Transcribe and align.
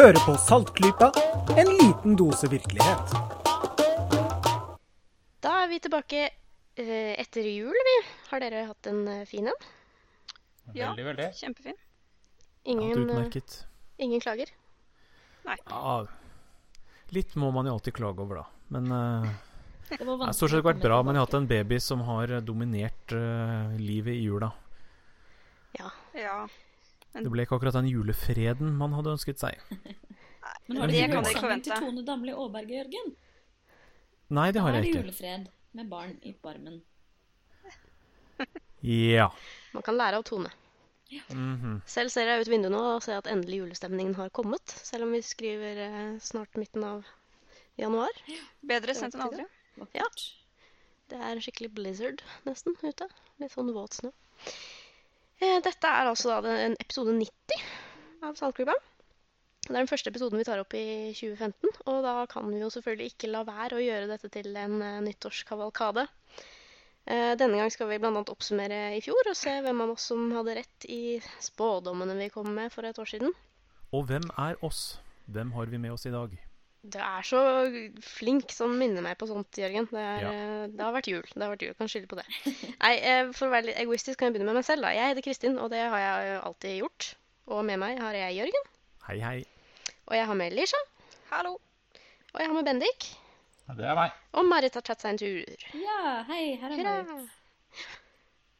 Hører 0.00 0.16
på 0.24 0.32
Saltklypa, 0.40 1.10
en 1.60 1.68
liten 1.76 2.14
dose 2.16 2.48
virkelighet. 2.48 3.10
Da 5.44 5.50
er 5.60 5.66
vi 5.68 5.76
tilbake 5.84 6.22
eh, 6.24 7.10
etter 7.20 7.44
jul, 7.44 7.76
vi. 7.88 7.96
Har 8.30 8.40
dere 8.40 8.62
hatt 8.70 8.88
en 8.88 9.02
eh, 9.12 9.26
fin 9.28 9.50
en? 9.50 9.66
Ja. 10.72 10.94
Veldig, 10.94 11.04
veldig. 11.04 11.26
Kjempefin. 11.42 11.76
Ingen, 12.72 13.10
eh, 13.12 13.58
ingen 14.06 14.24
klager? 14.24 14.54
Ja, 15.44 15.98
litt 17.12 17.36
må 17.36 17.52
man 17.52 17.68
jo 17.68 17.76
alltid 17.76 17.98
klage 18.00 18.24
over, 18.24 18.40
da. 18.40 18.72
Men 18.72 18.88
uh, 18.88 19.28
Det 19.90 20.00
har 20.00 20.32
stort 20.32 20.54
sett 20.54 20.64
vært 20.64 20.80
bra. 20.80 21.02
Men 21.04 21.18
jeg 21.18 21.26
har 21.26 21.28
hatt 21.28 21.38
en 21.42 21.50
baby 21.52 21.82
som 21.90 22.08
har 22.08 22.38
dominert 22.40 23.12
uh, 23.12 23.76
livet 23.76 24.16
i 24.16 24.24
jula. 24.24 24.48
Ja. 25.76 25.92
Ja. 26.16 26.40
Det 27.14 27.30
ble 27.32 27.42
ikke 27.46 27.56
akkurat 27.58 27.74
den 27.74 27.88
julefreden 27.90 28.74
man 28.78 28.92
hadde 28.94 29.14
ønsket 29.16 29.40
seg. 29.42 29.58
Men 30.68 30.78
har 30.80 30.86
du 30.86 30.92
Det 30.94 31.00
ikke 31.02 31.12
kan 31.16 31.24
hørt 31.26 31.40
sangen 31.40 31.62
til. 31.66 31.72
Tone 31.82 32.04
Damli 32.06 32.32
Aaberge, 32.32 32.76
Jørgen? 32.78 33.10
Nei, 34.30 34.50
det 34.54 34.62
har 34.62 34.72
Da 34.72 34.78
er 34.78 34.84
det 34.84 34.92
ikke. 34.92 35.02
julefred 35.02 35.48
med 35.74 35.88
barn 35.90 36.16
i 36.22 36.34
barmen. 36.42 36.80
Ja. 38.80 39.26
Man 39.74 39.82
kan 39.84 39.98
lære 39.98 40.16
av 40.16 40.24
Tone. 40.24 40.48
Mhm. 41.34 41.80
Selv 41.90 42.08
ser 42.14 42.28
jeg 42.30 42.40
ut 42.46 42.48
vinduet 42.48 42.72
nå 42.72 42.80
og 42.94 43.02
ser 43.04 43.18
at 43.18 43.26
endelig 43.28 43.58
julestemningen 43.64 44.14
har 44.16 44.30
kommet. 44.30 44.62
Selv 44.86 45.04
om 45.04 45.12
vi 45.12 45.20
skriver 45.26 45.80
eh, 45.84 46.18
snart 46.22 46.54
midten 46.56 46.86
av 46.86 47.02
januar. 47.76 48.14
Bedre 48.64 48.94
sent 48.96 49.18
enn 49.18 49.26
aldri. 49.26 49.44
Ja. 49.98 50.06
Det 51.10 51.18
er 51.18 51.42
skikkelig 51.42 51.72
blizzard 51.74 52.22
nesten 52.46 52.76
ute. 52.80 53.08
Litt 53.42 53.52
sånn 53.52 53.72
våt 53.74 53.98
snø. 53.98 54.12
Eh, 55.40 55.58
Dette 55.64 55.88
er 55.88 56.10
altså 56.10 56.40
da 56.44 56.54
en 56.66 56.76
episode 56.80 57.14
90 57.16 57.62
av 58.26 58.36
Saltklubba. 58.36 58.74
Det 59.64 59.70
er 59.76 59.78
den 59.78 59.88
første 59.90 60.10
episoden 60.10 60.40
vi 60.40 60.44
tar 60.44 60.60
opp 60.60 60.74
i 60.76 61.12
2015, 61.16 61.82
og 61.88 62.00
da 62.04 62.14
kan 62.28 62.48
vi 62.50 62.60
jo 62.60 62.70
selvfølgelig 62.72 63.12
ikke 63.12 63.30
la 63.30 63.44
være 63.48 63.78
å 63.78 63.84
gjøre 63.84 64.08
dette 64.10 64.30
til 64.32 64.50
en 64.58 64.80
eh, 64.84 64.98
nyttårskavalkade. 65.06 66.06
Eh, 67.06 67.32
Denne 67.40 67.60
gang 67.60 67.72
skal 67.72 67.88
vi 67.88 68.00
bl.a. 68.02 68.12
oppsummere 68.20 68.82
i 68.98 69.00
fjor 69.04 69.30
og 69.30 69.38
se 69.38 69.54
hvem 69.64 69.84
av 69.86 69.94
oss 69.94 70.10
som 70.10 70.26
hadde 70.36 70.58
rett 70.60 70.88
i 70.92 71.16
spådommene 71.40 72.18
vi 72.18 72.28
kom 72.34 72.50
med 72.56 72.72
for 72.74 72.88
et 72.88 73.00
år 73.00 73.08
siden. 73.14 73.32
Og 73.96 74.04
hvem 74.10 74.28
er 74.38 74.60
oss? 74.66 74.98
Hvem 75.30 75.54
har 75.56 75.70
vi 75.72 75.80
med 75.80 75.94
oss 75.96 76.04
i 76.10 76.12
dag? 76.14 76.36
Du 76.82 76.96
er 76.98 77.22
så 77.28 77.40
flink 78.00 78.50
som 78.56 78.72
minner 78.80 79.02
meg 79.04 79.18
på 79.20 79.26
sånt, 79.28 79.52
Jørgen. 79.60 79.84
Det, 79.90 80.00
er, 80.00 80.22
Ja. 80.24 80.30
eh, 80.32 80.66
det 80.72 80.80
har 80.80 80.94
vært 80.94 81.10
jul. 81.12 81.22
Det 81.28 81.42
har 81.42 81.50
vært 81.52 81.62
jul. 81.66 81.74
Kan 81.76 81.88
skylde 81.92 82.08
på 82.08 82.16
det. 82.16 82.24
Nei, 82.80 82.94
eh, 83.04 83.32
For 83.36 83.48
å 83.48 83.52
være 83.52 83.66
litt 83.68 83.80
egoistisk 83.82 84.18
kan 84.18 84.30
jeg 84.30 84.38
begynne 84.38 84.48
med 84.48 84.60
meg 84.62 84.64
selv. 84.64 84.82
da. 84.86 84.92
Jeg 84.96 85.12
heter 85.12 85.26
Kristin, 85.26 85.58
og 85.60 85.68
det 85.74 85.82
har 85.92 85.98
jeg 86.00 86.38
alltid 86.40 86.78
gjort. 86.80 87.14
Og 87.52 87.64
med 87.68 87.78
meg 87.82 87.98
har 88.00 88.14
jeg 88.16 88.38
Jørgen. 88.38 88.70
Hei, 89.08 89.18
hei. 89.20 89.38
Og 90.08 90.16
jeg 90.16 90.26
har 90.26 90.34
med 90.40 90.52
Lisha. 90.56 90.80
Hallo. 91.30 91.58
Og 92.32 92.40
jeg 92.40 92.48
har 92.48 92.54
med 92.56 92.64
Bendik. 92.64 93.10
Ja, 93.68 93.74
Det 93.74 93.84
er 93.84 93.94
meg. 93.94 94.12
Og 94.34 94.44
Marit 94.48 94.74
har 94.74 94.82
tatt 94.82 95.00
seg 95.04 95.12
en 95.12 95.18
tur. 95.20 95.66
Ja, 95.78 96.22
hei, 96.30 96.56
her 96.62 96.72
er! 96.74 97.04
Marit. 97.04 97.28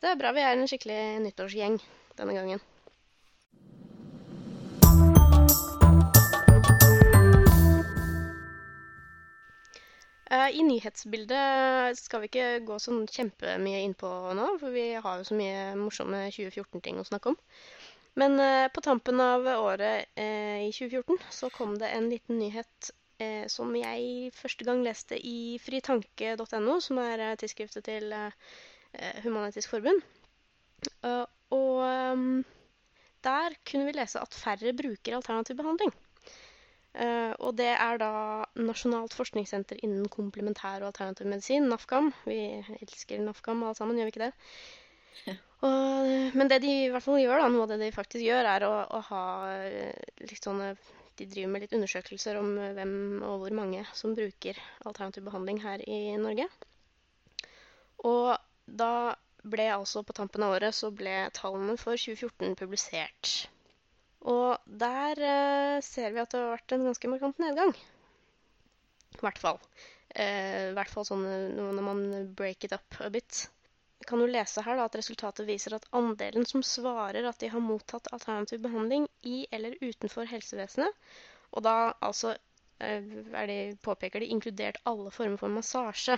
Det 0.00 0.08
er 0.12 0.16
bra 0.20 0.30
vi 0.32 0.40
er 0.44 0.54
en 0.56 0.68
skikkelig 0.70 1.00
nyttårsgjeng 1.24 1.80
denne 2.20 2.34
gangen. 2.36 2.60
I 10.30 10.62
nyhetsbildet 10.62 11.98
skal 11.98 12.22
vi 12.22 12.28
ikke 12.30 12.60
gå 12.62 12.76
sånn 12.78 13.02
kjempemye 13.10 13.80
innpå 13.82 14.10
nå, 14.38 14.44
for 14.60 14.70
vi 14.70 14.92
har 14.94 15.18
jo 15.18 15.26
så 15.26 15.34
mye 15.34 15.72
morsomme 15.80 16.20
2014-ting 16.30 17.00
å 17.02 17.06
snakke 17.08 17.32
om. 17.32 17.38
Men 18.18 18.40
eh, 18.42 18.68
på 18.74 18.82
tampen 18.84 19.20
av 19.22 19.46
året 19.46 20.10
eh, 20.18 20.66
i 20.66 20.70
2014 20.74 21.20
så 21.34 21.50
kom 21.54 21.76
det 21.78 21.90
en 21.94 22.08
liten 22.10 22.40
nyhet 22.42 22.90
eh, 23.22 23.46
som 23.50 23.70
jeg 23.78 24.32
første 24.36 24.66
gang 24.66 24.82
leste 24.86 25.18
i 25.18 25.58
fritanke.no, 25.62 26.78
som 26.82 27.02
er 27.02 27.24
eh, 27.26 27.36
tidsskriftet 27.40 27.86
til 27.86 28.10
eh, 28.16 28.32
Humanitisk 29.24 29.70
Forbund. 29.70 30.02
Uh, 31.04 31.26
og 31.52 31.82
um, 31.84 32.40
der 33.22 33.54
kunne 33.68 33.90
vi 33.90 33.92
lese 33.98 34.20
at 34.22 34.34
færre 34.34 34.72
bruker 34.76 35.18
alternativ 35.18 35.58
behandling. 35.58 35.92
Eh, 36.90 37.32
og 37.38 37.54
det 37.58 37.70
er 37.70 38.00
da 38.02 38.12
Nasjonalt 38.58 39.14
forskningssenter 39.14 39.78
innen 39.84 40.08
komplementær 40.10 40.82
og 40.82 40.90
alternativ 40.90 41.28
medisin, 41.30 41.68
NAFKAM. 41.70 42.10
Vi 42.26 42.40
elsker 42.80 43.22
NAFKAM 43.22 43.62
alle 43.62 43.78
sammen, 43.78 44.00
gjør 44.00 44.10
vi 44.10 44.14
ikke 44.14 44.26
det? 44.26 44.32
Og, 45.60 46.08
eh, 46.08 46.34
men 46.34 46.50
det 46.50 46.62
de 46.64 46.72
i 46.86 46.88
hvert 46.90 47.04
fall 47.04 47.20
gjør, 47.22 47.44
da, 47.44 47.50
noe 47.52 47.66
av 47.66 47.74
det 47.74 47.78
de 47.84 47.92
faktisk 47.94 48.24
gjør, 48.24 48.48
er 48.56 48.66
å, 48.66 48.72
å 48.90 49.02
ha 49.10 49.22
eh, 49.52 50.10
litt 50.24 50.46
sånne 50.46 50.74
De 51.20 51.26
driver 51.28 51.50
med 51.52 51.60
litt 51.60 51.74
undersøkelser 51.76 52.38
om 52.40 52.54
hvem 52.56 52.92
og 53.28 53.42
hvor 53.42 53.52
mange 53.52 53.82
som 53.92 54.14
bruker 54.16 54.56
alternativ 54.88 55.26
behandling 55.26 55.58
her 55.60 55.82
i 55.84 56.16
Norge. 56.16 56.46
Og 58.08 58.38
da 58.64 58.92
ble 59.44 59.66
altså 59.74 60.00
på 60.06 60.16
tampen 60.16 60.46
av 60.46 60.54
året 60.56 60.76
så 60.78 60.88
ble 60.94 61.26
tallene 61.36 61.76
for 61.76 62.00
2014 62.00 62.56
publisert. 62.56 63.50
Og 64.28 64.74
der 64.80 65.22
eh, 65.24 65.78
ser 65.84 66.12
vi 66.12 66.20
at 66.20 66.32
det 66.34 66.40
har 66.42 66.52
vært 66.56 66.74
en 66.76 66.84
ganske 66.90 67.08
markant 67.08 67.40
nedgang. 67.40 67.72
I 69.16 69.22
hvert 69.22 69.40
fall. 69.40 69.58
Eh, 70.14 70.70
I 70.70 70.74
hvert 70.76 70.92
fall 70.92 71.06
sånn 71.08 71.24
eh, 71.28 71.48
når 71.56 71.86
man 71.86 72.04
break 72.36 72.66
it 72.68 72.74
up 72.76 73.00
a 73.00 73.08
bit. 73.12 73.46
Jeg 74.00 74.08
kan 74.08 74.22
jo 74.22 74.28
lese 74.30 74.62
her 74.64 74.78
da, 74.80 74.86
at 74.88 74.96
resultatet 74.96 75.48
viser 75.48 75.74
at 75.76 75.88
andelen 75.96 76.46
som 76.48 76.62
svarer 76.64 77.26
at 77.28 77.40
de 77.42 77.50
har 77.52 77.60
mottatt 77.64 78.08
alternativ 78.16 78.62
behandling 78.64 79.04
i 79.28 79.42
eller 79.52 79.76
utenfor 79.82 80.28
helsevesenet, 80.30 81.10
og 81.52 81.66
da 81.66 81.74
altså 82.00 82.32
eh, 82.80 83.04
de, 83.04 83.58
påpeker 83.84 84.24
de 84.24 84.30
inkludert 84.32 84.80
alle 84.88 85.12
former 85.12 85.36
for 85.40 85.52
massasje. 85.52 86.16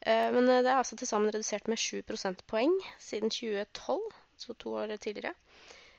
Eh, 0.00 0.28
Men 0.34 0.50
det 0.50 0.64
er 0.64 0.80
altså 0.80 0.98
til 0.98 1.10
sammen 1.10 1.30
redusert 1.30 1.70
med 1.70 1.78
7 1.78 2.02
prosentpoeng 2.10 2.74
siden 2.98 3.30
2012, 3.30 4.02
så 4.46 4.58
to 4.58 4.74
år 4.82 4.96
tidligere. 4.96 5.34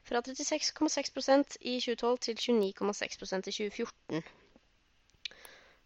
Fra 0.03 0.21
36,6% 0.21 1.59
i 1.61 1.77
2012 1.79 2.17
til 2.27 2.39
29,6% 2.61 3.51
i 3.51 3.55
2014. 3.57 4.23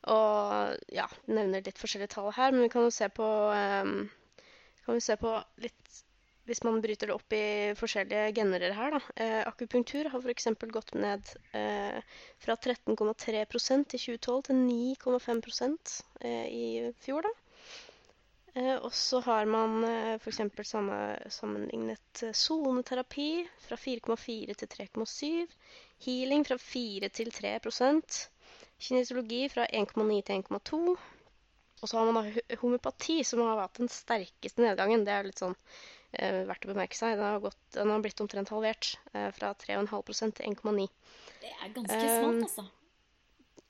Og 0.08 0.78
ja, 0.94 1.06
nevner 1.28 1.66
litt 1.66 1.80
forskjellige 1.82 2.16
tall 2.16 2.32
her, 2.36 2.54
men 2.56 2.66
vi 2.66 2.72
kan 2.74 2.86
jo 2.88 2.94
se 2.94 3.10
på 3.14 3.28
ehm, 3.54 4.08
kan 4.88 5.02
se 5.04 5.18
på 5.20 5.38
litt 5.64 6.04
Hvis 6.48 6.62
man 6.64 6.78
bryter 6.80 7.10
det 7.10 7.16
opp 7.18 7.34
i 7.36 7.76
forskjellige 7.76 8.30
genrer 8.38 8.72
her, 8.72 8.94
da. 8.96 9.00
Eh, 9.20 9.42
akupunktur 9.50 10.08
har 10.14 10.22
f.eks. 10.24 10.46
gått 10.72 10.94
ned 10.96 11.28
eh, 11.52 11.98
fra 12.40 12.56
13,3% 12.56 13.98
i 13.98 14.00
2012 14.00 14.46
til 14.48 14.62
9,5 14.62 15.74
eh, 16.24 16.46
i 16.48 16.94
fjor, 17.04 17.28
da. 17.28 17.34
Eh, 18.58 18.76
og 18.82 18.94
så 18.96 19.20
har 19.26 19.46
man 19.50 19.84
eh, 19.86 20.16
f.eks. 20.18 20.40
sammenlignet 21.36 22.24
eh, 22.26 22.34
soneterapi 22.34 23.30
fra 23.68 23.78
4,4 23.78 24.56
til 24.64 24.72
3,7. 24.74 25.60
Healing 26.06 26.46
fra 26.48 26.58
4 26.62 27.10
til 27.14 27.30
3% 27.34 28.18
Kinesiologi 28.78 29.44
fra 29.50 29.66
1,9 29.74 30.22
til 30.26 30.42
1,2. 30.42 30.98
Og 31.78 31.90
så 31.90 31.98
har 32.00 32.10
man 32.10 32.18
da 32.18 32.58
ho- 32.58 33.24
som 33.26 33.42
har 33.46 33.62
hatt 33.62 33.78
den 33.78 33.90
sterkeste 33.94 34.64
nedgangen. 34.64 35.06
Det 35.06 35.14
er 35.14 35.28
litt 35.28 35.42
sånn 35.42 35.54
eh, 36.14 36.42
verdt 36.50 36.66
å 36.66 36.72
bemerke 36.74 36.98
seg. 36.98 37.18
Den 37.18 37.28
har, 37.28 37.42
gått, 37.44 37.60
den 37.76 37.94
har 37.94 38.02
blitt 38.06 38.22
omtrent 38.24 38.50
halvert. 38.54 38.96
Eh, 39.14 39.30
fra 39.38 39.54
3,5 39.54 40.34
til 40.40 40.50
1,9. 40.56 40.88
Det 41.44 41.54
er 41.54 41.74
ganske 41.76 42.02
smalt, 42.02 42.48
altså. 42.50 42.66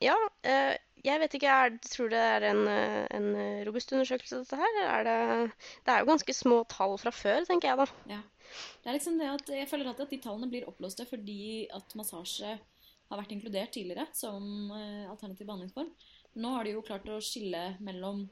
Ja, 0.04 0.16
eh, 0.46 0.76
jeg 1.06 1.22
vet 1.24 1.36
ikke. 1.38 1.50
Jeg 1.50 1.78
tror 1.90 2.12
det 2.14 2.22
er 2.22 2.46
en, 2.52 2.64
eh, 2.70 3.08
en 3.18 3.28
eh, 3.36 3.66
robust 3.66 3.92
undersøkelse, 3.96 4.44
dette 4.44 4.60
her? 4.60 4.80
Er 4.86 5.08
det, 5.08 5.52
det 5.86 5.94
er 5.94 6.04
jo 6.04 6.10
ganske 6.12 6.36
små 6.38 6.60
tall 6.70 6.98
fra 7.02 7.14
før, 7.16 7.46
tenker 7.50 7.72
jeg 7.72 7.82
da. 7.82 7.88
Ja. 8.14 8.22
Det 8.84 8.90
er 8.90 8.96
liksom 8.96 9.18
det 9.20 9.28
at 9.28 9.50
Jeg 9.52 9.68
føler 9.68 9.90
alltid 9.90 10.06
at 10.06 10.14
de 10.14 10.22
tallene 10.24 10.50
blir 10.52 10.68
oppblåste 10.70 11.04
fordi 11.10 11.68
at 11.76 11.96
massasje 12.00 12.54
har 13.10 13.20
vært 13.20 13.34
inkludert 13.36 13.74
tidligere 13.76 14.06
som 14.16 14.72
alternativ 14.72 15.48
behandlingsform. 15.48 15.90
Nå 16.40 16.54
har 16.54 16.64
de 16.64 16.72
jo 16.78 16.84
klart 16.86 17.08
å 17.12 17.20
skille 17.24 17.76
mellom 17.84 18.24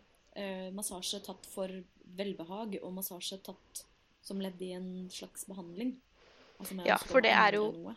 massasje 0.75 1.19
tatt 1.23 1.45
for 1.51 1.71
velbehag 2.15 2.77
og 2.81 2.95
massasje 2.95 3.41
tatt 3.43 3.83
som 4.23 4.39
ledd 4.43 4.61
i 4.63 4.71
en 4.77 4.89
slags 5.11 5.45
behandling. 5.49 5.95
Altså 6.59 6.79
Ja, 6.87 6.97
for 6.97 7.21
det 7.23 7.31
er 7.35 7.59
jo- 7.59 7.71
noe. 7.71 7.95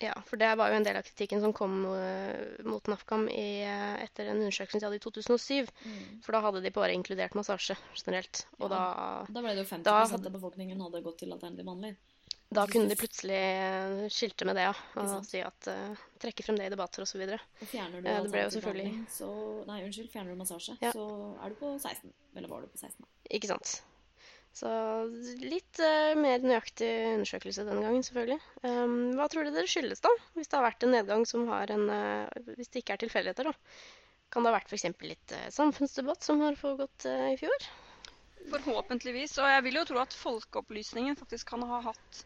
Ja, 0.00 0.14
for 0.24 0.40
det 0.40 0.48
var 0.56 0.70
jo 0.72 0.76
en 0.78 0.84
del 0.86 0.96
av 0.96 1.02
kritikken 1.04 1.42
som 1.42 1.52
kom 1.52 1.84
eh, 1.92 2.62
mot 2.64 2.86
NAFKAM 2.88 3.26
i, 3.28 3.60
eh, 3.68 3.98
etter 4.06 4.30
en 4.30 4.38
undersøkelse 4.40 4.80
de 4.80 4.86
hadde 4.88 4.96
i 4.96 5.02
2007. 5.04 5.68
Mm. 5.84 6.22
For 6.24 6.32
da 6.32 6.40
hadde 6.46 6.62
de 6.64 6.70
bare 6.72 6.94
inkludert 6.96 7.34
massasje 7.36 7.76
generelt. 7.94 8.46
Og 8.60 8.70
Ja. 8.70 8.76
da, 8.76 9.26
Da 9.32 9.40
ble 9.44 9.52
det 9.54 9.66
jo 9.66 9.68
50 9.76 9.84
Da- 9.84 10.02
av 10.14 10.32
befolkningen 10.32 10.80
hadde 10.80 11.02
gått 11.04 11.18
til 11.18 11.32
alternativ 11.32 11.64
behandling. 11.66 11.96
da 12.52 12.64
kunne 12.66 12.88
de 12.88 12.96
plutselig 12.96 13.36
eh, 13.36 14.08
skilte 14.08 14.44
med 14.48 14.56
det, 14.56 14.62
ja. 14.62 14.74
Og 14.96 15.24
si 15.24 15.38
at 15.40 15.68
uh, 15.68 15.94
Trekke 16.18 16.42
frem 16.44 16.56
det 16.56 16.66
i 16.66 16.70
debatter 16.70 17.02
osv. 17.02 17.20
Fjerner 17.70 18.02
du 18.02 18.08
uh, 18.08 18.22
det 18.24 18.32
ble 18.32 18.40
jo 18.42 18.50
selvfølgelig- 18.56 19.06
så 19.08 19.66
Nei, 19.66 19.82
unnskyld, 19.84 20.10
fjerner 20.10 20.32
du 20.32 20.36
massasje, 20.40 20.78
Ja. 20.80 20.90
så 20.92 21.36
er 21.44 21.48
du 21.50 21.54
på 21.56 21.78
16. 21.78 22.10
Eller 22.34 22.48
var 22.48 22.60
du 22.62 22.66
på 22.68 22.78
16? 22.78 22.96
da? 23.04 23.06
Ikke 23.36 23.46
sant. 23.48 23.82
Så 24.56 24.70
litt 25.40 25.78
uh, 25.78 26.18
mer 26.18 26.42
nøyaktig 26.42 26.88
undersøkelse 27.14 27.64
denne 27.68 27.84
gangen, 27.84 28.02
selvfølgelig. 28.06 28.40
Um, 28.64 28.96
hva 29.18 29.28
tror 29.30 29.46
du 29.46 29.54
det 29.54 29.68
skyldes, 29.70 30.02
da? 30.02 30.10
Hvis 30.34 30.50
det 30.50 30.58
har 30.58 30.66
vært 30.66 30.86
en 30.86 30.94
nedgang 30.96 31.24
som 31.28 31.46
har 31.52 31.70
en 31.74 31.86
uh, 31.86 32.50
Hvis 32.56 32.72
det 32.72 32.82
ikke 32.82 32.96
er 32.96 33.04
tilfeldigheter, 33.04 33.52
da. 33.52 33.54
Kan 34.30 34.44
det 34.44 34.50
ha 34.50 34.58
vært 34.58 34.72
f.eks. 34.72 34.88
litt 35.06 35.36
uh, 35.36 35.46
samfunnsdebatt 35.54 36.26
som 36.26 36.42
har 36.42 36.58
foregått 36.58 37.06
i 37.06 37.38
fjor? 37.38 37.70
Forhåpentligvis. 38.50 39.38
Og 39.38 39.48
jeg 39.54 39.64
vil 39.68 39.80
jo 39.80 39.88
tro 39.92 40.02
at 40.02 40.18
folkeopplysningen 40.18 41.18
faktisk 41.18 41.54
kan 41.54 41.66
ha 41.70 41.82
hatt 41.90 42.22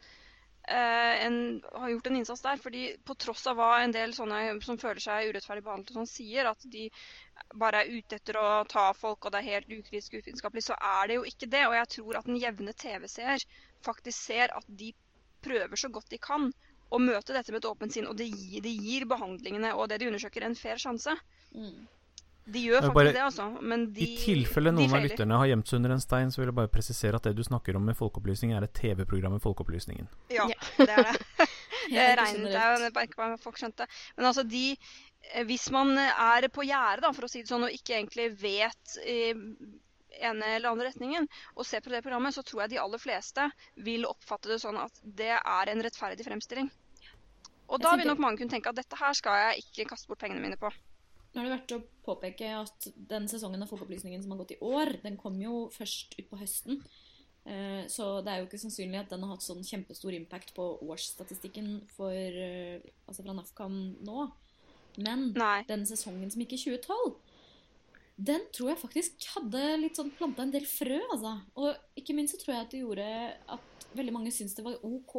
en, 0.65 1.35
har 1.75 1.91
gjort 1.93 2.07
en 2.09 2.15
innsats 2.17 2.41
der. 2.41 2.57
fordi 2.57 2.87
på 3.05 3.13
tross 3.21 3.43
av 3.51 3.59
hva 3.59 3.83
en 3.83 3.93
del 3.93 4.15
sånne 4.17 4.39
som 4.65 4.79
føler 4.81 5.03
seg 5.03 5.29
urettferdig 5.29 5.65
behandlet, 5.67 5.93
sånn, 5.93 6.09
sier, 6.09 6.49
at 6.49 6.65
de 6.73 6.87
bare 7.61 7.83
er 7.83 7.95
ute 7.95 8.19
etter 8.19 8.39
å 8.41 8.49
ta 8.71 8.89
folk, 8.97 9.25
og 9.25 9.35
det 9.35 9.41
er 9.41 9.51
helt 9.55 9.73
ukritisk 9.73 10.19
uvitenskapelig, 10.19 10.67
så 10.67 10.77
er 10.79 11.11
det 11.11 11.19
jo 11.19 11.25
ikke 11.29 11.51
det. 11.51 11.65
Og 11.69 11.77
jeg 11.79 11.91
tror 11.97 12.21
at 12.21 12.29
den 12.29 12.41
jevne 12.43 12.75
TV-seer 12.85 13.47
faktisk 13.87 14.19
ser 14.19 14.55
at 14.57 14.69
de 14.69 14.93
prøver 15.45 15.81
så 15.81 15.91
godt 15.93 16.11
de 16.13 16.21
kan 16.23 16.51
å 16.95 17.01
møte 17.03 17.35
dette 17.35 17.53
med 17.53 17.63
et 17.63 17.69
åpent 17.69 17.95
sinn, 17.95 18.07
og 18.11 18.17
det 18.19 18.29
gir, 18.31 18.63
de 18.65 18.73
gir 18.73 19.07
behandlingene 19.11 19.75
og 19.75 19.91
det 19.91 20.01
de 20.03 20.09
undersøker, 20.11 20.47
en 20.47 20.57
fair 20.59 20.81
sjanse. 20.81 21.15
Mm. 21.55 21.87
De 22.45 22.61
gjør 22.61 22.83
faktisk 22.83 22.95
bare, 22.99 23.13
det, 23.17 23.23
altså. 23.25 23.47
Men 23.65 23.87
de 23.97 24.05
I 24.05 24.17
tilfelle 24.21 24.73
noen 24.75 24.93
av 24.93 25.05
lytterne 25.07 25.39
har 25.41 25.49
gjemt 25.49 25.71
seg 25.71 25.81
under 25.81 25.95
en 25.95 26.03
stein, 26.03 26.33
så 26.33 26.43
vil 26.43 26.51
jeg 26.51 26.57
bare 26.59 26.71
presisere 26.73 27.17
at 27.17 27.25
det 27.25 27.33
du 27.39 27.45
snakker 27.47 27.79
om 27.79 27.87
med 27.89 27.97
Folkeopplysning, 27.97 28.53
er 28.53 28.67
et 28.67 28.75
TV-program 28.77 29.39
med 29.39 29.45
Folkeopplysningen. 29.45 30.11
Ja, 30.35 30.45
det 30.77 30.91
er 30.91 31.09
det. 31.09 31.49
det 31.95 32.11
regnet 32.21 32.53
jeg 32.53 32.93
bare 32.93 33.09
ikke 33.09 33.21
hva 33.23 33.41
folk 33.41 33.61
skjønte. 33.61 33.89
Men 34.19 34.29
altså, 34.29 34.45
de 34.45 34.67
Hvis 35.49 35.71
man 35.75 35.97
er 35.99 36.47
på 36.53 36.67
gjerdet, 36.67 37.11
for 37.17 37.27
å 37.27 37.31
si 37.31 37.43
det 37.43 37.51
sånn, 37.51 37.67
og 37.67 37.75
ikke 37.75 37.97
egentlig 37.97 38.29
vet 38.39 38.97
i 39.03 39.35
ene 40.23 40.55
eller 40.57 40.71
andre 40.71 40.91
retningen, 40.91 41.27
og 41.57 41.67
ser 41.67 41.83
på 41.83 41.91
det 41.91 42.03
programmet, 42.05 42.35
så 42.37 42.45
tror 42.47 42.65
jeg 42.65 42.75
de 42.75 42.81
aller 42.83 43.03
fleste 43.03 43.49
vil 43.87 44.07
oppfatte 44.07 44.53
det 44.53 44.61
sånn 44.63 44.79
at 44.79 45.01
det 45.03 45.33
er 45.35 45.71
en 45.73 45.83
rettferdig 45.85 46.27
fremstilling. 46.27 46.71
Og 47.73 47.81
da 47.81 47.95
vil 47.97 48.07
nok 48.07 48.21
mange 48.23 48.43
kunne 48.43 48.53
tenke 48.53 48.71
at 48.71 48.79
dette 48.79 48.99
her 49.01 49.17
skal 49.17 49.41
jeg 49.41 49.65
ikke 49.65 49.89
kaste 49.95 50.11
bort 50.11 50.21
pengene 50.23 50.43
mine 50.45 50.61
på. 50.61 50.71
Nå 51.35 51.43
er 51.43 51.49
det 51.49 51.55
verdt 51.57 51.75
å 51.75 51.81
påpeke 52.07 52.53
at 52.61 52.87
den 52.95 53.27
sesongen 53.31 53.65
av 53.65 53.73
Folkeopplysningen 53.73 54.23
som 54.23 54.35
har 54.35 54.45
gått 54.45 54.55
i 54.55 54.61
år, 54.63 55.01
den 55.03 55.17
kom 55.19 55.41
jo 55.43 55.65
først 55.75 56.15
utpå 56.21 56.39
høsten. 56.39 56.85
Eh, 57.45 57.83
så 57.91 58.23
det 58.25 58.31
er 58.31 58.41
jo 58.41 58.47
ikke 58.47 58.61
sannsynlig 58.63 59.01
at 59.03 59.11
den 59.13 59.25
har 59.25 59.35
hatt 59.35 59.45
sånn 59.45 59.65
kjempestor 59.67 60.15
impact 60.17 60.55
på 60.57 60.69
årsstatistikken 60.87 61.75
for, 61.97 62.15
eh, 62.15 62.85
altså 63.09 63.25
fra 63.27 63.35
NAFKAN 63.37 63.81
nå. 64.07 64.29
Men 64.97 65.31
Nei. 65.35 65.63
den 65.69 65.85
sesongen 65.89 66.31
som 66.31 66.43
gikk 66.45 66.57
i 66.57 66.61
2012, 66.63 67.15
den 68.15 68.45
tror 68.55 68.71
jeg 68.71 68.79
faktisk 68.79 69.27
hadde 69.35 69.63
litt 69.83 69.99
sånn 69.99 70.13
planta 70.15 70.45
en 70.45 70.53
del 70.55 70.67
frø, 70.71 71.01
altså. 71.11 71.35
Og 71.59 71.99
ikke 71.99 72.15
minst 72.15 72.37
så 72.37 72.43
tror 72.43 72.55
jeg 72.55 72.67
at 72.67 72.75
det 72.75 72.83
gjorde 72.85 73.09
at 73.57 73.87
veldig 73.99 74.15
mange 74.15 74.35
syntes 74.35 74.55
det 74.59 74.67
var 74.67 74.79
OK 74.87 75.17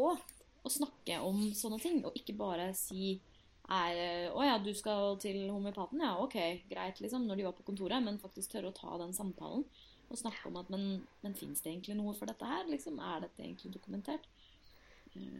å 0.66 0.72
snakke 0.72 1.19
om 1.24 1.50
sånne 1.56 1.80
ting, 1.83 2.00
og 2.07 2.16
ikke 2.18 2.38
bare 2.39 2.72
si 2.77 3.18
er 3.66 4.30
Å 4.30 4.44
ja, 4.45 4.60
du 4.62 4.69
skal 4.77 5.16
til 5.18 5.48
homeopaten? 5.50 5.98
Ja, 6.06 6.13
OK, 6.22 6.36
greit, 6.69 7.00
liksom, 7.01 7.24
når 7.25 7.39
de 7.39 7.45
var 7.48 7.56
på 7.57 7.66
kontoret. 7.66 8.04
Men 8.06 8.19
faktisk 8.22 8.51
tørre 8.54 8.69
å 8.69 8.75
ta 8.77 8.92
den 9.01 9.16
samtalen 9.18 9.66
og 10.06 10.19
snakke 10.19 10.51
om 10.51 10.60
at 10.62 10.69
Men, 10.69 11.00
men 11.25 11.33
fins 11.33 11.63
det 11.66 11.72
egentlig 11.72 11.95
noe 11.98 12.13
for 12.13 12.30
dette 12.30 12.45
her? 12.45 12.68
Liksom, 12.69 13.00
er 13.01 13.24
dette 13.25 13.42
egentlig 13.42 13.74
dokumentert? 13.74 14.27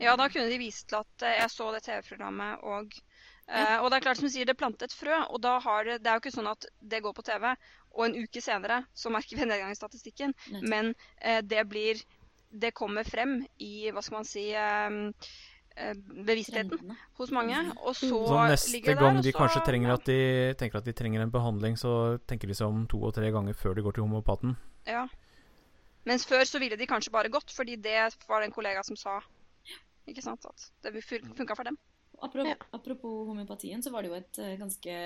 Ja, 0.02 0.16
da 0.18 0.26
kunne 0.32 0.50
de 0.50 0.58
vist 0.58 0.88
til 0.90 1.04
at 1.04 1.26
eh, 1.28 1.38
jeg 1.42 1.52
så 1.52 1.70
det 1.76 1.84
TV-programmet, 1.86 2.64
og, 2.64 2.96
ja. 3.48 3.80
og 3.82 3.90
det 3.92 3.98
er 3.98 4.06
klart 4.08 4.22
som 4.22 4.30
sier, 4.32 4.48
det 4.48 4.58
plantet 4.60 4.90
et 4.90 4.98
frø. 4.98 5.18
Og 5.30 5.42
da 5.44 5.58
har 5.64 5.88
det, 5.88 6.00
det 6.04 6.12
er 6.12 6.20
jo 6.20 6.24
ikke 6.26 6.36
sånn 6.36 6.52
at 6.52 6.68
det 6.82 7.02
går 7.06 7.16
på 7.18 7.26
TV, 7.28 7.50
og 7.96 8.06
en 8.08 8.20
uke 8.26 8.44
senere 8.44 8.84
så 8.98 9.12
merker 9.14 9.38
vi 9.38 9.46
en 9.46 9.54
nedgang 9.54 9.74
i 9.74 9.80
statistikken. 9.80 10.36
Men 10.62 10.96
det 11.44 11.68
blir 11.70 12.06
Det 12.56 12.72
kommer 12.72 13.04
frem 13.04 13.42
i, 13.60 13.90
hva 13.92 14.00
skal 14.06 14.16
man 14.16 14.28
si 14.30 14.44
uh, 14.56 15.12
Eh, 15.76 15.96
bevisstheten 16.26 16.96
hos 17.18 17.32
mange. 17.36 17.58
Og 17.84 17.96
så, 17.96 18.08
så 18.08 18.44
neste 18.48 18.94
gang 18.96 19.20
de 19.24 19.34
kanskje 19.36 19.60
trenger 19.68 19.92
at 19.98 20.06
de 20.08 20.20
tenker 20.56 20.80
at 20.80 20.88
de 20.88 20.94
trenger 20.96 21.24
en 21.26 21.34
behandling, 21.34 21.76
så 21.76 22.16
tenker 22.30 22.48
de 22.48 22.56
seg 22.56 22.72
om 22.72 22.86
to 22.88 23.02
og 23.04 23.12
tre 23.18 23.28
ganger 23.36 23.58
før 23.60 23.76
de 23.76 23.84
går 23.84 23.98
til 23.98 24.06
homopaten. 24.06 24.56
Ja. 24.88 25.04
Mens 26.08 26.24
før 26.30 26.46
så 26.48 26.62
ville 26.64 26.80
de 26.80 26.88
kanskje 26.88 27.12
bare 27.12 27.32
gått, 27.34 27.52
fordi 27.52 27.76
det 27.76 27.98
var 28.30 28.40
det 28.40 28.48
en 28.48 28.56
kollega 28.56 28.86
som 28.88 28.96
sa. 29.00 29.18
Ikke 30.08 30.24
sant? 30.24 30.48
At 30.48 30.70
det 30.86 31.04
funka 31.04 31.58
for 31.58 31.68
dem. 31.68 31.76
Apropos, 32.25 32.50
ja. 32.50 32.57
apropos 32.75 33.30
homeopatien, 33.30 33.83
så 33.83 33.94
var 33.94 34.04
det 34.04 34.12
jo 34.12 34.18
et 34.18 34.42
uh, 34.42 34.51
ganske 34.60 34.98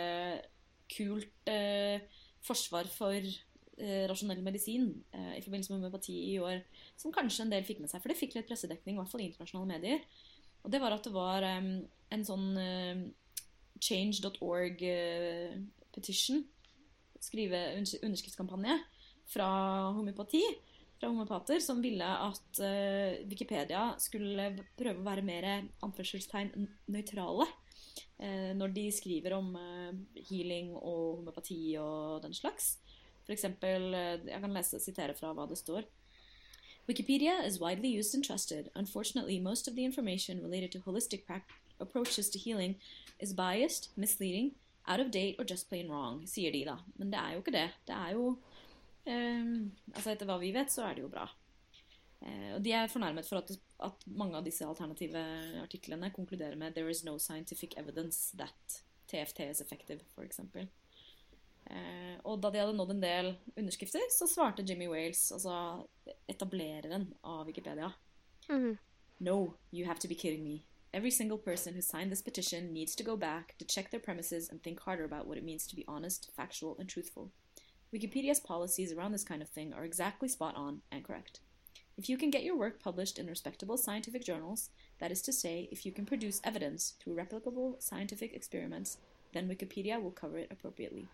kult 0.89 1.51
uh, 1.51 2.25
forsvar 2.45 2.89
for 2.91 3.15
uh, 3.19 4.03
rasjonell 4.09 4.41
medisin 4.43 4.89
i 5.35 5.41
forbindelse 5.43 5.71
med 5.71 5.79
homeopati 5.79 6.15
i 6.33 6.37
år, 6.43 6.63
som 6.99 7.13
kanskje 7.15 7.45
en 7.45 7.53
del 7.53 7.67
fikk 7.67 7.83
med 7.83 7.91
seg. 7.91 8.01
For 8.03 8.11
det 8.11 8.19
fikk 8.19 8.37
litt 8.37 8.49
pressedekning, 8.49 8.97
i 8.97 9.01
hvert 9.01 9.11
fall 9.11 9.23
i 9.23 9.29
internasjonale 9.29 9.73
medier. 9.75 10.05
Og 10.63 10.71
det 10.73 10.81
var 10.83 10.95
at 10.95 11.05
det 11.07 11.13
var 11.15 11.45
um, 11.59 11.73
en 12.11 12.25
sånn 12.27 12.47
uh, 12.59 13.03
change.org 13.79 14.81
petition, 15.95 16.41
skrive 17.23 17.61
underskriftskampanje, 17.79 18.75
fra 19.29 19.47
homopati, 19.95 20.41
fra 20.99 21.09
homopater, 21.09 21.61
som 21.63 21.81
ville 21.83 22.05
at 22.05 22.61
uh, 22.61 23.19
Wikipedia 23.29 23.93
skulle 24.01 24.51
prøve 24.79 24.99
å 24.99 25.07
være 25.07 25.25
mer 25.25 25.49
anførselstegn 25.85 26.69
nøytrale 26.91 27.49
når 28.19 28.73
de 28.75 28.81
skriver 28.91 29.31
om 29.31 29.53
healing 30.27 30.73
og 30.75 31.21
homopati 31.21 31.77
og 31.79 32.17
den 32.25 32.33
slags. 32.35 32.73
For 33.23 33.31
eksempel, 33.31 33.93
jeg 34.27 34.41
kan 34.43 34.51
lese, 34.51 34.81
sitere 34.83 35.15
fra 35.15 35.31
hva 35.37 35.45
det 35.47 35.55
står. 35.55 35.87
Wikipedia 36.89 37.45
is 37.45 37.61
widely 37.61 37.87
used 37.87 38.13
and 38.15 38.25
trusted. 38.25 38.67
Unfortunately, 38.75 39.39
most 39.39 39.69
of 39.69 39.75
the 39.75 39.85
information 39.85 40.41
related 40.41 40.73
to 40.73 40.79
holistic 40.79 41.23
approaches 41.79 42.29
to 42.31 42.39
healing 42.39 42.75
is 43.19 43.31
biased, 43.31 43.89
misleading, 43.95 44.51
out 44.87 44.99
of 44.99 45.11
date 45.11 45.35
or 45.37 45.45
just 45.45 45.69
plain 45.69 45.87
wrong, 45.87 46.25
sier 46.25 46.51
de, 46.51 46.65
da. 46.65 46.77
Men 46.97 47.11
det 47.11 47.19
er 47.19 47.33
jo 47.33 47.43
ikke 47.43 47.53
det. 47.53 47.69
Det 47.87 47.95
er 47.95 48.15
jo 48.17 48.37
Altså, 49.09 50.11
etter 50.11 50.29
hva 50.29 50.39
vi 50.41 50.51
vet, 50.55 50.71
så 50.73 50.85
er 50.85 50.97
det 50.97 51.05
jo 51.05 51.11
bra. 51.11 51.25
Uh, 52.19 52.57
og 52.57 52.63
de 52.65 52.73
er 52.75 52.91
fornærmet 52.91 53.27
for 53.27 53.39
at, 53.39 53.53
at, 53.85 54.03
mange 54.11 54.35
av 54.35 54.43
disse 54.43 54.65
alternative 54.67 55.21
artiklene 55.61 56.11
konkluderer 56.11 56.59
med 56.59 56.75
'There 56.75 56.91
is 56.91 57.05
no 57.07 57.17
scientific 57.17 57.77
evidence 57.77 58.37
that 58.37 58.83
TFT 59.07 59.49
is 59.49 59.61
effective', 59.61 60.03
for. 60.13 60.25
Eh, 61.69 62.17
og 62.23 62.39
da 62.41 62.49
de 62.49 62.57
hadde 62.57 62.73
nådd 62.73 62.95
en 62.95 63.01
del 63.03 63.27
underskrifter, 63.57 64.01
så 64.09 64.27
svarte 64.27 64.65
Jimmy 64.65 64.87
Wales, 64.89 65.31
altså 65.31 65.85
etablereren 66.27 67.13
av 67.21 67.45
Wikipedia 67.45 67.91
mm. 68.49 68.77
No, 69.19 69.53
you 69.71 69.85
have 69.85 69.99
to 69.99 70.07
be 70.07 70.15
kidding 70.15 70.43
me. 70.43 70.63
Every 70.93 71.11
single 71.11 71.37
person 71.37 71.73
who 71.73 71.81
signed 71.81 72.11
this 72.11 72.23
petition 72.23 72.73
needs 72.73 72.95
to 72.95 73.03
go 73.03 73.15
back 73.17 73.57
to 73.59 73.65
check 73.65 73.91
their 73.91 73.99
premises 73.99 74.49
and 74.49 74.63
think 74.63 74.79
harder 74.79 75.03
about 75.03 75.27
what 75.27 75.37
it 75.37 75.43
means 75.43 75.67
to 75.67 75.75
be 75.75 75.83
honest, 75.87 76.31
factual, 76.35 76.75
and 76.79 76.89
truthful. 76.89 77.29
Wikipedia's 77.93 78.39
policies 78.39 78.91
around 78.91 79.11
this 79.11 79.23
kind 79.23 79.41
of 79.41 79.49
thing 79.49 79.73
are 79.73 79.83
exactly 79.83 80.27
spot 80.27 80.55
on 80.55 80.81
and 80.91 81.03
correct. 81.03 81.39
If 81.97 82.07
you 82.07 82.17
can 82.17 82.29
get 82.29 82.43
your 82.43 82.55
work 82.55 82.81
published 82.81 83.19
in 83.19 83.27
respectable 83.27 83.77
scientific 83.77 84.23
journals, 84.23 84.69
that 84.99 85.11
is 85.11 85.21
to 85.23 85.33
say, 85.33 85.67
if 85.71 85.85
you 85.85 85.91
can 85.91 86.05
produce 86.05 86.39
evidence 86.43 86.93
through 86.99 87.15
replicable 87.15 87.81
scientific 87.81 88.33
experiments, 88.33 88.97
then 89.33 89.49
Wikipedia 89.49 90.01
will 90.01 90.11
cover 90.11 90.37
it 90.37 90.51
appropriately. 90.51 91.07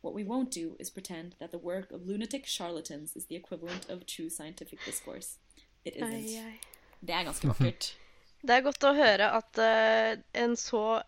What 0.00 0.14
we 0.14 0.24
won't 0.24 0.50
do 0.50 0.76
is 0.78 0.90
pretend 0.90 1.34
that 1.38 1.50
the 1.50 1.58
work 1.58 1.90
of 1.92 2.06
lunatic 2.06 2.46
charlatans 2.46 3.16
is 3.16 3.26
the 3.26 3.36
equivalent 3.36 3.88
of 3.88 4.06
true 4.06 4.28
scientific 4.28 4.84
discourse. 4.84 5.38
It 5.84 5.96
isn't. 5.96 6.12
Ai, 6.12 6.44
ai. 6.44 6.60
Det 7.00 7.14
er 7.14 7.24
ganske 7.24 7.48
vakkert. 7.48 7.96
Det 8.46 8.54
er 8.54 8.62
godt 8.62 8.84
å 8.86 8.94
høre 8.94 9.32
at 9.34 9.58
uh, 9.58 10.20
en 10.38 10.52
så 10.56 11.00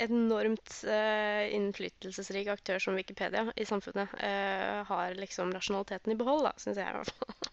enormt 0.00 0.72
uh, 0.88 1.44
innflytelsesrik 1.54 2.50
aktør 2.52 2.80
som 2.82 2.96
Wikipedia 2.98 3.46
i 3.56 3.66
samfunnet 3.68 4.12
uh, 4.20 4.80
har 4.88 5.18
liksom 5.18 5.52
rasjonaliteten 5.54 6.14
i 6.14 6.18
behold, 6.20 6.46
da, 6.48 6.54
syns 6.60 6.80
jeg 6.80 6.88
i 6.88 6.96
hvert 6.96 7.12
fall. 7.20 7.52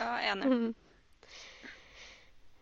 Ja, 0.00 0.10
enig. 0.32 0.50
Mm. 0.50 0.74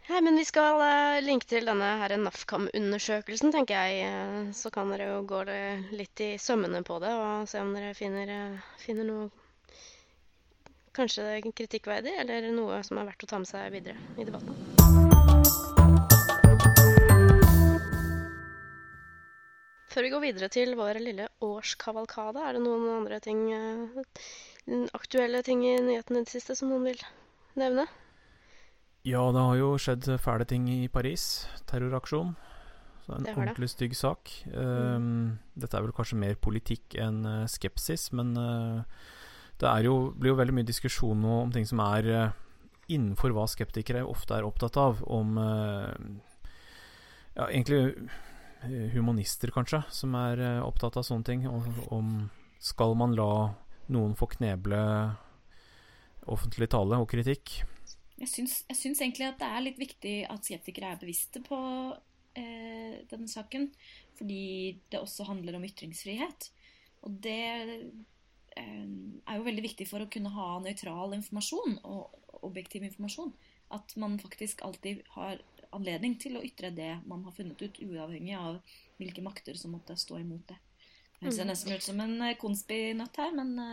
Nei, 0.08 0.20
men 0.24 0.38
vi 0.40 0.44
skal 0.48 0.80
uh, 0.80 1.18
linke 1.24 1.48
til 1.50 1.68
denne 1.68 1.90
her 2.00 2.14
NAFKAM-undersøkelsen, 2.22 3.52
tenker 3.52 3.90
jeg. 3.90 4.54
Så 4.56 4.72
kan 4.74 4.94
dere 4.94 5.10
jo 5.10 5.18
gå 5.28 5.42
litt 5.92 6.24
i 6.24 6.30
sømmene 6.40 6.80
på 6.86 6.96
det 7.04 7.12
og 7.18 7.50
se 7.50 7.60
om 7.60 7.74
dere 7.76 7.92
finner, 7.98 8.32
finner 8.80 9.08
noe 9.08 9.28
kanskje 10.98 11.52
kritikkverdig, 11.54 12.16
eller 12.24 12.48
noe 12.54 12.80
som 12.86 12.98
er 12.98 13.12
verdt 13.12 13.28
å 13.28 13.30
ta 13.30 13.42
med 13.42 13.50
seg 13.52 13.70
videre 13.76 13.98
i 14.18 14.26
debatten. 14.26 15.87
Før 19.98 20.04
vi 20.06 20.10
går 20.12 20.22
videre 20.22 20.46
til 20.46 20.76
vår 20.78 21.00
lille 21.02 21.24
årskavalkade, 21.42 22.38
er 22.38 22.54
det 22.54 22.60
noen 22.62 22.84
andre 23.00 23.16
ting, 23.18 23.40
aktuelle 24.94 25.40
ting 25.42 25.64
i 25.66 25.72
nyhetene 25.82 26.20
i 26.20 26.28
det 26.28 26.30
siste 26.30 26.54
som 26.54 26.70
noen 26.70 26.84
vil 26.86 27.00
nevne? 27.58 27.82
Ja, 29.02 29.24
det 29.34 29.42
har 29.42 29.56
jo 29.58 29.72
skjedd 29.82 30.06
fæle 30.22 30.46
ting 30.46 30.68
i 30.70 30.86
Paris. 30.86 31.48
Terroraksjon. 31.66 32.30
Så 33.02 33.16
en 33.16 33.26
ordentlig 33.32 33.72
stygg 33.72 33.98
sak. 33.98 34.30
Um, 34.52 35.02
mm. 35.02 35.26
Dette 35.64 35.80
er 35.80 35.88
vel 35.88 35.96
kanskje 35.98 36.20
mer 36.22 36.38
politikk 36.46 36.94
enn 37.02 37.18
uh, 37.26 37.50
skepsis, 37.50 38.12
men 38.14 38.38
uh, 38.38 38.86
det 39.58 39.74
jo, 39.88 39.96
blir 40.14 40.30
jo 40.30 40.38
veldig 40.44 40.60
mye 40.60 40.70
diskusjon 40.70 41.26
nå 41.26 41.40
om 41.40 41.50
ting 41.58 41.66
som 41.66 41.82
er 41.88 42.12
uh, 42.14 42.38
innenfor 42.86 43.34
hva 43.34 43.50
skeptikere 43.50 44.06
ofte 44.06 44.38
er 44.38 44.46
opptatt 44.46 44.78
av, 44.78 45.02
om 45.10 45.34
Ja, 47.38 47.50
egentlig 47.50 47.96
humanister, 48.94 49.52
kanskje, 49.54 49.82
som 49.94 50.14
er 50.18 50.42
opptatt 50.64 50.98
av 50.98 51.06
sånne 51.06 51.26
ting. 51.26 51.46
Om 51.48 52.28
skal 52.58 52.94
man 52.98 53.14
la 53.16 53.54
noen 53.94 54.16
få 54.18 54.28
kneble 54.34 54.80
offentlig 56.28 56.68
tale 56.72 56.98
og 57.00 57.08
kritikk? 57.10 57.60
Jeg 58.18 58.30
syns, 58.32 58.60
jeg 58.66 58.78
syns, 58.80 59.00
egentlig 59.00 59.28
at 59.28 59.38
det 59.40 59.48
er 59.48 59.64
litt 59.64 59.80
viktig 59.80 60.14
at 60.26 60.46
skeptikere 60.46 60.92
er 60.92 61.00
bevisste 61.00 61.42
på 61.44 61.58
eh, 62.38 62.98
denne 63.10 63.30
saken. 63.30 63.68
Fordi 64.18 64.44
det 64.90 65.00
også 65.00 65.28
handler 65.28 65.58
om 65.58 65.66
ytringsfrihet. 65.68 66.48
Og 67.06 67.20
det 67.22 67.44
eh, 67.62 67.84
er 68.58 69.38
jo 69.38 69.46
veldig 69.46 69.66
viktig 69.68 69.86
for 69.90 70.02
å 70.02 70.10
kunne 70.10 70.34
ha 70.34 70.56
nøytral 70.64 71.14
informasjon 71.14 71.78
og 71.86 72.42
objektiv 72.42 72.88
informasjon. 72.88 73.30
At 73.74 73.94
man 74.00 74.18
faktisk 74.18 74.64
alltid 74.66 75.04
har 75.14 75.38
anledning 75.76 76.16
til 76.20 76.38
å 76.38 76.44
ytre 76.44 76.70
det 76.74 76.94
man 77.08 77.24
har 77.26 77.34
funnet 77.36 77.60
ut, 77.62 77.82
uavhengig 77.84 78.36
av 78.38 78.60
hvilke 78.98 79.24
makter 79.24 79.58
som 79.58 79.74
måtte 79.76 79.98
stå 79.98 80.20
imot 80.22 80.48
det. 80.48 80.58
Det 81.18 81.32
ser 81.34 81.48
mm. 81.48 81.50
nesten 81.50 81.74
ut 81.74 81.84
som 81.84 82.00
en 82.00 82.14
eh, 82.22 82.36
konspinøtt 82.38 83.18
her, 83.18 83.34
men 83.34 83.56
det 83.58 83.68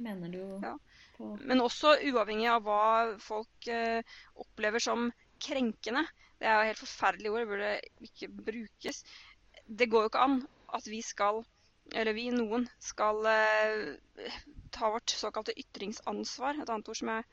jeg 0.00 0.06
mener 0.06 0.32
du 0.32 0.38
jo 0.38 0.58
ja. 0.64 0.76
Men 1.20 1.60
også 1.60 1.98
uavhengig 2.08 2.46
av 2.48 2.62
hva 2.64 2.84
folk 3.20 3.66
uh, 3.68 4.00
opplever 4.40 4.80
som 4.80 5.10
krenkende. 5.44 6.06
Det 6.40 6.48
er 6.48 6.56
jo 6.56 6.70
helt 6.70 6.80
forferdelige 6.80 7.32
ord, 7.34 7.42
det 7.42 7.50
burde 7.50 7.72
ikke 8.08 8.28
brukes. 8.46 9.02
Det 9.68 9.90
går 9.92 10.06
jo 10.06 10.10
ikke 10.12 10.22
an 10.24 10.38
at 10.78 10.88
vi 10.88 11.02
skal, 11.04 11.42
eller 11.92 12.16
vi, 12.16 12.30
noen, 12.32 12.64
skal 12.80 13.20
eh, 13.28 14.32
ta 14.72 14.88
vårt 14.94 15.12
såkalte 15.12 15.52
ytringsansvar, 15.60 16.62
et 16.62 16.72
annet 16.72 16.88
ord 16.88 17.00
som 17.02 17.12
jeg 17.12 17.28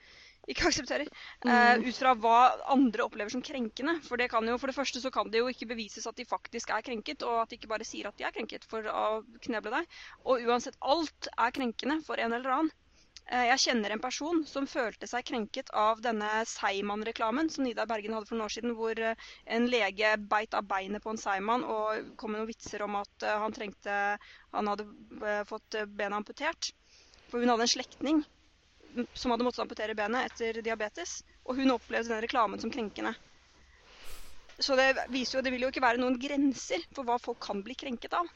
ikke 0.52 0.70
aksepterer, 0.70 1.10
uh, 1.46 1.76
ut 1.84 2.00
fra 2.00 2.14
hva 2.16 2.40
andre 2.72 3.04
opplever 3.06 3.34
som 3.34 3.44
krenkende. 3.44 3.98
For 4.08 4.20
det 4.20 4.30
kan 4.32 4.48
jo, 4.48 4.56
for 4.62 4.72
det 4.72 4.78
første 4.78 5.02
så 5.04 5.12
kan 5.14 5.32
det 5.32 5.42
jo 5.42 5.52
ikke 5.52 5.70
bevises 5.74 6.08
at 6.08 6.18
de 6.18 6.28
faktisk 6.28 6.72
er 6.72 6.86
krenket, 6.88 7.26
og 7.28 7.44
at 7.44 7.52
de 7.52 7.60
ikke 7.60 7.72
bare 7.72 7.88
sier 7.88 8.08
at 8.08 8.18
de 8.20 8.28
er 8.28 8.36
krenket 8.36 8.68
for 8.72 8.88
å 8.88 9.22
kneble 9.44 9.74
deg. 9.76 9.96
Og 10.26 10.48
uansett, 10.48 10.80
alt 10.80 11.32
er 11.36 11.56
krenkende 11.56 12.00
for 12.08 12.22
en 12.24 12.36
eller 12.38 12.60
annen. 12.60 12.76
Uh, 13.28 13.44
jeg 13.50 13.64
kjenner 13.66 13.92
en 13.92 14.04
person 14.04 14.40
som 14.48 14.70
følte 14.72 15.10
seg 15.12 15.26
krenket 15.28 15.74
av 15.76 16.00
denne 16.00 16.46
Seiman-reklamen 16.48 17.52
som 17.52 17.68
Nidar 17.68 17.90
Bergen 17.90 18.16
hadde 18.16 18.30
for 18.30 18.40
noen 18.40 18.48
år 18.48 18.56
siden, 18.56 18.78
hvor 18.80 18.96
uh, 19.04 19.28
en 19.52 19.68
lege 19.68 20.14
beit 20.32 20.56
av 20.56 20.70
beinet 20.70 21.04
på 21.04 21.12
en 21.12 21.20
Seiman 21.20 21.68
og 21.68 22.16
kom 22.16 22.32
med 22.32 22.40
noen 22.40 22.54
vitser 22.54 22.88
om 22.88 22.96
at 23.02 23.28
han 23.28 23.56
trengte 23.56 24.00
Han 24.56 24.72
hadde 24.72 24.88
fått 25.50 25.76
benet 25.92 26.16
amputert. 26.22 26.72
For 27.28 27.44
hun 27.44 27.52
hadde 27.52 27.68
en 27.68 27.76
slektning 27.76 28.24
som 29.14 29.34
hadde 29.34 29.46
måttet 29.46 29.64
amputere 29.64 29.96
benet 29.98 30.32
etter 30.32 30.62
diabetes. 30.66 31.22
Og 31.48 31.60
hun 31.60 31.76
opplevde 31.76 32.14
den 32.14 32.24
reklamen 32.26 32.62
som 32.62 32.74
krenkende. 32.74 33.14
Så 34.60 34.76
det 34.78 34.94
viser 35.14 35.38
jo, 35.38 35.44
det 35.46 35.54
vil 35.54 35.68
jo 35.68 35.70
ikke 35.70 35.84
være 35.84 36.02
noen 36.02 36.18
grenser 36.20 36.82
for 36.96 37.06
hva 37.06 37.20
folk 37.22 37.40
kan 37.44 37.62
bli 37.66 37.76
krenket 37.78 38.16
av. 38.18 38.30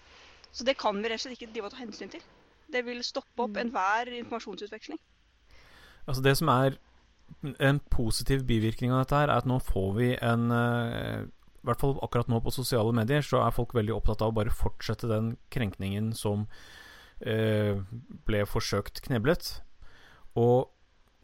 Så 0.52 0.68
det 0.68 0.78
kan 0.80 1.00
vi 1.00 1.10
rett 1.10 1.22
og 1.22 1.26
slett 1.26 1.40
ikke 1.40 1.52
drive 1.54 1.70
og 1.70 1.74
ta 1.74 1.82
hensyn 1.82 2.12
til. 2.14 2.24
Det 2.72 2.84
vil 2.86 3.02
stoppe 3.04 3.46
opp 3.46 3.56
mm. 3.56 3.62
enhver 3.66 4.12
informasjonsutveksling. 4.20 5.00
Altså 6.06 6.24
Det 6.26 6.36
som 6.38 6.52
er 6.52 6.78
en 7.64 7.80
positiv 7.92 8.44
bivirkning 8.46 8.92
av 8.92 9.04
dette, 9.04 9.18
her, 9.18 9.32
er 9.32 9.42
at 9.42 9.48
nå 9.50 9.62
får 9.64 9.90
vi 9.98 10.10
en 10.20 10.52
uh, 10.52 11.24
I 11.24 11.68
hvert 11.70 11.82
fall 11.82 11.98
akkurat 12.04 12.30
nå 12.30 12.42
på 12.44 12.54
sosiale 12.54 12.94
medier 12.96 13.24
så 13.26 13.44
er 13.46 13.56
folk 13.56 13.74
veldig 13.78 13.96
opptatt 13.96 14.24
av 14.26 14.34
å 14.34 14.38
bare 14.42 14.54
fortsette 14.54 15.10
den 15.10 15.36
krenkningen 15.54 16.12
som 16.18 16.46
uh, 17.26 17.82
ble 18.28 18.46
forsøkt 18.50 19.04
kneblet. 19.08 19.56
Og 20.40 20.72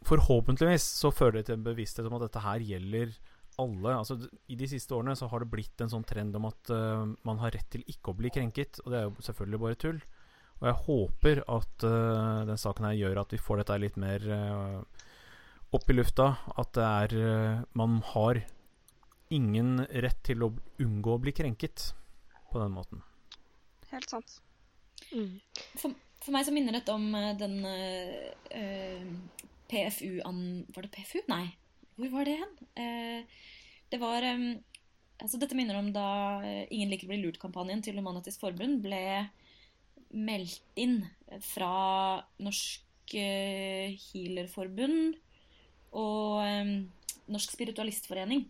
forhåpentligvis 0.07 0.85
så 1.01 1.11
fører 1.13 1.39
det 1.39 1.47
til 1.47 1.57
en 1.57 1.65
bevissthet 1.65 2.07
om 2.07 2.17
at 2.17 2.27
dette 2.27 2.43
her 2.43 2.63
gjelder 2.63 3.15
alle. 3.61 3.93
Altså, 3.95 4.19
I 4.47 4.57
de 4.59 4.69
siste 4.69 4.93
årene 4.95 5.15
så 5.17 5.29
har 5.31 5.43
det 5.43 5.51
blitt 5.51 5.81
en 5.81 5.91
sånn 5.91 6.05
trend 6.07 6.35
om 6.37 6.47
at 6.49 6.71
uh, 6.73 7.07
man 7.27 7.41
har 7.41 7.55
rett 7.55 7.69
til 7.73 7.85
ikke 7.89 8.13
å 8.13 8.19
bli 8.19 8.31
krenket. 8.33 8.81
Og 8.85 8.93
det 8.93 8.99
er 8.99 9.07
jo 9.07 9.27
selvfølgelig 9.27 9.61
bare 9.63 9.79
tull. 9.81 9.99
Og 10.57 10.69
jeg 10.69 10.79
håper 10.87 11.43
at 11.53 11.85
uh, 11.85 12.45
den 12.49 12.61
saken 12.61 12.89
her 12.89 12.97
gjør 12.97 13.21
at 13.23 13.33
vi 13.33 13.41
får 13.41 13.61
dette 13.61 13.79
litt 13.81 13.99
mer 14.01 14.27
uh, 14.29 15.07
opp 15.77 15.89
i 15.89 15.97
lufta. 15.97 16.31
At 16.57 16.73
det 16.77 16.87
er 16.87 17.65
Man 17.77 17.99
har 18.13 18.43
ingen 19.33 19.81
rett 19.91 20.21
til 20.23 20.45
å 20.45 20.53
unngå 20.83 21.17
å 21.17 21.21
bli 21.21 21.33
krenket 21.35 21.91
på 22.51 22.61
den 22.61 22.71
måten. 22.71 23.01
Helt 23.91 24.11
sant. 24.11 24.39
Mm. 25.11 25.39
For, 25.79 25.93
for 26.27 26.35
meg 26.35 26.43
så 26.47 26.53
minner 26.55 26.75
dette 26.75 26.93
om 26.93 27.05
eh, 27.15 27.33
den 27.39 27.55
uh, 27.63 28.27
eh, 28.51 29.03
PFU-an... 29.71 30.39
Var 30.75 30.81
det 30.85 30.91
PFU? 30.95 31.19
Nei. 31.31 31.45
Hvor 31.97 32.09
var 32.13 32.23
det 32.27 32.35
hen? 32.41 32.53
Uh, 32.77 33.19
det 33.87 33.99
var 34.01 34.19
um, 34.27 34.49
altså 35.23 35.37
Dette 35.39 35.55
minner 35.57 35.77
om 35.79 35.87
da 35.95 36.07
Ingen 36.67 36.89
liker 36.91 37.07
å 37.07 37.11
bli 37.13 37.21
lurt-kampanjen 37.21 37.81
til 37.85 37.97
Humanitisk 37.97 38.37
Forbund 38.43 38.75
ble 38.83 39.03
meldt 40.11 40.61
inn 40.79 41.05
fra 41.43 41.71
Norsk 42.43 42.83
Healerforbund 43.11 45.15
og 45.95 46.43
um, 46.43 46.91
Norsk 47.31 47.51
Spiritualistforening. 47.55 48.41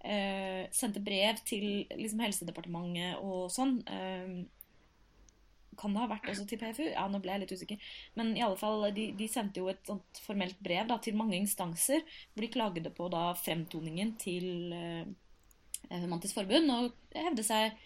Uh, 0.00 0.64
sendte 0.74 1.02
brev 1.04 1.36
til 1.46 1.86
liksom, 1.90 2.20
Helsedepartementet 2.24 3.18
og 3.22 3.50
sånn. 3.54 3.82
Uh, 3.86 4.46
kan 5.80 5.94
det 5.96 6.02
ha 6.02 6.10
vært 6.10 6.28
også 6.32 6.44
til 6.48 6.60
PFU? 6.60 6.84
Ja, 6.90 7.06
nå 7.08 7.20
ble 7.22 7.34
jeg 7.34 7.44
litt 7.44 7.54
usikker. 7.56 7.90
Men 8.18 8.34
i 8.36 8.44
alle 8.44 8.58
fall, 8.60 8.84
de, 8.96 9.10
de 9.16 9.28
sendte 9.30 9.62
jo 9.62 9.70
et 9.72 9.82
sånt 9.88 10.20
formelt 10.24 10.60
brev 10.62 10.88
da, 10.90 11.00
til 11.02 11.18
mange 11.18 11.38
instanser 11.40 12.04
hvor 12.04 12.44
de 12.44 12.52
klagde 12.52 12.94
på 12.94 13.08
da 13.12 13.30
fremtoningen 13.40 14.14
til 14.20 14.74
eh, 14.76 15.08
Humantisk 15.90 16.36
Forbund 16.36 16.70
og 16.74 16.90
hevdet, 17.16 17.46
seg, 17.48 17.78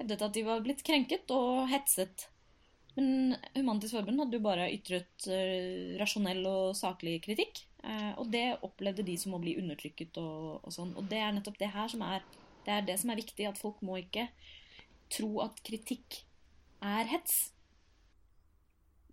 hevdet 0.00 0.24
at 0.26 0.36
de 0.36 0.46
var 0.46 0.62
blitt 0.64 0.82
krenket 0.86 1.30
og 1.34 1.66
hetset. 1.70 2.28
Men 2.94 3.34
Humantisk 3.56 3.96
Forbund 3.96 4.22
hadde 4.22 4.38
jo 4.38 4.44
bare 4.44 4.70
ytret 4.70 5.26
uh, 5.26 5.94
rasjonell 6.00 6.44
og 6.46 6.74
saklig 6.78 7.18
kritikk. 7.24 7.64
Uh, 7.84 8.14
og 8.22 8.30
det 8.32 8.46
opplevde 8.64 9.04
de 9.06 9.16
som 9.20 9.34
å 9.34 9.40
bli 9.42 9.56
undertrykket 9.60 10.18
og, 10.22 10.60
og, 10.62 10.70
sånn. 10.74 10.94
Og 10.98 11.08
det 11.10 11.20
er 11.20 11.34
nettopp 11.34 11.58
det 11.60 11.72
her 11.74 11.90
som 11.90 12.04
er 12.06 12.22
det, 12.64 12.70
er 12.76 12.86
det 12.86 12.96
som 13.02 13.10
er 13.12 13.20
viktig. 13.20 13.48
At 13.50 13.60
folk 13.60 13.82
må 13.84 13.98
ikke 14.02 14.28
tro 15.12 15.42
at 15.44 15.58
kritikk 15.66 16.22
er 16.84 17.10
hets. 17.10 17.36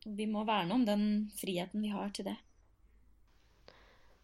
Vi 0.05 0.25
må 0.29 0.43
verne 0.47 0.75
om 0.75 0.85
den 0.85 1.03
friheten 1.37 1.83
vi 1.85 1.91
har 1.93 2.09
til 2.15 2.31
det. 2.31 2.37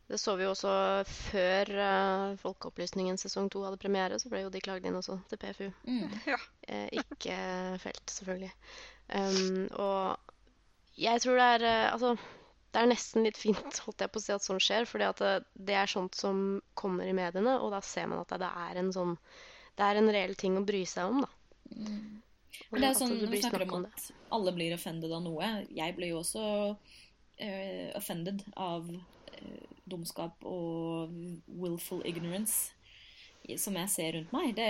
Det 0.08 0.18
så 0.22 0.38
vi 0.40 0.46
jo 0.46 0.54
også 0.54 0.72
før 1.10 1.70
uh, 1.76 2.38
Folkeopplysningen 2.40 3.20
sesong 3.20 3.50
to 3.52 3.66
hadde 3.66 3.80
premiere. 3.82 4.20
Så 4.22 4.32
ble 4.32 4.46
jo 4.46 4.52
de 4.54 4.62
klagd 4.64 4.88
inn 4.88 4.96
også 4.96 5.20
til 5.32 5.42
PFU. 5.42 5.68
Mm. 5.84 6.14
Ja. 6.32 6.40
Eh, 6.68 6.88
ikke 7.02 7.36
felt, 7.84 8.04
selvfølgelig. 8.12 8.54
Um, 9.12 9.68
og 9.80 10.34
jeg 11.00 11.24
tror 11.24 11.40
det 11.40 11.50
er 11.58 11.66
uh, 11.68 11.94
Altså, 11.94 12.14
det 12.72 12.82
er 12.82 12.90
nesten 12.92 13.28
litt 13.28 13.40
fint 13.40 13.80
holdt 13.84 14.04
jeg 14.04 14.12
på 14.12 14.20
å 14.20 14.24
si 14.24 14.34
at 14.36 14.48
sånn 14.48 14.64
skjer. 14.64 14.88
For 14.88 15.04
det, 15.04 15.34
det, 15.60 15.76
er 15.76 15.92
sånt 15.92 16.16
som 16.16 16.62
kommer 16.80 17.08
i 17.08 17.16
mediene, 17.16 17.58
og 17.60 17.76
da 17.76 17.84
ser 17.84 18.08
man 18.08 18.24
at 18.24 18.32
det, 18.32 18.40
det 18.46 18.54
er 18.64 18.80
en 18.80 18.94
sånn 18.96 19.18
Det 19.78 19.92
er 19.92 20.00
en 20.00 20.12
reell 20.16 20.36
ting 20.40 20.56
å 20.60 20.64
bry 20.68 20.86
seg 20.88 21.12
om, 21.12 21.28
da. 21.28 21.32
Mm. 21.76 22.24
Men 22.72 22.84
det 22.84 22.90
er 22.90 22.98
sånn, 23.00 23.18
når 23.22 23.34
vi 23.34 23.42
snakker 23.44 23.68
om 23.68 23.86
at 23.88 24.08
alle 24.36 24.54
blir 24.56 24.76
offended 24.76 25.14
av 25.14 25.22
noe 25.24 25.50
Jeg 25.72 25.96
ble 25.98 26.12
jo 26.12 26.22
også 26.22 26.46
uh, 26.74 27.90
offended 27.98 28.44
av 28.56 28.90
uh, 28.90 29.68
dumskap 29.88 30.44
og 30.48 31.14
willful 31.48 32.04
ignorance 32.08 32.74
som 33.56 33.78
jeg 33.80 33.92
ser 33.94 34.16
rundt 34.18 34.34
meg. 34.36 34.50
Det, 34.58 34.68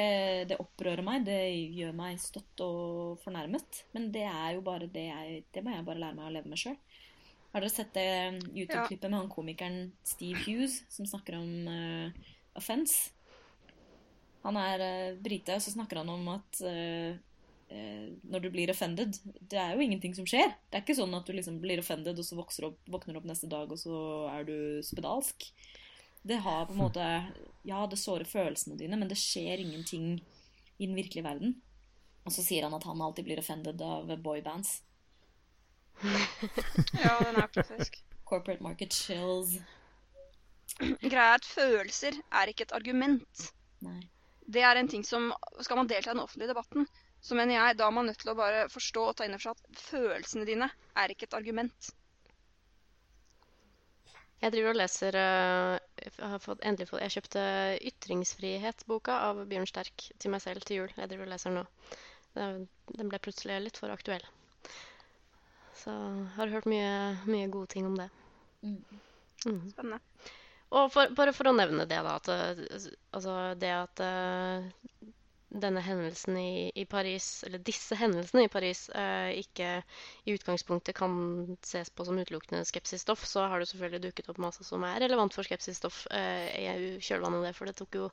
det, 0.51 0.60
opprører 0.62 1.01
meg, 1.01 1.24
det 1.25 1.39
gjør 1.74 1.96
meg 1.98 2.20
støtt 2.22 2.62
og 2.62 3.17
fornærmet. 3.24 3.84
Men 3.96 4.12
det 4.13 4.27
er 4.29 4.53
jo 4.53 4.62
bare 4.65 4.89
det 4.91 5.08
jeg 5.08 5.44
Det 5.53 5.63
må 5.65 5.74
jeg 5.74 5.86
bare 5.88 6.03
lære 6.03 6.17
meg 6.20 6.27
å 6.27 6.34
leve 6.36 6.51
med 6.51 6.62
sjøl. 6.62 6.77
Har 7.53 7.63
dere 7.63 7.74
sett 7.74 7.94
det 7.96 8.10
YouTube-klippet 8.53 9.10
med 9.10 9.17
han 9.17 9.32
komikeren 9.32 9.77
Steve 10.06 10.44
Hughes 10.44 10.82
som 10.94 11.08
snakker 11.10 11.39
om 11.39 11.70
uh, 11.72 12.34
offense? 12.60 13.15
Han 14.44 14.60
er 14.62 14.84
uh, 14.84 15.22
brite, 15.24 15.56
og 15.56 15.63
så 15.63 15.74
snakker 15.74 16.03
han 16.03 16.12
om 16.13 16.27
at 16.36 16.62
uh, 16.62 16.70
eh, 16.70 17.15
når 17.68 18.44
du 18.44 18.50
blir 18.52 18.72
offended. 18.72 19.18
Det 19.40 19.60
er 19.60 19.76
jo 19.76 19.84
ingenting 19.84 20.16
som 20.16 20.28
skjer. 20.28 20.54
Det 20.70 20.80
er 20.80 20.86
ikke 20.86 20.98
sånn 20.98 21.16
at 21.18 21.28
du 21.28 21.34
liksom 21.36 21.60
blir 21.64 21.82
offended, 21.82 22.20
og 22.20 22.26
så 22.26 22.40
opp, 22.40 22.80
våkner 22.88 23.16
du 23.16 23.22
opp 23.22 23.28
neste 23.28 23.50
dag, 23.52 23.72
og 23.72 23.80
så 23.82 23.98
er 24.32 24.48
du 24.48 24.58
spedalsk. 24.86 25.50
Det 26.28 26.40
har 26.44 26.66
på 26.68 26.76
en 26.76 26.82
måte 26.82 27.06
Ja, 27.68 27.86
det 27.88 28.00
sårer 28.00 28.28
følelsene 28.28 28.78
dine, 28.80 28.98
men 29.00 29.12
det 29.12 29.20
skjer 29.20 29.62
ingenting 29.64 30.18
i 30.78 30.86
den 30.86 30.96
virkelige 30.96 31.26
verden. 31.28 31.58
Og 32.28 32.34
så 32.36 32.44
sier 32.44 32.68
han 32.68 32.76
at 32.76 32.86
han 32.88 33.02
alltid 33.02 33.28
blir 33.28 33.40
offended 33.40 33.82
av 33.84 34.12
boybands. 34.24 34.82
ja, 37.04 37.16
den 37.24 37.40
er 37.40 37.50
klassisk. 37.52 38.00
Corporate 38.28 38.64
market 38.64 38.94
chills. 38.94 39.58
Greia 40.78 41.32
er 41.32 41.40
at 41.40 41.48
følelser 41.48 42.20
er 42.36 42.52
ikke 42.52 42.68
et 42.68 42.76
argument. 42.76 43.48
Nei. 43.86 44.02
Det 44.48 44.64
er 44.64 44.80
en 44.80 44.88
ting 44.88 45.04
som 45.04 45.32
Skal 45.60 45.80
man 45.80 45.90
delta 45.90 46.12
i 46.12 46.14
den 46.14 46.24
offentlige 46.24 46.52
debatten, 46.54 46.88
så 47.22 47.36
mener 47.38 47.58
jeg 47.58 47.78
da 47.80 47.88
er 47.88 47.96
man 47.96 48.08
nødt 48.10 48.20
til 48.22 48.32
å 48.32 48.38
bare 48.38 48.66
forstå 48.72 49.06
og 49.10 49.16
ta 49.18 49.26
inn 49.28 49.36
over 49.36 49.48
seg 49.48 49.58
at 49.58 49.82
følelsene 49.88 50.48
dine 50.48 50.70
er 50.98 51.14
ikke 51.14 51.28
et 51.30 51.38
argument. 51.38 51.90
Jeg 54.38 54.54
driver 54.54 54.70
og 54.70 54.78
leser 54.78 55.16
eh, 55.18 55.76
Jeg 56.04 56.12
har 56.22 56.42
fått, 56.44 56.60
endelig 56.62 56.92
fått 56.92 57.02
Jeg 57.02 57.16
kjøpte 57.16 57.44
'Ytringsfrihet'-boka 57.90 59.16
av 59.32 59.40
Bjørn 59.50 59.66
Sterk 59.70 60.10
til 60.22 60.34
meg 60.34 60.44
selv 60.44 60.68
til 60.68 60.84
jul. 60.84 60.94
Jeg 60.94 61.10
driver 61.10 61.26
og 61.26 61.32
leser 61.34 61.50
den 61.50 61.64
nå. 61.64 61.66
Den 63.00 63.10
ble 63.10 63.20
plutselig 63.24 63.58
litt 63.64 63.80
for 63.82 63.90
aktuell. 63.90 64.22
Så 65.82 65.90
jeg 65.94 66.30
har 66.38 66.54
hørt 66.54 66.70
mye, 66.70 66.92
mye 67.26 67.50
gode 67.54 67.72
ting 67.74 67.90
om 67.90 67.98
det. 67.98 68.10
Mm. 68.62 68.78
Mhm. 69.46 69.70
Spennende. 69.74 70.00
Og 70.78 70.90
for, 70.92 71.14
bare 71.18 71.34
for 71.34 71.48
å 71.50 71.56
nevne 71.56 71.86
det, 71.88 71.98
da, 72.04 72.16
at 72.20 72.30
eh, 72.34 72.88
altså 73.16 73.36
det 73.58 73.74
at 73.74 74.02
eh, 74.04 74.66
denne 75.50 75.82
hendelsen 75.84 76.38
i, 76.38 76.72
i 76.75 76.84
Paris, 76.86 77.44
eller 77.48 77.62
disse 77.63 77.96
hendelsene 77.96 78.44
i 78.46 78.51
Paris, 78.51 78.86
eh, 78.89 79.32
ikke 79.39 79.70
i 80.27 80.36
utgangspunktet 80.36 80.98
kan 80.98 81.13
ses 81.66 81.89
på 81.89 82.06
som 82.08 82.20
utelukkende 82.20 82.66
skepsisstoff, 82.68 83.24
så 83.25 83.46
har 83.48 83.63
det 83.63 83.70
selvfølgelig 83.72 84.04
dukket 84.10 84.32
opp 84.34 84.42
masse 84.44 84.66
som 84.68 84.84
er 84.84 85.00
relevant 85.06 85.36
for 85.36 85.48
skepsisstoff 85.48 86.04
eh, 86.12 86.50
i 86.66 86.89
kjølvannet 87.00 87.39
av 87.39 87.48
det. 87.48 87.54
For 87.60 87.70
det 87.72 87.77
tok 87.80 87.96
jo 88.01 88.10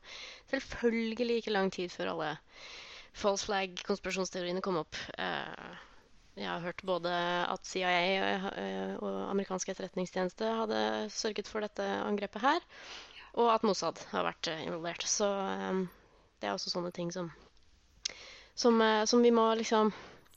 selvfølgelig 0.53 1.41
ikke 1.43 1.57
lang 1.57 1.73
tid 1.75 1.91
før 1.95 2.13
alle 2.15 2.31
false 3.15 3.47
flag-konspirasjonsteoriene 3.49 4.63
kom 4.65 4.79
opp. 4.85 4.99
Eh, 5.19 5.83
jeg 6.35 6.51
har 6.51 6.63
hørt 6.65 6.81
både 6.87 7.11
at 7.47 7.67
CIA 7.67 7.91
eh, 8.59 8.95
og 8.99 9.19
amerikansk 9.31 9.69
etterretningstjeneste 9.71 10.49
hadde 10.63 10.81
sørget 11.15 11.51
for 11.51 11.63
dette 11.63 11.85
angrepet 12.07 12.43
her, 12.43 12.65
og 13.39 13.53
at 13.55 13.67
Mossad 13.67 14.01
har 14.11 14.27
vært 14.27 14.51
eh, 14.51 14.65
involvert. 14.67 15.07
Så 15.07 15.29
eh, 15.31 15.85
det 16.45 16.51
er 16.51 16.59
også 16.59 16.75
sånne 16.75 16.93
ting 16.93 17.09
som, 17.15 17.31
som, 18.53 18.77
eh, 18.85 19.05
som 19.09 19.25
vi 19.25 19.33
må 19.33 19.47
liksom 19.57 19.95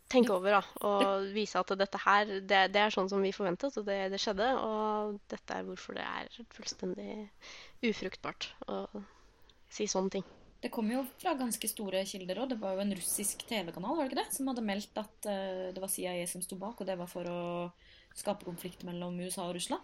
tenke 0.08 0.32
over, 0.32 0.56
da. 0.56 0.88
Og 0.88 1.28
vise 1.36 1.60
at 1.60 1.74
dette 1.76 2.00
her, 2.00 2.30
det, 2.48 2.62
det 2.72 2.80
er 2.80 2.94
sånn 2.96 3.10
som 3.12 3.20
vi 3.24 3.34
forventet, 3.36 3.76
og 3.76 3.84
det, 3.90 4.00
det 4.14 4.22
skjedde. 4.24 4.48
Og 4.64 5.18
dette 5.28 5.58
er 5.58 5.68
hvorfor 5.68 5.98
det 6.00 6.06
er 6.08 6.32
fullstendig 6.56 7.28
ufruktbart 7.84 8.54
å 8.72 9.04
si 9.68 9.90
sånne 9.92 10.16
ting. 10.16 10.28
Det 10.64 10.72
kom 10.74 10.88
jo 10.90 11.04
fra 11.20 11.36
ganske 11.38 11.70
store 11.70 12.02
kilder 12.08 12.40
òg. 12.42 12.54
Det 12.54 12.62
var 12.62 12.78
jo 12.78 12.86
en 12.86 12.96
russisk 12.98 13.44
TV-kanal 13.50 14.00
var 14.00 14.08
det 14.08 14.14
ikke 14.14 14.24
det, 14.24 14.32
som 14.40 14.48
hadde 14.50 14.66
meldt 14.66 15.04
at 15.04 15.30
eh, 15.30 15.68
det 15.76 15.84
var 15.84 15.92
CIA 15.92 16.24
som 16.32 16.42
sto 16.46 16.58
bak, 16.62 16.80
og 16.80 16.88
det 16.88 16.96
var 16.98 17.12
for 17.12 17.28
å 17.30 17.44
skape 18.18 18.48
konflikt 18.48 18.88
mellom 18.88 19.20
USA 19.20 19.46
og 19.46 19.60
Russland. 19.60 19.84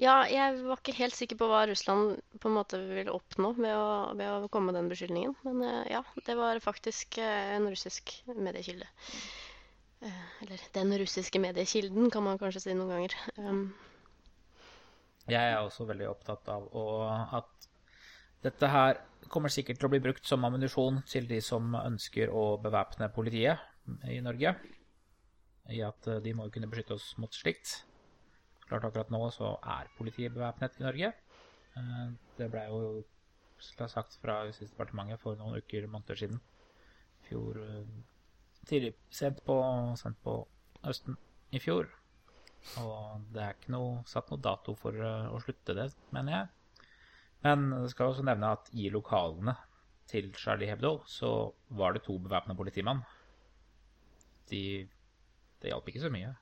Ja, 0.00 0.22
jeg 0.24 0.62
var 0.64 0.80
ikke 0.80 0.94
helt 0.96 1.12
sikker 1.12 1.36
på 1.36 1.46
hva 1.50 1.66
Russland 1.68 2.22
på 2.40 2.48
en 2.48 2.54
måte 2.56 2.78
ville 2.80 3.12
oppnå 3.12 3.50
ved 3.58 3.74
å, 3.76 3.88
med 4.16 4.46
å 4.46 4.48
komme 4.52 4.70
med 4.70 4.78
den 4.78 4.88
beskyldningen. 4.88 5.34
Men 5.44 5.60
eh, 5.66 5.90
ja, 5.92 6.00
det 6.24 6.36
var 6.38 6.60
faktisk 6.64 7.18
eh, 7.20 7.50
en 7.58 7.68
russisk 7.68 8.14
mediekilde. 8.32 8.88
Eh, 10.00 10.22
Eller 10.46 10.64
den 10.72 10.94
russiske 11.02 11.42
mediekilden, 11.44 12.08
kan 12.14 12.24
man 12.24 12.40
kanskje 12.40 12.62
si 12.64 12.76
noen 12.78 12.94
ganger. 12.94 13.18
Um, 13.36 13.60
Jeg 15.28 15.52
er 15.52 15.60
også 15.60 15.84
veldig 15.90 16.08
opptatt 16.14 16.48
av 16.48 16.64
å, 16.72 16.86
at 17.36 17.68
dette 18.40 18.72
her 18.72 19.02
kommer 19.28 19.52
sikkert 19.52 19.82
til 19.82 19.90
å 19.90 19.92
bli 19.92 20.00
brukt 20.00 20.24
som 20.24 20.48
ammunisjon 20.48 21.02
til 21.12 21.28
de 21.28 21.42
som 21.44 21.76
ønsker 21.76 22.32
å 22.32 22.54
bevæpne 22.64 23.12
politiet 23.12 23.60
i 24.08 24.16
Norge. 24.24 24.56
I 25.68 25.84
at 25.84 26.08
de 26.24 26.32
må 26.34 26.48
kunne 26.48 26.72
beskytte 26.72 26.96
oss 26.96 27.12
mot 27.20 27.36
slikt. 27.36 27.82
Klart 28.70 28.86
akkurat 28.86 29.10
nå 29.10 29.24
så 29.34 29.56
er 29.66 29.88
politiet 29.98 30.34
bevæpnet 30.36 30.78
i 30.78 30.84
Norge. 30.86 31.12
Eh, 31.76 32.10
Det 32.38 32.46
ble 32.52 32.66
jo 32.70 32.82
sagt 33.60 34.14
fra 34.22 34.44
Justisdepartementet 34.46 35.20
for 35.20 35.36
noen 35.36 35.58
uker, 35.58 35.88
måneder 35.90 36.16
siden. 36.16 36.40
Fjor 37.26 37.58
eh, 37.64 37.88
tidlig, 38.66 38.94
sent 39.10 39.42
på, 39.44 39.56
sent 39.98 40.20
på 40.22 40.36
høsten 40.84 41.18
i 41.50 41.58
fjor. 41.58 41.90
Og 42.78 43.26
det 43.34 43.42
er 43.42 43.56
ikke 43.56 43.74
noe, 43.74 44.04
satt 44.06 44.30
noe 44.30 44.40
dato 44.44 44.76
for 44.78 44.94
eh, 44.94 45.26
å 45.34 45.40
slutte 45.42 45.74
det, 45.76 45.88
mener 46.14 46.36
jeg. 46.36 46.86
Men 47.44 47.70
jeg 47.72 47.94
skal 47.94 48.12
også 48.12 48.24
nevne 48.28 48.52
at 48.54 48.70
i 48.76 48.86
lokalene 48.92 49.56
til 50.10 50.30
Charlie 50.38 50.68
Hebdo 50.70 51.00
så 51.08 51.50
var 51.78 51.94
det 51.96 52.04
to 52.06 52.18
bevæpna 52.22 52.54
politimann. 52.58 53.02
De 54.50 54.86
Det 55.60 55.68
hjalp 55.68 55.88
ikke 55.90 56.00
så 56.00 56.08
mye. 56.12 56.32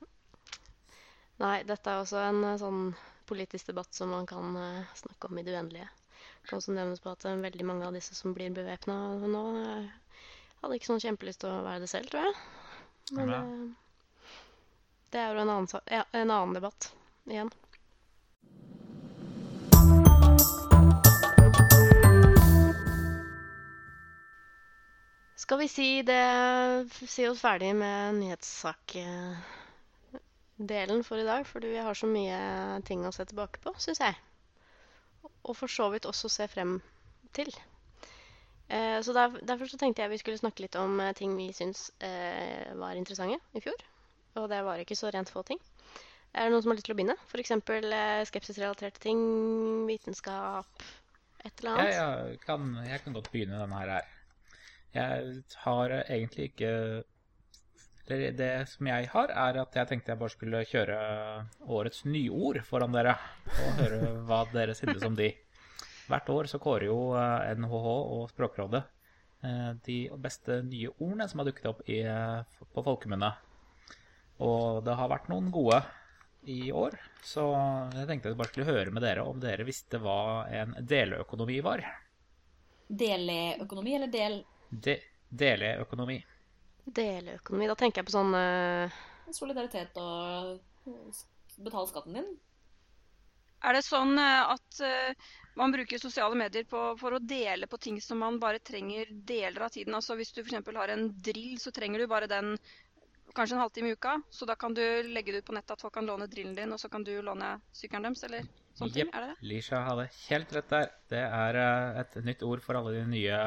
Nei, 1.39 1.63
dette 1.67 1.91
er 1.91 2.01
også 2.03 2.19
en 2.21 2.43
eh, 2.43 2.57
sånn 2.61 2.83
politisk 3.29 3.69
debatt 3.69 3.93
som 3.93 4.09
man 4.09 4.25
kan 4.29 4.55
uh, 4.57 4.93
snakke 4.97 5.29
om 5.29 5.37
i 5.37 5.43
det 5.45 5.53
uendelige. 5.53 5.87
Det 6.41 6.49
kan 6.49 6.57
også 6.57 6.73
nevnes 6.73 7.01
på 7.03 7.11
at 7.13 7.25
uh, 7.29 7.35
veldig 7.37 7.67
mange 7.67 7.85
av 7.85 7.93
disse 7.93 8.17
som 8.17 8.33
blir 8.33 8.49
bevæpna 8.55 8.95
nå, 9.21 9.43
uh, 9.53 10.17
hadde 10.63 10.79
ikke 10.79 10.89
sånn 10.89 11.03
kjempelyst 11.03 11.43
til 11.43 11.53
å 11.53 11.61
være 11.67 11.83
det 11.85 11.91
selv, 11.91 12.09
tror 12.09 12.25
jeg. 12.25 12.39
Men 13.19 13.33
Ja. 13.33 13.41
det 15.13 15.21
er 15.21 15.33
jo 15.33 15.43
en 15.45 15.53
annen, 15.55 15.69
ja, 15.93 16.03
en 16.13 16.31
annen 16.31 16.57
debatt 16.57 16.91
igjen. 17.29 17.53
Skal 25.35 25.57
vi 25.63 25.67
si 25.67 26.01
det 26.05 26.89
Si 27.07 27.25
oss 27.27 27.41
ferdig 27.41 27.71
med 27.75 28.19
nyhetssakdelen 30.59 31.03
for 31.03 31.17
i 31.19 31.23
dag, 31.23 31.45
fordi 31.47 31.67
vi 31.67 31.77
har 31.83 31.93
så 31.93 32.07
mye 32.07 32.81
ting 32.85 33.05
å 33.05 33.11
se 33.11 33.25
tilbake 33.25 33.59
på, 33.63 33.73
syns 33.79 33.99
jeg. 33.99 34.15
Og 35.43 35.55
for 35.55 35.67
så 35.67 35.89
vidt 35.91 36.05
også 36.05 36.29
se 36.29 36.47
frem 36.47 36.81
til. 37.33 37.49
Eh, 38.69 39.01
Så 39.01 39.13
der, 39.13 39.39
Derfor 39.41 39.65
så 39.67 39.77
tenkte 39.77 40.01
jeg 40.01 40.09
vi 40.09 40.17
skulle 40.17 40.37
snakke 40.37 40.61
litt 40.61 40.75
om 40.75 40.99
eh, 40.99 41.13
ting 41.13 41.35
vi 41.37 41.51
syns 41.53 41.91
eh, 41.99 42.73
var 42.75 42.95
interessante 42.95 43.39
i 43.53 43.61
fjor. 43.61 43.77
Og 44.35 44.49
det 44.49 44.63
var 44.63 44.77
ikke 44.77 44.95
så 44.95 45.09
rent 45.09 45.29
få 45.29 45.43
ting. 45.43 45.59
Er 46.33 46.45
det 46.45 46.51
noen 46.51 46.61
som 46.61 46.71
har 46.71 46.77
lyst 46.77 46.85
til 46.85 46.93
å 46.93 46.97
begynne? 46.99 47.17
F.eks. 47.31 47.51
Eh, 47.51 48.25
skepsisrelaterte 48.29 48.99
ting, 48.99 49.87
vitenskap, 49.87 50.83
et 51.43 51.53
eller 51.59 51.71
annet? 51.71 51.95
annet? 51.95 52.29
jeg, 52.29 52.39
kan, 52.45 52.75
jeg 52.85 53.01
kan 53.03 53.13
godt 53.13 53.31
begynne 53.31 53.59
denne 53.59 53.79
her. 53.79 54.05
Jeg 54.93 55.43
har 55.63 55.95
egentlig 56.09 56.51
ikke 56.51 57.03
Eller 58.09 58.31
det 58.33 58.53
som 58.71 58.87
jeg 58.89 59.09
har, 59.11 59.29
er 59.29 59.59
at 59.61 59.75
jeg 59.77 59.89
tenkte 59.89 60.13
jeg 60.13 60.19
bare 60.19 60.33
skulle 60.33 60.63
kjøre 60.65 60.95
årets 61.69 62.05
nyord 62.09 62.57
foran 62.65 62.95
dere. 62.95 63.13
Og 63.61 63.83
høre 63.83 63.99
hva 64.25 64.39
dere 64.53 64.73
synes 64.77 65.05
om 65.05 65.17
de. 65.19 65.29
Hvert 66.09 66.31
år 66.33 66.49
så 66.49 66.57
kårer 66.61 66.87
jo 66.87 66.97
eh, 67.19 67.51
NHH 67.59 67.85
og 68.15 68.23
Språkrådet 68.31 68.81
eh, 69.45 69.69
de 69.85 69.99
beste 70.17 70.63
nye 70.65 70.89
ordene 70.97 71.27
som 71.29 71.43
har 71.43 71.49
dukket 71.51 71.69
opp 71.69 71.83
i, 71.85 71.99
eh, 72.01 72.63
på 72.73 72.83
folkemunne. 72.87 73.29
Og 74.41 74.81
det 74.87 74.95
har 74.97 75.11
vært 75.11 75.29
noen 75.29 75.51
gode 75.53 75.83
i 76.49 76.71
år, 76.71 76.95
så 77.21 77.43
jeg 77.93 78.07
tenkte 78.07 78.31
jeg 78.31 78.39
bare 78.39 78.49
skulle 78.49 78.71
høre 78.71 78.93
med 78.95 79.03
dere 79.03 79.25
om 79.27 79.41
dere 79.43 79.67
visste 79.67 79.99
hva 80.01 80.47
en 80.55 80.73
deleøkonomi 80.87 81.59
var. 81.61 81.83
Deleøkonomi 82.89 83.97
eller 83.99 84.09
del 84.09 84.39
De 84.71 84.95
deleøkonomi. 85.29 86.23
Deleøkonomi. 86.95 87.67
Da 87.69 87.77
tenker 87.79 88.01
jeg 88.01 88.09
på 88.09 88.15
sånn 88.15 88.35
eh, 88.37 88.99
solidaritet 89.35 89.97
og 90.01 90.59
betale 91.63 91.89
skatten 91.89 92.19
din? 92.19 92.29
Er 93.67 93.75
det 93.75 93.83
sånn 93.83 94.15
eh, 94.19 94.51
at 94.55 94.81
eh, 94.85 95.31
man 95.59 95.73
bruker 95.75 95.99
sosiale 95.99 96.37
medier 96.39 96.67
på, 96.69 96.83
for 96.99 97.17
å 97.17 97.19
dele 97.19 97.67
på 97.67 97.79
ting 97.81 97.97
som 98.01 98.21
man 98.23 98.39
bare 98.39 98.61
trenger 98.63 99.09
deler 99.11 99.67
av 99.67 99.73
tiden? 99.75 99.95
Altså 99.97 100.15
Hvis 100.19 100.31
du 100.35 100.41
f.eks. 100.43 100.61
har 100.75 100.93
en 100.93 101.09
drill, 101.19 101.57
så 101.59 101.73
trenger 101.75 101.99
du 101.99 102.07
bare 102.07 102.29
den 102.31 102.55
kanskje 103.35 103.57
en 103.57 103.63
halvtime 103.65 103.91
i 103.91 103.97
uka. 103.97 104.15
Så 104.31 104.47
da 104.47 104.55
kan 104.55 104.73
du 104.73 104.83
legge 105.03 105.33
det 105.33 105.43
ut 105.43 105.49
på 105.49 105.57
nettet 105.57 105.75
at 105.75 105.83
folk 105.83 105.93
kan 105.93 106.07
låne 106.07 106.29
drillen 106.31 106.55
din, 106.55 106.71
og 106.73 106.79
så 106.79 106.89
kan 106.89 107.03
du 107.03 107.11
låne 107.21 107.57
sykkelen 107.75 108.07
deres, 108.07 108.23
eller 108.29 108.47
sånne 108.79 108.95
ting? 108.95 109.11
Er 109.13 109.25
det 109.25 109.33
det? 109.33 109.49
Lisha 109.51 109.83
hadde 109.85 110.07
helt 110.29 110.55
rett 110.55 110.71
der. 110.75 110.93
Det 111.11 111.25
er 111.25 111.59
eh, 111.65 111.99
et 112.05 112.21
nytt 112.25 112.47
ord 112.47 112.63
for 112.63 112.79
alle 112.79 112.95
de 112.95 113.03
nye 113.11 113.41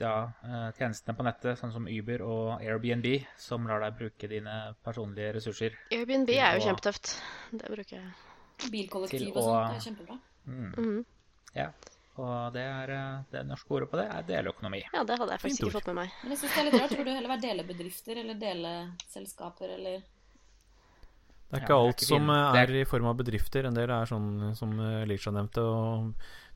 ja, 0.00 0.32
eh, 0.44 0.70
tjenestene 0.78 1.16
på 1.16 1.24
nettet, 1.26 1.58
sånn 1.58 1.72
som 1.72 1.86
Uber 1.88 2.22
og 2.22 2.60
Airbnb, 2.62 3.06
som 3.36 3.66
lar 3.66 3.80
deg 3.80 3.96
bruke 3.98 4.28
dine 4.30 4.74
personlige 4.84 5.34
ressurser. 5.34 5.76
Airbnb 5.90 6.30
er 6.30 6.58
jo 6.58 6.62
å- 6.62 6.66
kjempetøft. 6.68 7.20
Det 7.52 7.68
bruker 7.70 7.96
jeg. 7.98 8.12
Bilkollektiv 8.72 9.18
Til 9.18 9.32
og 9.36 9.42
sånt. 9.44 9.70
Det 9.70 9.76
er 9.78 9.86
kjempebra. 9.90 10.18
Mm. 10.46 10.74
mm. 10.76 11.04
Ja. 11.54 11.70
Og 12.18 12.52
det, 12.52 12.62
er, 12.66 12.90
eh, 12.90 13.22
det 13.30 13.46
norske 13.46 13.70
ordet 13.70 13.90
på 13.92 13.96
det 14.00 14.08
er 14.10 14.22
deleøkonomi. 14.26 14.82
Ja, 14.92 15.04
det 15.04 15.18
hadde 15.20 15.30
jeg 15.36 15.40
faktisk 15.40 15.62
ikke 15.68 15.76
fått 15.78 15.86
med 15.92 15.94
meg. 16.00 16.10
Men 16.22 16.30
jeg 16.34 16.38
synes 16.38 16.54
det 16.54 16.58
er 16.58 16.70
litt 16.70 16.80
rart. 16.82 16.90
Burde 16.98 17.04
det 17.04 17.14
heller 17.14 17.34
være 17.36 17.44
delebedrifter 17.46 18.16
eller 18.24 18.34
deleselskaper 18.42 19.74
eller 19.76 20.02
Det 21.48 21.56
er 21.56 21.60
Ja, 21.60 21.64
ikke 21.64 21.76
er 21.78 21.86
alt 21.88 21.96
ikke 22.02 22.08
som 22.10 22.28
er- 22.30 22.56
er 22.58 22.74
i 22.76 22.84
form 22.84 23.06
av 23.06 23.16
bedrifter. 23.16 23.64
En 23.64 23.74
del 23.74 23.88
er 23.90 24.04
sånn 24.04 24.54
som 24.54 24.70
Lisha 25.08 25.30
nevnte, 25.30 25.62
å 25.62 26.12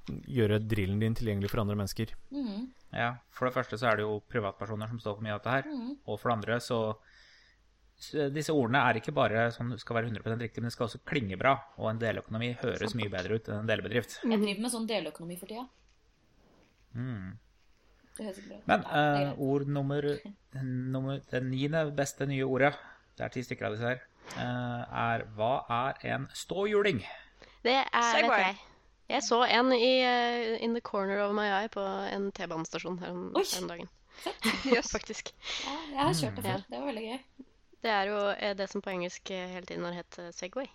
gjøre 0.08 0.58
drillen 0.66 1.00
din 1.02 1.14
tilgjengelig 1.14 1.50
for 1.52 1.62
andre 1.62 1.76
mennesker. 1.78 2.14
Mm. 2.34 2.70
Ja, 2.92 3.14
For 3.32 3.48
det 3.48 3.54
første 3.56 3.78
så 3.80 3.88
er 3.90 4.00
det 4.00 4.06
jo 4.06 4.20
privatpersoner 4.28 4.90
som 4.90 5.00
står 5.00 5.16
for 5.16 5.24
mye 5.24 5.34
av 5.36 5.40
dette 5.42 5.56
her. 5.56 5.68
Mm. 5.70 5.92
Og 6.06 6.18
for 6.20 6.28
det 6.30 6.38
andre 6.40 6.60
så 6.60 6.80
så 8.02 8.24
Disse 8.34 8.50
ordene 8.50 8.80
er 8.82 8.98
ikke 8.98 9.12
bare 9.14 9.44
sånn 9.54 9.76
skal 9.78 9.94
være 10.00 10.08
100% 10.10 10.40
riktig, 10.42 10.58
men 10.62 10.70
det 10.70 10.74
skal 10.74 10.88
også 10.88 10.98
klinge 11.06 11.36
bra. 11.38 11.52
Og 11.78 11.86
en 11.92 12.00
deleøkonomi 12.02 12.48
høres 12.58 12.96
mye 12.98 13.12
bedre 13.12 13.38
ut 13.38 13.46
enn 13.48 13.60
en 13.60 13.68
delbedrift 13.70 14.16
Jeg 14.24 14.40
driver 14.42 14.64
med 14.64 14.72
sånn 14.74 14.88
deleøkonomi 14.90 15.36
for 15.38 15.52
tida. 15.52 15.68
Mm. 16.98 17.36
Det 18.16 18.26
høres 18.26 18.40
ikke 18.40 18.48
bra 18.48 18.58
ut. 18.58 18.66
Men 18.72 18.82
eh, 18.98 19.44
ord 19.46 19.68
nummer, 19.70 20.08
nummer 20.66 21.22
Det 21.30 21.40
niende 21.46 21.84
beste 21.96 22.26
nye 22.28 22.44
ordet 22.44 22.74
Det 23.16 23.24
er 23.24 23.32
ti 23.32 23.44
stykker 23.46 23.70
av 23.70 23.76
disse 23.78 23.92
her. 23.94 24.02
eh, 24.34 24.98
er 25.06 25.24
hva 25.38 25.54
er 25.70 26.02
en 26.16 26.26
ståhjuling? 26.36 27.00
Det 27.62 27.78
er, 27.78 28.18
vet 28.18 28.38
jeg. 28.42 28.60
Jeg 29.12 29.22
så 29.26 29.42
en 29.44 29.72
i 29.76 29.90
uh, 30.02 30.62
In 30.64 30.74
the 30.74 30.80
corner 30.84 31.20
of 31.26 31.34
my 31.36 31.46
eye 31.52 31.68
på 31.72 31.82
en 32.12 32.30
T-banestasjon 32.32 32.98
her, 33.02 33.10
om- 33.12 33.32
Oi. 33.36 33.44
her 33.44 33.62
om 33.62 33.68
dagen. 33.68 33.88
Yes. 34.72 34.90
Faktisk. 34.92 35.32
Ja, 35.66 35.74
jeg 35.92 35.98
har 36.06 36.14
kjørt 36.14 36.36
det 36.38 36.44
Ja. 36.46 36.56
før. 36.56 36.64
Det 36.70 36.78
var 36.80 36.86
veldig 36.92 37.04
gøy. 37.08 37.18
Det 37.82 37.90
er 37.90 38.06
jo 38.12 38.18
eh, 38.36 38.54
det 38.54 38.68
som 38.70 38.82
på 38.84 38.92
engelsk 38.92 39.30
eh, 39.34 39.48
hele 39.56 39.66
tiden 39.66 39.84
har 39.88 39.96
hett 40.00 40.18
Segway. 40.36 40.68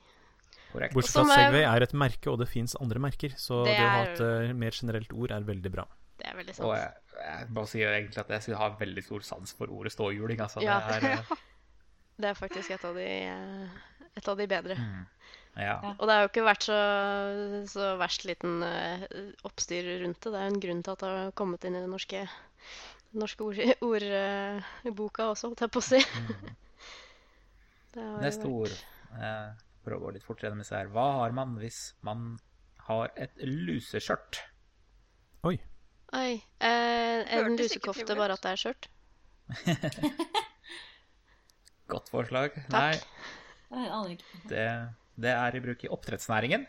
Korrekt. 0.73 0.93
Bortsett 0.97 1.15
fra 1.15 1.23
at 1.23 1.31
er- 1.37 1.45
Segway 1.47 1.63
er 1.63 1.85
et 1.85 1.93
merke, 1.95 2.27
og 2.33 2.39
det 2.41 2.49
fins 2.51 2.75
andre 2.81 2.99
merker. 2.99 3.31
Så 3.39 3.61
Det 3.65 3.77
det, 3.77 3.85
å 3.85 3.89
ha 3.93 4.01
er- 4.03 4.11
et 4.13 4.21
eh, 4.49 4.53
mer 4.53 4.71
generelt 4.75 5.13
ord 5.15 5.31
er 5.31 5.45
veldig 5.47 5.71
bra. 5.71 5.85
Det 6.17 6.27
er 6.27 6.35
veldig 6.35 6.49
Og 6.49 6.55
sant. 6.55 6.73
jeg, 6.75 7.21
jeg 7.23 7.47
bare 7.53 7.67
sier 7.71 7.93
egentlig 7.93 8.17
at 8.25 8.29
jeg 8.49 8.57
har 8.57 8.75
veldig 8.79 9.03
stor 9.05 9.21
sans 9.21 9.53
for 9.53 9.67
ordet 9.71 9.93
ståhjuling. 9.93 10.39
Altså. 10.41 10.61
Ja. 10.65 10.79
Det 10.89 11.03
er, 11.03 11.23
Det 12.19 12.25
er 12.31 12.33
faktisk 12.33 12.71
et 12.73 12.83
av 12.83 12.95
de, 12.97 13.07
et 14.17 14.27
av 14.27 14.37
de 14.37 14.47
bedre. 14.49 14.75
ja. 14.75 15.05
Ja. 15.57 15.77
Og 15.97 16.03
det 16.05 16.13
har 16.15 16.21
jo 16.25 16.29
ikke 16.29 16.43
vært 16.45 16.65
så, 16.67 16.75
så 17.71 17.85
verst 17.97 18.25
liten 18.29 18.59
eh, 18.65 19.05
oppstyr 19.47 19.87
rundt 20.03 20.19
det. 20.21 20.31
Det 20.33 20.37
er 20.39 20.45
jo 20.47 20.53
en 20.53 20.59
grunn 20.67 20.83
til 20.85 20.93
at 20.93 21.01
det 21.01 21.09
har 21.15 21.31
kommet 21.39 21.65
inn 21.65 21.77
i 21.77 21.81
den 21.81 21.89
norske, 21.95 22.21
norske 23.17 23.41
ordboka 23.47 23.77
ord, 23.87 24.05
eh, 24.05 24.91
boka 24.93 25.29
også, 25.31 25.49
holdt 25.49 25.63
jeg 25.65 25.73
på 25.73 25.81
å 25.81 25.87
si. 25.87 26.01
Det 27.97 28.03
Neste 28.21 28.45
vært- 28.45 28.51
ord, 28.53 28.75
eh, 29.17 29.47
for 29.81 29.95
å 29.95 29.99
gå 30.03 30.11
litt 30.13 30.25
fortere 30.27 30.51
gjennom 30.51 30.61
disse 30.61 30.77
her. 30.77 30.91
Hva 30.93 31.07
har 31.23 31.33
man 31.33 31.55
hvis 31.57 31.79
man 32.05 32.35
har 32.89 33.09
et 33.17 33.33
luseskjørt? 33.41 34.43
Oi. 35.49 35.55
Oi. 36.13 36.35
Eh, 36.61 37.23
en 37.39 37.57
lusekofte, 37.57 38.13
bare 38.19 38.37
at 38.37 38.43
det 38.45 38.53
er 38.53 38.61
skjørt? 38.61 38.89
Godt 41.91 42.09
forslag. 42.11 42.55
Takk. 42.69 43.03
Nei, 43.71 43.81
Jeg 43.83 43.91
aner 43.97 44.13
ikke. 44.13 44.41
det, 44.51 44.65
det 45.17 45.33
er 45.33 45.57
i 45.57 45.61
bruk 45.63 45.83
i 45.85 45.91
oppdrettsnæringen. 45.93 46.65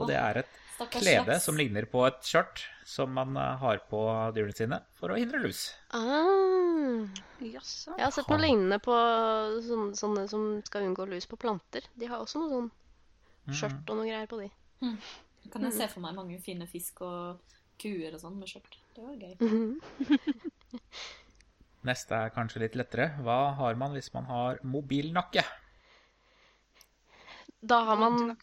Og 0.00 0.08
det 0.08 0.16
er 0.16 0.42
et 0.42 0.58
Stakkars 0.76 1.02
klede 1.02 1.24
slags. 1.26 1.44
som 1.44 1.58
ligner 1.60 1.84
på 1.90 2.00
et 2.06 2.20
skjørt 2.24 2.62
som 2.88 3.10
man 3.12 3.36
eh, 3.36 3.56
har 3.60 3.82
på 3.90 4.00
dyrene 4.36 4.56
sine 4.56 4.78
for 4.96 5.12
å 5.12 5.18
hindre 5.18 5.42
lus. 5.42 5.66
Ah, 5.92 7.04
Jaså. 7.44 7.92
jeg 7.98 8.06
har 8.06 8.14
sett 8.14 8.30
noe 8.32 8.40
lignende 8.40 8.78
på 8.80 8.96
sånne, 9.66 9.92
sånne 9.98 10.24
som 10.30 10.46
skal 10.64 10.86
unngå 10.88 11.04
lus 11.10 11.28
på 11.28 11.36
planter. 11.40 11.84
De 12.00 12.08
har 12.08 12.22
også 12.22 12.40
noe 12.40 12.54
sånn 12.54 12.70
skjørt 13.60 13.92
og 13.92 14.00
noe 14.00 14.08
greier 14.08 14.30
på 14.30 14.40
de. 14.40 14.48
Kan 15.50 15.66
jeg 15.66 15.76
se 15.76 15.88
for 15.92 16.04
meg 16.04 16.16
mange 16.16 16.38
fine 16.44 16.68
fisk 16.70 17.02
og 17.04 17.56
kuer 17.80 18.14
og 18.14 18.20
sånn 18.22 18.38
med 18.40 18.48
skjørt. 18.48 18.78
Det 18.96 19.04
var 19.04 19.20
gøy. 19.20 19.34
Neste 21.88 22.16
er 22.24 22.32
kanskje 22.34 22.60
litt 22.64 22.76
lettere. 22.76 23.10
Hva 23.24 23.54
har 23.56 23.76
man 23.80 23.94
hvis 23.96 24.12
man 24.16 24.28
har 24.28 24.60
mobilnakke? 24.64 25.44
Da 27.62 27.82
har 27.84 27.96
man 28.00 28.36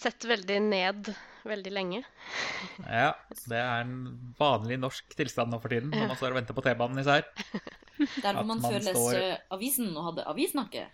sett 0.00 0.24
veldig 0.26 0.56
ned 0.64 1.12
veldig 1.44 1.72
lenge. 1.76 2.00
Ja, 2.88 3.10
det 3.44 3.58
er 3.60 3.82
en 3.84 3.98
vanlig 4.38 4.78
norsk 4.80 5.12
tilstand 5.18 5.52
nå 5.52 5.58
for 5.60 5.68
tiden 5.74 5.90
når 5.92 6.08
man 6.08 6.16
står 6.16 6.32
og 6.32 6.38
venter 6.40 6.56
på 6.56 6.64
T-banen 6.64 7.02
især. 7.02 7.26
Der 8.24 8.32
hvor 8.32 8.46
man 8.48 8.60
man 8.60 8.62
før 8.64 8.80
står- 8.80 9.18
leste 9.18 9.40
avisen 9.52 9.90
og 9.96 10.06
hadde 10.08 10.24
avisnakke. 10.32 10.86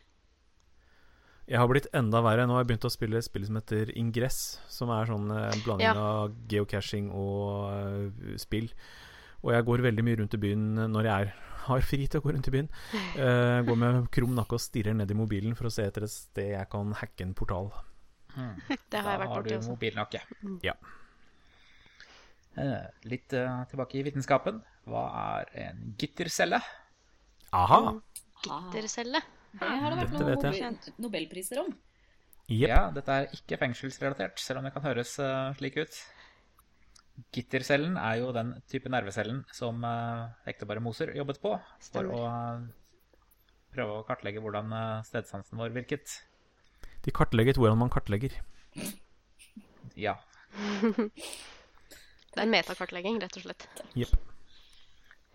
Jeg 1.51 1.59
har 1.59 1.67
blitt 1.71 1.87
enda 1.97 2.21
verre. 2.23 2.45
Nå 2.47 2.55
har 2.55 2.63
jeg 2.65 2.69
begynt 2.73 2.85
å 2.87 2.91
spille 2.95 3.19
spillet 3.23 3.27
spill 3.27 3.47
som 3.49 3.57
heter 3.59 3.89
Ingress, 3.99 4.37
som 4.71 4.91
er 4.95 5.09
sånn 5.11 5.31
eh, 5.35 5.49
en 5.51 5.63
blanding 5.65 5.87
Ja. 5.89 5.95
av 5.99 6.35
geocaching 6.51 7.09
og 7.11 7.71
uh, 7.71 8.37
spill. 8.39 8.69
Og 9.43 9.55
jeg 9.55 9.65
går 9.67 9.83
veldig 9.87 10.05
mye 10.07 10.19
rundt 10.21 10.35
i 10.37 10.43
byen 10.43 10.67
når 10.93 11.09
jeg 11.09 11.15
er, 11.25 11.33
har 11.67 11.85
fri 11.87 12.07
til 12.11 12.21
å 12.21 12.25
gå 12.25 12.33
rundt 12.35 12.49
i 12.51 12.55
byen. 12.55 12.69
Uh, 13.17 13.61
går 13.69 13.79
med 13.83 14.09
krum 14.15 14.33
nakke 14.37 14.57
og 14.59 14.63
stirrer 14.65 14.97
ned 14.97 15.11
i 15.13 15.17
mobilen 15.19 15.57
for 15.59 15.69
å 15.69 15.73
se 15.75 15.85
etter 15.89 16.07
et 16.07 16.13
sted 16.13 16.53
jeg 16.55 16.71
kan 16.73 16.93
hacke 17.01 17.27
en 17.27 17.35
portal. 17.39 17.71
Det 18.37 18.39
har 18.39 18.79
Da 18.91 19.01
jeg 19.01 19.21
vært 19.25 19.29
har 19.29 19.37
borti 19.41 19.51
du 19.51 19.59
også. 19.59 19.75
mobilnakke. 19.75 20.23
Ja. 20.67 20.75
Uh, 22.59 22.87
Litt 23.09 23.33
uh, 23.39 23.63
tilbake 23.71 24.01
i 24.01 24.05
vitenskapen. 24.07 24.63
Hva 24.91 25.05
er 25.39 25.53
en 25.69 25.93
gittercelle? 26.01 26.59
Aha! 27.55 27.81
Gittercelle. 28.45 29.21
Det 29.53 29.67
har 29.83 29.95
det 29.97 30.09
vært 30.09 30.47
noen. 30.47 30.79
Nobelpriser 31.03 31.61
om. 31.65 31.71
Yep. 32.51 32.67
Ja, 32.71 32.81
dette 32.95 33.15
er 33.21 33.29
ikke 33.37 33.59
fengselsrelatert, 33.61 34.41
selv 34.43 34.59
om 34.61 34.67
det 34.67 34.73
kan 34.75 34.83
høres 34.83 35.13
slik 35.59 35.77
ut. 35.79 35.99
Gittercellen 37.35 37.97
er 38.01 38.21
jo 38.21 38.31
den 38.35 38.55
type 38.71 38.91
nervecellen 38.93 39.43
som 39.55 39.85
uh, 39.85 40.31
ekteparet 40.49 40.83
Moser 40.85 41.13
jobbet 41.17 41.41
på 41.43 41.55
for 41.91 42.11
å 42.11 42.21
eh, 42.29 42.65
prøve 43.75 44.01
å 44.01 44.07
kartlegge 44.09 44.43
hvordan 44.43 44.73
eh, 44.75 45.05
stedsansen 45.07 45.61
vår 45.61 45.75
virket. 45.75 46.17
De 47.05 47.15
kartlegget 47.15 47.61
hvordan 47.61 47.81
man 47.81 47.93
kartlegger. 47.93 48.35
Ja. 49.99 50.19
Det 52.31 52.39
er 52.39 52.47
en 52.47 52.53
metakartlegging, 52.53 53.17
rett 53.23 53.37
og 53.41 53.43
slett. 53.43 53.67
Yep. 53.99 54.13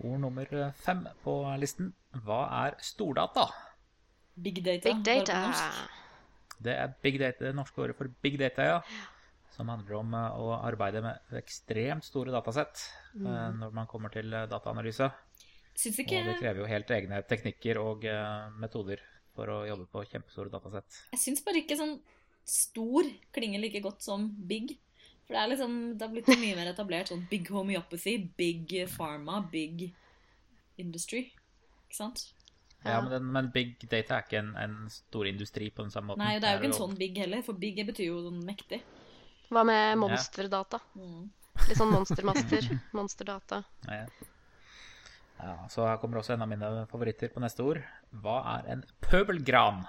Ord 0.06 0.22
nummer 0.24 0.52
eh, 0.56 0.76
fem 0.80 1.04
på 1.24 1.34
listen. 1.60 1.92
Hva 2.26 2.46
er 2.64 2.78
stordata? 2.84 3.50
Big 4.36 4.62
data. 4.64 4.92
Big 4.92 5.04
data. 5.04 5.42
Det 6.64 6.72
er 6.72 6.94
big 7.04 7.20
data, 7.20 7.46
det 7.46 7.56
norske 7.56 7.82
ordet 7.84 7.98
for 7.98 8.12
big 8.24 8.40
data, 8.40 8.64
ja. 8.64 8.80
Som 9.56 9.72
handler 9.72 10.00
om 10.02 10.14
eh, 10.18 10.40
å 10.42 10.56
arbeide 10.60 11.02
med 11.06 11.36
ekstremt 11.40 12.06
store 12.06 12.34
datasett 12.36 12.82
mm. 13.16 13.62
når 13.62 13.76
man 13.76 13.90
kommer 13.92 14.12
til 14.14 14.34
eh, 14.34 14.48
dataanalyse. 14.52 15.10
Syns 15.76 16.00
Og 16.00 16.08
det 16.08 16.38
krever 16.40 16.62
jo 16.62 16.70
helt 16.72 16.92
egne 16.96 17.22
teknikker 17.28 17.80
og 17.82 18.06
eh, 18.08 18.50
metoder 18.60 19.02
for 19.36 19.52
å 19.52 19.58
jobbe 19.68 19.88
på 19.92 20.06
kjempestore 20.12 20.52
datasett. 20.52 21.02
Jeg 21.16 21.22
syns 21.24 21.44
bare 21.44 21.64
ikke 21.64 21.76
sånn 21.80 21.98
stor 22.48 23.08
klinger 23.36 23.64
like 23.64 23.82
godt 23.84 24.06
som 24.06 24.30
big. 24.48 24.78
For 25.26 25.36
det 25.36 25.42
er 25.42 25.52
liksom, 25.56 25.76
det 25.98 26.06
har 26.06 26.14
blitt 26.14 26.30
mye 26.38 26.56
mer 26.56 26.70
etablert 26.72 27.12
sånn 27.12 27.26
big 27.32 27.50
homeopathy, 27.52 28.20
big 28.38 28.76
pharma, 28.94 29.42
big 29.52 29.90
industry. 30.80 31.26
Ikke 31.88 31.98
sant? 31.98 32.28
Ja, 32.86 33.00
men, 33.02 33.10
den, 33.12 33.32
men 33.34 33.50
big 33.54 33.80
data 33.90 34.20
er 34.20 34.28
ikke 34.28 34.42
en, 34.44 34.52
en 34.62 34.76
stor 34.94 35.26
industri 35.28 35.72
på 35.74 35.88
den 35.88 35.92
samme 35.92 36.14
måten. 36.14 36.22
Nei, 36.22 36.38
det 36.40 36.48
er 36.48 36.56
jo 36.56 36.62
ikke 36.62 36.70
en 36.70 36.78
sånn 36.84 37.00
big 37.00 37.18
heller, 37.18 37.42
for 37.46 37.58
big 37.58 37.82
betyr 37.88 38.12
jo 38.12 38.22
sånn 38.28 38.44
mektig. 38.46 38.84
Hva 39.54 39.64
med 39.68 39.98
monsterdata? 40.02 40.80
Mm. 40.98 41.28
Litt 41.66 41.80
sånn 41.80 41.94
monstermaster. 41.94 42.66
Monsterdata. 42.98 43.62
Ja. 43.88 44.06
ja, 45.40 45.54
så 45.72 45.86
her 45.88 46.00
kommer 46.02 46.20
også 46.20 46.36
en 46.36 46.44
av 46.46 46.50
mine 46.52 46.72
favoritter 46.92 47.32
på 47.34 47.44
neste 47.44 47.64
ord. 47.66 47.80
Hva 48.24 48.42
er 48.58 48.72
en 48.76 48.84
pøbelgran? 49.06 49.86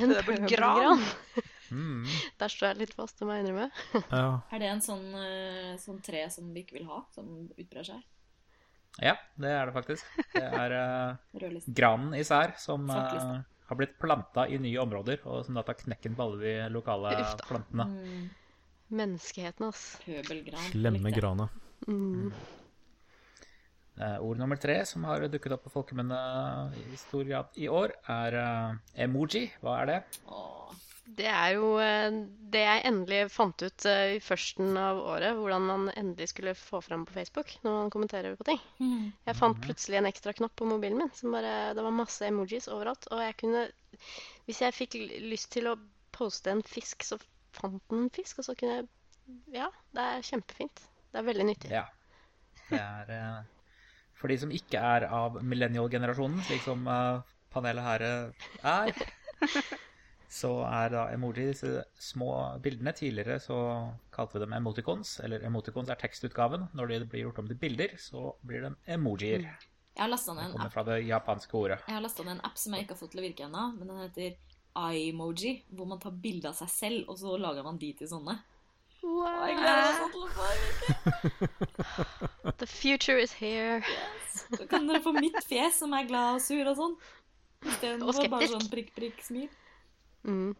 En 0.00 0.12
Pøbelgran. 0.12 0.48
pøbelgran. 0.48 1.50
Mm. 1.72 2.04
Der 2.40 2.52
står 2.52 2.72
jeg 2.72 2.80
litt 2.82 2.94
fast, 2.96 3.16
det 3.18 3.26
må 3.28 3.36
jeg 3.36 3.46
innrømme. 3.46 3.70
Ja. 4.12 4.26
Er 4.52 4.60
det 4.60 4.68
en 4.68 4.82
sånn, 4.84 5.06
eh, 5.16 5.70
sånn 5.80 6.02
tre 6.04 6.26
som 6.32 6.50
vi 6.52 6.66
ikke 6.66 6.76
vil 6.76 6.88
ha, 6.90 7.00
som 7.16 7.30
utbrer 7.56 7.86
seg? 7.94 8.02
Ja, 9.00 9.14
det 9.40 9.48
er 9.56 9.70
det 9.70 9.72
faktisk. 9.72 10.08
Det 10.34 10.42
er 10.44 10.74
eh, 10.76 11.54
granen 11.72 12.12
især 12.18 12.52
som 12.60 12.84
Svartlista. 12.90 13.38
Har 13.72 13.80
blitt 13.80 13.98
planta 14.00 14.46
i 14.48 14.60
nye 14.60 14.78
områder, 14.82 15.22
og 15.26 15.44
som 15.46 15.58
da 15.58 15.64
tar 15.66 15.80
knekken 15.80 16.16
på 16.18 16.26
alle 16.26 16.40
de 16.42 16.54
lokale 16.74 17.14
Ufta. 17.24 17.48
plantene. 17.48 17.88
Mm. 17.88 18.24
Menneskeheten, 18.92 19.68
ass. 19.72 19.84
Pøbelgran. 20.04 20.66
Slemme 20.70 21.00
Likte 21.00 21.20
grana. 21.20 21.48
Mm. 21.88 22.32
Uh, 23.92 24.18
ord 24.24 24.38
nummer 24.40 24.56
tre 24.56 24.78
som 24.88 25.04
har 25.04 25.24
dukket 25.28 25.52
opp 25.56 25.66
på 25.66 25.72
folkemunne 25.74 26.18
i 26.80 26.96
stor 27.00 27.26
grad 27.28 27.60
i 27.60 27.68
år, 27.68 27.92
er 28.12 28.38
uh, 28.40 28.78
emoji. 29.04 29.46
Hva 29.64 29.80
er 29.82 29.90
det? 29.90 29.98
Åh. 30.28 30.72
Det 31.02 31.26
er 31.26 31.56
jo 31.56 31.72
eh, 31.82 32.14
det 32.52 32.60
jeg 32.62 32.82
endelig 32.86 33.24
fant 33.34 33.62
ut 33.64 33.86
eh, 33.90 34.16
i 34.16 34.20
førsten 34.22 34.76
av 34.78 35.00
året, 35.02 35.34
hvordan 35.34 35.64
man 35.66 35.88
endelig 35.98 36.28
skulle 36.30 36.54
få 36.54 36.78
fram 36.84 37.02
på 37.08 37.16
Facebook 37.16 37.50
når 37.64 37.74
man 37.74 37.90
kommenterer 37.90 38.36
på 38.38 38.46
ting. 38.46 38.60
Mm. 38.78 39.10
Jeg 39.26 39.38
fant 39.38 39.58
plutselig 39.64 39.98
en 39.98 40.08
ekstra 40.08 40.34
knapp 40.38 40.54
på 40.58 40.68
mobilen 40.70 41.02
min. 41.02 41.10
Som 41.18 41.34
bare, 41.34 41.72
det 41.74 41.82
var 41.82 41.96
masse 41.96 42.26
emojis 42.28 42.70
overalt. 42.70 43.10
Og 43.10 43.24
jeg 43.24 43.38
kunne 43.42 43.66
Hvis 44.46 44.62
jeg 44.62 44.74
fikk 44.78 44.96
lyst 45.26 45.50
til 45.54 45.68
å 45.72 45.76
poste 46.14 46.54
en 46.54 46.62
fisk, 46.62 47.02
så 47.02 47.18
fant 47.56 47.82
den 47.90 48.06
en 48.06 48.14
fisk. 48.14 48.38
Og 48.38 48.46
så 48.46 48.56
kunne 48.58 48.78
jeg 48.78 48.90
Ja, 49.58 49.68
det 49.96 50.06
er 50.06 50.26
kjempefint. 50.30 50.86
Det 51.10 51.18
er 51.18 51.28
veldig 51.28 51.50
nyttig. 51.50 51.74
Ja. 51.74 51.86
Det 52.70 52.78
er 52.78 53.14
eh, 53.18 53.38
For 54.14 54.30
de 54.30 54.38
som 54.38 54.54
ikke 54.54 54.78
er 54.78 55.10
av 55.10 55.42
millennial-generasjonen, 55.42 56.44
slik 56.46 56.62
som 56.62 56.86
panelet 57.52 57.84
her 57.84 58.04
er, 58.62 59.00
så 60.32 60.50
er 60.64 60.92
da 60.94 61.02
emoji 61.12 61.50
disse 61.50 61.82
små 62.00 62.30
bildene. 62.64 62.94
Tidligere 62.96 63.36
så 63.42 63.58
kalte 64.14 64.38
vi 64.38 64.46
dem 64.46 64.54
emoticons, 64.56 65.18
eller 65.24 65.44
emoticons 65.44 65.92
er 65.92 66.00
tekstutgaven. 66.00 66.70
Når 66.78 66.94
de 66.94 67.00
blir 67.04 67.26
gjort 67.26 67.42
om 67.42 67.50
til 67.50 67.58
bilder, 67.60 67.92
så 68.00 68.32
blir 68.40 68.64
de 68.64 68.72
emojier. 68.96 69.44
Jeg 69.92 70.00
har 70.00 70.08
lasta 70.08 70.32
ned 70.32 70.54
en 70.54 70.64
app 70.64 70.72
fra 70.72 70.86
det 70.88 71.02
japanske 71.04 71.58
ordet. 71.58 71.82
Jeg 71.84 71.98
har 71.98 72.24
ned 72.24 72.32
en 72.38 72.46
app 72.48 72.56
som 72.56 72.72
jeg 72.72 72.86
ikke 72.86 72.96
har 72.96 73.02
fått 73.02 73.12
til 73.12 73.20
å 73.20 73.26
virke 73.26 73.44
ennå, 73.44 73.66
men 73.76 73.92
den 73.92 74.00
heter 74.06 74.40
iemoji, 74.72 75.52
hvor 75.68 75.90
man 75.90 76.00
tar 76.00 76.16
bilde 76.24 76.48
av 76.48 76.56
seg 76.56 76.72
selv, 76.72 77.12
og 77.12 77.20
så 77.20 77.36
lager 77.36 77.68
man 77.68 77.76
de 77.82 77.92
til 77.98 78.08
sånne. 78.08 78.38
Og 79.02 79.24
jeg 79.26 79.56
gleder 79.58 79.82
meg 79.84 79.96
sånn 80.00 80.12
til 80.14 80.24
å 80.24 80.30
få 80.32 80.44
virke. 80.64 82.52
The 82.62 82.68
future 82.70 83.20
is 83.20 83.34
here. 83.36 83.82
Så 84.32 84.64
kan 84.70 84.86
dere 84.88 85.02
få 85.04 85.12
mitt 85.16 85.36
fjes 85.44 85.82
som 85.82 85.92
er 85.98 86.06
glad 86.08 86.38
og 86.38 86.44
sur 86.44 86.62
og 86.62 86.78
sånn. 86.78 86.94
Istedenfor 87.66 88.30
bare 88.32 88.48
sånn 88.54 88.70
prikk-prikk-smil. 88.72 89.50
Mm. 90.24 90.54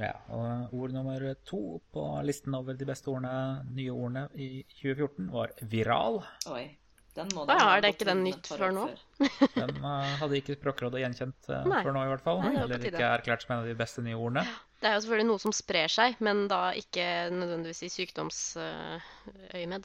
Ja, 0.00 0.12
og 0.32 0.72
ord 0.72 0.92
nummer 0.94 1.20
to 1.44 1.58
på 1.92 2.02
listen 2.24 2.54
over 2.56 2.72
de 2.78 2.86
beste 2.88 3.10
ordene, 3.12 3.60
nye 3.76 3.92
ordene 3.92 4.22
i 4.40 4.62
2014 4.80 5.26
var 5.34 5.52
viral. 5.68 6.22
Oi. 6.52 6.70
Den 7.12 7.28
må 7.36 7.42
da 7.44 7.58
er 7.60 7.82
det 7.84 7.90
ikke 7.92 8.06
den 8.08 8.22
nytt 8.24 8.46
før 8.48 8.70
nå? 8.72 8.86
Den 9.60 9.82
uh, 9.84 10.14
hadde 10.16 10.38
ikke 10.38 10.54
Språkrådet 10.56 11.02
gjenkjent 11.02 11.48
uh, 11.50 11.58
før 11.68 11.90
nå, 11.92 12.06
i 12.06 12.08
hvert 12.14 12.22
fall. 12.24 12.38
Nei, 12.40 12.54
Eller 12.62 12.80
ikke 12.88 13.04
erklært 13.04 13.42
som 13.44 13.52
en 13.52 13.60
av 13.60 13.66
de 13.68 13.74
beste 13.76 14.00
nye 14.04 14.16
ordene. 14.16 14.46
Det 14.80 14.88
er 14.88 14.94
jo 14.96 15.02
selvfølgelig 15.04 15.28
noe 15.28 15.42
som 15.42 15.52
sprer 15.54 15.92
seg, 15.92 16.16
men 16.24 16.46
da 16.48 16.70
ikke 16.78 17.04
nødvendigvis 17.36 17.82
i 17.84 17.90
sykdomsøyemed. 17.92 19.84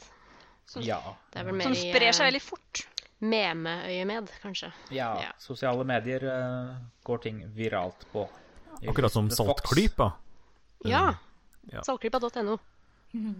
Ja. 0.87 1.01
Det 1.33 1.39
er 1.41 1.45
vel 1.49 1.55
mer 1.59 1.67
Som 1.67 1.75
sprer 1.79 2.11
seg 2.15 2.23
eh, 2.23 2.29
veldig 2.31 2.43
fort. 2.47 2.73
memeøyemed, 3.19 4.27
kanskje. 4.43 4.71
ja. 4.95 5.11
Ja. 5.27 5.31
Sosiale 5.41 5.83
medier 5.87 6.21
går 7.03 7.17
ting 7.27 7.43
viralt 7.59 8.07
på. 8.13 8.23
Akkurat 8.85 9.13
som 9.13 9.29
saltklypa. 9.33 10.11
Ja! 10.85 11.17
Ja. 11.71 11.81
Saltklypa.no. 11.83 12.57
Mm, 13.15 13.39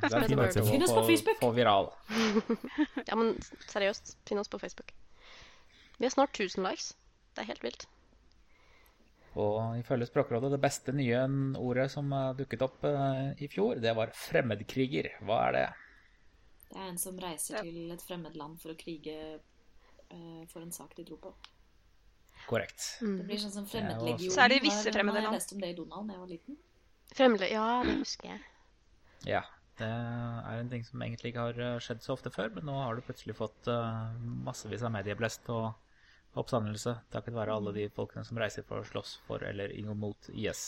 det 0.00 0.08
er 0.08 0.24
fint 0.24 0.38
word. 0.38 0.56
Finn 0.70 0.84
oss 0.86 0.94
på 0.94 1.02
Facebook. 1.08 1.40
Få 1.42 1.50
viral. 1.56 1.90
Ja, 3.08 3.16
men 3.18 3.34
seriøst, 3.68 4.14
finn 4.28 4.40
oss 4.40 4.48
på 4.50 4.60
Facebook. 4.62 4.94
Vi 5.98 6.06
har 6.06 6.14
snart 6.14 6.38
1000 6.38 6.62
likes. 6.64 6.92
Det 7.34 7.42
er 7.44 7.50
helt 7.52 7.64
vilt. 7.66 7.86
Og 9.38 9.76
ifølge 9.78 10.06
Språkrådet, 10.08 10.50
det 10.54 10.60
beste 10.62 10.94
nye 10.96 11.20
ordet 11.60 11.90
som 11.92 12.08
eh, 12.14 12.30
dukket 12.38 12.62
opp 12.64 12.86
eh, 12.88 13.34
i 13.44 13.48
fjor, 13.50 13.78
det 13.82 13.92
var 13.94 14.10
fremmedkriger. 14.16 15.12
Hva 15.26 15.42
er 15.48 15.54
det? 15.58 15.66
Det 16.70 16.78
er 16.80 16.88
en 16.88 16.98
som 17.00 17.18
reiser 17.22 17.58
Ja. 17.58 17.62
til 17.66 17.92
et 17.94 18.02
fremmed 18.02 18.34
land 18.38 18.58
for 18.62 18.72
å 18.74 18.78
krige 18.78 19.14
eh, 19.36 20.42
for 20.50 20.62
en 20.64 20.72
sak 20.74 20.96
de 20.98 21.04
tror 21.06 21.20
på. 21.28 21.34
Korrekt. 22.48 22.86
Det 23.02 23.26
blir 23.28 23.40
sånn 23.42 23.52
som 23.52 23.66
fremmedlegion. 23.68 24.32
Så 24.32 24.40
er 24.44 24.54
det 24.54 24.62
visse 24.64 24.92
fremmede 24.94 25.20
Jeg 25.20 25.28
land. 25.28 25.36
leste 25.36 25.56
om 25.56 25.62
det 25.62 25.72
i 25.74 25.76
Donald 25.76 26.08
da 26.08 26.16
jeg 26.16 26.22
var 26.22 26.30
liten. 26.32 26.58
Fremle 27.18 27.48
Ja, 27.52 27.68
det 27.84 27.98
husker 28.00 28.32
jeg. 28.32 28.42
Ja. 29.28 29.44
Det 29.78 29.86
er 29.86 30.56
en 30.58 30.70
ting 30.72 30.82
som 30.82 31.02
egentlig 31.04 31.30
ikke 31.30 31.44
har 31.52 31.60
eh, 31.62 31.76
skjedd 31.78 32.00
så 32.02 32.16
ofte 32.16 32.32
før, 32.34 32.48
men 32.56 32.64
nå 32.66 32.74
har 32.80 32.96
du 32.98 33.04
plutselig 33.06 33.36
fått 33.38 33.68
uh, 33.70 34.10
massevis 34.42 34.82
av 34.82 34.90
medieblest 34.90 35.46
og 35.54 35.68
oppstandelse 36.38 36.96
takket 37.12 37.36
være 37.36 37.54
alle 37.54 37.74
de 37.76 37.84
folkene 37.94 38.26
som 38.26 38.40
reiser 38.42 38.66
for 38.66 38.82
å 38.82 38.88
slåss 38.88 39.14
for 39.28 39.44
eller 39.46 39.70
mot 39.94 40.28
IS. 40.34 40.64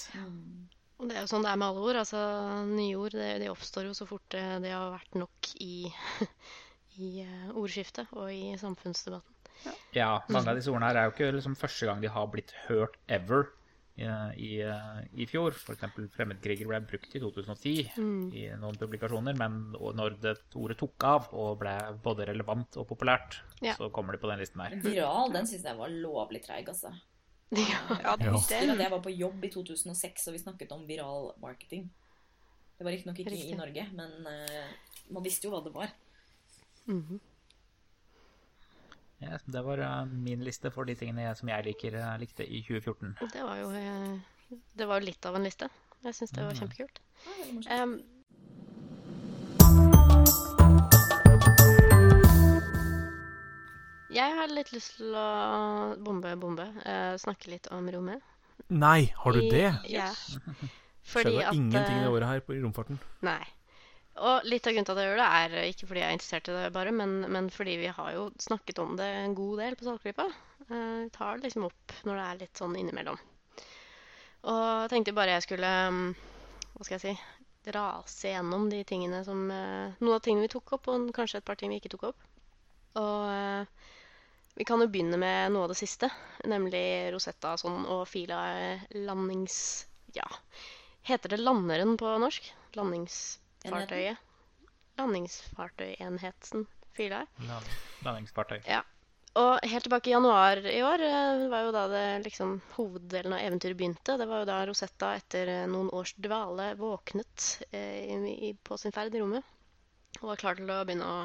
Og 1.00 1.08
det 1.08 1.16
er 1.16 1.24
jo 1.24 1.32
sånn 1.32 1.42
det 1.46 1.50
er 1.50 1.58
med 1.58 1.72
alle 1.72 1.82
ord. 1.88 1.98
altså 2.04 2.22
Nye 2.70 2.96
ord 3.00 3.16
det, 3.18 3.32
de 3.42 3.50
oppstår 3.50 3.90
jo 3.90 3.96
så 3.96 4.06
fort 4.06 4.38
eh, 4.38 4.56
det 4.62 4.72
har 4.76 4.94
vært 4.94 5.18
nok 5.18 5.52
i, 5.58 5.90
i 7.02 7.10
ordskiftet 7.50 8.14
og 8.14 8.30
i 8.30 8.54
samfunnsdebatten. 8.60 9.39
Ja, 9.94 10.20
mange 10.30 10.52
av 10.52 10.58
disse 10.58 10.70
ordene 10.70 10.90
her 10.90 10.96
er 11.00 11.08
jo 11.08 11.14
ikke 11.16 11.32
liksom 11.34 11.56
første 11.58 11.88
gang 11.88 12.00
de 12.02 12.10
har 12.12 12.28
blitt 12.30 12.52
hørt 12.68 12.94
ever 13.10 13.48
i, 14.00 14.06
i, 14.38 14.50
eh, 14.62 15.00
i 15.18 15.26
fjor. 15.28 15.52
F.eks. 15.52 15.82
fremmedkriger 16.14 16.68
ble 16.70 16.78
brukt 16.88 17.14
i 17.16 17.20
2010 17.20 17.74
i 18.38 18.44
noen 18.60 18.78
publikasjoner, 18.80 19.36
men 19.36 19.58
når 19.74 20.16
det 20.22 20.34
ordet 20.56 20.78
tok 20.80 21.04
av 21.04 21.28
og 21.36 21.58
ble 21.60 21.74
både 22.04 22.28
relevant 22.30 22.78
og 22.80 22.88
populært, 22.88 23.40
Ja. 23.60 23.74
så 23.76 23.90
kommer 23.92 24.12
de 24.16 24.22
på 24.22 24.30
den 24.30 24.38
listen 24.40 24.62
her. 24.62 24.76
Viral, 24.80 25.32
den 25.34 25.46
syns 25.46 25.64
jeg 25.68 25.76
var 25.76 25.88
lovlig 25.92 26.42
treig, 26.46 26.68
altså. 26.68 26.94
Ja. 27.50 27.80
Ja, 27.98 28.16
det, 28.16 28.26
Ja. 28.28 28.32
Husker 28.36 28.60
det, 28.62 28.76
at 28.76 28.84
jeg 28.86 28.90
var 28.92 29.02
på 29.02 29.10
jobb 29.10 29.44
i 29.44 29.50
2006 29.50 30.28
og 30.28 30.36
vi 30.36 30.38
snakket 30.38 30.72
om 30.72 30.86
viral 30.86 31.32
marketing. 31.42 31.90
Det 32.78 32.86
var 32.86 32.94
riktignok 32.94 33.18
ikke 33.18 33.32
Riktig. 33.34 33.50
i 33.52 33.58
Norge, 33.58 33.88
men 33.92 34.12
uh, 34.24 34.70
man 35.12 35.24
visste 35.26 35.48
jo 35.48 35.50
hva 35.52 35.60
det 35.66 35.74
var. 35.74 35.90
Ja, 39.20 39.36
det 39.44 39.60
var 39.62 39.78
eh, 39.84 40.04
min 40.06 40.40
liste 40.44 40.70
for 40.72 40.88
de 40.88 40.94
tingene 40.96 41.26
jeg, 41.26 41.36
som 41.36 41.48
jeg 41.52 41.64
liker, 41.66 41.96
eh, 42.00 42.14
likte 42.22 42.46
i 42.46 42.62
2014. 42.64 43.16
Det 43.34 43.42
var 43.44 43.56
jo 43.60 43.68
eh, 43.76 44.16
Det 44.76 44.86
var 44.88 45.04
litt 45.04 45.26
av 45.28 45.36
en 45.36 45.44
liste. 45.44 45.68
Jeg 46.00 46.16
syns 46.16 46.32
det 46.32 46.46
var 46.46 46.56
kjempekult. 46.56 47.02
Ja, 47.26 47.32
veldig 47.36 47.54
morsomt. 47.58 47.76
Em, 47.76 47.92
jeg 54.10 54.36
har 54.40 54.48
litt 54.56 54.72
lyst 54.72 54.96
til 54.98 55.12
å 55.14 55.28
bombe, 56.00 56.32
bombe. 56.40 56.66
Uh, 56.82 57.14
snakke 57.20 57.52
litt 57.52 57.68
om 57.76 57.84
rommet. 57.92 58.24
Nei, 58.72 59.12
har 59.20 59.36
du 59.36 59.42
I- 59.44 59.50
det? 59.52 59.68
Ja. 59.92 60.08
Skjedde 60.10 61.12
Fordi 61.12 61.36
at 61.42 61.54
ingenting 61.56 61.96
eh, 61.98 62.02
det 62.04 62.10
året 62.12 62.28
her 62.28 62.40
på, 62.44 62.54
i 62.54 62.60
romfarten. 62.62 62.98
Nei. 63.26 63.42
Og 64.18 64.44
litt 64.44 64.66
av 64.66 64.74
grunnen 64.74 64.86
til 64.88 64.96
at 64.96 65.00
jeg 65.00 65.10
gjør 65.10 65.20
det, 65.20 65.26
er 65.60 65.68
ikke 65.70 65.86
fordi 65.88 66.00
jeg 66.02 66.08
er 66.10 66.16
interessert 66.16 66.48
i 66.50 66.54
det, 66.56 66.70
bare, 66.74 66.92
men, 66.92 67.12
men 67.30 67.50
fordi 67.54 67.76
vi 67.80 67.90
har 67.94 68.10
jo 68.16 68.24
snakket 68.42 68.80
om 68.82 68.96
det 68.98 69.06
en 69.20 69.36
god 69.38 69.60
del 69.62 69.76
på 69.78 69.86
Saltklypa. 69.86 70.26
Eh, 70.66 70.96
Vi 71.04 71.10
tar 71.14 71.36
det 71.38 71.46
liksom 71.46 71.68
opp 71.68 71.94
når 72.08 72.18
det 72.18 72.24
er 72.26 72.40
litt 72.42 72.60
sånn 72.60 72.74
innimellom. 72.80 73.20
Og 74.50 74.60
jeg 74.82 74.90
tenkte 74.94 75.14
bare 75.16 75.36
jeg 75.36 75.44
skulle 75.44 75.70
mm, 75.92 76.04
Hva 76.74 76.86
skal 76.86 76.96
jeg 76.96 77.02
si 77.04 77.72
Rase 77.76 78.30
gjennom 78.32 78.70
de 78.72 78.80
tingene 78.88 79.20
som 79.26 79.42
eh, 79.52 79.96
Noen 80.00 80.16
av 80.16 80.22
tingene 80.24 80.46
vi 80.46 80.52
tok 80.52 80.72
opp, 80.78 80.88
og 80.88 81.10
kanskje 81.16 81.40
et 81.42 81.46
par 81.46 81.60
ting 81.60 81.72
vi 81.72 81.78
ikke 81.80 81.92
tok 81.92 82.08
opp. 82.10 82.24
Og 83.00 83.26
eh, 83.30 83.90
vi 84.56 84.66
kan 84.68 84.82
jo 84.82 84.88
begynne 84.90 85.20
med 85.20 85.52
noe 85.54 85.68
av 85.68 85.72
det 85.72 85.78
siste, 85.78 86.10
nemlig 86.50 86.82
Rosetta 87.14 87.54
sånn, 87.60 87.86
og 87.86 88.08
Fila 88.10 88.40
landings... 89.06 89.86
Ja. 90.16 90.26
Heter 91.06 91.32
det 91.32 91.44
landeren 91.44 91.94
på 92.00 92.10
norsk? 92.20 92.50
Landingsfartøyet? 93.64 94.16
Landingsfartøyenheten 95.00 96.66
Fila. 96.96 97.24
Land- 97.46 97.76
Landingsfartøy. 98.04 98.60
Ja. 98.66 98.82
Og 99.38 99.60
helt 99.62 99.84
tilbake 99.86 100.10
i 100.10 100.14
januar 100.16 100.58
i 100.66 100.80
år 100.82 101.02
eh, 101.06 101.44
var 101.52 101.62
jo 101.68 101.70
da 101.74 101.84
det 101.92 102.06
liksom 102.24 102.56
hoveddelen 102.74 103.36
av 103.36 103.44
eventyret 103.44 103.78
begynte. 103.78 104.16
Det 104.18 104.26
var 104.26 104.42
jo 104.42 104.48
da 104.48 104.56
Rosetta 104.66 105.12
etter 105.20 105.52
eh, 105.52 105.66
noen 105.70 105.90
års 105.94 106.16
dvale 106.18 106.72
våknet 106.80 107.46
eh, 107.70 108.10
i, 108.10 108.34
i, 108.48 108.50
på 108.66 108.78
sin 108.80 108.92
ferd 108.96 109.14
i 109.14 109.22
rommet. 109.22 109.46
Og 110.20 110.32
var 110.32 110.40
klar 110.40 110.58
til 110.58 110.72
å 110.74 110.80
begynne 110.82 111.06
å 111.06 111.20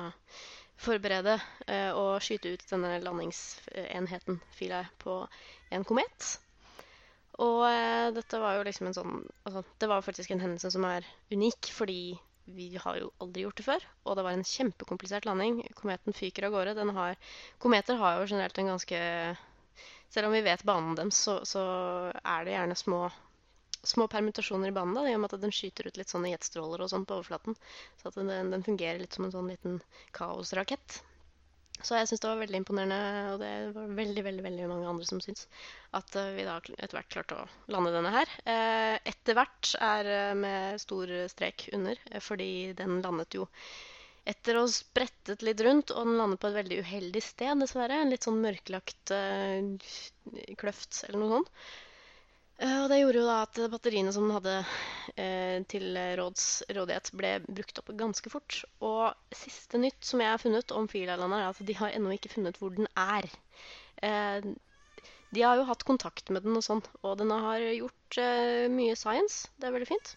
forberede 0.85 1.39
eh, 1.65 1.89
og 1.97 2.21
skyte 2.21 2.53
ut 2.53 2.65
denne 2.69 2.99
landingsenheten 3.01 4.37
Philae 4.59 4.85
på 5.01 5.23
en 5.73 5.87
komet. 5.87 6.35
Og 7.43 7.65
eh, 7.67 8.13
dette 8.15 8.39
var 8.39 8.55
jo 8.57 8.63
liksom 8.67 8.87
en 8.89 8.95
sånn 8.95 9.15
altså, 9.43 9.63
Det 9.81 9.89
var 9.91 10.05
faktisk 10.05 10.31
en 10.31 10.43
hendelse 10.43 10.71
som 10.71 10.85
er 10.87 11.07
unik, 11.33 11.71
fordi 11.75 12.15
vi 12.45 12.67
har 12.77 12.99
jo 12.99 13.09
aldri 13.23 13.43
gjort 13.43 13.57
det 13.57 13.65
før. 13.65 13.85
Og 14.05 14.17
det 14.17 14.23
var 14.25 14.35
en 14.37 14.45
kjempekomplisert 14.45 15.25
landing. 15.25 15.63
Kometen 15.77 16.13
fyker 16.13 16.45
av 16.47 16.53
gårde. 16.53 16.87
Har, 16.93 17.17
kometer 17.61 17.97
har 17.99 18.19
jo 18.19 18.27
generelt 18.29 18.57
en 18.61 18.73
ganske 18.75 18.99
Selv 20.13 20.29
om 20.29 20.35
vi 20.35 20.43
vet 20.45 20.63
banen 20.63 20.93
deres, 20.95 21.17
så, 21.25 21.39
så 21.43 21.61
er 22.21 22.45
det 22.45 22.53
gjerne 22.53 22.75
små, 22.79 22.99
små 23.83 24.05
permutasjoner 24.07 24.69
i 24.69 24.75
banen. 24.75 24.93
da, 24.95 25.07
I 25.09 25.15
og 25.17 25.23
med 25.23 25.33
at 25.33 25.41
den 25.41 25.51
skyter 25.51 25.89
ut 25.89 25.97
litt 25.97 26.13
sånne 26.13 26.29
jetstråler 26.31 26.85
og 26.85 26.91
sånn 26.93 27.07
på 27.09 27.17
overflaten. 27.17 27.57
Så 27.99 28.11
at 28.11 28.19
den, 28.21 28.53
den 28.53 28.63
fungerer 28.63 29.01
litt 29.01 29.17
som 29.17 29.25
en 29.25 29.33
sånn 29.33 29.49
liten 29.51 29.81
kaosrakett. 30.15 31.01
Så 31.85 31.97
jeg 31.99 32.09
syns 32.09 32.23
det 32.23 32.29
var 32.31 32.39
veldig 32.41 32.59
imponerende, 32.63 32.99
og 33.35 33.41
det 33.43 33.49
var 33.75 33.89
veldig 33.99 34.21
veldig, 34.25 34.43
veldig 34.47 34.69
mange 34.71 34.87
andre 34.89 35.05
som 35.05 35.19
syns, 35.21 35.45
at 35.97 36.15
eh, 36.17 36.31
vi 36.33 36.45
da 36.47 36.55
etter 36.57 36.97
hvert 36.97 37.11
klarte 37.13 37.37
å 37.37 37.73
lande 37.75 37.91
denne 37.93 38.13
her. 38.15 38.31
Eh, 38.49 38.95
etter 39.11 39.37
hvert 39.37 39.75
er 39.85 40.09
eh, 40.15 40.31
med 40.39 40.81
stor 40.81 41.13
strek 41.29 41.67
under, 41.77 42.01
fordi 42.25 42.49
den 42.79 42.97
landet 43.05 43.37
jo 43.37 43.45
etter 44.25 44.57
å 44.57 44.63
ha 44.65 44.71
sprettet 44.73 45.45
litt 45.45 45.61
rundt, 45.61 45.93
og 45.93 46.07
den 46.09 46.17
landet 46.17 46.41
på 46.41 46.49
et 46.49 46.57
veldig 46.57 46.81
uheldig 46.81 47.21
sted, 47.21 47.61
dessverre. 47.61 48.01
En 48.01 48.09
litt 48.09 48.25
sånn 48.25 48.41
mørklagt 48.41 49.13
kløft 50.57 51.03
eller 51.05 51.21
noe 51.21 51.35
sånt. 51.35 51.51
Eh, 52.55 52.75
og 52.85 52.87
det 52.87 53.01
gjorde 53.01 53.19
jo 53.19 53.27
da 53.27 53.39
at 53.43 53.57
batteriene 53.73 54.11
som 54.15 54.27
den 54.27 54.35
hadde 54.37 54.53
eh, 55.19 55.57
til 55.71 55.97
råds, 56.19 56.45
rådighet, 56.77 57.11
ble 57.19 57.31
brukt 57.47 57.81
opp 57.81 57.91
ganske 57.99 58.31
fort. 58.31 58.61
Og 58.85 59.35
siste 59.35 59.81
nytt 59.81 60.07
som 60.07 60.23
jeg 60.23 60.31
har 60.31 60.41
funnet 60.41 60.71
om 60.75 60.87
Filalandet, 60.91 61.41
er 61.41 61.49
at 61.49 61.67
de 61.67 61.79
har 61.81 61.95
ennå 61.95 62.13
ikke 62.15 62.31
funnet 62.37 62.59
hvor 62.61 62.71
den 62.77 62.87
er. 62.95 63.27
Eh, 64.07 64.47
de 65.35 65.43
har 65.43 65.59
jo 65.59 65.67
hatt 65.67 65.83
kontakt 65.83 66.31
med 66.31 66.45
den 66.45 66.55
og 66.55 66.63
sånn, 66.63 66.83
og 67.03 67.17
den 67.19 67.33
har 67.33 67.59
gjort 67.59 68.17
mye 68.71 68.93
science. 68.95 69.49
Det 69.59 69.67
er 69.67 69.73
veldig 69.75 69.89
fint. 69.89 70.13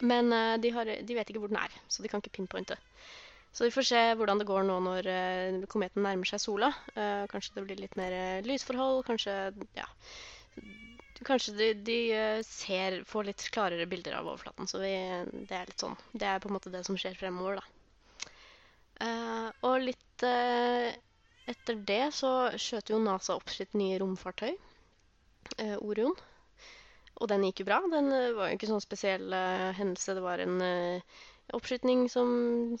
Men 0.00 0.32
de, 0.62 0.70
har, 0.72 0.88
de 0.88 1.16
vet 1.18 1.28
ikke 1.28 1.42
hvor 1.42 1.52
den 1.52 1.58
er, 1.60 1.74
så 1.92 2.00
de 2.00 2.08
kan 2.08 2.22
ikke 2.22 2.32
pinpointe. 2.38 2.78
Så 3.52 3.66
vi 3.66 3.74
får 3.74 3.88
se 3.90 4.00
hvordan 4.16 4.40
det 4.40 4.46
går 4.48 4.64
nå 4.68 4.78
når 4.86 5.10
kometen 5.68 6.06
nærmer 6.06 6.30
seg 6.30 6.40
sola. 6.40 6.70
Kanskje 7.28 7.58
det 7.58 7.66
blir 7.66 7.82
litt 7.82 7.98
mer 8.00 8.16
lysforhold, 8.46 9.02
kanskje 9.10 9.36
ja, 9.76 9.90
Kanskje 11.24 11.54
de, 11.56 11.70
de 11.86 11.98
eh, 12.12 12.42
ser, 12.44 12.98
får 13.08 13.30
litt 13.30 13.46
klarere 13.54 13.86
bilder 13.88 14.18
av 14.18 14.28
overflaten. 14.28 14.68
Så 14.68 14.82
vi, 14.82 14.92
det 15.48 15.56
er 15.56 15.70
litt 15.70 15.80
sånn. 15.80 15.96
Det 16.12 16.28
er 16.28 16.42
på 16.42 16.50
en 16.50 16.56
måte 16.58 16.72
det 16.74 16.84
som 16.86 16.98
skjer 17.00 17.16
fremover, 17.16 17.60
da. 17.60 17.72
Uh, 18.96 19.48
og 19.68 19.82
litt 19.84 20.24
uh, 20.24 20.88
etter 21.52 21.80
det 21.88 22.06
så 22.16 22.30
skjøt 22.56 22.94
jo 22.94 23.00
NASA 23.02 23.34
opp 23.36 23.52
sitt 23.52 23.74
nye 23.76 23.98
romfartøy, 24.00 24.54
uh, 25.60 25.76
Orion. 25.84 26.16
Og 27.20 27.28
den 27.32 27.44
gikk 27.46 27.62
jo 27.62 27.68
bra. 27.68 27.80
Den 27.92 28.10
var 28.36 28.50
jo 28.50 28.58
ikke 28.58 28.68
sånn 28.68 28.84
spesiell 28.84 29.32
hendelse. 29.78 30.16
Det 30.18 30.24
var 30.24 30.42
en, 30.44 30.58
eh, 30.60 31.20
oppskytning 31.54 32.08
som 32.10 32.30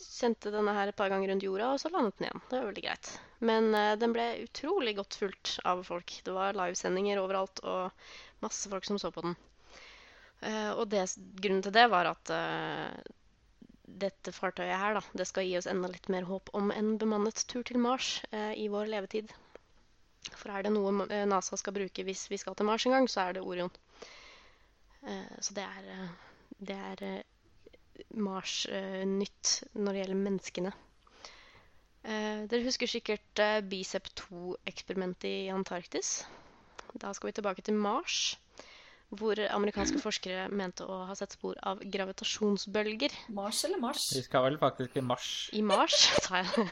sendte 0.00 0.50
denne 0.50 0.74
her 0.74 0.90
et 0.90 0.98
par 0.98 1.10
ganger 1.12 1.30
rundt 1.30 1.44
jorda, 1.46 1.72
og 1.74 1.80
så 1.80 1.90
landet 1.92 2.16
den 2.18 2.28
igjen. 2.28 2.42
Det 2.50 2.58
var 2.58 2.70
veldig 2.70 2.84
greit. 2.86 3.10
Men 3.50 3.68
eh, 3.74 3.92
den 4.00 4.14
ble 4.16 4.26
utrolig 4.42 4.96
godt 4.98 5.18
fulgt 5.20 5.52
av 5.64 5.84
folk. 5.86 6.16
Det 6.26 6.34
var 6.34 6.56
livesendinger 6.58 7.20
overalt 7.22 7.62
og 7.62 8.08
masse 8.44 8.70
folk 8.72 8.88
som 8.88 8.98
så 8.98 9.12
på 9.14 9.22
den. 9.26 9.36
Eh, 10.40 10.72
og 10.72 10.88
det, 10.92 11.06
grunnen 11.40 11.62
til 11.64 11.74
det 11.76 11.86
var 11.92 12.10
at 12.10 12.32
eh, 12.34 13.14
dette 13.86 14.34
fartøyet 14.34 14.76
her, 14.76 14.98
da, 14.98 15.04
det 15.16 15.28
skal 15.30 15.46
gi 15.46 15.56
oss 15.58 15.68
enda 15.70 15.88
litt 15.92 16.10
mer 16.12 16.26
håp 16.28 16.50
om 16.58 16.72
en 16.74 16.96
bemannet 17.00 17.46
tur 17.50 17.64
til 17.66 17.78
Mars 17.80 18.18
eh, 18.32 18.52
i 18.58 18.66
vår 18.72 18.90
levetid. 18.92 19.32
For 20.34 20.50
er 20.50 20.66
det 20.66 20.74
noe 20.74 21.06
eh, 21.06 21.24
NASA 21.28 21.58
skal 21.60 21.76
bruke 21.76 22.04
hvis 22.06 22.26
vi 22.32 22.40
skal 22.42 22.58
til 22.58 22.68
Mars 22.68 22.86
en 22.86 22.96
gang, 22.98 23.08
så 23.08 23.28
er 23.28 23.38
det 23.38 23.46
Orion. 23.46 23.72
Eh, 25.06 25.38
så 25.40 25.56
det 25.56 25.64
er, 25.64 26.12
det 26.58 26.78
er 26.90 27.06
Mars-nytt 28.16 29.52
når 29.74 29.92
det 29.92 30.02
gjelder 30.02 30.20
menneskene. 30.20 30.72
Eh, 32.06 32.42
dere 32.46 32.62
husker 32.62 32.90
sikkert 32.90 33.42
eh, 33.42 33.60
Bicep 33.66 34.06
2-eksperimentet 34.20 35.26
i 35.26 35.48
Antarktis. 35.50 36.20
Da 36.94 37.10
skal 37.16 37.32
vi 37.32 37.36
tilbake 37.36 37.64
til 37.66 37.74
Mars, 37.74 38.36
hvor 39.10 39.38
amerikanske 39.38 39.98
forskere 40.02 40.46
mente 40.48 40.86
å 40.86 41.00
ha 41.08 41.16
sett 41.18 41.34
spor 41.34 41.58
av 41.66 41.82
gravitasjonsbølger 41.82 43.14
Mars 43.34 43.64
eller 43.66 43.82
Mars? 43.82 44.06
Vi 44.14 44.22
skal 44.24 44.46
vel 44.46 44.58
faktisk 44.62 44.94
til 44.94 45.04
Mars. 45.06 45.50
i 45.52 45.62
Mars, 45.66 45.98
sa 46.24 46.42
jeg. 46.42 46.68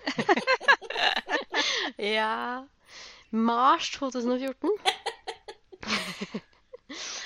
ja 2.16 2.64
Mars 3.34 3.90
2014. 3.98 4.70
Ja, 5.84 5.98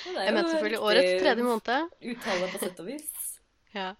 det 0.13 0.17
er 0.17 0.25
Jeg 0.25 0.33
mente 0.33 0.49
selvfølgelig 0.49 0.79
årets 0.81 1.21
tredje 1.21 1.43
måned. 1.45 1.97
Uttale 2.13 2.49
på 2.49 2.61
sett 2.65 2.79
og 2.81 2.89
vis. 2.89 3.18
Ja. 3.75 3.93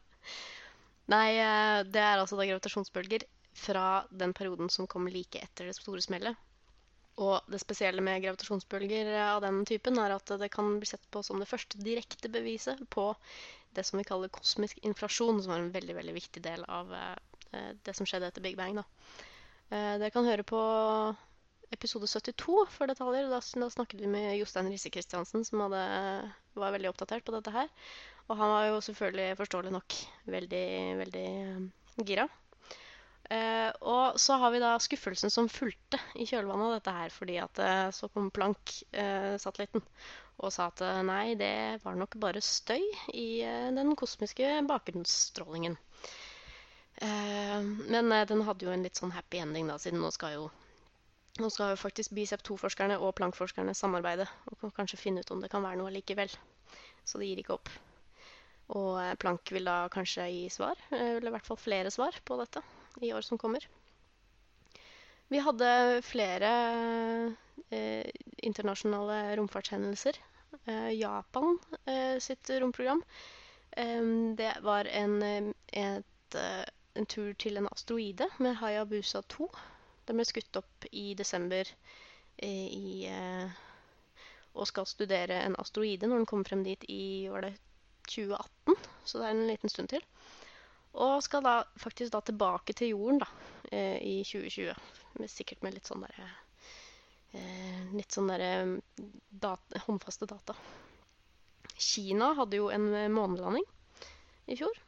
Nei, 1.09 1.29
eh, 1.41 1.79
det 1.89 2.01
er 2.01 2.19
altså 2.21 2.37
da 2.37 2.45
gravitasjonsbølger 2.45 3.25
fra 3.59 4.03
den 4.11 4.33
perioden 4.37 4.69
som 4.69 4.87
kommer 4.87 5.13
like 5.13 5.41
etter 5.41 5.69
det 5.69 5.77
store 5.77 6.03
smellet. 6.05 6.37
Og 7.19 7.49
det 7.51 7.59
spesielle 7.59 8.03
med 8.05 8.21
gravitasjonsbølger 8.23 9.09
av 9.25 9.41
den 9.43 9.63
typen 9.67 9.99
er 9.99 10.13
at 10.15 10.31
det 10.39 10.51
kan 10.53 10.77
bli 10.79 10.87
sett 10.87 11.03
på 11.11 11.23
som 11.25 11.41
det 11.41 11.49
første 11.49 11.81
direkte 11.83 12.31
beviset 12.31 12.79
på 12.93 13.09
det 13.75 13.83
som 13.85 13.99
vi 13.99 14.05
kaller 14.07 14.31
kosmisk 14.33 14.79
inflasjon, 14.87 15.41
som 15.41 15.51
var 15.53 15.63
en 15.63 15.73
veldig 15.73 15.97
veldig 15.97 16.15
viktig 16.15 16.43
del 16.45 16.63
av 16.69 16.93
eh, 16.95 17.73
det 17.83 17.95
som 17.97 18.07
skjedde 18.07 18.29
etter 18.31 18.45
Big 18.45 18.55
Bang. 18.57 18.79
Da. 18.79 18.85
Eh, 19.69 19.95
Dere 19.99 20.13
kan 20.15 20.29
høre 20.29 20.45
på 20.47 20.61
episode 21.75 22.07
72 22.07 22.63
for 22.73 22.89
detaljer. 22.89 23.27
Da 23.29 23.41
snakket 23.43 23.99
vi 24.01 24.09
med 24.09 24.37
Jostein 24.39 24.71
Risse 24.71 24.89
Christiansen, 24.93 25.45
som 25.45 25.65
hadde, 25.67 25.83
var 26.57 26.73
veldig 26.77 26.93
oppdatert 26.93 27.27
på 27.27 27.35
dette 27.35 27.53
her. 27.53 27.69
Og 28.29 28.37
han 28.37 28.53
var 28.53 28.67
jo 28.69 28.81
selvfølgelig 28.85 29.37
forståelig 29.39 29.73
nok 29.73 29.97
veldig, 30.29 30.65
veldig 31.01 31.25
eh, 31.41 32.05
gira. 32.05 32.27
Eh, 33.29 33.69
og 33.85 34.17
så 34.21 34.37
har 34.41 34.53
vi 34.53 34.61
da 34.61 34.71
skuffelsen 34.81 35.33
som 35.33 35.49
fulgte 35.53 35.99
i 36.17 36.25
kjølvannet 36.29 36.65
av 36.65 36.75
dette 36.77 36.93
her, 36.95 37.13
fordi 37.13 37.37
at 37.41 37.61
eh, 37.61 37.89
så 37.93 38.09
kom 38.13 38.31
Planck-satellitten 38.33 39.83
og 40.39 40.53
sa 40.55 40.69
at 40.71 40.81
eh, 40.85 41.01
nei, 41.05 41.35
det 41.37 41.81
var 41.83 41.97
nok 41.99 42.15
bare 42.21 42.41
støy 42.41 42.81
i 43.13 43.41
eh, 43.45 43.67
den 43.75 43.93
kosmiske 43.99 44.49
bakgrunnsstrålingen. 44.69 45.77
Eh, 47.01 47.59
men 47.61 48.15
eh, 48.15 48.25
den 48.29 48.45
hadde 48.47 48.65
jo 48.65 48.73
en 48.73 48.85
litt 48.87 48.97
sånn 49.01 49.13
happy 49.13 49.43
ending, 49.43 49.69
da, 49.69 49.77
siden 49.81 50.01
nå 50.01 50.13
skal 50.15 50.37
jo 50.37 50.47
nå 51.39 51.47
skal 51.53 51.71
jo 51.71 51.79
faktisk 51.79 52.11
Bicep 52.17 52.41
2-forskerne 52.43 52.97
og 52.99 53.13
Planck-forskerne 53.15 53.75
samarbeide 53.77 54.25
og 54.51 54.73
kanskje 54.75 54.99
finne 54.99 55.21
ut 55.23 55.29
om 55.31 55.39
det 55.43 55.51
kan 55.53 55.63
være 55.63 55.79
noe 55.79 55.93
likevel. 55.93 56.33
Så 57.07 57.21
det 57.21 57.29
gir 57.29 57.39
ikke 57.43 57.55
opp. 57.55 57.69
Og 58.69 58.97
Plank 58.99 59.19
Planck 59.21 59.51
vil 59.55 59.65
da 59.65 59.77
kanskje 59.89 60.27
gi 60.29 60.49
svar, 60.53 60.77
eh, 60.91 61.17
eller 61.17 61.31
i 61.31 61.35
hvert 61.37 61.47
fall 61.47 61.57
flere 61.57 61.91
svar 61.91 62.15
på 62.25 62.37
dette 62.37 62.61
i 63.01 63.13
år 63.13 63.25
som 63.25 63.37
kommer. 63.41 63.65
Vi 65.29 65.41
hadde 65.45 66.01
flere 66.05 66.51
eh, 67.69 68.09
internasjonale 68.45 69.35
romfartshendelser. 69.37 70.17
Eh, 70.65 70.91
Japan 70.97 71.57
eh, 71.85 72.17
sitt 72.19 72.49
romprogram. 72.49 73.03
Eh, 73.71 74.05
det 74.37 74.53
var 74.61 74.85
en, 74.85 75.21
eh, 75.23 75.49
et, 75.67 76.35
eh, 76.35 76.65
en 76.93 77.05
tur 77.05 77.33
til 77.33 77.57
en 77.57 77.69
asteroide 77.71 78.29
med 78.37 78.57
Hayabusa 78.61 79.21
2. 79.21 79.49
Den 80.09 80.17
ble 80.17 80.25
skutt 80.25 80.57
opp 80.57 80.85
i 80.91 81.13
desember 81.13 81.65
eh, 82.37 82.69
i, 82.73 83.05
eh, 83.05 83.49
og 84.53 84.67
skal 84.67 84.89
studere 84.89 85.41
en 85.45 85.57
asteroide 85.61 86.09
når 86.09 86.23
den 86.23 86.29
kommer 86.29 86.49
frem 86.49 86.63
dit 86.65 86.85
i 86.89 87.29
var 87.29 87.45
det 87.45 87.53
2018, 88.09 88.75
så 89.05 89.21
det 89.21 89.27
er 89.27 89.35
en 89.35 89.47
liten 89.49 89.71
stund 89.71 89.91
til. 89.93 90.03
Og 90.99 91.21
skal 91.23 91.45
da 91.45 91.55
faktisk 91.79 92.13
da 92.13 92.21
tilbake 92.25 92.73
til 92.73 92.93
jorden 92.95 93.21
da, 93.21 93.29
eh, 93.71 93.97
i 94.01 94.15
2020, 94.25 94.73
med, 95.19 95.29
sikkert 95.29 95.63
med 95.65 95.77
litt 95.77 95.89
sånn 95.89 96.05
derre 96.05 96.29
eh, 97.37 97.81
Litt 97.93 98.13
sånn 98.13 98.29
derre 98.29 98.79
dat 99.29 99.77
håndfaste 99.85 100.27
data. 100.29 100.55
Kina 101.79 102.33
hadde 102.37 102.59
jo 102.59 102.69
en 102.73 102.89
eh, 102.93 103.11
månelanding 103.13 103.65
i 104.49 104.57
fjor. 104.57 104.81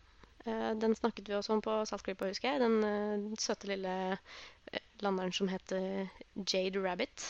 Eh, 0.46 0.72
den 0.82 0.96
snakket 0.98 1.30
vi 1.30 1.38
også 1.38 1.54
om 1.54 1.62
på 1.62 1.78
Saltklypa, 1.86 2.32
husker 2.32 2.56
jeg. 2.56 2.64
Den 2.64 2.82
eh, 2.88 3.38
søte 3.40 3.70
lille 3.70 3.96
eh, 4.18 4.82
landeren 5.06 5.34
som 5.34 5.52
heter 5.52 6.10
Jade 6.42 6.82
Rabbit. 6.82 7.30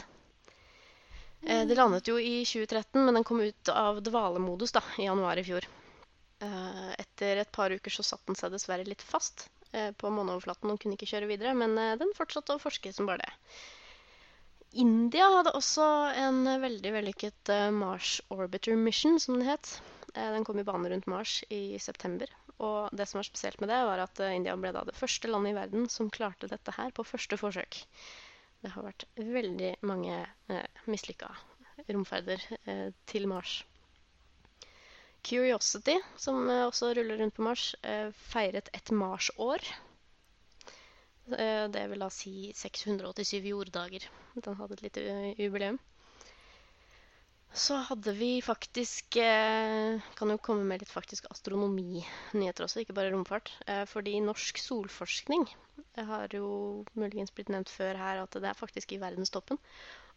Eh, 1.42 1.66
det 1.68 1.76
landet 1.76 2.08
jo 2.08 2.18
i 2.20 2.42
2013, 2.46 3.04
men 3.04 3.20
den 3.20 3.28
kom 3.28 3.42
ut 3.44 3.70
av 3.76 4.02
dvalemodus 4.06 4.72
da, 4.72 4.84
i 4.98 5.10
januar 5.10 5.42
i 5.42 5.46
fjor. 5.46 5.68
Eh, 6.42 6.94
etter 7.02 7.44
et 7.44 7.52
par 7.54 7.74
uker 7.74 7.94
så 7.94 8.06
satte 8.06 8.32
den 8.32 8.40
seg 8.40 8.54
dessverre 8.54 8.88
litt 8.88 9.04
fast 9.06 9.46
eh, 9.72 9.92
på 9.94 10.10
måneoverflaten 10.14 10.74
og 10.74 10.82
kunne 10.82 10.98
ikke 10.98 11.10
kjøre 11.12 11.30
videre, 11.30 11.54
men 11.58 11.78
eh, 11.78 11.98
den 12.02 12.14
fortsatte 12.18 12.58
å 12.58 12.62
forske 12.62 12.94
som 12.96 13.10
bare 13.10 13.26
det. 13.26 13.32
India 14.82 15.28
hadde 15.34 15.52
også 15.58 15.86
en 16.16 16.46
veldig 16.64 16.94
vellykket 16.96 17.50
Mars 17.76 18.22
Orbiter 18.32 18.78
Mission, 18.80 19.18
som 19.20 19.36
den 19.36 19.50
het. 19.50 19.74
Den 20.16 20.46
kom 20.48 20.62
i 20.62 20.64
bane 20.64 20.88
rundt 20.94 21.10
Mars 21.12 21.42
i 21.52 21.76
september. 21.80 22.32
Og 22.64 22.94
det 22.96 23.10
som 23.10 23.20
var 23.20 23.28
spesielt 23.28 23.60
med 23.60 23.68
det, 23.68 23.82
var 23.90 24.00
at 24.06 24.22
India 24.30 24.56
ble 24.56 24.72
da 24.72 24.86
det 24.88 24.96
første 24.96 25.28
landet 25.28 25.52
i 25.52 25.58
verden 25.60 25.90
som 25.92 26.12
klarte 26.14 26.48
dette 26.48 26.72
her 26.78 26.96
på 26.96 27.04
første 27.04 27.36
forsøk. 27.42 27.82
Det 28.62 28.72
har 28.76 28.86
vært 28.86 29.08
veldig 29.18 29.74
mange 29.90 30.22
eh, 30.22 30.82
mislykka 30.88 31.32
romferder 31.90 32.44
eh, 32.70 32.90
til 33.10 33.26
Mars. 33.32 33.62
Curiosity, 35.24 35.98
som 36.18 36.50
eh, 36.50 36.66
også 36.66 36.92
ruller 36.98 37.20
rundt 37.22 37.36
på 37.38 37.44
Mars, 37.46 37.72
eh, 37.86 38.10
feiret 38.32 38.72
et 38.74 38.92
Mars-år. 38.92 39.62
Eh, 41.38 41.68
Det 41.72 41.84
vil 41.92 42.02
da 42.04 42.10
si 42.10 42.52
687 42.58 43.46
jorddager. 43.52 44.08
Den 44.36 44.58
hadde 44.60 44.78
et 44.80 44.84
lite 44.88 45.04
jubileum. 45.38 45.78
Så 47.54 47.76
hadde 47.84 48.14
vi 48.16 48.40
faktisk 48.42 49.18
Kan 50.16 50.30
jo 50.32 50.38
komme 50.40 50.64
med 50.64 50.80
litt 50.80 50.90
faktisk 50.92 51.26
astronominyheter 51.34 52.64
også, 52.64 52.80
ikke 52.80 52.96
bare 52.96 53.12
romfart. 53.12 53.52
Fordi 53.92 54.14
norsk 54.24 54.58
solforskning 54.58 55.44
har 55.98 56.32
jo 56.32 56.86
muligens 56.96 57.34
blitt 57.36 57.52
nevnt 57.52 57.70
før 57.70 58.00
her 58.00 58.22
at 58.24 58.32
det 58.40 58.48
er 58.48 58.56
faktisk 58.56 58.94
i 58.96 59.02
verdenstoppen. 59.04 59.60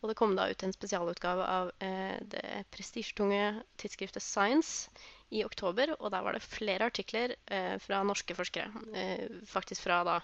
Og 0.02 0.10
det 0.10 0.16
kom 0.18 0.34
da 0.36 0.48
ut 0.50 0.62
en 0.66 0.74
spesialutgave 0.74 1.44
av 1.48 1.70
eh, 1.84 2.16
det 2.32 2.64
prestisjetunge 2.74 3.62
tidsskriftet 3.80 4.24
Science 4.24 4.90
i 5.34 5.44
oktober. 5.46 5.94
Og 6.00 6.10
der 6.12 6.24
var 6.26 6.36
det 6.36 6.44
flere 6.44 6.90
artikler 6.90 7.36
eh, 7.46 7.76
fra 7.82 8.02
norske 8.06 8.36
forskere. 8.36 8.84
Eh, 8.94 9.40
faktisk 9.48 9.86
fra 9.86 10.02
da 10.06 10.18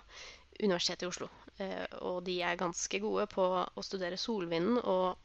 Universitetet 0.60 1.06
i 1.06 1.10
Oslo. 1.10 1.30
Eh, 1.60 1.86
og 2.04 2.22
de 2.26 2.40
er 2.44 2.60
ganske 2.60 3.00
gode 3.00 3.26
på 3.32 3.46
å 3.64 3.84
studere 3.86 4.20
solvinden 4.20 4.80
og 4.82 5.16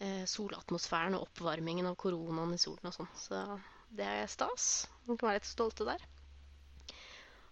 eh, 0.00 0.24
solatmosfæren 0.28 1.18
og 1.18 1.28
oppvarmingen 1.28 1.90
av 1.90 1.98
koronaen 2.00 2.56
i 2.56 2.60
solen 2.60 2.88
og 2.90 2.96
sånn. 2.96 3.12
Så 3.20 3.42
det 3.96 4.06
er 4.06 4.30
stas. 4.30 4.88
Man 5.08 5.18
kan 5.18 5.30
være 5.30 5.42
litt 5.42 5.50
stolte 5.50 5.88
der. 5.88 6.06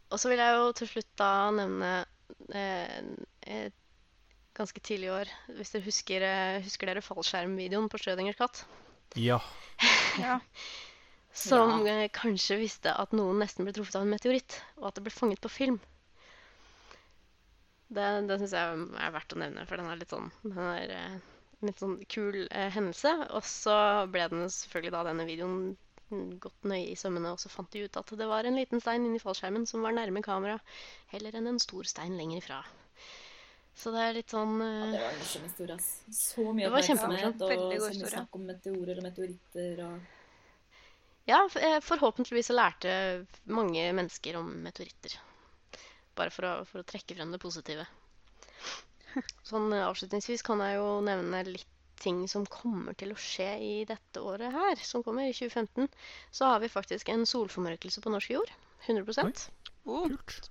Og 0.08 0.20
så 0.20 0.30
vil 0.30 0.40
jeg 0.40 0.56
jo 0.56 0.70
til 0.78 0.90
slutt 0.94 1.10
da 1.20 1.32
nevne 1.52 1.92
eh, 2.56 3.00
eh, 3.44 3.68
ganske 4.58 4.82
tidlig 4.84 5.08
i 5.08 5.14
år, 5.14 5.30
hvis 5.56 5.72
dere 5.74 5.86
husker, 5.86 6.26
eh, 6.26 6.58
husker 6.64 6.90
dere 6.90 7.04
fallskjermvideoen 7.04 7.88
på 7.90 8.00
Schrødingers 8.02 8.40
katt? 8.40 8.64
Ja. 9.18 9.40
Ja. 10.18 10.40
Som 11.38 11.84
ja. 11.86 12.08
kanskje 12.10 12.56
visste 12.58 12.90
at 12.98 13.12
noen 13.14 13.38
nesten 13.38 13.62
ble 13.62 13.70
truffet 13.76 13.94
av 14.00 14.02
en 14.02 14.10
meteoritt, 14.10 14.56
og 14.80 14.88
at 14.88 14.96
det 14.98 15.04
ble 15.06 15.12
fanget 15.14 15.42
på 15.44 15.52
film. 15.52 15.76
Det, 17.94 18.06
det 18.26 18.38
syns 18.40 18.54
jeg 18.56 18.86
er 18.98 19.12
verdt 19.14 19.36
å 19.36 19.38
nevne, 19.38 19.66
for 19.68 19.78
den 19.78 19.90
er 19.92 20.00
litt 20.00 20.10
sånn, 20.12 20.32
den 20.42 20.58
er, 20.64 20.94
eh, 20.96 21.14
en 21.60 21.70
litt 21.70 21.84
sånn 21.84 21.94
kul 22.10 22.40
eh, 22.48 22.72
hendelse. 22.74 23.12
Og 23.30 23.46
så 23.46 23.76
ble 24.10 24.26
den 24.32 24.48
selvfølgelig 24.50 24.96
da 24.96 25.04
denne 25.06 25.28
videoen 25.28 25.76
gått 26.42 26.68
nøye 26.68 26.90
i 26.90 26.98
sømmene, 26.98 27.36
og 27.36 27.40
så 27.42 27.52
fant 27.52 27.70
de 27.72 27.84
ut 27.86 28.00
at 28.00 28.12
det 28.18 28.28
var 28.28 28.48
en 28.48 28.58
liten 28.58 28.82
stein 28.82 29.06
inni 29.06 29.22
fallskjermen 29.22 29.68
som 29.68 29.84
var 29.84 29.94
nærme 29.96 30.24
kamera, 30.24 30.58
heller 31.12 31.36
enn 31.36 31.52
en 31.52 31.62
stor 31.62 31.88
stein 31.88 32.16
lenger 32.18 32.42
ifra. 32.42 32.62
Så 33.78 33.92
det 33.94 34.02
er 34.02 34.14
litt 34.16 34.32
sånn 34.34 34.56
Ja, 34.58 34.68
eh, 34.68 34.92
det 34.92 35.00
var 35.02 35.12
en 35.12 35.18
morsom 35.22 35.44
historie, 35.46 35.74
ass. 35.78 35.90
Så 36.18 36.44
mye 36.50 36.66
Det 36.66 36.72
var 36.72 36.82
oppmerksomhet 36.82 37.20
kjempemorsomt. 37.22 37.42
og 37.42 37.52
Veldig 37.52 37.66
god 37.68 37.78
så 37.78 37.88
mye 37.88 37.94
historie. 37.94 38.14
snakk 38.16 38.38
om 38.38 38.46
meteorer 38.48 38.98
og 38.98 39.06
meteoritter 39.06 39.82
og 39.86 40.14
Ja, 41.28 41.40
eh, 41.60 41.78
forhåpentligvis 41.84 42.48
så 42.50 42.56
lærte 42.56 42.92
mange 43.46 43.86
mennesker 43.92 44.36
om 44.40 44.50
meteoritter. 44.64 45.18
Bare 46.16 46.30
for 46.34 46.48
å, 46.48 46.52
for 46.66 46.80
å 46.82 46.86
trekke 46.88 47.14
frem 47.14 47.30
det 47.34 47.38
positive. 47.42 47.86
Sånn 49.46 49.72
eh, 49.72 49.84
avslutningsvis 49.86 50.42
kan 50.46 50.60
jeg 50.64 50.78
jo 50.80 50.88
nevne 51.04 51.44
litt 51.46 51.66
ting 51.98 52.22
som 52.30 52.44
kommer 52.46 52.94
til 52.98 53.10
å 53.10 53.18
skje 53.18 53.48
i 53.58 53.72
dette 53.84 54.20
året 54.22 54.52
her, 54.54 54.76
som 54.86 55.02
kommer 55.02 55.26
i 55.26 55.32
2015. 55.34 55.88
Så 56.30 56.46
har 56.46 56.60
vi 56.62 56.68
faktisk 56.70 57.08
en 57.10 57.24
solformørkelse 57.26 58.02
på 58.04 58.12
norsk 58.14 58.30
jord. 58.36 58.52
100 58.86 59.50
Oh, 59.88 60.06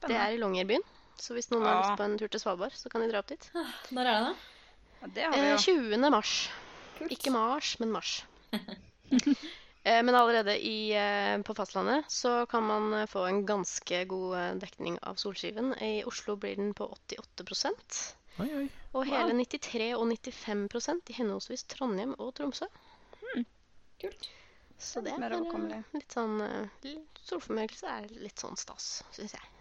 Det 0.07 0.15
er 0.17 0.33
i 0.33 0.39
Longyearbyen. 0.41 0.81
Så 1.21 1.33
hvis 1.37 1.49
noen 1.51 1.65
har 1.65 1.79
lyst 1.81 1.97
på 1.99 2.05
en 2.05 2.17
tur 2.21 2.29
til 2.31 2.41
Svalbard, 2.43 2.75
så 2.77 2.89
kan 2.93 3.01
de 3.03 3.09
dra 3.11 3.21
opp 3.23 3.29
dit. 3.31 3.47
Når 3.95 4.09
er 4.11 4.17
det, 4.17 4.17
da? 4.25 4.33
Ja, 5.01 5.07
det 5.15 5.23
har 5.27 5.37
vi 5.37 5.47
Eh, 5.53 5.57
20. 5.63 6.09
mars. 6.13 6.33
Kult. 6.97 7.11
Ikke 7.13 7.31
mars, 7.33 7.75
men 7.79 7.91
mars. 7.95 8.19
Eh, 9.87 10.03
Men 10.03 10.15
allerede 10.19 10.57
i, 10.59 10.91
eh, 10.91 11.37
på 11.47 11.53
fastlandet 11.55 12.09
så 12.11 12.45
kan 12.51 12.63
man 12.67 12.93
eh, 12.93 13.05
få 13.07 13.21
en 13.23 13.45
ganske 13.47 14.01
god 14.05 14.33
eh, 14.35 14.55
dekning 14.59 14.97
av 15.01 15.15
solskiven. 15.15 15.69
I 15.79 16.03
Oslo 16.03 16.35
blir 16.35 16.57
den 16.59 16.73
på 16.75 16.89
88 16.91 17.71
Oi, 18.43 18.49
oi. 18.53 18.65
og 18.91 19.05
hele 19.07 19.31
93 19.33 19.93
og 19.95 20.03
95% 20.11 21.07
i 21.13 21.15
henholdsvis 21.21 21.63
Trondheim 21.71 22.17
og 22.19 22.33
Tromsø. 22.35 22.67
Kult. 24.01 24.27
Så 24.77 25.01
det 25.01 25.15
er 25.15 25.37
eh, 25.39 25.79
litt 25.95 26.11
sånn 26.11 26.35
Solformørkelse 27.23 27.87
er 27.87 28.11
litt 28.19 28.43
sånn 28.43 28.59
stas, 28.59 29.03
syns 29.15 29.37
jeg. 29.39 29.56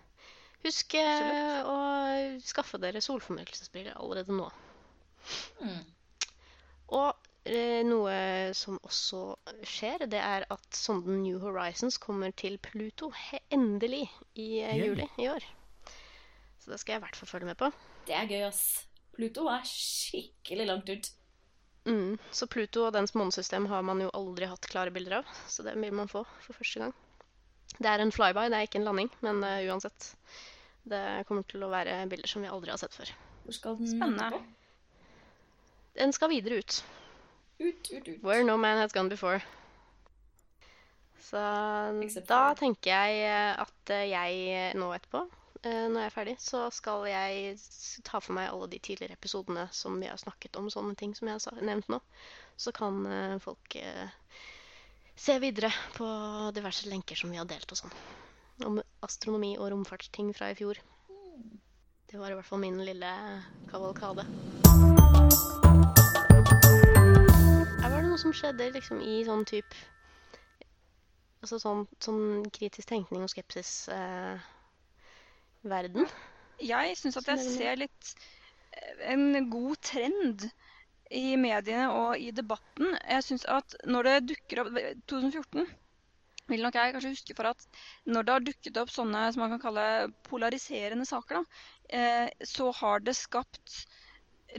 Husk 0.66 0.96
eh, 0.98 1.62
å 1.62 1.76
skaffe 2.42 2.80
dere 2.82 3.02
solformørkelsesbriller 3.04 3.94
allerede 4.00 4.34
nå. 4.34 4.48
Mm. 5.62 5.84
Og 6.96 7.28
eh, 7.46 7.84
noe 7.86 8.16
som 8.58 8.80
også 8.82 9.20
skjer, 9.62 10.08
det 10.10 10.18
er 10.18 10.46
at 10.50 10.66
sonden 10.74 11.20
New 11.22 11.38
Horizons 11.42 12.00
kommer 12.02 12.34
til 12.34 12.58
Pluto 12.62 13.12
endelig 13.54 14.08
i 14.34 14.48
eh, 14.64 14.74
juli 14.80 15.06
i 15.22 15.28
år. 15.30 15.46
Så 16.58 16.72
det 16.72 16.80
skal 16.82 16.96
jeg 16.96 17.02
i 17.02 17.06
hvert 17.06 17.20
fall 17.20 17.30
følge 17.30 17.52
med 17.52 17.60
på. 17.62 17.70
Det 18.08 18.18
er 18.18 18.26
gøy, 18.26 18.42
ass. 18.48 18.64
Pluto 19.14 19.46
er 19.52 19.62
skikkelig 19.70 20.66
langt 20.66 20.90
ut. 20.90 21.12
Mm. 21.86 22.18
Så 22.34 22.50
Pluto 22.50 22.88
og 22.88 22.94
dens 22.98 23.14
månesystem 23.14 23.70
har 23.70 23.86
man 23.86 24.02
jo 24.02 24.10
aldri 24.18 24.50
hatt 24.50 24.66
klare 24.66 24.90
bilder 24.90 25.20
av, 25.20 25.30
så 25.46 25.62
det 25.62 25.76
vil 25.78 25.94
man 25.94 26.10
få 26.10 26.26
for 26.42 26.58
første 26.58 26.82
gang. 26.82 26.96
Det 27.76 27.86
er 27.90 28.02
en 28.02 28.12
flyby, 28.14 28.48
det 28.50 28.58
er 28.58 28.66
ikke 28.66 28.80
en 28.80 28.88
landing, 28.88 29.10
men 29.22 29.42
uh, 29.44 29.62
uansett. 29.70 30.10
Det 30.86 31.02
kommer 31.26 31.42
til 31.50 31.64
å 31.66 31.70
være 31.72 31.96
bilder 32.10 32.30
som 32.30 32.44
vi 32.44 32.50
aldri 32.52 32.70
har 32.70 32.78
sett 32.78 32.94
før. 32.94 33.10
Hvor 33.46 33.54
skal 33.56 33.76
den 33.80 33.88
Spennende. 33.90 34.28
På? 34.30 34.42
Den 35.96 36.12
skal 36.14 36.30
videre 36.30 36.60
ut. 36.62 36.76
Ut, 37.58 37.88
ut, 37.90 38.08
ut. 38.08 38.22
Where 38.22 38.44
no 38.44 38.56
man 38.60 38.78
has 38.78 38.92
gone 38.94 39.08
before. 39.10 39.40
Så 41.26 41.40
Except 42.04 42.28
da 42.28 42.42
for- 42.52 42.60
tenker 42.60 42.92
jeg 42.92 43.24
eh, 43.26 43.56
at 43.64 43.90
eh, 43.90 44.04
jeg 44.12 44.42
eh, 44.54 44.74
nå 44.78 44.92
etterpå, 44.94 45.24
når 45.66 45.96
jeg 45.98 46.06
er 46.06 46.12
ferdig, 46.14 46.34
så 46.38 46.60
skal 46.70 47.02
jeg 47.10 47.56
ta 48.06 48.20
for 48.22 48.36
meg 48.36 48.52
alle 48.52 48.68
de 48.70 48.78
tidligere 48.78 49.16
episodene 49.18 49.64
som 49.74 49.96
vi 49.98 50.06
har 50.06 50.20
snakket 50.20 50.54
om 50.60 50.68
sånne 50.70 50.94
ting 51.00 51.16
som 51.16 51.26
jeg 51.26 51.40
har 51.42 51.64
nevnt 51.66 51.88
nå. 51.90 51.98
Så 52.60 52.70
kan 52.76 53.00
folk 53.42 53.74
se 55.18 55.38
videre 55.42 55.72
på 55.96 56.06
diverse 56.54 56.86
lenker 56.86 57.18
som 57.18 57.32
vi 57.34 57.40
har 57.40 57.48
delt 57.50 57.72
og 57.74 57.80
sånn. 57.80 57.96
Om 58.64 58.78
astronomi 59.04 59.56
og 59.58 59.68
romfartsting 59.72 60.30
fra 60.36 60.48
i 60.52 60.56
fjor. 60.56 60.78
Det 62.08 62.20
var 62.20 62.30
i 62.32 62.36
hvert 62.38 62.46
fall 62.48 62.62
min 62.62 62.78
lille 62.86 63.10
kavalkade. 63.68 64.24
Her 67.82 67.90
var 67.90 67.98
det 68.00 68.08
noe 68.08 68.20
som 68.22 68.32
skjedde 68.32 68.70
liksom 68.78 69.02
i 69.04 69.18
sånn 69.26 69.44
type 69.48 69.84
Altså 71.44 71.58
sånn, 71.60 71.84
sånn 72.02 72.46
kritisk 72.50 72.88
tenkning 72.88 73.22
og 73.22 73.30
skepsis 73.30 73.72
eh? 73.92 74.40
Jeg 75.66 76.96
syns 76.98 77.18
at 77.20 77.28
jeg 77.28 77.42
ser 77.44 77.78
litt 77.82 78.12
eh, 78.72 79.12
en 79.12 79.50
god 79.50 79.76
trend 79.84 80.46
i 81.10 81.36
mediene 81.38 81.90
og 81.92 82.18
i 82.18 82.32
debatten. 82.34 82.96
Jeg 83.02 83.26
syns 83.26 83.44
at 83.50 83.76
når 83.86 84.08
det 84.08 84.14
dukker 84.32 84.62
opp 84.64 84.78
2014 85.12 85.66
vil 86.48 86.62
nok 86.62 86.74
jeg 86.78 86.94
kanskje 86.94 87.12
huske 87.14 87.36
for 87.38 87.50
at 87.52 87.66
når 88.06 88.26
det 88.26 88.34
har 88.36 88.44
dukket 88.46 88.80
opp 88.82 88.90
sånne 88.94 89.24
som 89.34 89.42
man 89.44 89.54
kan 89.56 89.62
kalle 89.66 89.86
polariserende 90.28 91.06
saker, 91.08 91.40
da, 91.40 91.62
eh, 91.90 92.28
så 92.46 92.70
har 92.80 93.00
det 93.06 93.16
skapt 93.18 93.80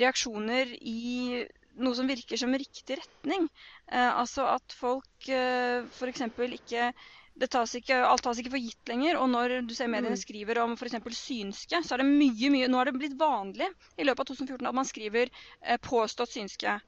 reaksjoner 0.02 0.74
i 0.82 1.46
noe 1.78 1.94
som 1.98 2.10
virker 2.10 2.40
som 2.42 2.54
riktig 2.58 2.98
retning. 3.00 3.48
Eh, 3.92 4.10
altså 4.20 4.48
at 4.56 4.74
folk 4.76 5.30
eh, 5.30 5.86
f.eks. 5.94 6.26
ikke 6.60 6.92
det 7.38 7.52
tas 7.54 7.70
ikke, 7.78 7.94
alt 8.02 8.24
tas 8.26 8.40
ikke 8.42 8.50
for 8.56 8.64
gitt 8.64 8.90
lenger. 8.90 9.20
Og 9.22 9.30
når 9.30 9.60
du 9.70 9.74
ser 9.78 9.88
mediene 9.94 10.18
Mm. 10.18 10.22
skriver 10.24 10.58
om 10.64 10.74
f.eks. 10.74 10.98
synske, 11.14 11.84
så 11.86 11.94
er 11.94 12.02
det 12.02 12.08
mye, 12.10 12.50
mye 12.50 12.68
Nå 12.68 12.80
er 12.82 12.90
det 12.90 12.98
blitt 12.98 13.18
vanlig 13.20 13.68
i 13.98 14.04
løpet 14.08 14.24
av 14.26 14.36
2014 14.36 14.66
at 14.72 14.74
man 14.80 14.86
skriver 14.90 15.30
eh, 15.62 15.78
'påstått 15.78 16.34
synske'. 16.34 16.80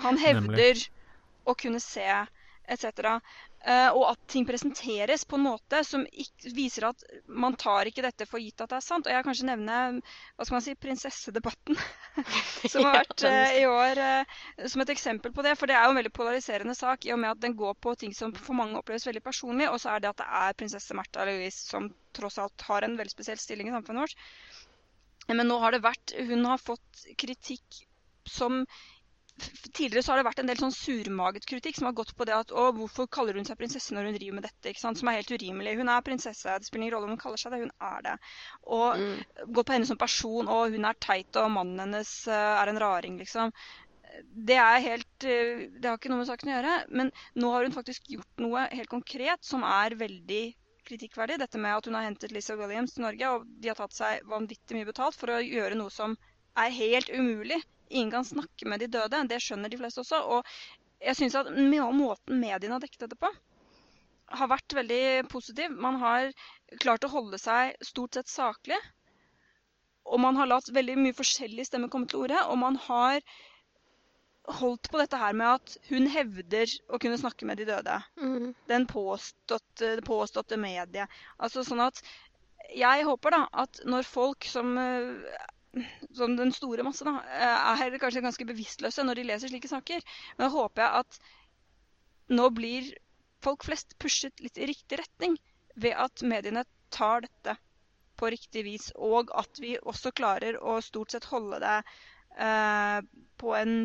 Han 0.00 0.16
Nemlig. 0.16 0.24
hevder 0.24 0.88
å 1.46 1.54
kunne 1.54 1.80
se, 1.80 2.08
etc. 2.68 3.20
Eh, 3.68 3.90
og 3.92 4.06
at 4.08 4.20
ting 4.32 4.46
presenteres 4.48 5.26
på 5.28 5.36
en 5.36 5.44
måte 5.44 5.82
som 5.84 6.06
viser 6.56 6.86
at 6.88 7.02
man 7.28 7.56
tar 7.60 7.90
ikke 7.90 8.04
dette 8.06 8.24
for 8.28 8.40
gitt 8.40 8.62
at 8.64 8.70
det 8.70 8.78
er 8.78 8.84
sant. 8.86 9.04
Og 9.04 9.12
jeg 9.12 9.20
kan 9.20 9.28
kanskje 9.28 9.48
nevne 9.50 9.80
hva 10.00 10.46
skal 10.46 10.56
man 10.56 10.64
si, 10.64 10.74
prinsessedebatten, 10.80 11.76
som 12.72 12.86
har 12.86 13.02
vært 13.02 13.26
eh, 13.28 13.58
i 13.60 13.66
år 13.68 14.00
eh, 14.04 14.38
som 14.64 14.84
et 14.84 14.94
eksempel 14.94 15.34
på 15.36 15.44
det. 15.44 15.52
For 15.60 15.68
det 15.68 15.76
er 15.76 15.84
jo 15.84 15.92
en 15.92 16.00
veldig 16.00 16.14
polariserende 16.16 16.76
sak, 16.78 17.04
i 17.04 17.12
og 17.12 17.20
med 17.20 17.34
at 17.34 17.42
den 17.44 17.58
går 17.58 17.76
på 17.76 17.92
ting 18.00 18.16
som 18.16 18.32
for 18.36 18.56
mange 18.56 18.78
oppleves 18.80 19.04
veldig 19.10 19.24
personlig. 19.26 19.68
Og 19.68 19.82
så 19.82 19.92
er 19.92 20.04
det 20.04 20.14
at 20.14 20.22
det 20.22 20.30
er 20.40 20.56
prinsesse 20.62 20.96
Märtha 20.96 21.28
Louise 21.28 21.60
som 21.60 21.90
tross 22.16 22.40
alt 22.40 22.64
har 22.70 22.86
en 22.86 22.96
veldig 22.96 23.12
spesiell 23.12 23.42
stilling 23.42 23.68
i 23.68 23.76
samfunnet 23.76 24.06
vårt. 24.06 24.16
Men 25.28 25.44
nå 25.44 25.58
har 25.60 25.74
det 25.76 25.84
vært 25.84 26.14
Hun 26.24 26.46
har 26.48 26.56
fått 26.56 27.02
kritikk 27.20 27.82
som 28.24 28.62
Tidligere 29.38 30.02
så 30.02 30.12
har 30.12 30.18
det 30.20 30.26
vært 30.26 30.40
en 30.42 30.48
del 30.50 30.58
sånn 30.58 30.72
surmaget 30.74 31.46
kritikk 31.46 31.76
som 31.78 31.86
har 31.88 31.94
gått 31.98 32.10
på 32.18 32.26
det 32.26 32.34
at 32.34 32.50
å, 32.50 32.68
hvorfor 32.74 33.06
kaller 33.14 33.36
hun 33.38 33.46
seg 33.46 33.58
prinsesse 33.60 33.94
når 33.94 34.08
hun 34.08 34.16
driver 34.18 34.38
med 34.38 34.46
dette? 34.48 34.70
ikke 34.72 34.82
sant? 34.82 34.98
Som 34.98 35.10
er 35.12 35.18
helt 35.20 35.30
urimelig. 35.30 35.74
Hun 35.78 35.90
er 35.92 36.04
prinsesse, 36.06 36.54
det 36.58 36.66
spiller 36.68 36.86
ingen 36.88 36.94
rolle 36.96 37.08
om 37.10 37.14
hun 37.14 37.20
kaller 37.22 37.40
seg 37.42 37.54
det, 37.54 37.60
hun 37.66 37.74
er 37.90 38.06
det. 38.08 38.14
Og 38.78 38.98
Mm. 38.98 39.18
gått 39.52 39.66
på 39.68 39.76
henne 39.76 39.86
som 39.86 40.00
person, 40.00 40.48
og 40.48 40.72
hun 40.74 40.84
er 40.88 40.98
teit, 41.00 41.36
og 41.36 41.50
mannen 41.54 41.78
hennes 41.84 42.14
eh, 42.26 42.62
er 42.62 42.72
en 42.72 42.80
raring, 42.82 43.18
liksom. 43.22 43.52
Det 44.48 44.56
er 44.56 44.80
helt 44.82 45.24
eh, 45.28 45.68
Det 45.78 45.84
har 45.86 45.98
ikke 45.98 46.08
noe 46.10 46.22
med 46.24 46.30
saken 46.30 46.48
å 46.50 46.54
gjøre. 46.56 46.76
Men 46.90 47.12
nå 47.36 47.50
har 47.52 47.62
hun 47.68 47.76
faktisk 47.76 48.08
gjort 48.10 48.42
noe 48.42 48.64
helt 48.72 48.88
konkret 48.90 49.44
som 49.44 49.62
er 49.62 49.94
veldig 50.00 50.42
kritikkverdig. 50.88 51.38
Dette 51.38 51.60
med 51.60 51.76
at 51.76 51.86
hun 51.86 51.94
har 51.94 52.06
hentet 52.08 52.32
Lisa 52.32 52.56
Williams 52.56 52.94
til 52.96 53.04
Norge, 53.04 53.28
og 53.36 53.46
de 53.60 53.68
har 53.68 53.76
tatt 53.78 53.94
seg 53.94 54.24
vanvittig 54.26 54.74
mye 54.78 54.88
betalt 54.88 55.14
for 55.20 55.30
å 55.36 55.42
gjøre 55.44 55.76
noe 55.78 55.92
som 55.92 56.16
er 56.56 56.70
helt 56.74 57.10
umulig. 57.12 57.60
Ingen 57.90 58.10
kan 58.12 58.26
snakke 58.28 58.68
med 58.68 58.82
de 58.82 58.90
døde. 58.98 59.22
Det 59.30 59.40
skjønner 59.42 59.72
de 59.72 59.80
fleste 59.80 60.02
også. 60.04 60.20
Og 60.36 61.04
jeg 61.04 61.18
syns 61.18 61.36
at 61.38 61.50
måten 61.52 62.40
mediene 62.40 62.74
har 62.76 62.82
dekket 62.82 63.06
dette 63.06 63.18
på, 63.20 63.30
har 64.38 64.50
vært 64.50 64.76
veldig 64.76 65.28
positiv. 65.32 65.72
Man 65.72 66.00
har 66.02 66.32
klart 66.82 67.06
å 67.06 67.12
holde 67.12 67.40
seg 67.40 67.76
stort 67.84 68.18
sett 68.18 68.28
saklig. 68.28 68.78
Og 70.08 70.20
man 70.20 70.36
har 70.40 70.48
latt 70.48 70.68
veldig 70.72 70.96
mye 71.00 71.16
forskjellige 71.16 71.68
stemmer 71.68 71.92
komme 71.92 72.08
til 72.08 72.24
orde. 72.26 72.40
Og 72.48 72.58
man 72.60 72.76
har 72.88 73.20
holdt 74.58 74.88
på 74.90 75.00
dette 75.00 75.18
her 75.20 75.36
med 75.36 75.58
at 75.58 75.76
hun 75.90 76.08
hevder 76.08 76.70
å 76.88 77.00
kunne 77.00 77.18
snakke 77.20 77.48
med 77.48 77.60
de 77.60 77.66
døde. 77.68 77.98
Mm. 78.20 78.54
Den 78.70 78.86
påståtte, 78.88 79.98
det 80.00 80.06
påståtte 80.06 80.60
mediet. 80.60 81.12
Altså 81.36 81.64
sånn 81.66 81.84
at 81.84 82.00
jeg 82.76 83.04
håper 83.08 83.32
da 83.32 83.42
at 83.64 83.80
når 83.88 84.08
folk 84.08 84.48
som, 84.48 84.74
som 86.16 86.36
den 86.38 86.52
store 86.54 86.84
masse 86.86 87.06
da, 87.06 87.18
eh, 87.26 87.84
er 87.84 87.98
kanskje 88.02 88.24
ganske 88.24 88.48
bevisstløse 88.48 89.04
når 89.04 89.20
de 89.20 89.26
leser 89.30 89.52
slike 89.52 89.70
saker, 89.70 90.02
men 90.36 90.46
da 90.46 90.50
håper 90.54 90.84
jeg 90.84 91.04
at 91.04 91.20
nå 92.38 92.50
blir 92.54 92.90
folk 93.44 93.64
flest 93.64 93.94
pushet 94.02 94.42
litt 94.44 94.58
i 94.58 94.68
riktig 94.68 95.00
retning 95.00 95.38
ved 95.78 95.94
at 95.96 96.24
mediene 96.26 96.64
tar 96.92 97.24
dette 97.24 97.56
på 98.18 98.30
riktig 98.34 98.64
vis, 98.66 98.90
og 98.96 99.30
at 99.38 99.60
vi 99.62 99.76
også 99.78 100.10
klarer 100.16 100.58
å 100.58 100.80
stort 100.82 101.14
sett 101.14 101.28
holde 101.30 101.60
det 101.62 101.76
eh, 102.42 102.98
på 103.38 103.54
en 103.54 103.76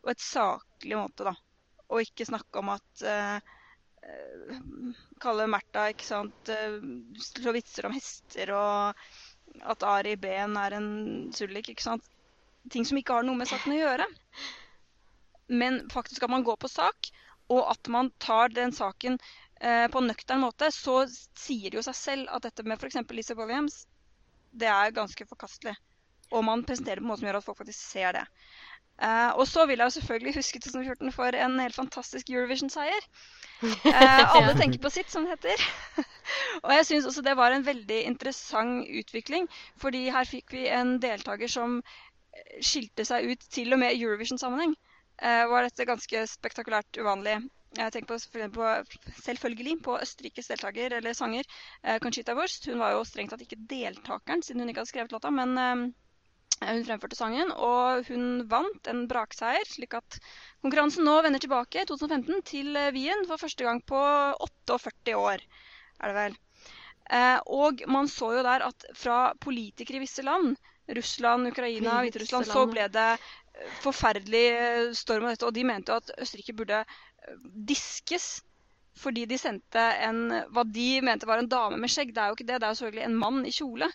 på 0.00 0.12
et 0.12 0.22
saklig 0.24 0.96
måte, 0.96 1.26
da. 1.28 1.34
Og 1.90 2.06
ikke 2.06 2.28
snakke 2.28 2.62
om 2.62 2.70
at 2.72 3.02
eh, 3.04 3.56
Kalle 5.20 5.48
Märtha, 5.50 5.90
ikke 5.92 6.06
sant 6.06 6.48
eh, 6.52 6.78
Slå 7.20 7.52
vitser 7.52 7.88
om 7.88 7.96
hester, 7.96 8.54
og 8.56 9.02
at 9.62 9.84
Ari 9.86 10.16
Behn 10.20 10.56
er 10.60 10.76
en 10.76 10.90
sullik, 11.36 11.70
ikke 11.72 11.86
sant. 11.86 12.06
Ting 12.70 12.86
som 12.86 12.98
ikke 13.00 13.16
har 13.16 13.26
noe 13.26 13.38
med 13.38 13.48
saken 13.48 13.74
å 13.74 13.80
gjøre. 13.80 14.06
Men 15.50 15.82
faktisk 15.92 16.24
at 16.24 16.32
man 16.32 16.44
går 16.46 16.58
på 16.60 16.70
sak, 16.70 17.10
og 17.50 17.64
at 17.72 17.90
man 17.90 18.12
tar 18.22 18.52
den 18.54 18.72
saken 18.72 19.18
eh, 19.60 19.86
på 19.90 20.02
nøktern 20.04 20.44
måte, 20.44 20.70
så 20.74 21.02
sier 21.10 21.70
det 21.70 21.80
jo 21.80 21.86
seg 21.88 21.98
selv 21.98 22.34
at 22.34 22.46
dette 22.46 22.66
med 22.66 22.78
f.eks. 22.78 23.00
Lisa 23.16 23.36
Williams, 23.38 23.84
det 24.50 24.70
er 24.70 24.94
ganske 24.94 25.26
forkastelig. 25.26 25.74
Og 26.30 26.44
man 26.46 26.62
presenterer 26.66 27.00
det 27.00 27.02
på 27.02 27.08
en 27.08 27.10
måte 27.10 27.22
som 27.24 27.30
gjør 27.30 27.40
at 27.40 27.46
folk 27.48 27.58
faktisk 27.58 27.80
ser 27.80 28.14
det. 28.20 28.26
Eh, 29.00 29.30
og 29.40 29.46
så 29.48 29.64
vil 29.68 29.80
jeg 29.80 29.88
jo 29.88 29.96
selvfølgelig 29.96 30.34
huske 30.36 30.60
2014 30.60 31.12
for 31.16 31.36
en 31.44 31.60
helt 31.62 31.76
fantastisk 31.76 32.30
Eurovision-seier. 32.30 33.06
Uh, 33.60 34.34
alle 34.36 34.52
tenker 34.56 34.80
på 34.80 34.92
sitt, 34.92 35.10
som 35.12 35.24
det 35.24 35.36
heter. 35.36 35.64
og 36.64 36.74
jeg 36.74 36.86
syns 36.88 37.08
også 37.08 37.24
det 37.24 37.36
var 37.36 37.52
en 37.52 37.66
veldig 37.66 38.02
interessant 38.08 38.88
utvikling, 39.00 39.48
fordi 39.80 40.06
her 40.12 40.28
fikk 40.28 40.52
vi 40.56 40.66
en 40.72 40.98
deltaker 41.00 41.48
som 41.48 41.80
skilte 42.64 43.04
seg 43.08 43.32
ut 43.32 43.48
til 43.52 43.72
og 43.72 43.82
med 43.82 43.96
i 43.96 44.04
Eurovision-sammenheng. 44.04 44.76
Uh, 45.20 45.44
var 45.52 45.68
dette 45.68 45.88
ganske 45.88 46.26
spektakulært 46.28 47.00
uvanlig. 47.00 47.40
Jeg 47.78 47.92
tenker 47.94 48.16
på, 48.16 48.46
på, 48.54 48.68
selvfølgelig 49.22 49.76
på 49.84 49.96
Østerrikes 50.02 50.48
deltaker 50.50 50.96
eller 50.96 51.14
sanger, 51.14 51.46
eh, 51.84 52.00
Conchita 52.02 52.34
Wurst. 52.34 52.66
Hun 52.66 52.80
var 52.82 52.96
jo 52.96 53.04
strengt 53.06 53.30
tatt 53.30 53.44
ikke 53.44 53.60
deltakeren, 53.70 54.42
siden 54.42 54.64
hun 54.64 54.72
ikke 54.72 54.82
hadde 54.82 54.90
skrevet 54.90 55.14
låta, 55.14 55.30
men 55.30 55.54
eh, 55.54 55.84
hun 56.60 56.84
fremførte 56.84 57.16
sangen, 57.16 57.50
og 57.56 58.04
hun 58.10 58.44
vant 58.50 58.88
en 58.90 59.06
brakseier, 59.08 59.64
slik 59.68 59.96
at 59.96 60.18
konkurransen 60.60 61.06
nå 61.08 61.16
vender 61.24 61.40
tilbake 61.42 61.82
i 61.82 61.88
2015 61.88 62.42
til 62.50 62.76
eh, 62.76 62.92
Wien 62.96 63.24
for 63.28 63.40
første 63.40 63.64
gang 63.64 63.80
på 63.88 64.00
48 64.44 65.16
år, 65.16 65.44
er 66.00 66.12
det 66.12 66.18
vel. 66.18 66.36
Eh, 67.10 67.38
og 67.48 67.80
man 67.90 68.10
så 68.12 68.34
jo 68.36 68.44
der 68.46 68.66
at 68.68 68.86
fra 68.94 69.32
politikere 69.40 69.98
i 69.98 70.04
visse 70.04 70.24
land, 70.26 70.52
Russland, 70.90 71.48
Ukraina, 71.48 72.00
Hviterussland, 72.04 72.50
så 72.50 72.66
ble 72.68 72.86
det 72.92 73.08
eh, 73.14 73.72
forferdelig 73.80 74.44
storm 74.98 75.26
av 75.26 75.34
dette. 75.34 75.48
Og 75.48 75.56
de 75.56 75.64
mente 75.66 75.94
jo 75.94 76.00
at 76.02 76.12
Østerrike 76.20 76.56
burde 76.60 76.84
diskes 77.70 78.40
fordi 79.00 79.22
de 79.24 79.36
sendte 79.38 79.80
en, 80.04 80.26
hva 80.52 80.64
de 80.66 80.98
mente 81.06 81.24
var 81.28 81.40
en 81.40 81.48
dame 81.48 81.78
med 81.80 81.88
skjegg. 81.88 82.10
Det 82.12 82.20
er 82.20 82.32
jo 82.32 82.36
ikke 82.36 82.46
det, 82.50 82.58
det 82.60 82.66
er 82.66 82.74
jo 82.74 82.80
selvfølgelig 82.82 83.06
en 83.06 83.20
mann 83.22 83.38
i 83.48 83.52
kjole. 83.54 83.86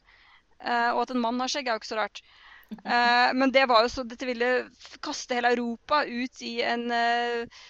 og 0.66 1.02
at 1.04 1.12
en 1.14 1.20
mann 1.22 1.44
har 1.44 1.52
skjegg, 1.52 1.68
er 1.68 1.76
jo 1.76 1.84
ikke 1.84 1.92
så 1.92 2.00
rart. 2.00 2.22
Uh, 2.72 3.32
men 3.38 3.52
det 3.54 3.66
var 3.70 3.86
jo 3.86 3.90
så 3.94 4.04
Dette 4.08 4.26
ville 4.26 4.52
kaste 5.06 5.38
hele 5.38 5.54
Europa 5.54 6.02
ut 6.06 6.42
i 6.46 6.56
en 6.66 6.88
uh, 6.90 7.66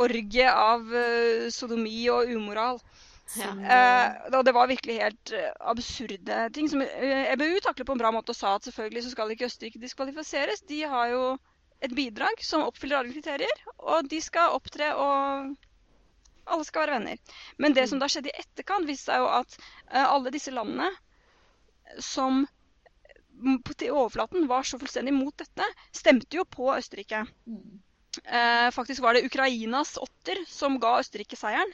orgie 0.00 0.46
av 0.48 0.86
uh, 0.88 1.50
sodomi 1.52 2.06
og 2.12 2.32
umoral. 2.32 2.80
Ja. 3.40 3.50
og 4.36 4.42
det 4.44 4.52
var 4.52 4.68
virkelig 4.68 4.98
helt 5.00 5.30
absurde 5.64 6.42
ting. 6.54 6.68
som 6.68 6.82
EBU 6.84 7.56
takler 7.64 7.86
på 7.88 7.94
en 7.96 8.02
bra 8.02 8.10
måte 8.12 8.34
og 8.34 8.36
sa 8.36 8.52
at 8.54 8.66
selvfølgelig 8.68 9.02
så 9.06 9.12
skal 9.14 9.32
ikke 9.32 9.48
Østerrike 9.48 9.80
diskvalifiseres. 9.80 10.60
De 10.68 10.82
har 10.84 11.08
jo 11.08 11.22
et 11.82 11.94
bidrag 11.96 12.44
som 12.44 12.66
oppfyller 12.66 13.00
alle 13.00 13.16
kriterier, 13.16 13.64
og 13.80 14.10
de 14.12 14.20
skal 14.22 14.52
opptre 14.54 14.92
og 14.92 15.56
alle 16.44 16.68
skal 16.68 16.84
være 16.84 16.98
venner. 16.98 17.40
Men 17.56 17.74
det 17.74 17.88
som 17.88 17.98
da 17.98 18.10
skjedde 18.12 18.30
i 18.30 18.38
etterkant, 18.44 18.86
viste 18.86 19.08
seg 19.08 19.24
jo 19.24 19.32
at 19.40 19.56
alle 20.04 20.34
disse 20.36 20.52
landene 20.52 20.92
som 22.04 22.44
til 23.76 23.94
overflaten 23.94 24.46
var 24.50 24.66
så 24.66 24.78
fullstendig 24.80 25.14
mot 25.16 25.34
dette, 25.38 25.66
stemte 25.94 26.38
jo 26.38 26.44
på 26.48 26.70
Østerrike. 26.76 27.24
Mm. 27.48 27.80
Eh, 28.22 28.70
faktisk 28.70 29.02
var 29.02 29.14
det 29.14 29.26
Ukrainas 29.26 29.96
åtter 29.96 30.44
som 30.48 30.78
ga 30.80 30.98
Østerrike 31.02 31.38
seieren. 31.38 31.72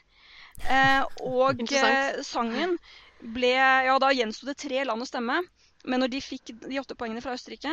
Eh, 0.64 1.04
og 1.24 1.60
eh, 1.72 2.20
sangen 2.26 2.76
ble 3.20 3.52
Ja, 3.52 3.96
da 4.00 4.10
gjensto 4.12 4.48
det 4.48 4.58
tre 4.60 4.84
land 4.84 5.04
å 5.04 5.08
stemme. 5.08 5.40
Men 5.84 6.02
når 6.02 6.12
de 6.12 6.20
fikk 6.24 6.52
de 6.64 6.80
åtte 6.80 6.96
poengene 6.96 7.22
fra 7.24 7.36
Østerrike, 7.36 7.72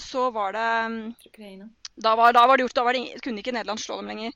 så 0.00 0.28
var 0.30 0.52
det 0.52 0.68
Da 2.00 2.14
var, 2.16 2.32
da 2.32 2.46
var 2.46 2.56
det 2.56 2.66
gjort, 2.66 2.76
da 2.76 2.84
var 2.84 2.96
det, 2.96 3.20
kunne 3.24 3.40
ikke 3.42 3.52
Nederland 3.52 3.80
slå 3.80 4.00
dem 4.00 4.12
lenger. 4.12 4.32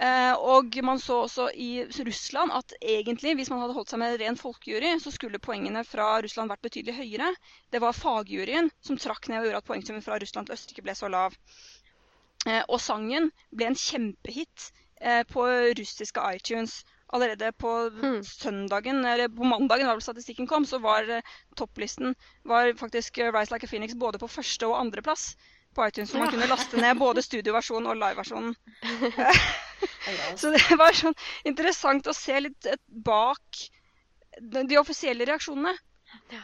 Eh, 0.00 0.34
og 0.40 0.72
man 0.84 1.00
så 1.00 1.18
også 1.26 1.50
i 1.52 1.84
Russland 1.84 2.52
at 2.56 2.72
egentlig, 2.80 3.34
hvis 3.36 3.50
man 3.52 3.60
hadde 3.60 3.74
holdt 3.76 3.92
seg 3.92 4.00
med 4.00 4.16
ren 4.22 4.38
folkejury, 4.40 4.94
så 5.02 5.12
skulle 5.12 5.42
poengene 5.42 5.84
fra 5.84 6.14
Russland 6.24 6.48
vært 6.52 6.64
betydelig 6.64 6.96
høyere. 6.96 7.28
Det 7.72 7.82
var 7.84 7.96
fagjuryen 7.96 8.70
som 8.80 8.96
trakk 8.96 9.28
ned 9.28 9.42
og 9.42 9.50
gjorde 9.50 9.60
at 9.60 9.68
poengsummen 9.68 10.04
fra 10.04 10.16
Russland 10.22 10.48
til 10.48 10.56
Østerrike 10.56 10.86
ble 10.86 10.96
så 10.96 11.12
lav. 11.12 11.36
Eh, 12.46 12.62
og 12.68 12.80
sangen 12.80 13.28
ble 13.52 13.68
en 13.68 13.78
kjempehit 13.78 14.72
eh, 15.02 15.22
på 15.28 15.44
russiske 15.78 16.26
iTunes. 16.38 16.80
Allerede 17.12 17.50
på 17.60 17.70
hmm. 17.92 18.22
søndagen, 18.24 19.04
eller 19.04 19.28
på 19.28 19.44
mandagen 19.44 19.84
da 19.84 19.98
statistikken 20.00 20.48
kom, 20.48 20.64
så 20.64 20.78
var 20.80 21.04
topplisten 21.60 22.14
var 22.48 22.72
faktisk 22.80 23.20
Rise 23.20 23.52
Like 23.52 23.68
a 23.68 23.68
Phoenix 23.68 23.92
både 23.92 24.16
på 24.22 24.30
første- 24.32 24.70
og 24.70 24.78
andreplass 24.80 25.34
på 25.74 25.86
iTunes, 25.88 26.10
så 26.10 26.20
man 26.20 26.30
kunne 26.32 26.48
laste 26.50 26.80
ned 26.80 26.98
både 27.00 27.24
studioversjonen 27.24 27.90
og 27.92 28.00
liveversjonen. 28.00 28.54
så 30.40 30.52
det 30.54 30.78
var 30.78 30.96
sånn 30.96 31.16
interessant 31.48 32.08
å 32.10 32.16
se 32.16 32.40
litt 32.44 32.68
bak 33.06 33.64
de 34.40 34.78
offisielle 34.80 35.26
reaksjonene. 35.28 35.74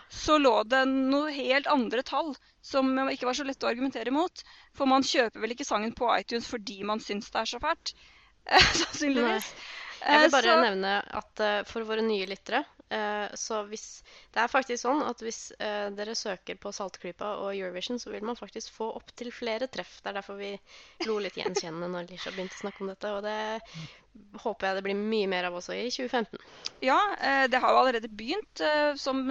Så 0.08 0.38
lå 0.40 0.62
det 0.64 0.84
noe 0.88 1.32
helt 1.32 1.68
andre 1.68 2.02
tall 2.06 2.32
som 2.64 2.88
ikke 3.12 3.28
var 3.28 3.36
så 3.36 3.44
lette 3.44 3.66
å 3.66 3.70
argumentere 3.70 4.12
mot. 4.14 4.44
For 4.76 4.88
man 4.88 5.04
kjøper 5.06 5.42
vel 5.44 5.54
ikke 5.54 5.66
sangen 5.68 5.94
på 5.96 6.08
iTunes 6.16 6.48
fordi 6.48 6.80
man 6.88 7.02
syns 7.04 7.30
det 7.32 7.42
er 7.42 7.50
så 7.52 7.60
fælt. 7.62 7.92
Sannsynligvis. 8.80 9.52
Jeg 9.98 10.24
vil 10.24 10.32
bare 10.32 10.54
så... 10.54 10.60
nevne 10.62 10.98
at 11.20 11.42
uh, 11.42 11.62
for 11.68 11.88
våre 11.88 12.04
nye 12.06 12.28
lyttere 12.30 12.62
Så 13.36 13.58
hvis 13.68 14.02
Det 14.32 14.40
er 14.40 14.48
faktisk 14.48 14.80
sånn 14.80 15.02
at 15.04 15.20
hvis 15.20 15.50
uh, 15.60 15.90
dere 15.92 16.14
søker 16.16 16.56
på 16.56 16.72
Saltklypa 16.72 17.34
og 17.42 17.50
Eurovision, 17.52 18.00
så 18.00 18.12
vil 18.14 18.24
man 18.24 18.38
faktisk 18.38 18.72
få 18.72 18.88
opptil 18.96 19.28
flere 19.34 19.68
treff. 19.68 19.98
Det 20.00 20.08
er 20.08 20.18
derfor 20.20 20.38
vi 20.40 20.54
lo 21.04 21.18
litt 21.20 21.36
gjenkjennende 21.36 21.90
når 21.92 22.08
Lisha 22.08 22.32
begynte 22.32 22.56
å 22.56 22.62
snakke 22.62 22.84
om 22.84 22.92
dette. 22.92 23.12
Og 23.18 23.26
det 23.26 24.40
håper 24.44 24.70
jeg 24.70 24.78
det 24.78 24.86
blir 24.88 25.02
mye 25.02 25.28
mer 25.30 25.50
av 25.50 25.58
også 25.60 25.76
i 25.76 25.90
2015. 25.92 26.40
Ja, 26.88 26.98
det 27.52 27.60
har 27.60 27.74
jo 27.74 27.82
allerede 27.82 28.08
begynt. 28.08 28.64
Som 28.98 29.26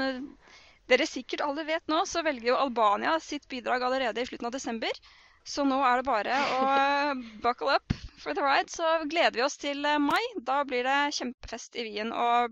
dere 0.87 1.07
sikkert 1.09 1.43
alle 1.43 1.65
vet 1.67 1.89
nå, 1.91 2.03
så 2.07 2.21
velger 2.23 2.53
jo 2.53 2.59
Albania 2.61 3.17
sitt 3.23 3.47
bidrag 3.51 3.83
allerede 3.83 4.21
i 4.21 4.29
slutten 4.29 4.47
av 4.47 4.55
desember. 4.55 5.01
Så 5.47 5.63
nå 5.63 5.77
er 5.87 6.01
det 6.01 6.07
bare 6.07 6.37
å 6.57 6.63
uh, 6.67 7.19
buckle 7.43 7.77
up 7.77 7.93
for 8.19 8.35
the 8.35 8.43
ride. 8.43 8.67
Så 8.71 8.83
gleder 9.07 9.37
vi 9.37 9.45
oss 9.45 9.55
til 9.61 9.85
uh, 9.87 9.95
mai. 10.01 10.19
Da 10.43 10.59
blir 10.67 10.83
det 10.83 10.97
kjempefest 11.15 11.77
i 11.79 11.85
Wien. 11.87 12.11
Og 12.11 12.51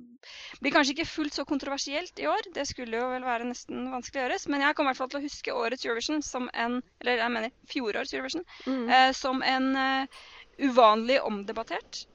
blir 0.64 0.76
kanskje 0.76 0.96
ikke 0.96 1.10
fullt 1.10 1.36
så 1.36 1.46
kontroversielt 1.50 2.24
i 2.24 2.30
år. 2.32 2.48
Det 2.56 2.64
skulle 2.70 3.02
jo 3.02 3.12
vel 3.12 3.28
være 3.28 3.50
nesten 3.50 3.90
vanskelig 3.92 4.22
å 4.22 4.26
gjøres. 4.26 4.48
Men 4.54 4.64
jeg 4.64 4.78
kommer 4.78 4.94
i 4.94 4.94
hvert 4.94 5.04
fall 5.04 5.12
til 5.12 5.20
å 5.20 5.28
huske 5.28 5.58
årets 5.66 5.86
Eurovision 5.88 6.24
som 6.24 6.48
en 6.54 6.80
Eller 7.04 7.20
jeg 7.26 7.36
mener 7.36 7.56
fjorårets 7.74 8.16
Eurovision. 8.16 8.48
Mm. 8.66 8.88
eh, 8.88 9.12
som 9.18 9.44
en 9.44 9.70
uvanlig 10.56 11.18
omdebattert, 11.20 12.06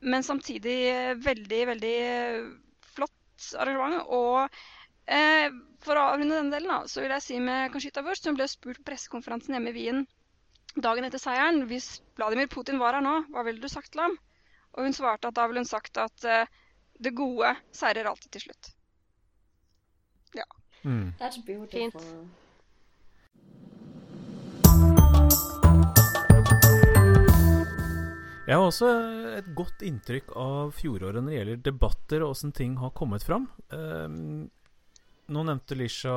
men 0.00 0.24
samtidig 0.24 0.78
veldig, 1.20 1.58
veldig 1.74 1.96
flott 2.94 3.50
arrangement. 3.60 4.00
Og 4.08 4.48
Eh, 5.10 5.50
for 5.82 5.98
å 5.98 6.06
avrunde 6.12 6.36
denne 6.36 6.54
delen, 6.54 6.70
da, 6.70 6.86
så 6.86 7.02
vil 7.02 7.10
jeg 7.16 7.24
si 7.24 7.38
med 7.42 7.72
Conchita 7.74 8.04
Wurst, 8.06 8.28
hun 8.28 8.36
ble 8.38 8.46
spurt 8.50 8.78
på 8.78 8.90
pressekonferansen 8.92 9.56
hjemme 9.56 9.72
i 9.72 9.76
Wien 9.76 10.04
dagen 10.78 11.06
etter 11.06 11.18
seieren 11.18 11.64
hvis 11.70 11.96
Vladimir 12.18 12.46
Putin 12.50 12.78
var 12.78 12.94
her 12.94 13.02
nå, 13.02 13.16
hva 13.34 13.42
ville 13.46 13.62
du 13.62 13.70
sagt 13.70 13.90
til 13.94 14.04
ham? 14.04 14.18
Og 14.76 14.86
hun 14.86 14.94
svarte 14.94 15.30
at 15.30 15.34
da 15.34 15.48
ville 15.50 15.64
hun 15.64 15.68
sagt 15.70 15.98
at 15.98 16.26
eh, 16.28 16.50
det 17.00 17.16
gode 17.16 17.56
seirer 17.74 18.06
alltid 18.06 18.30
til 18.36 18.44
slutt. 18.44 18.70
Ja. 20.36 20.46
Mm. 20.84 21.10
That's 21.18 21.42
beautiful. 21.42 21.90
Fint. 21.90 22.38
Jeg 28.50 28.58
har 28.58 28.66
også 28.66 28.88
et 29.38 29.50
godt 29.54 29.82
inntrykk 29.86 30.32
av 30.38 30.72
fjoråret 30.74 31.22
når 31.22 31.30
det 31.30 31.36
gjelder 31.36 31.60
debatter 31.66 32.24
og 32.24 32.32
åssen 32.34 32.54
ting 32.54 32.72
har 32.80 32.90
kommet 32.98 33.22
fram. 33.22 33.46
Um, 33.70 34.48
nå 35.30 35.44
nevnte 35.46 35.78
Lisha 35.78 36.16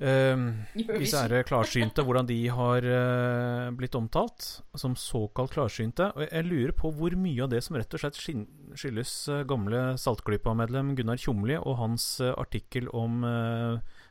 um, 0.00 0.44
disse 0.76 1.20
ære 1.20 1.42
klarsynte, 1.48 2.04
hvordan 2.06 2.28
de 2.28 2.38
har 2.52 2.86
uh, 2.86 3.70
blitt 3.76 3.96
omtalt 3.98 4.46
som 4.78 4.96
såkalt 4.98 5.54
klarsynte. 5.54 6.10
Og 6.16 6.24
jeg 6.26 6.48
lurer 6.48 6.74
på 6.76 6.92
hvor 6.96 7.16
mye 7.18 7.44
av 7.44 7.52
det 7.52 7.62
som 7.66 7.78
rett 7.78 7.96
og 7.96 8.04
slett 8.04 8.20
skyldes 8.20 9.14
uh, 9.32 9.42
gamle 9.48 9.98
Saltklypa-medlem 10.00 10.94
Gunnar 10.98 11.20
Tjomli 11.20 11.58
og 11.60 11.78
hans 11.82 12.12
uh, 12.22 12.32
artikkel 12.40 12.90
om 12.96 13.22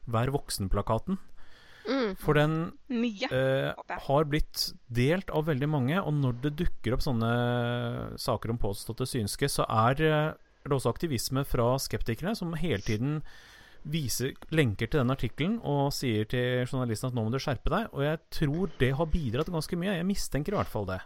Vær 0.10 0.32
voksen-plakaten. 0.34 1.20
Mm. 1.90 2.12
For 2.22 2.38
den 2.38 2.70
har 2.92 4.28
blitt 4.30 4.68
delt 4.94 5.32
av 5.34 5.48
veldig 5.50 5.70
mange, 5.70 5.98
og 5.98 6.14
når 6.14 6.36
det 6.44 6.52
dukker 6.60 6.94
opp 6.94 7.02
sånne 7.02 7.30
saker 8.22 8.54
om 8.54 8.60
påståtte 8.62 9.08
synske, 9.10 9.50
så 9.50 9.66
er 9.66 10.36
er 10.70 10.76
det 10.76 10.80
også 10.80 10.94
aktivisme 10.94 11.46
fra 11.48 11.72
skeptikerne, 11.82 12.36
som 12.38 12.54
hele 12.60 12.82
tiden 12.86 13.24
viser 13.90 14.36
lenker 14.54 14.90
til 14.90 15.02
den 15.02 15.14
artikkelen 15.14 15.56
og 15.64 15.94
sier 15.96 16.28
til 16.30 16.68
journalisten 16.68 17.10
at 17.10 17.16
nå 17.16 17.24
må 17.26 17.34
du 17.34 17.40
skjerpe 17.42 17.72
deg. 17.74 17.90
Og 17.96 18.06
jeg 18.06 18.22
tror 18.36 18.76
det 18.82 18.92
har 19.00 19.12
bidratt 19.12 19.52
ganske 19.54 19.80
mye. 19.80 19.98
Jeg 19.98 20.08
mistenker 20.08 20.56
i 20.56 20.60
hvert 20.60 20.72
fall 20.72 20.88
det. 20.90 21.00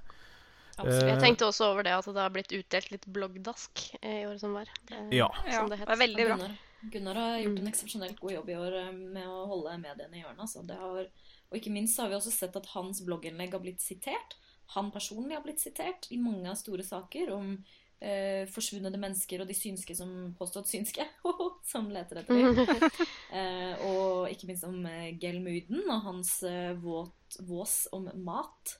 Absolutt. 0.74 1.06
Jeg 1.06 1.18
eh, 1.20 1.22
tenkte 1.22 1.48
også 1.48 1.70
over 1.70 1.86
det 1.86 1.94
at 1.94 2.08
det 2.10 2.22
har 2.22 2.34
blitt 2.34 2.54
utdelt 2.58 2.94
litt 2.96 3.10
bloggdask 3.16 3.84
i 4.02 4.14
året 4.26 4.42
som 4.42 4.56
var. 4.58 4.72
Det, 4.90 5.02
ja. 5.14 5.30
Som 5.46 5.70
det, 5.70 5.84
het. 5.84 5.90
det 5.90 5.96
er 5.96 6.02
veldig 6.02 6.26
bra. 6.30 6.38
Gunnar, 6.40 6.56
Gunnar 6.96 7.20
har 7.22 7.36
gjort 7.44 7.60
en 7.62 7.74
eksepsjonelt 7.74 8.24
god 8.24 8.36
jobb 8.40 8.50
i 8.50 8.58
år 8.58 8.80
eh, 8.82 8.90
med 9.20 9.30
å 9.30 9.44
holde 9.52 9.76
mediene 9.84 10.18
i 10.18 10.24
hjørnet. 10.24 10.42
Altså. 10.48 10.66
Har, 10.82 11.12
og 11.52 11.60
ikke 11.60 11.76
minst 11.76 12.02
har 12.02 12.10
vi 12.10 12.18
også 12.18 12.34
sett 12.34 12.58
at 12.58 12.72
hans 12.74 13.04
blogginnlegg 13.06 13.54
har 13.54 13.62
blitt 13.64 13.86
sitert. 13.86 14.38
Han 14.74 14.90
personlig 14.96 15.38
har 15.38 15.46
blitt 15.46 15.62
sitert 15.62 16.10
i 16.10 16.18
mange 16.18 16.56
store 16.58 16.86
saker 16.88 17.30
om 17.36 17.58
eh, 18.04 18.44
forsvunne 18.52 18.92
mennesker 19.00 19.42
og 19.44 19.48
de 19.50 19.56
synske 19.58 19.96
som 19.98 20.12
påstått 20.38 20.68
synske, 20.70 21.06
som 21.72 21.88
leter 21.94 22.22
etter 22.22 22.40
dem. 22.40 22.80
Eh, 23.34 23.80
og 23.90 24.28
ikke 24.30 24.46
minst 24.52 24.66
om 24.68 24.84
eh, 24.86 25.16
Gelmuden 25.18 25.88
og 25.90 26.04
hans 26.06 26.36
eh, 26.46 26.76
våt, 26.78 27.40
vås 27.48 27.88
om 27.96 28.06
mat. 28.22 28.76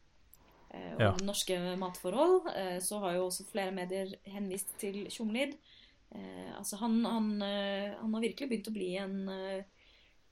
Eh, 0.70 0.92
og 0.94 1.02
Ja. 1.02 1.12
norske 1.26 1.58
matforhold. 1.82 2.52
Eh, 2.54 2.78
så 2.86 3.00
har 3.02 3.16
jo 3.18 3.24
også 3.32 3.48
flere 3.50 3.74
medier 3.74 4.14
henvist 4.30 4.76
til 4.78 5.08
Tjomlid. 5.10 5.56
Eh, 6.14 6.52
altså 6.60 6.78
han, 6.84 7.00
han, 7.10 7.32
han 7.42 8.14
har 8.14 8.22
virkelig 8.28 8.52
begynt 8.52 8.70
å 8.70 8.76
bli 8.76 8.92
en 9.02 9.18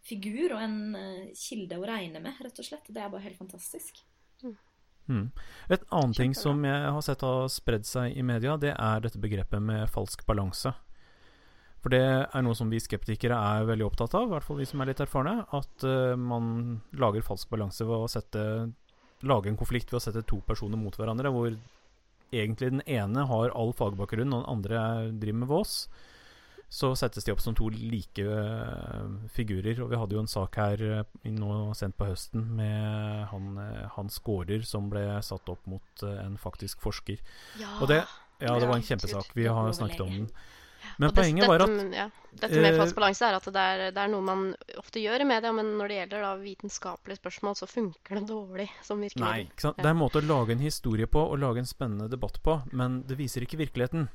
figur 0.06 0.54
og 0.56 0.62
en 0.62 0.78
kilde 1.38 1.78
å 1.82 1.86
regne 1.86 2.22
med, 2.22 2.38
rett 2.42 2.62
og 2.62 2.66
slett. 2.66 2.88
Det 2.94 3.02
er 3.02 3.10
bare 3.14 3.26
helt 3.26 3.38
fantastisk. 3.42 4.04
Mm. 5.10 5.32
Et 5.74 5.84
annet 5.98 6.18
ting 6.18 6.36
som 6.38 6.62
jeg 6.66 6.94
har 6.96 7.04
sett 7.06 7.26
har 7.26 7.50
spredd 7.52 7.88
seg 7.88 8.16
i 8.18 8.24
media, 8.26 8.58
det 8.58 8.76
er 8.76 9.04
dette 9.04 9.22
begrepet 9.22 9.64
med 9.64 9.90
falsk 9.92 10.26
balanse. 10.28 10.74
For 11.82 11.94
det 11.94 12.04
er 12.04 12.44
noe 12.46 12.54
som 12.58 12.70
vi 12.70 12.80
skeptikere 12.82 13.34
er 13.34 13.66
veldig 13.66 13.88
opptatt 13.88 14.14
av, 14.14 14.28
i 14.28 14.34
hvert 14.36 14.46
fall 14.46 14.60
vi 14.62 14.68
som 14.70 14.84
er 14.84 14.92
litt 14.92 15.02
erfarne. 15.02 15.40
At 15.58 15.86
uh, 15.88 16.14
man 16.14 16.82
lager 16.94 17.26
falsk 17.26 17.50
balanse 17.50 17.88
ved 17.88 18.06
å 18.06 18.12
sette 18.12 18.44
lage 19.26 19.50
en 19.50 19.58
konflikt 19.58 19.92
ved 19.92 20.00
å 20.00 20.04
sette 20.04 20.24
to 20.30 20.40
personer 20.46 20.80
mot 20.82 20.96
hverandre, 20.98 21.32
hvor 21.34 21.54
egentlig 22.32 22.72
den 22.72 22.86
ene 22.90 23.26
har 23.30 23.54
all 23.58 23.74
fagbakgrunn, 23.78 24.34
og 24.34 24.44
den 24.44 24.52
andre 24.54 24.78
er- 24.82 25.12
driver 25.12 25.40
med 25.42 25.52
vås. 25.52 25.76
Så 26.72 26.94
settes 26.96 27.26
de 27.28 27.34
opp 27.34 27.42
som 27.44 27.56
to 27.58 27.66
like 27.68 28.24
eh, 28.24 29.10
figurer. 29.36 29.82
Og 29.84 29.90
vi 29.92 30.00
hadde 30.00 30.16
jo 30.16 30.22
en 30.24 30.32
sak 30.32 30.56
her 30.56 30.84
eh, 30.88 31.28
nå 31.28 31.74
sent 31.76 31.98
på 32.00 32.08
høsten 32.08 32.46
med 32.56 33.26
han, 33.28 33.50
eh, 33.60 33.90
Hans 33.98 34.22
gårder 34.24 34.64
som 34.64 34.88
ble 34.94 35.04
satt 35.26 35.52
opp 35.52 35.68
mot 35.68 36.06
en 36.08 36.40
faktisk 36.40 36.80
forsker. 36.86 37.20
Ja. 37.60 37.76
Og 37.82 37.92
det, 37.92 38.00
ja, 38.40 38.56
det 38.56 38.72
var 38.72 38.80
en 38.80 38.88
kjempesak. 38.88 39.36
Vi 39.36 39.50
har 39.52 39.76
snakket 39.76 40.06
om 40.06 40.16
den. 40.22 40.32
Men 40.98 41.10
Og 41.12 41.16
poenget 41.16 41.48
var 41.48 41.60
dette, 41.62 41.72
at 41.72 41.86
med- 41.86 41.94
ja, 41.94 42.08
Dette 42.42 42.62
med 42.64 42.78
falsk 42.80 42.96
balanse 42.96 43.28
er 43.28 43.36
at 43.38 43.44
det 43.44 43.56
er, 43.62 43.84
det 43.92 44.02
er 44.02 44.08
noe 44.10 44.22
man 44.26 44.56
ofte 44.80 45.02
gjør 45.04 45.22
i 45.22 45.28
media, 45.28 45.52
men 45.54 45.76
når 45.78 45.92
det 45.92 45.98
gjelder 46.00 46.24
da 46.26 46.32
vitenskapelige 46.42 47.20
spørsmål, 47.20 47.56
så 47.60 47.68
funker 47.70 48.18
det 48.18 48.24
dårlig 48.32 48.70
som 48.82 48.98
Nei, 48.98 49.10
virkemiddel. 49.10 49.52
sant? 49.60 49.78
det 49.78 49.86
er 49.86 49.94
en 49.94 50.00
måte 50.02 50.22
å 50.24 50.26
lage 50.26 50.56
en 50.56 50.64
historie 50.64 51.06
på 51.06 51.22
og 51.22 51.38
lage 51.44 51.62
en 51.62 51.70
spennende 51.70 52.10
debatt 52.10 52.40
på, 52.42 52.58
men 52.74 53.04
det 53.04 53.18
viser 53.20 53.46
ikke 53.46 53.60
virkeligheten. 53.62 54.08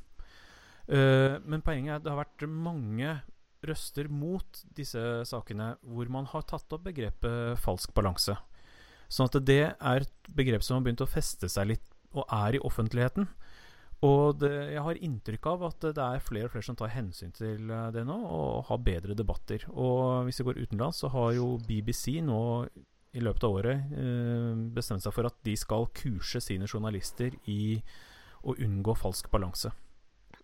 Eh, 0.87 1.39
men 1.43 1.64
poenget 1.66 1.93
er 1.93 1.99
at 1.99 2.05
det 2.05 2.12
har 2.12 2.22
vært 2.22 2.47
mange 2.51 3.16
røster 3.66 4.11
mot 4.12 4.61
disse 4.76 5.01
sakene 5.26 5.72
hvor 5.82 6.11
man 6.12 6.28
har 6.30 6.45
tatt 6.47 6.70
opp 6.76 6.84
begrepet 6.87 7.59
falsk 7.62 7.95
balanse. 7.97 8.37
Sånn 9.09 9.30
at 9.30 9.39
det 9.47 9.62
er 9.74 10.05
et 10.05 10.30
begrep 10.34 10.64
som 10.66 10.78
har 10.78 10.87
begynt 10.87 11.05
å 11.05 11.11
feste 11.11 11.51
seg 11.51 11.72
litt, 11.72 11.84
og 12.16 12.26
er 12.32 12.57
i 12.57 12.62
offentligheten. 12.64 13.28
Og 14.05 14.37
det, 14.41 14.51
jeg 14.74 14.82
har 14.84 14.99
inntrykk 15.09 15.47
av 15.49 15.62
at 15.70 15.87
det 15.97 16.05
er 16.05 16.24
flere 16.24 16.49
og 16.49 16.53
flere 16.53 16.66
som 16.66 16.76
tar 16.78 16.93
hensyn 16.93 17.32
til 17.37 17.70
eh, 17.72 17.89
det 17.95 18.05
nå, 18.07 18.16
og 18.16 18.66
har 18.68 18.82
bedre 18.84 19.16
debatter. 19.16 19.64
Og 19.72 20.26
hvis 20.26 20.43
vi 20.43 20.51
går 20.51 20.61
utenlands, 20.66 21.01
så 21.03 21.11
har 21.14 21.32
jo 21.39 21.55
BBC 21.66 22.18
nå 22.24 22.41
i 23.16 23.22
løpet 23.24 23.47
av 23.49 23.57
året 23.57 23.97
eh, 23.97 24.53
bestemt 24.76 25.05
seg 25.05 25.14
for 25.16 25.28
at 25.28 25.39
de 25.47 25.57
skal 25.57 25.89
kurse 25.97 26.43
sine 26.45 26.68
journalister 26.68 27.32
i 27.49 27.78
å 28.47 28.55
unngå 28.61 28.95
falsk 29.01 29.30
balanse. 29.32 29.72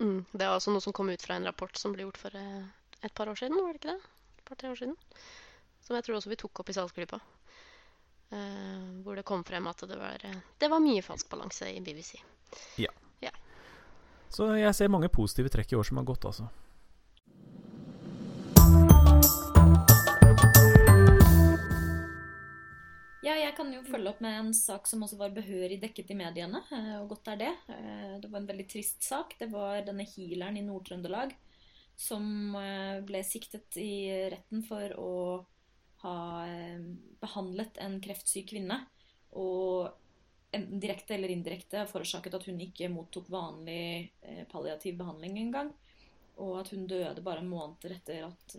Mm, 0.02 0.24
det 0.32 0.44
er 0.44 0.50
også 0.50 0.74
noe 0.74 0.82
som 0.82 0.94
kom 0.96 1.12
ut 1.12 1.22
fra 1.22 1.36
en 1.38 1.46
rapport 1.46 1.78
som 1.78 1.94
ble 1.94 2.06
gjort 2.06 2.18
for 2.18 2.34
eh, 2.38 2.64
et 3.06 3.14
par 3.14 3.30
år 3.30 3.38
siden, 3.38 3.58
var 3.62 3.74
det 3.74 3.82
ikke 3.82 3.94
det? 3.94 4.10
Et 4.40 4.48
par-tre 4.48 4.72
år 4.72 4.80
siden. 4.80 4.96
Som 5.82 5.96
jeg 5.98 6.06
tror 6.06 6.18
også 6.18 6.32
vi 6.32 6.38
tok 6.42 6.62
opp 6.62 6.70
i 6.70 6.76
salgsklypa. 6.76 7.20
Uh, 8.32 9.02
hvor 9.04 9.18
det 9.18 9.26
kom 9.28 9.42
frem 9.44 9.66
at 9.68 9.82
det 9.84 9.96
var, 10.00 10.22
eh, 10.24 10.38
det 10.58 10.70
var 10.72 10.80
mye 10.80 11.02
falsk 11.04 11.28
balanse 11.28 11.68
i 11.68 11.82
BBC. 11.84 12.16
Ja 12.80 12.88
Så 14.32 14.46
jeg 14.56 14.72
ser 14.74 14.88
mange 14.88 15.10
positive 15.12 15.50
trekk 15.52 15.74
i 15.74 15.76
år 15.76 15.84
som 15.84 15.98
har 16.00 16.06
gått, 16.08 16.24
altså. 16.24 16.46
Ja, 23.22 23.36
jeg 23.38 23.52
kan 23.54 23.68
jo 23.70 23.84
følge 23.86 24.10
opp 24.10 24.20
med 24.24 24.34
en 24.34 24.48
sak 24.56 24.88
som 24.90 25.04
også 25.06 25.14
var 25.20 25.30
behørig 25.34 25.76
dekket 25.82 26.08
i 26.10 26.16
mediene, 26.18 26.58
eh, 26.74 26.96
og 26.98 27.12
godt 27.12 27.28
er 27.30 27.36
det. 27.38 27.50
Eh, 27.70 28.18
Det 28.20 28.28
var 28.30 28.40
en 28.40 28.48
veldig 28.48 28.66
trist 28.68 29.02
sak. 29.06 29.36
Det 29.38 29.46
var 29.52 29.84
denne 29.86 30.02
healeren 30.02 30.56
i 30.58 30.64
Nord-Trøndelag 30.66 31.34
som 31.96 32.56
eh, 32.58 32.98
ble 33.06 33.20
siktet 33.22 33.76
i 33.78 34.10
retten 34.32 34.64
for 34.66 34.94
å 34.98 35.12
ha 36.02 36.16
eh, 36.48 36.80
behandlet 37.22 37.78
en 37.78 38.00
kreftsyk 38.02 38.48
kvinne, 38.50 38.80
og 39.38 39.92
enten 40.52 40.80
direkte 40.82 41.14
eller 41.14 41.30
indirekte 41.30 41.86
forårsaket 41.92 42.34
at 42.34 42.48
hun 42.50 42.58
ikke 42.60 42.90
mottok 42.92 43.30
vanlig 43.30 44.10
palliativ 44.50 44.98
behandling 44.98 45.38
engang, 45.38 45.70
og 46.42 46.58
at 46.60 46.72
hun 46.74 46.88
døde 46.90 47.22
bare 47.24 47.46
måneder 47.46 47.94
etter 47.96 48.26
at 48.26 48.56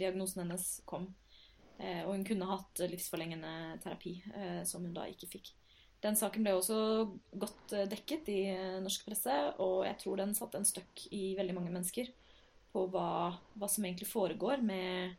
diagnosen 0.00 0.42
hennes 0.42 0.80
kom. 0.88 1.06
Eh, 1.78 2.02
og 2.04 2.14
hun 2.14 2.24
kunne 2.26 2.48
hatt 2.48 2.82
livsforlengende 2.86 3.78
terapi, 3.82 4.16
eh, 4.34 4.62
som 4.68 4.84
hun 4.86 4.94
da 4.94 5.06
ikke 5.10 5.30
fikk. 5.30 5.52
Den 6.04 6.18
saken 6.18 6.44
ble 6.44 6.54
også 6.54 6.78
godt 7.40 7.74
eh, 7.74 7.88
dekket 7.90 8.28
i 8.30 8.40
norsk 8.84 9.06
presse, 9.08 9.34
og 9.64 9.82
jeg 9.88 9.98
tror 10.02 10.20
den 10.20 10.34
satte 10.38 10.60
en 10.60 10.68
støkk 10.68 11.06
i 11.16 11.34
veldig 11.38 11.56
mange 11.56 11.72
mennesker 11.74 12.10
på 12.74 12.86
hva, 12.92 13.34
hva 13.58 13.70
som 13.70 13.86
egentlig 13.86 14.10
foregår 14.10 14.62
med 14.62 15.14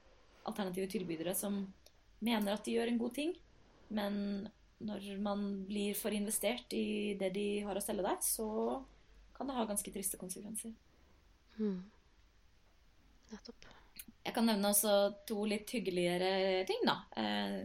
alternative 0.46 0.92
tilbydere 0.92 1.34
som 1.36 1.64
mener 2.24 2.54
at 2.54 2.66
de 2.66 2.76
gjør 2.76 2.92
en 2.92 3.02
god 3.02 3.16
ting, 3.18 3.34
men 3.96 4.16
når 4.86 5.08
man 5.24 5.46
blir 5.68 5.96
for 5.98 6.14
investert 6.16 6.74
i 6.76 7.16
det 7.20 7.32
de 7.36 7.48
har 7.66 7.78
å 7.78 7.84
selge 7.84 8.06
deg, 8.06 8.22
så 8.24 8.48
kan 9.36 9.48
det 9.48 9.56
ha 9.58 9.66
ganske 9.68 9.92
triste 9.92 10.20
konsekvenser. 10.20 10.76
Mm. 11.60 11.80
Nettopp. 13.32 13.72
Jeg 14.26 14.34
kan 14.34 14.48
nevne 14.50 14.72
også 14.72 14.94
to 15.30 15.44
litt 15.46 15.70
hyggeligere 15.70 16.64
ting, 16.66 16.82
da. 16.88 16.96
Eh, 17.22 17.58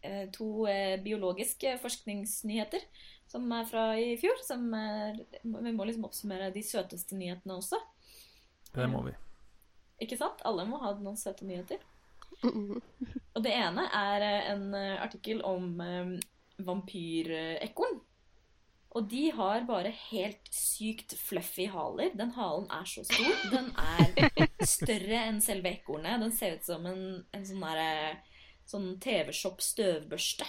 eh, 0.00 0.22
to 0.32 0.64
eh, 0.70 0.96
biologiske 1.04 1.76
forskningsnyheter 1.82 2.86
som 3.28 3.44
er 3.52 3.66
fra 3.68 3.84
i 4.00 4.14
fjor. 4.20 4.40
Som 4.44 4.70
er, 4.76 5.20
vi 5.42 5.74
må 5.74 5.86
liksom 5.88 6.08
oppsummere 6.08 6.52
de 6.54 6.64
søteste 6.64 7.18
nyhetene 7.18 7.58
også. 7.60 7.80
Det 8.72 8.88
må 8.88 9.04
vi. 9.08 9.16
Ikke 10.02 10.18
sant? 10.18 10.40
Alle 10.48 10.64
må 10.68 10.80
ha 10.82 10.94
noen 10.96 11.20
søte 11.20 11.46
nyheter. 11.48 11.82
Og 13.34 13.44
det 13.44 13.52
ene 13.52 13.84
er 13.94 14.24
en 14.54 14.72
artikkel 14.74 15.44
om 15.44 15.76
eh, 15.84 16.16
vampyrekorn. 16.64 18.00
Og 18.92 19.06
de 19.08 19.30
har 19.32 19.64
bare 19.68 19.92
helt 20.10 20.48
sykt 20.52 21.14
fluffy 21.16 21.64
haler. 21.72 22.12
Den 22.16 22.34
halen 22.36 22.66
er 22.68 22.88
så 22.88 23.04
stor. 23.08 23.38
Den 23.52 23.70
er 23.80 24.48
større 24.68 25.24
enn 25.28 25.40
selve 25.44 25.72
ekornet. 25.76 26.20
Den 26.22 26.34
ser 26.36 26.58
ut 26.58 26.66
som 26.66 26.86
en, 26.88 27.02
en 27.32 27.46
sånn 27.46 27.64
sånn 28.72 28.92
TV-shop 29.02 29.62
støvbørste. 29.62 30.46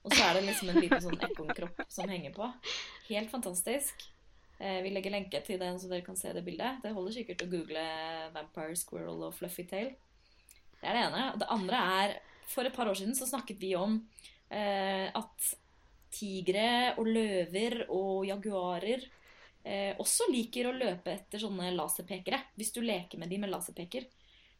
Og 0.00 0.14
så 0.14 0.24
er 0.24 0.38
det 0.38 0.46
liksom 0.46 0.70
en 0.72 0.80
liten 0.80 1.02
sånn 1.04 1.20
ekornkropp 1.28 1.82
som 1.92 2.08
henger 2.10 2.32
på. 2.36 2.48
Helt 3.10 3.30
fantastisk. 3.32 4.06
Eh, 4.60 4.80
vi 4.84 4.92
legger 4.92 5.12
lenke 5.12 5.42
til 5.44 5.60
den, 5.60 5.78
så 5.80 5.90
dere 5.90 6.04
kan 6.04 6.16
se 6.16 6.32
det 6.36 6.44
bildet. 6.44 6.80
Det 6.84 6.94
holder 6.96 7.16
sikkert 7.16 7.44
å 7.44 7.50
google 7.52 7.84
'Vampire 8.32 8.76
Squirrel' 8.76 9.26
og 9.28 9.34
'Fluffy 9.36 9.66
Tail'. 9.68 9.94
Det 10.80 10.88
er 10.88 10.96
det 10.96 11.04
ene. 11.06 11.24
Det 11.38 11.48
andre 11.48 11.86
er 12.00 12.18
For 12.50 12.66
et 12.66 12.74
par 12.74 12.88
år 12.90 12.96
siden 12.98 13.14
så 13.14 13.28
snakket 13.30 13.60
vi 13.60 13.76
om 13.78 14.08
eh, 14.50 15.06
at 15.14 15.54
tigre 16.10 16.98
og 16.98 17.06
løver 17.06 17.84
og 17.88 18.26
jaguarer 18.26 19.04
eh, 19.64 19.94
også 20.00 20.30
liker 20.32 20.68
å 20.70 20.76
løpe 20.76 21.12
etter 21.12 21.42
sånne 21.42 21.70
laserpekere. 21.76 22.40
Hvis 22.56 22.72
du 22.72 22.80
leker 22.84 23.18
med 23.18 23.30
de 23.30 23.38
med 23.38 23.50
laserpeker, 23.52 24.06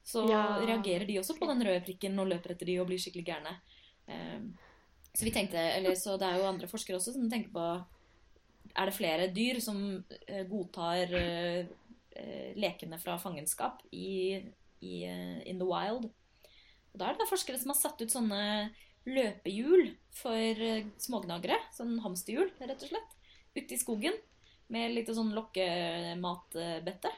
så 0.04 0.28
Ja. 0.28 0.58
reagerer 0.64 1.06
de 1.06 1.18
også 1.18 1.38
på 1.38 1.46
den 1.46 1.62
røde 1.62 1.84
prikken 1.84 2.18
og 2.18 2.28
løper 2.28 2.52
etter 2.54 2.66
de 2.66 2.78
og 2.80 2.86
blir 2.88 2.98
skikkelig 2.98 3.26
gærne. 3.26 3.60
Eh, 4.08 4.40
så 5.14 5.24
vi 5.24 5.30
tenkte, 5.30 5.58
eller 5.58 5.94
så 5.98 6.18
det 6.18 6.26
er 6.28 6.38
jo 6.38 6.46
andre 6.48 6.68
forskere 6.70 6.96
også 6.96 7.12
som 7.14 7.28
tenker 7.30 7.50
på 7.50 7.86
Er 8.76 8.86
det 8.86 8.94
flere 8.94 9.26
dyr 9.34 9.58
som 9.60 10.04
eh, 10.28 10.44
godtar 10.46 11.12
eh, 11.12 11.66
eh, 12.14 12.52
lekene 12.54 13.00
fra 13.00 13.16
fangenskap 13.18 13.80
i, 13.90 14.36
i 14.80 15.04
eh, 15.04 15.40
in 15.50 15.58
the 15.58 15.66
wild? 15.66 16.04
Og 16.92 16.98
da 16.98 17.08
er 17.10 17.18
det 17.18 17.26
forskere 17.28 17.58
som 17.58 17.72
har 17.72 17.80
satt 17.80 18.00
ut 18.00 18.10
sånne 18.12 18.70
løpehjul 19.06 19.96
for 20.12 20.62
smågnagere. 21.02 21.58
Sånn 21.74 21.98
hamsterhjul, 22.04 22.50
rett 22.60 22.82
og 22.82 22.88
slett. 22.92 23.16
Ute 23.56 23.74
i 23.74 23.78
skogen 23.78 24.14
med 24.70 24.94
litt 24.94 25.10
sånn 25.14 25.32
lokkematbette. 25.34 27.12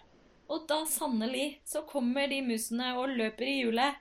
Og 0.52 0.64
da 0.68 0.82
sannelig 0.88 1.62
så 1.68 1.84
kommer 1.88 2.28
de 2.28 2.40
musene 2.44 2.92
og 3.00 3.12
løper 3.16 3.48
i 3.48 3.58
hjulet. 3.62 4.00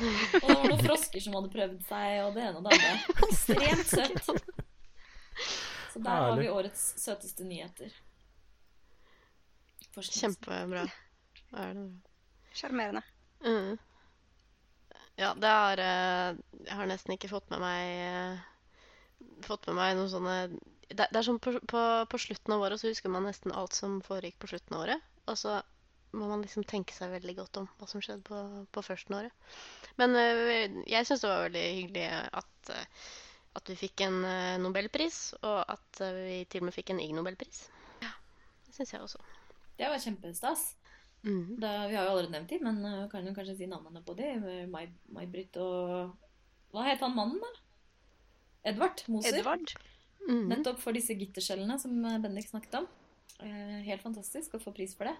Og 0.00 0.04
det 0.40 0.40
var 0.44 0.66
noen 0.68 0.82
frosker 0.84 1.22
som 1.24 1.36
hadde 1.38 1.52
prøvd 1.52 1.80
seg, 1.88 2.18
og 2.24 2.36
det 2.36 2.44
ene 2.46 2.60
og 2.60 2.66
det 2.66 2.76
andre. 2.76 3.20
Ekstremt 3.28 3.90
søtt. 3.90 4.30
Så 5.90 5.98
der 6.04 6.24
har 6.26 6.36
vi 6.38 6.50
årets 6.52 6.84
søteste 7.02 7.46
nyheter. 7.48 7.92
Kjempebra. 9.98 10.84
Er. 11.58 11.80
Sjarmerende. 12.54 13.02
Mm. 13.42 13.78
Ja, 15.16 15.34
det 15.34 15.48
har 15.48 15.78
eh, 15.78 16.36
Jeg 16.66 16.76
har 16.76 16.88
nesten 16.88 17.14
ikke 17.16 17.30
fått 17.32 17.48
med 17.50 17.60
meg 17.62 17.88
eh, 18.04 18.42
Fått 19.44 19.66
med 19.68 19.76
meg 19.78 19.96
noen 19.96 20.12
sånne 20.12 20.36
det, 20.90 21.06
det 21.10 21.18
er 21.20 21.26
sånn 21.26 21.38
på, 21.42 21.52
på, 21.70 21.80
på 22.10 22.18
slutten 22.20 22.54
av 22.56 22.62
året 22.66 22.80
så 22.82 22.90
husker 22.90 23.12
man 23.12 23.26
nesten 23.28 23.54
alt 23.56 23.76
som 23.76 24.00
foregikk 24.04 24.38
på 24.42 24.50
slutten 24.52 24.76
av 24.76 24.84
året. 24.86 25.04
Og 25.30 25.38
så 25.38 25.60
må 26.18 26.26
man 26.26 26.42
liksom 26.42 26.64
tenke 26.66 26.94
seg 26.96 27.12
veldig 27.14 27.36
godt 27.38 27.58
om 27.60 27.68
hva 27.78 27.86
som 27.86 28.02
skjedde 28.02 28.24
på, 28.26 28.38
på 28.74 28.82
førsten 28.82 29.14
året. 29.20 29.52
Men 30.00 30.16
øh, 30.18 30.80
jeg 30.90 31.06
syns 31.06 31.22
det 31.22 31.30
var 31.30 31.44
veldig 31.46 31.62
hyggelig 31.76 32.06
at, 32.40 32.72
øh, 32.74 33.04
at 33.60 33.70
vi 33.70 33.76
fikk 33.78 34.02
en 34.08 34.18
øh, 34.26 34.56
nobelpris, 34.64 35.20
og 35.46 35.60
at 35.70 36.02
vi 36.18 36.40
til 36.50 36.64
og 36.64 36.70
med 36.70 36.74
fikk 36.74 36.90
en 36.94 37.02
Ig 37.04 37.14
Nobelpris. 37.14 37.62
Ja, 38.02 38.10
det 38.66 38.74
syns 38.74 38.94
jeg 38.96 39.04
også. 39.06 39.22
Det 39.78 39.86
var 39.88 40.02
kjempestas. 40.02 40.66
Mm. 41.22 41.60
Da, 41.60 41.70
vi 41.86 41.94
har 41.94 42.06
jo 42.08 42.16
allerede 42.16 42.32
nevnt 42.34 42.50
dem, 42.50 42.66
men 42.66 43.08
kan 43.12 43.26
jo 43.28 43.36
kanskje 43.36 43.58
si 43.60 43.66
navnene 43.70 44.02
på 44.04 44.14
dem. 44.18 44.42
May- 44.72 44.90
May-Britt 45.14 45.56
og 45.60 46.16
Hva 46.72 46.84
het 46.86 47.02
han 47.04 47.14
mannen, 47.16 47.38
da? 47.42 47.50
Edvard 48.70 49.00
Moser. 49.08 49.38
Edvard. 49.40 49.72
Mhm. 50.28 50.48
Nettopp 50.52 50.80
for 50.82 50.96
disse 50.96 51.16
gitterskjellene 51.16 51.78
som 51.80 52.04
eh, 52.04 52.18
Bendik 52.22 52.48
snakket 52.50 52.80
om. 52.82 52.88
Eh, 53.40 53.80
helt 53.86 54.02
fantastisk 54.04 54.54
å 54.54 54.62
få 54.62 54.72
pris 54.76 54.94
for 54.96 55.08
det. 55.08 55.16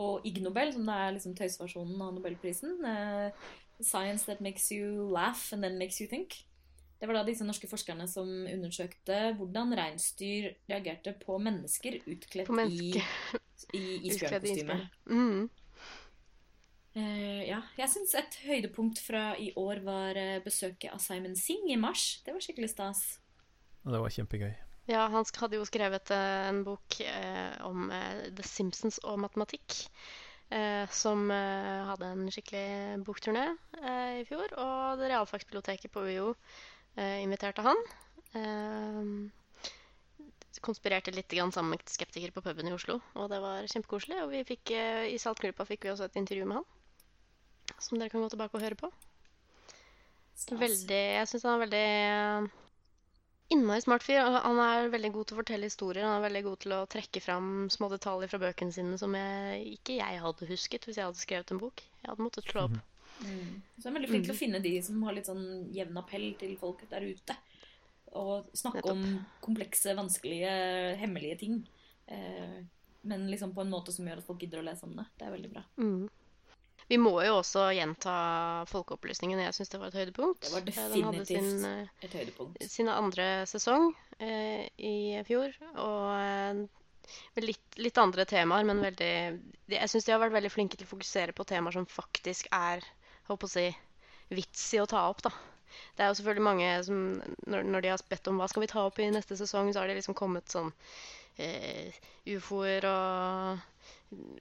Og 0.00 0.24
Ig 0.26 0.40
Nobel, 0.42 0.72
som 0.74 0.86
det 0.86 0.94
er 0.94 1.14
liksom 1.16 1.36
tøysversjonen 1.38 2.00
av 2.02 2.14
nobelprisen. 2.16 2.78
Eh, 2.84 3.46
Science 3.82 4.24
that 4.26 4.40
makes 4.40 4.70
you 4.70 5.08
laugh 5.10 5.52
and 5.52 5.64
then 5.64 5.78
makes 5.78 6.00
you 6.00 6.06
think. 6.08 6.44
Det 7.00 7.08
var 7.10 7.18
da 7.18 7.24
disse 7.26 7.44
norske 7.44 7.68
forskerne 7.68 8.06
som 8.08 8.28
undersøkte 8.48 9.34
hvordan 9.36 9.74
reinsdyr 9.76 10.54
reagerte 10.70 11.12
på 11.20 11.36
mennesker 11.42 11.98
utkledd 12.06 12.46
På 12.46 12.56
mennesker. 12.56 13.02
i, 13.74 13.80
i 13.80 13.82
isbjørnkostyme. 14.08 14.78
Mm. 15.10 15.50
Eh, 16.94 17.42
ja, 17.50 17.58
jeg 17.76 17.90
syns 17.90 18.14
et 18.14 18.38
høydepunkt 18.46 19.02
fra 19.02 19.32
i 19.42 19.50
år 19.58 19.82
var 19.84 20.16
eh, 20.16 20.38
besøket 20.44 20.94
av 20.94 21.02
Simon 21.02 21.34
Singh 21.36 21.74
i 21.74 21.78
mars. 21.80 22.22
Det 22.24 22.32
var 22.36 22.44
skikkelig 22.46 22.70
stas. 22.70 23.02
Og 23.84 23.92
det 23.92 24.00
var 24.00 24.14
kjempegøy. 24.14 24.52
Ja, 24.88 25.06
han 25.08 25.24
hadde 25.40 25.56
jo 25.56 25.64
skrevet 25.64 26.10
eh, 26.12 26.48
en 26.50 26.62
bok 26.66 26.98
eh, 27.00 27.54
om 27.64 27.88
eh, 27.92 28.26
The 28.36 28.44
Simpsons 28.44 28.98
og 29.04 29.18
matematikk. 29.22 29.78
eh, 30.52 30.84
som 30.92 31.30
eh, 31.32 31.84
hadde 31.88 32.10
en 32.12 32.26
skikkelig 32.32 33.00
bokturné 33.06 33.46
eh, 33.80 34.20
i 34.20 34.26
fjor. 34.28 34.52
Og 34.60 34.98
det 35.00 35.08
realfagsbiblioteket 35.12 35.92
på 35.92 36.04
UiO 36.04 36.34
eh, 36.96 37.22
inviterte 37.24 37.64
han. 37.64 37.80
Eh, 38.36 39.30
konspirerte 40.64 41.12
litt 41.12 41.28
grann 41.28 41.52
sammen 41.52 41.74
med 41.74 41.88
skeptikere 41.92 42.32
på 42.32 42.40
puben 42.44 42.68
i 42.70 42.72
Oslo. 42.76 43.00
Og 43.20 43.28
det 43.32 43.40
var 43.42 43.66
kjempekoselig. 43.68 44.20
Og 44.24 44.30
vi 44.32 44.44
fikk, 44.48 44.70
eh, 44.76 45.08
i 45.12 45.18
Saltgruppa 45.20 45.66
fikk 45.68 45.84
vi 45.84 45.92
også 45.92 46.08
et 46.08 46.20
intervju 46.20 46.46
med 46.48 46.60
han. 46.60 46.68
Som 47.80 47.98
dere 47.98 48.12
kan 48.12 48.22
gå 48.24 48.28
tilbake 48.32 48.56
og 48.56 48.64
høre 48.64 48.78
på. 48.78 48.92
Veldig, 50.50 51.00
jeg 51.18 51.28
syns 51.30 51.44
han 51.46 51.56
er 51.56 51.62
veldig 51.64 51.82
eh, 51.88 52.48
innmari 53.54 53.82
smart 53.84 54.04
fyr. 54.06 54.20
Han 54.44 54.58
er 54.62 54.90
veldig 54.92 55.10
god 55.14 55.28
til 55.28 55.36
å 55.36 55.40
fortelle 55.40 55.68
historier. 55.70 56.06
Han 56.06 56.18
er 56.18 56.26
veldig 56.26 56.42
god 56.46 56.60
til 56.64 56.74
å 56.76 56.80
trekke 56.90 57.22
fram 57.24 57.48
små 57.72 57.88
detaljer 57.92 58.32
fra 58.32 58.40
bøkene 58.42 58.74
sine 58.74 58.98
som 59.00 59.14
jeg, 59.18 59.62
ikke 59.78 59.98
jeg 60.00 60.20
hadde 60.24 60.50
husket 60.50 60.88
hvis 60.88 61.00
jeg 61.00 61.08
hadde 61.08 61.22
skrevet 61.22 61.54
en 61.54 61.62
bok. 61.62 61.84
Jeg 62.02 62.10
hadde 62.10 62.26
måttet 62.26 62.50
slå 62.50 62.66
opp. 62.68 62.76
Mm. 63.22 63.62
Så 63.78 63.86
jeg 63.86 63.90
er 63.90 63.96
veldig 63.98 64.10
flink 64.10 64.26
til 64.26 64.34
å 64.34 64.38
finne 64.38 64.62
de 64.64 64.74
som 64.84 65.02
har 65.06 65.16
litt 65.16 65.30
sånn 65.30 65.44
jevn 65.74 66.00
appell 66.00 66.28
til 66.40 66.56
folk 66.60 66.82
der 66.90 67.06
ute. 67.06 67.38
Og 68.14 68.50
snakke 68.54 68.82
Nettopp. 68.82 68.98
om 68.98 69.44
komplekse, 69.44 69.94
vanskelige, 69.98 70.50
hemmelige 71.00 71.38
ting. 71.44 71.62
Eh, 72.06 72.58
men 73.04 73.30
liksom 73.30 73.54
på 73.54 73.64
en 73.64 73.72
måte 73.72 73.92
som 73.92 74.06
gjør 74.06 74.22
at 74.22 74.26
folk 74.26 74.44
gidder 74.44 74.62
å 74.62 74.66
lese 74.66 74.86
om 74.86 74.94
det. 74.96 75.06
Det 75.18 75.26
er 75.26 75.34
veldig 75.34 75.50
bra. 75.52 75.64
Mm. 75.78 76.04
Vi 76.90 76.98
må 77.00 77.14
jo 77.24 77.38
også 77.38 77.70
gjenta 77.72 78.14
Folkeopplysningen. 78.68 79.40
Jeg 79.46 79.56
syns 79.56 79.72
det 79.72 79.80
var 79.80 79.92
et 79.92 79.98
høydepunkt. 80.02 80.44
Det 80.44 80.52
var 80.52 80.66
definitivt 80.66 80.94
Den 80.94 81.06
hadde 81.08 81.26
sin, 81.28 81.64
eh, 81.64 82.04
et 82.04 82.16
høydepunkt. 82.18 82.66
sin 82.70 82.90
andre 82.92 83.28
sesong 83.48 83.88
eh, 84.18 84.66
i 84.76 85.22
fjor. 85.24 85.54
Og 85.80 86.10
eh, 86.18 86.60
med 87.36 87.48
litt, 87.48 87.80
litt 87.80 88.00
andre 88.00 88.24
temaer, 88.28 88.64
men 88.68 88.82
veldig 88.84 89.14
Jeg 89.72 89.90
syns 89.92 90.04
de 90.06 90.12
har 90.12 90.20
vært 90.22 90.36
veldig 90.36 90.52
flinke 90.52 90.76
til 90.76 90.88
å 90.88 90.92
fokusere 90.92 91.36
på 91.36 91.48
temaer 91.48 91.76
som 91.76 91.88
faktisk 91.88 92.48
er 92.52 92.84
håper 93.28 93.48
å 93.48 93.54
si, 93.54 93.66
vits 94.36 94.68
i 94.76 94.80
å 94.80 94.88
ta 94.88 95.06
opp. 95.08 95.24
da. 95.24 95.32
Det 95.96 96.04
er 96.04 96.10
jo 96.10 96.16
selvfølgelig 96.20 96.44
mange 96.44 96.70
som 96.86 96.98
når, 97.48 97.64
når 97.64 97.84
de 97.84 97.92
har 97.92 98.08
bedt 98.10 98.28
om 98.30 98.40
hva 98.40 98.48
skal 98.50 98.64
vi 98.64 98.70
ta 98.70 98.84
opp 98.86 99.00
i 99.00 99.10
neste 99.10 99.36
sesong, 99.40 99.72
så 99.72 99.82
har 99.82 99.90
det 99.90 99.96
liksom 99.98 100.16
kommet 100.18 100.52
sånn 100.52 100.70
eh, 101.40 101.96
ufoer 102.36 102.86
og 102.88 103.64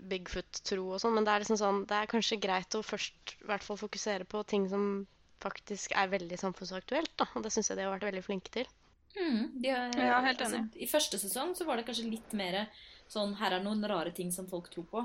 Bigfoot-tro 0.10 0.86
og 0.94 1.02
sånn. 1.02 1.16
Men 1.18 1.26
det 1.28 1.34
er 1.34 1.44
liksom 1.44 1.60
sånn, 1.60 1.82
det 1.90 1.98
er 1.98 2.12
kanskje 2.12 2.40
greit 2.44 2.76
å 2.78 2.84
først 2.86 3.36
i 3.42 3.48
hvert 3.50 3.66
fall 3.66 3.80
fokusere 3.80 4.28
på 4.30 4.44
ting 4.50 4.68
som 4.72 5.06
faktisk 5.44 5.92
er 6.00 6.08
veldig 6.12 6.38
samfunnsaktuelt. 6.40 7.12
da, 7.20 7.28
Og 7.36 7.44
det 7.44 7.52
syns 7.52 7.70
jeg 7.70 7.78
de 7.78 7.84
har 7.88 7.96
vært 7.98 8.10
veldig 8.12 8.24
flinke 8.26 8.52
til. 8.54 8.70
Mm, 9.18 9.62
de 9.62 9.70
er, 9.70 9.92
Ja, 10.00 10.22
helt 10.26 10.40
altså, 10.42 10.58
enig. 10.58 10.78
I 10.82 10.88
første 10.90 11.20
sesong 11.22 11.54
så 11.56 11.66
var 11.66 11.78
det 11.78 11.86
kanskje 11.86 12.10
litt 12.10 12.32
mer 12.34 12.68
sånn 13.14 13.36
Her 13.38 13.60
er 13.60 13.64
noen 13.64 13.84
rare 13.86 14.12
ting 14.12 14.32
som 14.32 14.48
folk 14.50 14.72
tror 14.74 14.86
på. 14.90 15.04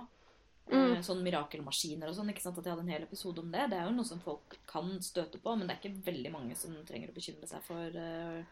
Mm. 0.70 0.96
Eh, 0.96 1.02
Sånn 1.04 1.22
mirakelmaskiner 1.24 2.08
og 2.08 2.14
sånn. 2.16 2.28
ikke 2.30 2.42
sant, 2.44 2.58
At 2.58 2.64
jeg 2.64 2.72
hadde 2.74 2.84
en 2.86 2.92
hel 2.94 3.02
episode 3.02 3.40
om 3.40 3.50
det. 3.50 3.70
Det 3.70 3.78
er 3.78 3.84
jo 3.88 3.96
noe 3.96 4.04
som 4.04 4.20
folk 4.20 4.56
kan 4.66 5.00
støte 5.02 5.38
på, 5.40 5.56
men 5.56 5.66
det 5.66 5.76
er 5.76 5.82
ikke 5.82 6.04
veldig 6.06 6.32
mange 6.32 6.56
som 6.56 6.74
trenger 6.88 7.10
å 7.10 7.16
bekymre 7.16 7.48
seg 7.48 7.62
for 7.62 7.84
eh, 7.96 8.42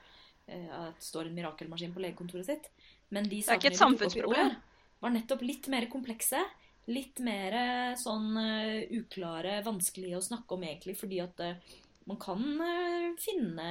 at 0.49 0.95
det 0.95 1.03
står 1.03 1.27
en 1.27 1.35
mirakelmaskin 1.35 1.93
på 1.95 2.01
legekontoret 2.05 2.47
sitt. 2.47 2.69
Men 3.11 3.29
de 3.29 3.41
er 3.43 3.59
ikke 3.59 3.73
et 3.73 3.79
sakene 3.79 3.99
vi 3.99 3.99
tok 3.99 4.07
opp 4.07 4.13
i 4.13 4.15
samfunnsproblem. 4.15 4.47
år, 4.51 4.57
var 5.01 5.13
nettopp 5.15 5.43
litt 5.47 5.69
mer 5.73 5.89
komplekse. 5.93 6.41
Litt 6.87 7.19
mer 7.27 7.57
eh, 7.59 7.95
sånn 7.99 8.37
eh, 8.39 8.85
uklare, 8.95 9.59
vanskelige 9.67 10.21
å 10.21 10.23
snakke 10.23 10.55
om 10.55 10.63
egentlig, 10.69 10.95
fordi 10.99 11.19
at 11.25 11.41
eh, 11.43 11.57
man 12.07 12.21
kan 12.23 12.45
finne 13.19 13.71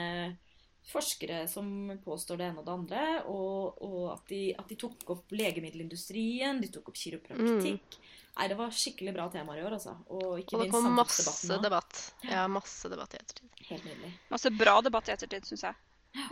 forskere 0.85 1.45
som 1.47 1.69
påstår 2.03 2.37
det 2.37 2.49
ene 2.49 2.59
og 2.61 2.65
det 2.67 2.73
andre, 2.73 3.05
og, 3.31 3.79
og 3.87 4.01
at, 4.11 4.25
de, 4.29 4.41
at 4.53 4.67
de 4.69 4.77
tok 4.77 5.07
opp 5.15 5.31
legemiddelindustrien, 5.33 6.59
de 6.61 6.69
tok 6.75 6.91
opp 6.91 6.99
kiropraktikk. 6.99 7.97
Nei, 8.35 8.49
det 8.51 8.57
var 8.59 8.75
skikkelig 8.75 9.13
bra 9.15 9.29
temaer 9.31 9.61
i 9.61 9.63
år, 9.63 9.77
altså. 9.77 9.95
Og 10.11 10.41
ikke 10.41 10.57
Og 10.57 10.65
det 10.65 10.71
kom 10.73 10.89
masse 10.91 11.57
debatt. 11.63 12.01
Ja, 12.27 12.43
masse 12.51 12.91
debatt 12.91 13.15
i 13.15 13.21
ettertid. 13.21 13.63
Helt 13.69 13.87
nydelig. 13.87 14.11
Masse 14.33 14.51
bra 14.51 14.75
debatt 14.83 15.07
i 15.07 15.15
ettertid, 15.15 15.47
syns 15.47 15.63
jeg. 15.69 15.79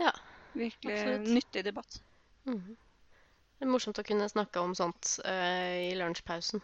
Ja, 0.04 0.12
Virkelig 0.54 0.98
absolutt. 1.00 1.30
nyttig 1.38 1.64
debatt. 1.64 2.02
Mhm. 2.44 2.76
Det 3.54 3.66
er 3.66 3.70
morsomt 3.70 3.98
å 4.00 4.06
kunne 4.06 4.28
snakke 4.30 4.62
om 4.62 4.74
sånt 4.76 5.16
uh, 5.24 5.74
i 5.78 5.92
lunsjpausen 5.98 6.62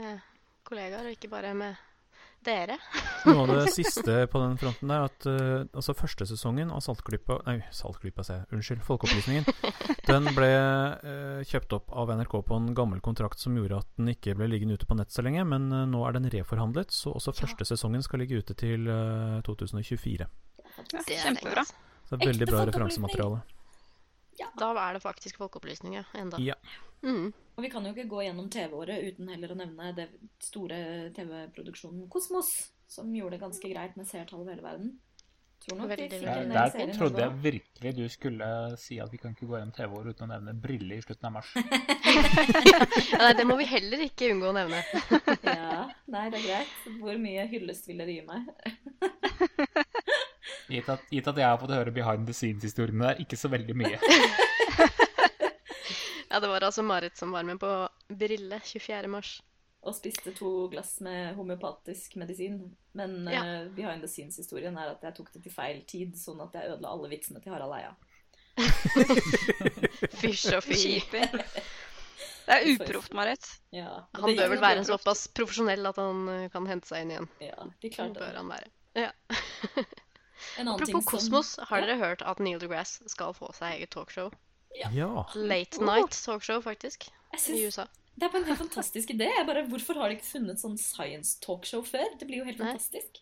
med 0.00 0.22
kollegaer, 0.66 1.08
og 1.08 1.16
ikke 1.16 1.30
bare 1.32 1.52
med 1.56 1.80
dere. 2.42 2.76
Noe 3.26 3.44
av 3.44 3.52
det 3.52 3.72
siste 3.78 4.24
på 4.30 4.40
den 4.42 4.56
fronten 4.60 4.90
der, 4.90 5.06
at 5.06 5.26
uh, 5.28 5.62
altså 5.70 5.94
første 5.96 6.26
sesongen 6.28 6.72
av 6.74 6.82
Saltklypa 6.84 7.38
Nei, 7.46 7.60
Saltklypa, 7.74 8.24
se. 8.26 8.40
Unnskyld. 8.54 8.82
Folkeopplysningen. 8.86 9.46
Den 10.08 10.28
ble 10.34 10.50
uh, 10.50 11.40
kjøpt 11.46 11.76
opp 11.78 11.92
av 11.94 12.12
NRK 12.18 12.36
på 12.48 12.58
en 12.58 12.72
gammel 12.76 13.02
kontrakt 13.04 13.42
som 13.42 13.56
gjorde 13.58 13.82
at 13.82 13.90
den 14.00 14.12
ikke 14.14 14.36
ble 14.38 14.50
liggende 14.50 14.78
ute 14.78 14.88
på 14.88 14.98
nett 14.98 15.14
så 15.14 15.24
lenge, 15.24 15.44
men 15.48 15.70
uh, 15.72 15.84
nå 15.88 16.02
er 16.08 16.18
den 16.18 16.30
reforhandlet, 16.32 16.94
så 16.94 17.14
også 17.14 17.36
første 17.38 17.68
sesongen 17.68 18.02
skal 18.04 18.22
ligge 18.22 18.42
ute 18.42 18.56
til 18.58 18.88
eh, 18.90 19.38
2024. 19.46 20.26
Ja, 20.26 20.84
Det 20.92 21.16
er 21.16 21.26
kjempebra. 21.28 21.64
Så 21.64 22.16
det 22.16 22.24
er 22.24 22.32
veldig 22.32 22.46
Ekte 22.46 22.54
bra 22.54 22.64
referansemateriale. 22.68 23.42
Altså. 24.40 24.58
Da 24.62 24.72
er 24.86 24.96
det 24.96 25.02
faktisk 25.04 25.38
folkeopplysning, 25.42 25.98
ja. 26.00 26.04
Enda. 26.18 26.40
Ja. 26.42 26.56
Mm. 27.02 27.32
Og 27.56 27.64
vi 27.64 27.70
kan 27.72 27.84
jo 27.84 27.92
ikke 27.92 28.08
gå 28.08 28.24
gjennom 28.24 28.48
TV-året 28.52 29.08
uten 29.12 29.28
heller 29.28 29.52
å 29.52 29.58
nevne 29.58 29.92
det 29.96 30.08
store 30.40 30.76
TV-produksjonen 31.16 32.08
Kosmos, 32.12 32.50
som 32.88 33.10
gjorde 33.14 33.36
det 33.36 33.42
ganske 33.44 33.72
greit 33.72 33.98
med 33.98 34.08
seertall 34.08 34.40
over 34.40 34.54
hele 34.54 34.64
verden. 34.64 34.92
Tror 35.62 35.78
nok 35.78 35.92
Veldig, 35.92 36.08
del 36.10 36.50
Der 36.50 36.92
trodde 36.96 37.20
jeg 37.22 37.42
virkelig 37.42 37.90
du 37.94 38.08
skulle 38.10 38.46
si 38.82 38.96
at 38.98 39.12
vi 39.12 39.20
kan 39.22 39.30
ikke 39.30 39.46
gå 39.46 39.54
gjennom 39.60 39.74
TV-året 39.76 40.16
uten 40.16 40.26
å 40.26 40.32
nevne 40.32 40.54
briller 40.58 40.98
i 40.98 41.04
slutten 41.04 41.28
av 41.28 41.36
mars. 41.36 41.52
Ja, 42.72 42.80
nei, 43.20 43.30
det 43.38 43.44
må 43.46 43.54
vi 43.60 43.68
heller 43.70 44.02
ikke 44.08 44.32
unngå 44.32 44.50
å 44.50 44.56
nevne. 44.56 44.82
Ja, 45.46 45.84
nei, 46.10 46.24
det 46.34 46.40
er 46.40 46.46
greit. 46.48 46.74
Hvor 46.98 47.20
mye 47.22 47.46
hyllest 47.52 47.86
vil 47.86 48.02
dere 48.02 48.16
gi 48.16 48.24
meg? 48.26 48.42
Gitt 50.68 50.88
at, 50.90 51.04
gitt 51.10 51.28
at 51.30 51.36
jeg 51.38 51.46
har 51.46 51.58
fått 51.60 51.74
høre 51.74 51.92
behind 51.94 52.26
the 52.26 52.34
scenes-historiene 52.34 53.04
der, 53.12 53.20
ikke 53.24 53.36
så 53.38 53.48
veldig 53.52 53.76
mye. 53.78 53.98
Ja, 56.32 56.38
det 56.40 56.48
var 56.48 56.64
altså 56.64 56.80
Marit 56.82 57.18
som 57.20 57.28
var 57.34 57.44
med 57.44 57.58
på 57.60 57.68
Brille 58.08 58.56
24. 58.64 59.08
mars. 59.12 59.34
Og 59.84 59.92
spiste 59.92 60.32
to 60.32 60.68
glass 60.72 60.94
med 61.04 61.34
homeopatisk 61.36 62.14
medisin. 62.16 62.54
Men 62.96 63.28
Ja. 63.28 63.42
uh, 63.42 63.66
behind 63.76 64.00
the 64.00 64.08
scenes-historien 64.08 64.78
er 64.80 64.94
at 64.94 65.02
jeg 65.04 65.14
tok 65.18 65.28
det 65.34 65.42
til 65.44 65.52
feil 65.52 65.82
tid, 65.84 66.14
sånn 66.16 66.40
at 66.40 66.54
jeg 66.56 66.70
ødela 66.72 66.88
alle 66.94 67.10
vitsene 67.12 67.42
til 67.44 67.52
Harald 67.52 67.74
Eia. 67.76 67.92
Fysj 70.22 70.54
og 70.56 70.64
fy. 70.64 71.02
Det 72.46 72.54
er 72.56 72.64
uproft, 72.72 73.12
Marit. 73.14 73.44
Ja, 73.70 74.00
Han 74.16 74.32
bør 74.36 74.48
vel 74.54 74.60
være 74.64 74.82
såpass 74.88 75.28
profesjonell 75.36 75.86
at 75.86 76.00
han 76.00 76.24
eh, 76.28 76.48
kan 76.50 76.64
hente 76.66 76.88
seg 76.88 77.04
inn 77.04 77.12
igjen. 77.14 77.28
Ja, 77.44 77.60
de 77.68 77.76
Det 77.84 77.92
klarte 77.94 78.18
bør 78.24 78.40
han 78.40 78.48
være. 78.50 78.72
Ja. 78.98 79.12
En 80.58 80.68
annen 80.68 80.84
ting 80.86 80.96
Apropos 80.96 81.04
som- 81.22 81.30
Kosmos, 81.40 81.56
har 81.68 81.80
Ja. 81.80 81.86
dere 81.86 81.98
hørt 81.98 82.22
at 82.22 82.38
Neil 82.40 82.58
deGrasse 82.58 83.08
skal 83.08 83.32
få 83.34 83.52
seg 83.54 83.78
eget 83.80 83.90
talkshow? 83.90 84.30
Ja. 84.74 85.24
Late 85.34 85.80
night 85.84 86.10
talkshow, 86.24 86.60
faktisk, 86.62 87.08
synes... 87.36 87.48
i 87.58 87.66
USA. 87.66 87.86
Det 88.16 88.24
er 88.26 88.28
bare 88.32 88.42
en 88.42 88.48
helt 88.48 88.58
fantastisk 88.60 89.08
idé. 89.10 89.28
Jeg 89.36 89.46
bare, 89.46 89.66
hvorfor 89.66 89.94
har 89.94 90.08
de 90.08 90.16
ikke 90.16 90.28
funnet 90.38 90.60
sånn 90.60 90.78
science 90.78 91.38
talkshow 91.40 91.82
før? 91.82 92.04
Det 92.18 92.26
blir 92.28 92.38
jo 92.38 92.44
helt 92.44 92.58
Nei. 92.58 92.72
fantastisk. 92.72 93.20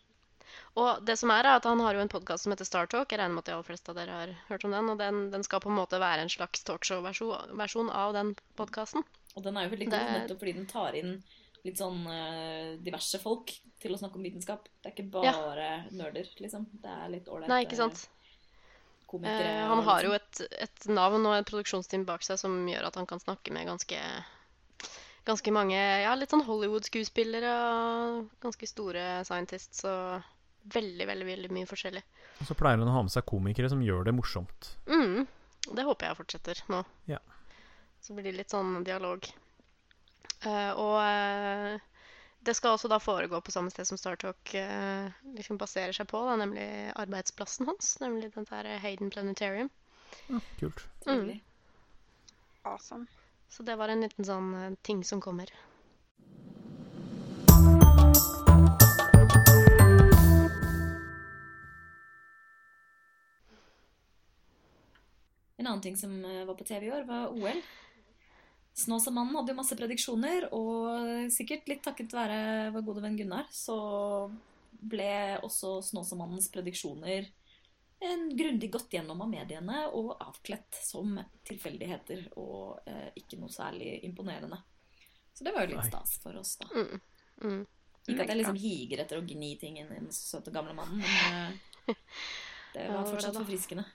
Og 0.75 1.05
det 1.05 1.17
som 1.19 1.31
er, 1.31 1.43
er 1.45 1.55
at 1.59 1.63
han 1.63 1.79
har 1.79 1.93
jo 1.95 1.99
en 1.99 2.09
podkast 2.11 2.43
som 2.43 2.51
heter 2.51 2.65
Star 2.65 2.85
Talk. 2.87 3.09
Jeg 3.11 3.19
regner 3.19 3.35
med 3.35 3.43
at 3.43 3.45
de 3.45 3.51
aller 3.53 3.63
fleste 3.67 3.89
av 3.89 3.95
dere 3.95 4.11
har 4.11 4.33
hørt 4.49 4.63
om 4.65 4.71
den. 4.71 4.89
Og 4.89 4.97
den, 4.99 5.29
den 5.31 5.43
skal 5.43 5.59
på 5.63 5.69
en 5.71 5.75
måte 5.79 5.99
være 5.99 6.21
en 6.25 6.29
slags 6.31 6.63
talkshow-versjon 6.67 7.89
av 7.91 8.13
den 8.13 8.35
podkasten. 8.59 9.03
Og 9.35 9.43
den 9.43 9.57
er 9.57 9.63
jo 9.67 9.69
veldig 9.75 9.89
god 9.89 9.99
Det- 9.99 10.11
nettopp 10.27 10.39
fordi 10.39 10.53
den 10.55 10.65
tar 10.67 10.91
inn 10.95 11.23
litt 11.67 11.77
sånn 11.81 12.01
uh, 12.07 12.77
diverse 12.81 13.19
folk 13.21 13.53
til 13.81 13.93
å 13.95 13.99
snakke 13.99 14.17
om 14.19 14.25
vitenskap. 14.25 14.67
Det 14.81 14.91
er 14.91 14.95
ikke 14.95 15.23
Ja. 15.25 15.33
bare 15.37 15.69
nerder, 15.91 16.27
liksom. 16.41 16.67
Det 16.81 16.89
er 16.89 17.09
litt 17.13 17.27
ålreit. 17.29 17.49
Nei, 17.49 17.63
ikke 17.65 17.79
sant? 17.79 18.07
Komikere. 19.11 19.55
uh, 19.63 19.67
han 19.73 19.83
har 19.83 20.03
jo 20.05 20.11
liksom. 20.13 20.45
et, 20.51 20.61
et 20.67 20.85
navn 20.93 21.25
og 21.27 21.35
et 21.35 21.49
produksjonsteam 21.49 22.05
bak 22.07 22.23
seg 22.23 22.39
som 22.39 22.61
gjør 22.69 22.87
at 22.87 22.95
han 22.95 23.09
kan 23.09 23.19
snakke 23.19 23.51
med 23.53 23.67
ganske 23.67 23.99
Ganske 25.21 25.51
mange 25.53 25.77
ja, 25.77 26.15
litt 26.17 26.31
sånn 26.33 26.41
Hollywood-skuespillere 26.47 27.49
og 27.53 28.29
ganske 28.41 28.65
store 28.65 29.03
scientists 29.27 29.83
og 29.85 30.23
veldig, 30.73 31.05
veldig, 31.05 31.27
veldig 31.27 31.51
mye 31.53 31.67
forskjellig. 31.69 32.01
Og 32.41 32.47
så 32.49 32.55
pleier 32.57 32.81
han 32.81 32.89
å 32.89 32.95
ha 32.95 33.03
med 33.05 33.13
seg 33.13 33.27
komikere 33.29 33.69
som 33.69 33.83
gjør 33.85 34.07
det 34.07 34.15
morsomt. 34.17 34.71
Mm, 34.89 35.27
det 35.77 35.85
håper 35.85 36.07
jeg 36.09 36.17
fortsetter 36.23 36.63
nå. 36.73 36.79
Ja. 37.05 37.19
Så 38.01 38.17
blir 38.17 38.31
det 38.31 38.33
litt 38.39 38.49
sånn 38.55 38.79
dialog. 38.87 39.29
Eh, 40.41 40.71
og 40.73 40.97
eh, 41.05 41.77
det 42.41 42.55
skal 42.57 42.73
også 42.73 42.89
da 42.89 42.97
foregå 43.01 43.41
på 43.45 43.53
samme 43.53 43.69
sted 43.69 43.85
som 43.85 43.99
Startalk 44.01 44.55
uh, 44.57 45.13
liksom 45.37 45.59
baserer 45.61 45.93
seg 45.93 46.07
på, 46.09 46.23
da, 46.25 46.39
nemlig 46.41 46.65
arbeidsplassen 46.97 47.69
hans. 47.69 47.93
Nemlig 48.01 48.31
den 48.33 48.49
der 48.49 48.79
Hayden 48.81 49.13
Planetarium. 49.13 49.69
Kult. 50.57 50.87
Mm. 51.05 51.37
Awesome. 52.63 53.05
Så 53.49 53.63
det 53.63 53.75
var 53.75 53.91
en 53.91 54.01
liten 54.01 54.25
sånn 54.25 54.53
eh, 54.55 54.73
ting 54.81 55.03
som 55.03 55.21
kommer. 55.21 55.49
En 65.57 65.67
annen 65.67 65.81
ting 65.83 65.97
som 65.99 66.13
eh, 66.25 66.45
var 66.47 66.55
på 66.55 66.63
TV 66.63 66.87
i 66.87 66.93
år, 66.95 67.03
var 67.09 67.35
OL. 67.35 67.59
Snåsamannen 68.77 69.35
hadde 69.35 69.51
jo 69.51 69.57
masse 69.57 69.75
prediksjoner, 69.77 70.47
og 70.55 71.27
sikkert 71.33 71.67
litt 71.67 71.83
takket 71.85 72.13
være 72.15 72.71
vår 72.75 72.85
gode 72.87 73.03
venn 73.03 73.17
Gunnar, 73.19 73.49
så 73.51 73.77
ble 74.71 75.37
også 75.43 75.79
Snåsamannens 75.85 76.47
prediksjoner 76.53 77.27
en 78.01 78.37
grundig 78.37 78.71
gått 78.71 78.93
gjennom 78.93 79.21
av 79.21 79.29
mediene 79.29 79.83
og 79.93 80.15
avkledt 80.23 80.79
som 80.81 81.19
tilfeldigheter 81.45 82.23
og 82.41 82.81
eh, 82.89 83.11
ikke 83.21 83.37
noe 83.37 83.53
særlig 83.53 83.99
imponerende. 84.07 84.57
Så 85.33 85.45
det 85.45 85.53
var 85.53 85.67
jo 85.67 85.75
litt 85.75 85.85
stas 85.85 86.15
for 86.23 86.39
oss, 86.39 86.55
da. 86.57 86.69
Mm. 86.73 87.03
Mm. 87.45 87.61
Ikke 88.09 88.25
at 88.25 88.33
jeg 88.33 88.39
liksom 88.39 88.57
higer 88.57 89.03
etter 89.03 89.21
å 89.21 89.25
gni 89.25 89.51
ting 89.61 89.77
inn 89.77 89.91
i 89.93 89.99
den 89.99 90.09
søte 90.15 90.53
gamle 90.53 90.73
mannen, 90.77 91.03
men 91.05 91.53
eh, 91.93 92.01
det 92.73 92.87
var 92.89 93.05
fortsatt 93.05 93.37
forfriskende. 93.37 93.85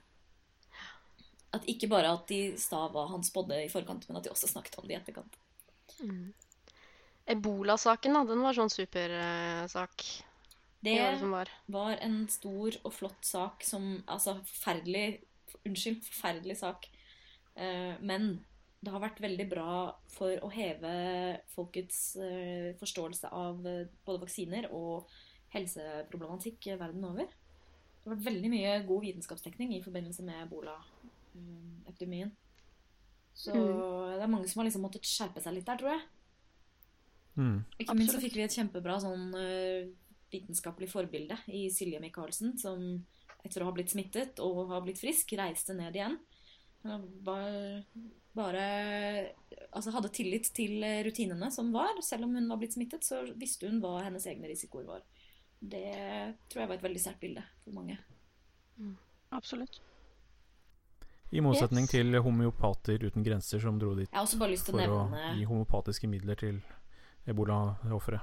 At 1.55 1.67
ikke 1.71 1.89
bare 1.91 2.11
at 2.11 2.27
de 2.29 2.57
sa 2.59 2.85
hva 2.91 3.05
han 3.11 3.23
spådde 3.23 3.61
i 3.63 3.71
forkant, 3.71 4.07
men 4.09 4.19
at 4.19 4.25
de 4.25 4.33
også 4.33 4.49
snakket 4.51 4.77
om 4.79 4.87
det 4.87 4.97
i 4.97 4.99
etterkant. 4.99 5.37
Ebola-saken, 7.27 8.15
da, 8.15 8.23
den 8.27 8.43
var 8.43 8.55
sånn 8.55 8.71
supersak. 8.71 10.03
Det 10.83 10.93
i 10.93 10.99
året 11.01 11.23
var. 11.31 11.49
var 11.73 11.95
en 12.05 12.19
stor 12.31 12.75
og 12.83 12.93
flott 12.93 13.25
sak 13.25 13.65
som 13.65 13.97
Altså, 14.05 14.37
forferdelig 14.45 15.23
Unnskyld, 15.65 16.03
forferdelig 16.05 16.59
sak. 16.59 16.85
Eh, 17.55 17.95
men 17.99 18.37
det 18.79 18.91
har 18.93 19.01
vært 19.01 19.19
veldig 19.23 19.47
bra 19.51 19.71
for 20.13 20.37
å 20.45 20.51
heve 20.53 20.91
folkets 21.51 22.15
eh, 22.21 22.75
forståelse 22.79 23.31
av 23.33 23.65
eh, 23.67 23.89
både 24.05 24.21
vaksiner 24.21 24.69
og 24.75 25.09
helseproblematikk 25.55 26.69
verden 26.77 27.07
over. 27.09 27.27
Det 27.31 28.05
har 28.05 28.13
vært 28.13 28.27
veldig 28.29 28.51
mye 28.53 28.75
god 28.87 29.03
vitenskapsdekning 29.07 29.73
i 29.75 29.81
forbindelse 29.83 30.23
med 30.27 30.51
ebola-epidemien. 31.37 32.31
Så 33.37 33.53
det 33.53 34.23
er 34.23 34.31
mange 34.31 34.49
som 34.49 34.61
har 34.61 34.67
liksom 34.67 34.85
måttet 34.85 35.05
skjerpe 35.05 35.41
seg 35.43 35.57
litt 35.57 35.67
der, 35.67 35.77
tror 35.77 35.93
jeg. 35.93 36.05
Mm. 37.37 37.57
Ikke 37.77 37.95
minst 37.97 38.15
så 38.15 38.21
fikk 38.21 38.37
vi 38.37 38.45
et 38.47 38.55
kjempebra 38.55 38.97
sånn 39.03 39.29
eh, 39.37 39.89
vitenskapelig 40.33 40.89
forbilde 40.89 41.37
i 41.53 41.67
Silje 41.73 42.01
Michaelsen, 42.01 42.55
som 42.57 42.81
etter 43.45 43.61
å 43.61 43.69
ha 43.69 43.75
blitt 43.75 43.93
smittet 43.93 44.41
og 44.43 44.71
ha 44.71 44.81
blitt 44.81 44.99
frisk, 45.01 45.35
reiste 45.37 45.77
ned 45.77 45.95
igjen. 45.95 46.17
Hun 46.81 47.05
Bare, 47.25 47.83
bare 48.37 48.65
altså 49.75 49.91
hadde 49.91 50.11
tillit 50.13 50.49
til 50.55 50.81
rutinene 51.05 51.49
som 51.53 51.69
var. 51.73 51.99
Selv 52.05 52.27
om 52.27 52.35
hun 52.37 52.49
var 52.49 52.61
blitt 52.61 52.77
smittet, 52.77 53.05
så 53.05 53.21
visste 53.37 53.69
hun 53.69 53.81
hva 53.83 53.99
hennes 54.05 54.25
egne 54.29 54.49
risikoer 54.49 54.87
var. 54.87 55.05
Det 55.57 55.89
tror 56.49 56.63
jeg 56.63 56.69
var 56.69 56.77
et 56.77 56.85
veldig 56.85 57.01
sterkt 57.01 57.21
bilde 57.25 57.43
for 57.63 57.75
mange. 57.77 57.97
Absolutt. 59.35 59.81
I 61.31 61.41
motsetning 61.43 61.83
Yes. 61.83 61.91
til 61.91 62.15
homeopater 62.23 63.03
uten 63.03 63.23
grenser 63.23 63.59
som 63.59 63.79
dro 63.79 63.93
dit 63.95 64.07
Jeg 64.13 64.27
til 64.27 64.39
å 64.39 64.55
for 64.63 64.79
å 64.79 65.33
gi 65.35 65.43
homopatiske 65.43 66.07
midler 66.07 66.35
til 66.39 66.61
ebola-ofre. 67.27 68.21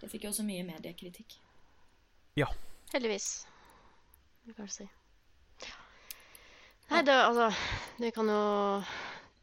Det 0.00 0.10
fikk 0.12 0.26
jo 0.26 0.34
også 0.34 0.44
mye 0.44 0.66
mediekritikk. 0.68 1.38
Ja. 2.36 2.50
Heldigvis. 2.92 3.46
Det 4.44 4.54
kan 4.56 4.68
du 4.68 4.74
si. 4.74 4.86
Nei, 6.90 7.00
det 7.06 7.14
altså 7.16 7.48
Vi 7.98 8.10
kan 8.12 8.28
jo 8.28 8.82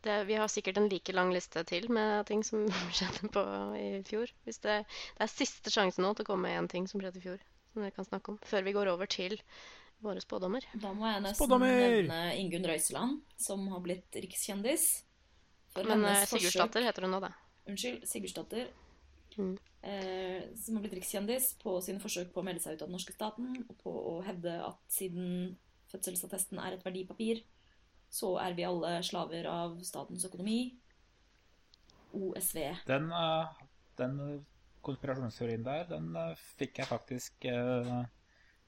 det, 0.06 0.20
Vi 0.28 0.38
har 0.38 0.48
sikkert 0.48 0.78
en 0.78 0.90
like 0.90 1.14
lang 1.14 1.32
liste 1.34 1.64
til 1.66 1.90
med 1.90 2.28
ting 2.30 2.44
som 2.46 2.68
skjedde 2.96 3.32
på 3.34 3.44
i 3.80 3.90
fjor. 4.06 4.30
Hvis 4.46 4.62
det, 4.62 4.84
det 5.18 5.26
er 5.26 5.34
siste 5.34 5.74
sjanse 5.74 6.02
nå 6.02 6.14
til 6.14 6.28
å 6.28 6.30
komme 6.34 6.48
med 6.50 6.60
én 6.62 6.70
ting 6.70 6.88
som 6.90 7.02
skjedde 7.02 7.22
i 7.22 7.26
fjor, 7.26 7.42
som 7.74 7.82
dere 7.82 7.96
kan 7.98 8.06
snakke 8.06 8.36
om. 8.36 8.40
Før 8.46 8.66
vi 8.68 8.76
går 8.78 8.94
over 8.94 9.10
til 9.10 9.40
våre 10.02 10.22
spådommer. 10.24 10.66
Da 10.82 10.92
må 10.98 11.06
jeg 11.08 11.22
nesten 11.24 11.38
Spådommer! 11.40 11.76
nevne 11.78 12.20
Ingunn 12.42 12.66
Røiseland, 12.68 13.20
som 13.38 13.68
har 13.72 13.82
blitt 13.86 14.18
rikskjendis. 14.24 14.86
For 15.72 15.88
Men 15.88 16.04
eh, 16.06 16.24
forsøk- 16.26 16.42
Sigurdsdatter 16.48 16.84
heter 16.88 17.06
hun 17.08 17.14
nå, 17.16 17.20
da. 17.24 17.30
Unnskyld, 17.70 18.04
Sigurdsdatter. 18.10 18.72
Mm. 19.38 19.54
Eh, 19.88 20.42
som 20.60 20.76
har 20.76 20.84
blitt 20.84 20.98
rikskjendis 21.00 21.54
på 21.62 21.78
sine 21.86 22.02
forsøk 22.04 22.34
på 22.34 22.42
å 22.42 22.46
melde 22.46 22.62
seg 22.64 22.76
ut 22.76 22.82
av 22.84 22.90
den 22.90 22.98
norske 22.98 23.14
staten, 23.16 23.54
og 23.70 23.78
på 23.82 23.94
å 23.94 24.16
hevde 24.26 24.58
at 24.66 24.82
siden 24.92 25.56
fødselsattesten 25.94 26.60
er 26.60 26.76
et 26.76 26.84
verdipapir, 26.86 27.44
så 28.12 28.34
er 28.44 28.54
vi 28.58 28.66
alle 28.68 28.98
slaver 29.08 29.48
av 29.48 29.78
statens 29.88 30.26
økonomi. 30.28 30.60
OSV. 32.12 32.58
Den, 32.90 33.12
eh, 33.12 33.48
den 33.98 34.46
konspirasjonsteorien 34.84 35.64
der, 35.64 35.86
den 35.88 36.10
fikk 36.58 36.82
jeg 36.82 36.90
faktisk 36.90 37.46
eh, 37.48 38.02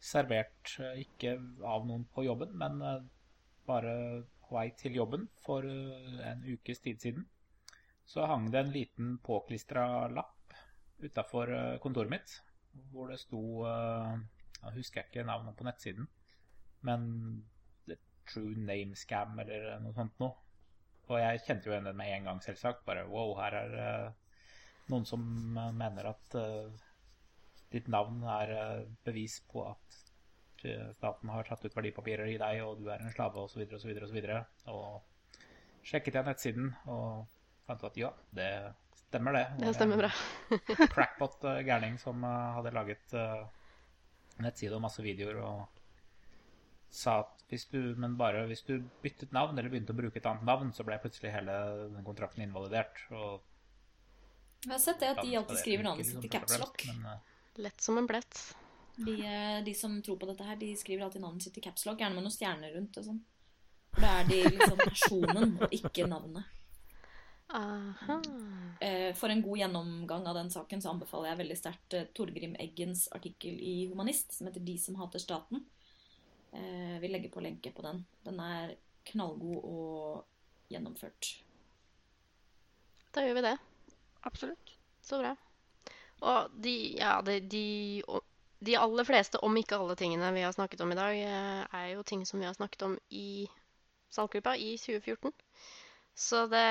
servert 0.04 0.76
eh, 0.84 1.04
ikke 1.06 1.38
av 1.68 1.88
noen 1.88 2.06
på 2.14 2.26
jobben, 2.28 2.54
men 2.60 2.82
eh, 2.84 3.04
bare 3.68 3.94
på 4.44 4.58
vei 4.58 4.68
til 4.80 5.00
jobben 5.00 5.28
for 5.46 5.66
eh, 5.68 6.20
en 6.32 6.44
ukes 6.44 6.84
tid 6.84 7.02
siden. 7.02 7.28
Så 8.06 8.26
hang 8.28 8.50
det 8.52 8.60
en 8.60 8.74
liten 8.74 9.18
påklistra 9.24 10.10
lapp 10.12 10.56
utafor 11.04 11.50
kontoret 11.84 12.12
mitt, 12.12 12.34
hvor 12.92 13.10
det 13.12 13.18
sto 13.20 13.64
Jeg 13.66 14.76
husker 14.76 15.08
ikke 15.08 15.26
navnet 15.28 15.56
på 15.60 15.66
nettsiden, 15.68 16.08
men 16.88 17.08
True 18.28 18.56
Name 18.60 18.96
Scam 18.96 19.40
eller 19.40 19.80
noe 19.84 19.96
sånt 19.96 20.20
noe. 20.24 20.36
Og 21.10 21.20
jeg 21.20 21.42
kjente 21.48 21.68
jo 21.68 21.76
henne 21.76 21.92
med 21.96 22.12
en 22.12 22.30
gang, 22.30 22.40
selvsagt. 22.44 22.86
Bare 22.88 23.04
wow, 23.08 23.34
her 23.40 23.58
er 23.60 23.74
det 23.74 23.90
noen 24.92 25.08
som 25.08 25.26
mener 25.80 26.12
at 26.14 26.38
ditt 27.74 27.90
navn 27.92 28.24
er 28.36 28.54
eh, 28.56 28.86
bevis 29.06 29.40
på 29.50 29.66
at 29.68 29.98
eh, 30.68 30.90
staten 30.98 31.32
har 31.34 31.48
tatt 31.48 31.66
ut 31.66 31.76
verdipapirer 31.76 32.30
i 32.32 32.40
deg, 32.42 32.62
og 32.66 32.80
du 32.82 32.90
er 32.94 33.02
en 33.02 33.14
slave, 33.14 33.44
osv., 33.48 33.66
osv., 33.78 33.94
osv. 34.08 34.20
Og 34.74 35.84
sjekket 35.84 36.20
jeg 36.20 36.30
nettsiden 36.30 36.72
og 36.88 37.26
fant 37.68 37.84
ut 37.84 37.90
at 37.92 38.00
ja, 38.00 38.12
det 38.36 38.50
stemmer, 39.08 39.38
det. 39.38 39.46
Det 39.62 39.76
stemmer 39.78 40.04
bra. 40.06 40.12
Crackpot 40.96 41.48
eh, 41.52 41.64
gærning 41.68 42.00
som 42.02 42.24
hadde 42.26 42.76
laget 42.76 43.18
nettside 44.42 44.74
og 44.74 44.82
masse 44.82 45.04
videoer 45.06 45.38
og 45.46 45.82
sa 46.94 47.20
at 47.24 47.44
hvis 47.50 47.66
du, 47.70 47.80
men 47.98 48.16
bare 48.18 48.46
hvis 48.50 48.64
du 48.66 48.78
byttet 49.04 49.34
navn 49.34 49.58
eller 49.58 49.70
begynte 49.70 49.94
å 49.94 49.98
bruke 49.98 50.18
et 50.18 50.30
annet 50.30 50.46
navn, 50.48 50.72
så 50.74 50.86
ble 50.86 50.98
plutselig 51.02 51.34
hele 51.34 51.58
den 51.94 52.06
kontrakten 52.06 52.46
invalidert. 52.46 53.02
Og 53.14 53.44
Jeg 54.66 54.74
har 54.74 54.82
sett 54.82 55.02
det 55.02 55.12
at 55.14 55.22
de 55.22 55.36
alltid 55.38 55.62
skriver 55.62 55.86
navnet 55.86 56.10
sitt 56.10 56.18
i 56.18 56.30
først 56.30 56.34
og 56.34 56.40
caps 56.40 56.60
lock. 56.62 56.86
fremst, 56.86 57.04
men, 57.06 57.22
Lett 57.56 57.82
som 57.82 57.98
en 57.98 58.08
blett. 58.08 58.56
De, 58.96 59.14
eh, 59.26 59.64
de 59.64 59.74
som 59.74 60.02
tror 60.02 60.18
på 60.18 60.26
dette 60.30 60.44
her, 60.44 60.56
de 60.56 60.76
skriver 60.78 61.06
alltid 61.06 61.22
navnet 61.22 61.44
sitt 61.44 61.58
i 61.58 61.62
capslock, 61.62 62.00
gjerne 62.00 62.16
med 62.16 62.26
noen 62.26 62.34
stjerner 62.34 62.74
rundt 62.74 62.98
og 62.98 63.08
sånn. 63.08 63.22
Da 63.94 64.10
er 64.22 64.28
de 64.30 64.40
liksom 64.50 64.78
personen, 64.82 65.58
og 65.62 65.74
ikke 65.74 66.08
navnet. 66.10 66.46
Aha. 67.54 68.16
Eh, 68.82 69.14
For 69.14 69.30
en 69.30 69.42
god 69.46 69.60
gjennomgang 69.60 70.26
av 70.28 70.36
den 70.40 70.50
saken 70.50 70.82
så 70.82 70.90
anbefaler 70.90 71.30
jeg 71.30 71.42
veldig 71.44 71.58
sterkt 71.60 71.94
eh, 71.94 72.08
Torgrim 72.18 72.56
Eggens 72.58 73.06
artikkel 73.14 73.60
i 73.62 73.88
Humanist 73.92 74.34
som 74.34 74.48
heter 74.48 74.60
'De 74.66 74.78
som 74.78 74.96
hater 74.96 75.20
staten'. 75.20 75.62
Eh, 76.54 77.00
Vi 77.00 77.08
legger 77.08 77.30
på 77.30 77.42
lenke 77.42 77.72
på 77.72 77.82
den. 77.82 78.06
Den 78.24 78.40
er 78.40 78.76
knallgod 79.06 79.64
og 79.64 80.26
gjennomført. 80.70 81.44
Da 83.14 83.22
gjør 83.22 83.36
vi 83.36 83.42
det. 83.42 83.58
Absolutt. 84.24 84.78
Så 85.02 85.20
bra. 85.22 85.36
Og 86.24 86.54
de, 86.64 86.74
ja, 87.00 87.18
de, 87.26 87.40
de, 87.52 88.02
de 88.64 88.76
aller 88.80 89.04
fleste, 89.04 89.42
om 89.44 89.58
ikke 89.60 89.76
alle 89.76 89.96
tingene 90.00 90.32
vi 90.32 90.46
har 90.46 90.56
snakket 90.56 90.82
om 90.86 90.94
i 90.94 91.00
dag, 91.00 91.18
eh, 91.20 91.64
er 91.80 91.88
jo 91.94 92.06
ting 92.08 92.24
som 92.26 92.40
vi 92.40 92.48
har 92.48 92.56
snakket 92.56 92.86
om 92.88 92.98
i 93.12 93.50
Saltgruppa 94.14 94.56
i 94.56 94.78
2014. 94.78 95.34
Så 96.16 96.46
det, 96.48 96.68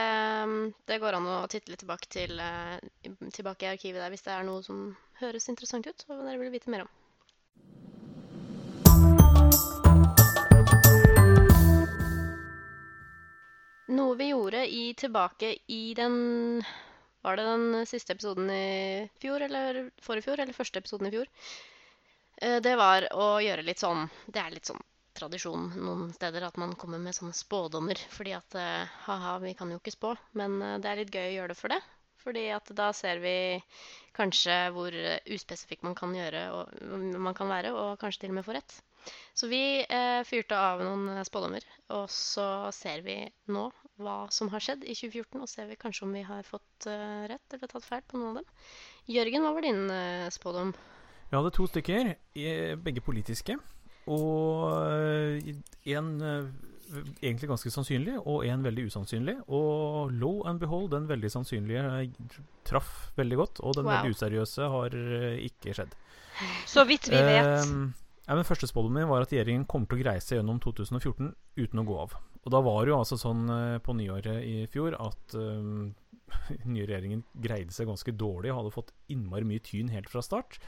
det 0.86 1.00
går 1.02 1.18
an 1.18 1.26
å 1.26 1.36
titte 1.50 1.72
litt 1.72 1.82
tilbake, 1.82 2.08
til, 2.08 2.38
eh, 2.40 2.78
tilbake 3.34 3.66
i 3.66 3.72
arkivet 3.74 4.00
der 4.00 4.14
hvis 4.14 4.24
det 4.24 4.32
er 4.32 4.46
noe 4.46 4.62
som 4.64 4.92
høres 5.20 5.50
interessant 5.50 5.88
ut 5.90 6.04
og 6.08 6.22
dere 6.22 6.38
vil 6.40 6.54
vite 6.54 6.72
mer 6.72 6.86
om. 6.86 6.92
Noe 13.92 14.16
vi 14.16 14.30
gjorde 14.30 14.62
i, 14.64 14.94
tilbake 14.96 15.56
i 15.68 15.82
den 15.98 16.62
Var 17.22 17.36
det 17.38 17.44
den 17.46 17.86
siste 17.86 18.16
episoden 18.16 18.50
i 18.50 19.08
fjor, 19.22 19.42
eller 19.46 19.84
forrige 20.02 20.26
fjor, 20.26 20.40
eller 20.42 20.56
første 20.56 20.82
episoden 20.82 21.08
i 21.08 21.12
fjor? 21.14 21.28
Eh, 22.42 22.58
Det 22.60 22.74
var 22.76 23.06
å 23.14 23.28
gjøre 23.42 23.62
litt 23.66 23.82
sånn 23.82 24.08
Det 24.26 24.40
er 24.42 24.50
litt 24.56 24.66
sånn 24.70 24.82
tradisjon 25.14 25.66
noen 25.76 26.06
steder 26.16 26.46
at 26.46 26.56
man 26.56 26.72
kommer 26.80 26.98
med 26.98 27.14
sånne 27.14 27.36
spådommer. 27.36 27.98
Fordi 28.10 28.32
at 28.32 28.54
eh, 28.58 28.94
ha-ha, 29.06 29.36
vi 29.42 29.52
kan 29.54 29.70
jo 29.70 29.78
ikke 29.78 29.92
spå, 29.94 30.14
men 30.40 30.56
eh, 30.62 30.78
det 30.82 30.88
er 30.90 31.02
litt 31.02 31.12
gøy 31.14 31.26
å 31.28 31.34
gjøre 31.36 31.52
det 31.52 31.58
for 31.60 31.74
det. 31.74 31.80
Fordi 32.22 32.46
at 32.54 32.70
da 32.78 32.88
ser 32.96 33.18
vi 33.22 33.34
kanskje 34.16 34.56
hvor 34.74 34.94
uspesifikk 35.34 35.82
man 35.82 35.96
kan 35.98 36.14
gjøre 36.14 36.42
og 36.54 37.18
man 37.18 37.34
kan 37.34 37.50
være, 37.50 37.72
og 37.74 37.98
kanskje 38.00 38.24
til 38.24 38.32
og 38.32 38.38
med 38.38 38.46
få 38.46 38.54
rett. 38.56 38.76
Så 39.34 39.48
vi 39.50 39.62
eh, 39.82 40.20
fyrte 40.24 40.58
av 40.58 40.82
noen 40.86 41.18
spådommer, 41.26 41.64
og 41.96 42.06
så 42.10 42.70
ser 42.74 43.02
vi 43.02 43.16
nå 43.50 43.64
hva 44.00 44.16
som 44.32 44.48
har 44.54 44.64
skjedd 44.64 44.84
i 44.84 44.94
2014, 44.96 45.42
og 45.42 45.50
ser 45.50 45.68
vi 45.68 45.76
kanskje 45.80 46.06
om 46.06 46.16
vi 46.16 46.24
har 46.26 46.42
fått 46.48 46.88
eh, 46.90 47.26
rett 47.30 47.56
eller 47.56 47.70
tatt 47.70 47.84
feil 47.86 48.02
på 48.08 48.18
noen 48.18 48.32
av 48.32 48.40
dem. 48.40 48.66
Jørgen, 49.12 49.44
hva 49.44 49.52
var 49.56 49.66
din 49.66 49.84
eh, 49.92 50.28
spådom? 50.32 50.72
Vi 51.30 51.36
hadde 51.38 51.54
to 51.56 51.66
stykker, 51.68 52.14
begge 52.84 53.00
politiske. 53.04 53.56
Og 54.10 54.68
en 55.88 56.10
egentlig 57.22 57.48
ganske 57.48 57.70
sannsynlig, 57.72 58.16
og 58.26 58.44
en 58.46 58.64
veldig 58.64 58.84
usannsynlig. 58.90 59.36
Og 59.48 60.12
lo 60.12 60.32
and 60.48 60.60
behold, 60.60 60.90
den 60.92 61.08
veldig 61.08 61.30
sannsynlige 61.32 61.84
eh, 62.02 62.38
traff 62.68 63.12
veldig 63.16 63.36
godt, 63.36 63.60
og 63.60 63.76
den 63.78 63.84
Wow. 63.86 63.92
veldig 63.96 64.16
useriøse 64.16 64.68
har 64.74 64.96
eh, 64.96 65.38
ikke 65.48 65.74
skjedd. 65.76 65.94
Så 66.66 66.84
vidt 66.88 67.08
vi 67.10 67.16
vet. 67.16 67.46
Ehm, 67.62 67.92
ja, 68.26 68.34
men 68.34 68.44
Første 68.44 68.66
spådommen 68.66 69.02
min 69.02 69.08
var 69.10 69.22
at 69.22 69.32
regjeringen 69.32 69.66
kommer 69.66 69.86
til 69.86 70.00
å 70.00 70.02
greie 70.04 70.20
seg 70.20 70.38
gjennom 70.40 70.60
2014 70.60 71.34
uten 71.56 71.82
å 71.82 71.86
gå 71.86 71.98
av. 72.06 72.16
Og 72.42 72.54
da 72.54 72.62
var 72.64 72.82
det 72.82 72.92
jo 72.92 72.98
altså 72.98 73.18
sånn 73.20 73.44
eh, 73.54 73.76
på 73.82 73.94
nyåret 73.94 74.42
i 74.42 74.64
fjor 74.70 74.96
at 74.98 75.36
um, 75.38 75.92
nye 76.74 76.88
regjeringen 76.88 77.22
greide 77.44 77.74
seg 77.74 77.90
ganske 77.90 78.14
dårlig 78.18 78.50
og 78.50 78.62
hadde 78.62 78.74
fått 78.74 78.92
innmari 79.12 79.46
mye 79.46 79.62
tyn 79.62 79.92
helt 79.94 80.10
fra 80.10 80.24
start. 80.24 80.58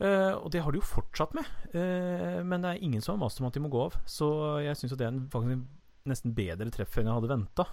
Uh, 0.00 0.38
og 0.38 0.48
det 0.54 0.62
har 0.64 0.72
de 0.72 0.80
jo 0.80 0.86
fortsatt 0.86 1.34
med. 1.36 1.48
uh, 1.74 2.40
men 2.46 2.62
det 2.62 2.70
er 2.70 2.86
ingen 2.86 3.02
som 3.04 3.16
har 3.16 3.26
mast 3.26 3.42
om 3.42 3.50
at 3.50 3.58
de 3.58 3.64
må 3.64 3.72
gå 3.72 3.82
av. 3.88 3.98
Så 4.08 4.30
jeg 4.64 4.78
syns 4.78 4.94
det 4.96 5.08
er 5.08 5.12
en 5.12 5.26
faktisk 5.32 5.58
en 5.58 5.68
nesten 6.08 6.32
bedre 6.32 6.70
treff 6.72 6.94
enn 6.96 7.10
jeg 7.10 7.18
hadde 7.18 7.28
venta. 7.28 7.66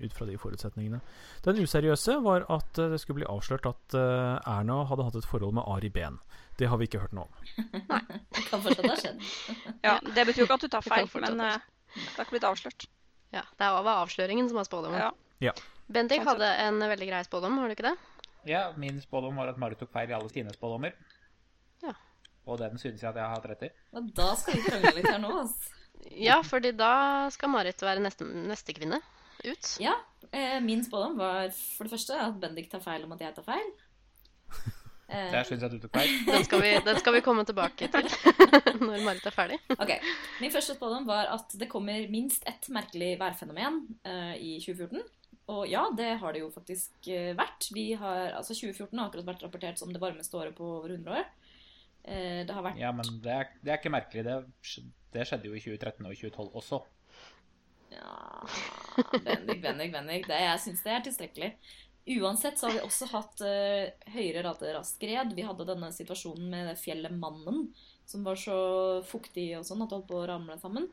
Ut 0.00 0.16
fra 0.16 0.26
de 0.28 0.34
forutsetningene. 0.38 0.98
Den 1.46 1.62
useriøse 1.64 2.18
var 2.26 2.44
at 2.52 2.76
det 2.76 2.98
skulle 3.00 3.22
bli 3.22 3.30
avslørt 3.30 3.64
at 3.70 3.96
Erna 3.96 4.82
hadde 4.90 5.06
hatt 5.06 5.16
et 5.16 5.28
forhold 5.28 5.56
med 5.56 5.64
Ari 5.64 5.88
Behn. 5.94 6.20
Det 6.60 6.68
har 6.68 6.76
vi 6.76 6.86
ikke 6.90 7.00
hørt 7.00 7.14
noe 7.16 7.24
om. 7.24 7.32
Det 8.36 8.42
kan 8.50 8.60
fortsatt 8.60 8.86
ha 8.90 8.96
skjedd. 9.00 9.22
Ja, 9.86 9.96
Det 10.04 10.26
betyr 10.28 10.42
jo 10.42 10.46
ikke 10.48 10.58
at 10.58 10.66
du 10.66 10.72
tar 10.72 10.84
feil, 10.84 11.08
det 11.08 11.22
men 11.24 11.40
eh, 11.46 11.68
det 11.94 12.16
har 12.18 12.26
ikke 12.26 12.36
blitt 12.36 12.48
avslørt. 12.50 12.84
Ja, 13.32 13.44
det 13.56 13.68
var 13.72 13.88
avsløringen 14.02 14.50
som 14.50 14.58
var 14.60 14.66
spådommen. 14.68 15.00
Ja. 15.00 15.10
Ja. 15.40 15.54
Bendik 15.90 16.26
hadde 16.26 16.46
en 16.66 16.82
veldig 16.84 17.08
grei 17.08 17.22
spådom, 17.24 17.56
har 17.58 17.70
du 17.70 17.74
ikke 17.74 17.88
det? 17.88 17.96
Ja, 18.48 18.62
min 18.76 19.00
spådom 19.00 19.40
var 19.40 19.50
at 19.50 19.58
Marit 19.60 19.80
tok 19.80 19.90
feil 19.94 20.12
i 20.12 20.16
alle 20.16 20.28
sine 20.32 20.52
spådommer. 20.54 20.92
Ja. 21.84 21.94
Og 22.44 22.60
den 22.60 22.76
synes 22.80 23.00
jeg 23.02 23.08
at 23.10 23.16
jeg 23.18 23.24
har 23.24 23.34
hatt 23.34 23.48
rett 23.50 23.64
i. 23.66 23.70
Ja, 23.94 24.02
da 24.20 24.28
skal 24.38 24.58
vi 24.58 24.64
krangle 24.68 24.92
litt 24.98 25.08
her 25.08 25.20
nå, 25.22 25.32
altså. 25.44 25.76
Ja, 26.28 26.38
fordi 26.40 26.70
da 26.72 26.92
skal 27.28 27.50
Marit 27.52 27.82
være 27.84 28.00
neste, 28.00 28.24
neste 28.24 28.72
kvinne 28.72 29.02
ut. 29.44 29.72
Ja, 29.82 29.98
eh, 30.32 30.56
min 30.64 30.80
spådom 30.86 31.18
var 31.20 31.50
for 31.52 31.84
det 31.88 31.92
første 31.92 32.16
at 32.16 32.38
Bendik 32.40 32.70
tar 32.72 32.80
feil 32.84 33.04
om 33.04 33.12
at 33.16 33.24
jeg 33.24 33.36
tar 33.36 33.44
feil. 33.48 33.72
Eh, 35.10 35.30
Der 35.34 35.42
syns 35.48 35.62
jeg 35.64 35.72
du 35.74 35.78
tok 35.82 35.96
feil. 35.98 36.12
Den 36.28 36.44
skal 36.46 36.60
vi, 36.62 36.68
den 36.86 36.98
skal 37.02 37.16
vi 37.16 37.20
komme 37.26 37.42
tilbake 37.48 37.88
til 37.90 38.10
når 38.86 39.00
Marit 39.02 39.24
er 39.26 39.34
ferdig. 39.34 39.56
Ok, 39.76 39.90
Min 40.40 40.52
første 40.54 40.76
spådom 40.76 41.08
var 41.08 41.32
at 41.34 41.56
det 41.58 41.68
kommer 41.72 42.04
minst 42.12 42.46
ett 42.46 42.68
merkelig 42.70 43.16
værfenomen 43.20 43.80
eh, 44.06 44.36
i 44.38 44.52
2014. 44.62 45.02
Og 45.50 45.64
ja, 45.66 45.82
det 45.98 46.12
har 46.20 46.32
det 46.36 46.44
jo 46.44 46.52
faktisk 46.54 47.08
eh, 47.10 47.32
vært. 47.38 47.66
Vi 47.74 47.88
har, 47.98 48.36
altså 48.38 48.54
2014 48.54 48.94
har 49.00 49.08
akkurat 49.10 49.26
vært 49.32 49.42
rapportert 49.48 49.82
som 49.82 49.90
det 49.90 50.02
varmeste 50.02 50.38
året 50.38 50.54
på 50.54 50.68
over 50.78 50.94
100 50.94 51.16
år. 51.18 51.26
Eh, 52.04 52.40
det 52.46 52.54
har 52.54 52.62
vært 52.68 52.78
Ja, 52.78 52.92
men 52.94 53.18
det 53.24 53.34
er, 53.34 53.50
det 53.64 53.74
er 53.74 53.82
ikke 53.82 53.90
merkelig. 53.96 54.24
Det, 54.28 54.38
det 55.16 55.26
skjedde 55.26 55.50
jo 55.50 55.58
i 55.58 55.64
2013 55.66 56.06
og 56.06 56.14
i 56.14 56.20
2012 56.22 56.56
også. 56.62 56.80
Ja 57.90 58.46
Bendik, 59.24 59.58
Bendik, 59.64 59.90
Bendik. 59.92 60.26
Det, 60.30 60.38
jeg 60.38 60.60
syns 60.62 60.82
det 60.86 60.92
er 60.94 61.02
tilstrekkelig. 61.08 61.50
Uansett 62.06 62.58
så 62.58 62.66
har 62.66 62.78
vi 62.78 62.82
også 62.82 63.06
hatt 63.12 63.42
uh, 63.44 64.10
høyere 64.14 64.42
rater 64.46 64.78
av 64.78 64.86
skred. 64.88 65.34
Vi 65.36 65.44
hadde 65.44 65.66
denne 65.68 65.90
situasjonen 65.94 66.48
med 66.50 66.78
fjellet 66.80 67.12
Mannen, 67.12 67.68
som 68.08 68.24
var 68.26 68.40
så 68.40 68.56
fuktig 69.06 69.52
og 69.58 69.66
sånn 69.68 69.84
at 69.84 69.92
det 69.92 69.98
holdt 69.98 70.08
på 70.08 70.22
å 70.22 70.28
ramle 70.30 70.56
sammen. 70.62 70.88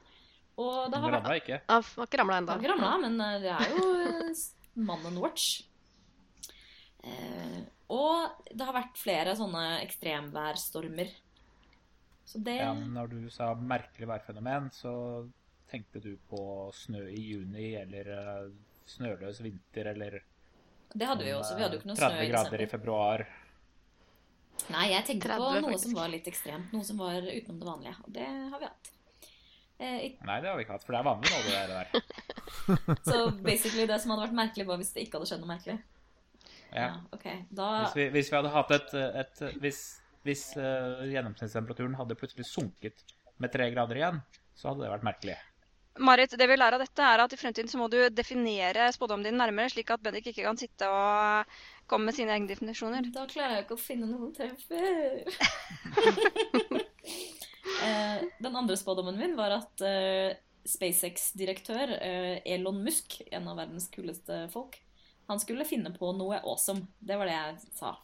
Og 0.57 0.89
det 0.89 0.97
har 0.97 1.05
vært 1.05 1.19
ramla 1.19 1.37
ikke. 1.37 1.59
Ja, 1.61 1.79
har 1.85 2.09
ikke 2.09 2.19
ramla 2.21 2.37
ennå. 2.41 2.57
ikke 2.57 2.73
ramla, 2.73 2.91
men 3.05 3.19
eh, 3.21 3.39
det 3.43 3.53
er 3.53 3.73
jo 3.75 3.89
eh, 4.01 4.43
Mannen 4.89 5.19
Watch. 5.21 5.47
Eh, 7.05 7.59
og 7.93 8.47
det 8.49 8.65
har 8.67 8.75
vært 8.75 8.97
flere 8.99 9.35
sånne 9.37 9.65
ekstremværstormer. 9.83 11.11
Så 12.27 12.41
det 12.43 12.57
Ja, 12.57 12.71
når 12.73 13.13
du 13.13 13.19
sa 13.31 13.53
merkelig 13.55 14.09
værfenomen, 14.09 14.71
så 14.75 14.93
tenkte 15.71 16.01
du 16.03 16.15
på 16.27 16.41
snø 16.75 17.05
i 17.11 17.21
juni 17.21 17.69
eller 17.77 18.49
snøløs 18.87 19.39
vinter 19.45 19.93
eller 19.93 20.19
Det 20.93 21.07
hadde 21.07 21.23
vi 21.25 21.31
jo 21.31 21.39
også. 21.41 21.55
Vi 21.57 21.63
hadde 21.65 21.77
jo 21.77 21.81
ikke 21.81 21.89
noe 21.91 21.99
snø 21.99 22.21
i 22.23 22.29
grader 22.31 22.63
i 22.63 22.67
februar. 22.71 23.25
Nei, 24.73 24.85
jeg 24.91 25.05
tenkte 25.07 25.29
på 25.37 25.47
noe 25.47 25.61
faktisk. 25.61 25.83
som 25.85 25.97
var 25.97 26.11
litt 26.11 26.27
ekstremt. 26.27 26.71
Noe 26.73 26.83
som 26.87 26.97
var 27.01 27.19
utenom 27.21 27.59
det 27.61 27.67
vanlige. 27.67 27.95
Og 28.03 28.13
det 28.15 28.27
har 28.27 28.59
vi 28.61 28.65
hatt. 28.69 28.89
Eh, 29.79 29.97
i- 30.07 30.17
Nei, 30.25 30.39
det 30.41 30.49
har 30.49 30.57
vi 30.57 30.63
ikke 30.65 30.73
hatt, 30.73 30.83
for 30.83 30.95
det 30.95 30.99
er 30.99 31.05
vanlig 31.05 31.29
nå, 31.29 31.39
det 31.45 31.51
der. 31.53 31.69
der. 31.77 32.97
så 33.11 33.19
basically 33.45 33.85
det 33.85 33.99
som 34.01 34.11
hadde 34.11 34.25
vært 34.25 34.39
merkelig, 34.39 34.65
var 34.65 34.77
hvis 34.81 34.91
det 34.95 35.05
ikke 35.05 35.19
hadde 35.19 35.29
skjedd 35.29 35.43
noe 35.45 35.51
merkelig. 35.53 35.77
Ja. 36.73 36.87
ok. 37.13 37.27
Da 37.53 37.67
Hvis, 37.85 37.95
vi, 37.95 38.07
hvis 38.17 38.31
vi 38.31 38.35
hadde 38.35 38.49
hatt 38.51 38.71
et, 38.75 38.93
et 39.21 39.43
Hvis, 39.63 39.77
hvis 40.27 40.41
uh, 40.59 41.05
gjennomsnittstemperaturen 41.07 41.95
hadde 41.95 42.17
plutselig 42.19 42.47
sunket 42.49 43.05
med 43.39 43.53
tre 43.53 43.69
grader 43.71 44.01
igjen, 44.01 44.17
så 44.57 44.71
hadde 44.73 44.83
det 44.83 44.91
vært 44.91 45.05
merkelig. 45.07 45.37
Marit, 45.99 46.33
det 46.37 46.47
vi 46.49 46.57
lærer 46.57 46.77
av 46.77 46.83
dette, 46.83 47.03
er 47.03 47.23
at 47.23 47.33
i 47.33 47.39
fremtiden 47.39 47.69
så 47.71 47.79
må 47.79 47.87
du 47.91 47.97
definere 48.13 48.87
spådommen 48.95 49.25
din 49.27 49.37
nærmere, 49.39 49.71
slik 49.73 49.91
at 49.93 50.03
Bendik 50.03 50.29
ikke 50.31 50.45
kan 50.45 50.59
sitte 50.59 50.89
og 50.91 51.57
komme 51.89 52.09
med 52.09 52.17
sine 52.17 52.33
egne 52.35 52.49
definisjoner. 52.51 53.07
Da 53.15 53.25
klarer 53.29 53.57
jeg 53.57 53.65
ikke 53.65 53.77
å 53.77 53.81
finne 53.81 54.09
noen 54.09 54.33
treffer. 54.35 55.23
eh, 57.87 58.25
den 58.43 58.59
andre 58.59 58.77
spådommen 58.79 59.17
min 59.19 59.37
var 59.39 59.55
at 59.59 59.85
eh, 59.87 60.35
SpaceX-direktør 60.67 61.95
eh, 61.97 62.35
Elon 62.55 62.83
Musk, 62.83 63.21
en 63.31 63.47
av 63.47 63.61
verdens 63.61 63.87
kuleste 63.93 64.45
folk, 64.53 64.79
han 65.27 65.41
skulle 65.43 65.67
finne 65.67 65.91
på 65.95 66.11
noe 66.15 66.41
awesome. 66.43 66.87
Det 66.99 67.17
var 67.19 67.27
det 67.27 67.37
jeg 67.37 67.71
sa. 67.79 67.95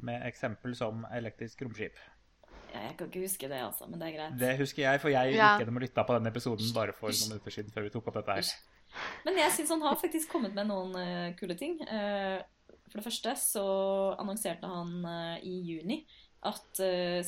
Med 0.00 0.24
eksempel 0.24 0.74
som 0.76 1.04
elektrisk 1.12 1.62
romskip. 1.64 1.96
Ja, 2.70 2.82
jeg 2.86 2.96
kan 2.98 3.08
ikke 3.10 3.22
huske 3.24 3.48
det, 3.50 3.60
altså, 3.64 3.86
men 3.90 4.00
det 4.00 4.08
er 4.08 4.16
greit. 4.16 4.38
Det 4.38 4.50
husker 4.60 4.82
jeg, 4.84 5.00
for 5.02 5.10
jeg 5.10 5.34
Ja. 5.34 5.52
gikk 5.56 5.64
gjennom 5.64 5.80
og 5.80 5.82
lytta 5.82 6.04
på 6.06 6.16
den 6.18 6.30
episoden 6.30 6.74
bare 6.74 6.92
for 6.92 7.10
noen 7.10 7.32
minutter 7.32 7.50
siden 7.50 7.72
før 7.74 7.82
vi 7.86 7.90
tok 7.90 8.06
opp 8.10 8.18
dette 8.20 8.36
her. 8.38 8.52
Men 9.24 9.38
jeg 9.38 9.52
syns 9.54 9.70
han 9.74 9.82
har 9.82 9.98
faktisk 9.98 10.30
kommet 10.30 10.54
med 10.54 10.66
noen 10.70 10.94
uh, 10.94 11.36
kule 11.38 11.54
ting. 11.58 11.78
Uh, 11.86 12.42
for 12.90 12.98
det 12.98 13.06
første 13.06 13.34
så 13.38 13.66
annonserte 14.18 14.66
han 14.66 15.04
uh, 15.06 15.36
i 15.46 15.60
juni 15.66 16.04
at 16.40 16.78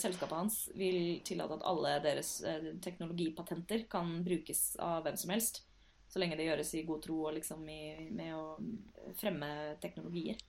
selskapet 0.00 0.32
hans 0.32 0.54
vil 0.72 1.20
tillate 1.20 1.58
at 1.58 1.64
alle 1.68 1.90
deres 2.00 2.30
teknologipatenter 2.80 3.82
kan 3.92 4.24
brukes 4.24 4.62
av 4.80 5.02
hvem 5.04 5.18
som 5.20 5.34
helst. 5.34 5.60
Så 6.08 6.18
lenge 6.18 6.38
det 6.38 6.46
gjøres 6.46 6.70
i 6.80 6.82
god 6.88 7.02
tro 7.04 7.18
og 7.26 7.34
liksom 7.36 7.60
i, 7.68 8.08
med 8.08 8.32
å 8.32 8.56
fremme 9.20 9.76
teknologier. 9.84 10.40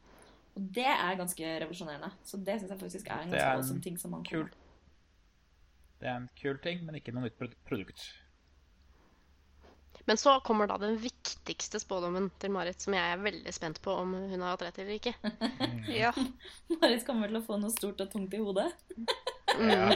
Og 0.56 0.64
det 0.80 0.88
er 0.88 1.20
ganske 1.20 1.54
revolusjonerende. 1.66 2.14
Så 2.24 2.40
det 2.40 2.62
syns 2.62 2.72
jeg 2.72 2.80
faktisk 2.86 3.12
er 3.12 3.26
en 3.26 3.36
ganske 3.36 3.76
er 3.76 3.84
ting 3.84 4.00
som 4.00 4.16
han 4.16 4.24
kan. 4.24 4.48
med. 4.48 4.63
Det 6.04 6.10
er 6.12 6.18
en 6.20 6.28
kul 6.36 6.58
ting, 6.60 6.82
men 6.84 6.98
ikke 7.00 7.14
noe 7.16 7.24
nytt 7.30 7.38
produkt. 7.64 8.02
Men 10.04 10.18
så 10.20 10.34
kommer 10.44 10.68
da 10.68 10.76
den 10.82 10.98
viktigste 11.00 11.80
spådommen 11.80 12.26
til 12.44 12.52
Marit, 12.52 12.82
som 12.84 12.92
jeg 12.98 13.14
er 13.14 13.22
veldig 13.24 13.54
spent 13.56 13.80
på 13.86 13.94
om 14.02 14.12
hun 14.18 14.42
har 14.44 14.58
hatt 14.58 14.66
rett 14.68 14.82
eller 14.84 14.98
ikke. 14.98 15.14
Ja. 16.04 16.12
Marit 16.82 17.06
kommer 17.08 17.32
til 17.32 17.40
å 17.40 17.44
få 17.46 17.56
noe 17.62 17.72
stort 17.72 18.04
og 18.04 18.12
tungt 18.12 18.36
i 18.36 18.42
hodet. 18.44 18.68
Mm. 19.56 19.96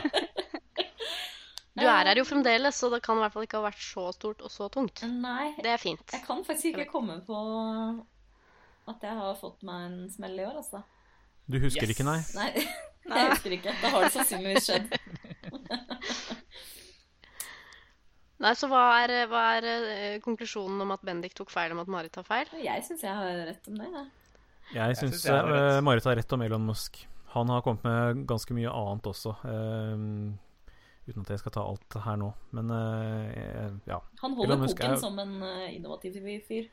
Du 1.77 1.83
er 1.83 2.07
her 2.07 2.21
jo 2.21 2.23
fremdeles, 2.25 2.79
så 2.79 2.87
det 2.93 3.01
kan 3.03 3.19
i 3.19 3.25
hvert 3.25 3.35
fall 3.35 3.45
ikke 3.49 3.59
ha 3.59 3.67
vært 3.67 3.83
så 3.83 4.07
stort 4.15 4.39
og 4.47 4.53
så 4.53 4.69
tungt. 4.73 5.03
Nei, 5.11 5.51
Det 5.59 5.75
er 5.75 5.81
fint. 5.81 6.07
Jeg 6.15 6.23
kan 6.23 6.39
faktisk 6.47 6.71
ikke 6.71 6.87
komme 6.93 7.19
på 7.27 7.41
at 8.87 9.03
jeg 9.03 9.19
har 9.19 9.35
fått 9.43 9.67
meg 9.67 9.89
en 9.89 9.99
smell 10.13 10.39
i 10.39 10.47
år, 10.47 10.55
altså. 10.63 10.85
Du 11.51 11.59
husker 11.59 11.83
Yes. 11.83 11.93
ikke, 11.97 12.07
nei? 12.07 12.21
Nei, 12.39 12.49
Nei. 13.11 13.19
jeg 13.19 13.33
husker 13.35 13.59
ikke. 13.59 13.75
Da 13.83 13.91
har 13.91 14.07
det 14.07 14.15
sannsynligvis 14.15 14.71
skjedd. 14.71 14.95
Nei, 18.43 18.51
så 18.53 18.67
hva 18.69 18.83
er, 19.01 19.13
hva 19.31 19.43
er 19.57 19.65
eh, 19.73 20.17
konklusjonen 20.21 20.81
om 20.83 20.91
at 20.93 21.01
Bendik 21.05 21.33
tok 21.37 21.49
feil 21.49 21.71
om 21.73 21.79
at 21.81 21.89
Marit 21.89 22.13
tar 22.13 22.25
feil? 22.27 22.49
Jeg 22.61 22.83
syns 22.85 23.01
jeg 23.05 23.15
har 23.17 23.39
rett 23.49 23.69
om 23.71 23.79
det. 23.81 23.87
Da. 23.95 24.03
Jeg 24.75 24.97
synes 24.99 25.15
syns 25.23 25.29
jeg. 25.31 25.83
Marit 25.87 26.05
har 26.05 26.19
rett 26.19 26.35
om 26.37 26.43
Elon 26.45 26.67
Musk. 26.67 26.99
Han 27.33 27.49
har 27.49 27.63
kommet 27.65 27.83
med 27.87 28.25
ganske 28.29 28.53
mye 28.57 28.69
annet 28.69 29.09
også. 29.09 29.33
Um, 29.43 30.37
uten 31.07 31.23
at 31.25 31.33
jeg 31.33 31.41
skal 31.41 31.55
ta 31.57 31.63
alt 31.65 31.97
her 32.05 32.17
nå. 32.21 32.29
Men 32.55 32.69
uh, 32.73 33.73
ja. 33.89 33.99
Han 34.21 34.37
holder 34.37 34.53
Elon 34.53 34.63
Musk 34.67 34.77
koken 34.77 34.93
er- 34.93 35.01
som 35.01 35.17
en 35.23 35.35
eh, 35.43 35.75
innovativ 35.79 36.21
fyr. 36.47 36.69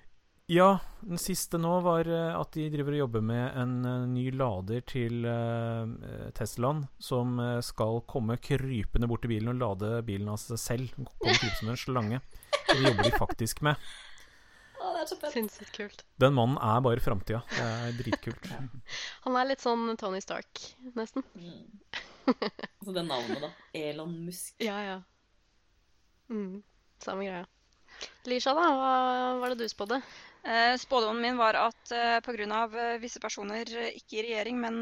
Ja, 0.47 0.79
den 1.01 1.17
siste 1.17 1.57
nå 1.57 1.79
var 1.81 2.05
eh, 2.05 2.35
at 2.37 2.51
de 2.53 2.67
driver 2.69 2.93
og 2.93 2.99
jobber 2.99 3.23
med 3.25 3.55
en 3.57 3.77
eh, 3.89 4.03
ny 4.13 4.25
lader 4.37 4.83
til 4.85 5.25
eh, 5.25 6.33
Teslaen 6.37 6.83
som 7.01 7.39
skal 7.65 8.03
komme 8.05 8.37
krypende 8.37 9.09
bort 9.09 9.25
til 9.25 9.33
bilen 9.33 9.55
og 9.55 9.63
lade 9.63 10.03
bilen 10.05 10.29
av 10.29 10.37
seg 10.43 10.61
selv. 10.61 10.91
Den 10.99 11.09
kommer 11.09 11.39
krypende 11.39 11.61
som 11.63 11.71
en 11.73 11.81
slange. 11.81 12.19
Det 12.69 12.77
jobber 12.77 13.09
de 13.09 13.13
faktisk 13.17 13.63
med. 13.65 13.81
Å, 14.85 14.91
det 14.93 15.01
er 15.01 15.09
så 15.09 15.19
fett. 15.23 15.33
Sinnssykt 15.33 15.73
kult. 15.79 16.05
Den 16.21 16.37
mannen 16.37 16.61
er 16.61 16.85
bare 16.85 17.01
framtida. 17.01 17.41
Det 17.49 17.65
er 17.65 17.97
dritkult. 18.03 18.51
Han 19.25 19.41
er 19.41 19.49
litt 19.49 19.65
sånn 19.65 19.95
Tony 19.97 20.21
Stark, 20.21 20.61
nesten. 20.93 21.25
Mm. 21.41 21.73
Altså 22.29 22.93
det 22.93 23.07
navnet, 23.09 23.41
da. 23.47 23.51
Elon 23.81 24.13
Musk. 24.27 24.53
Ja, 24.61 24.77
ja. 24.85 25.01
Mm, 26.29 26.61
samme 27.01 27.25
greia. 27.31 27.49
Lisha, 28.29 28.53
da? 28.53 28.69
Hva 28.77 28.95
var 29.41 29.55
det 29.55 29.65
du 29.65 29.73
spådde? 29.73 30.03
Eh, 30.45 30.77
Spådommen 30.77 31.23
min 31.23 31.37
var 31.37 31.57
at 31.57 31.93
eh, 31.93 32.21
pga. 32.21 32.69
Eh, 32.81 32.99
visse 33.01 33.21
personer, 33.21 33.69
ikke 33.97 34.19
i 34.19 34.25
regjering, 34.27 34.61
men 34.61 34.81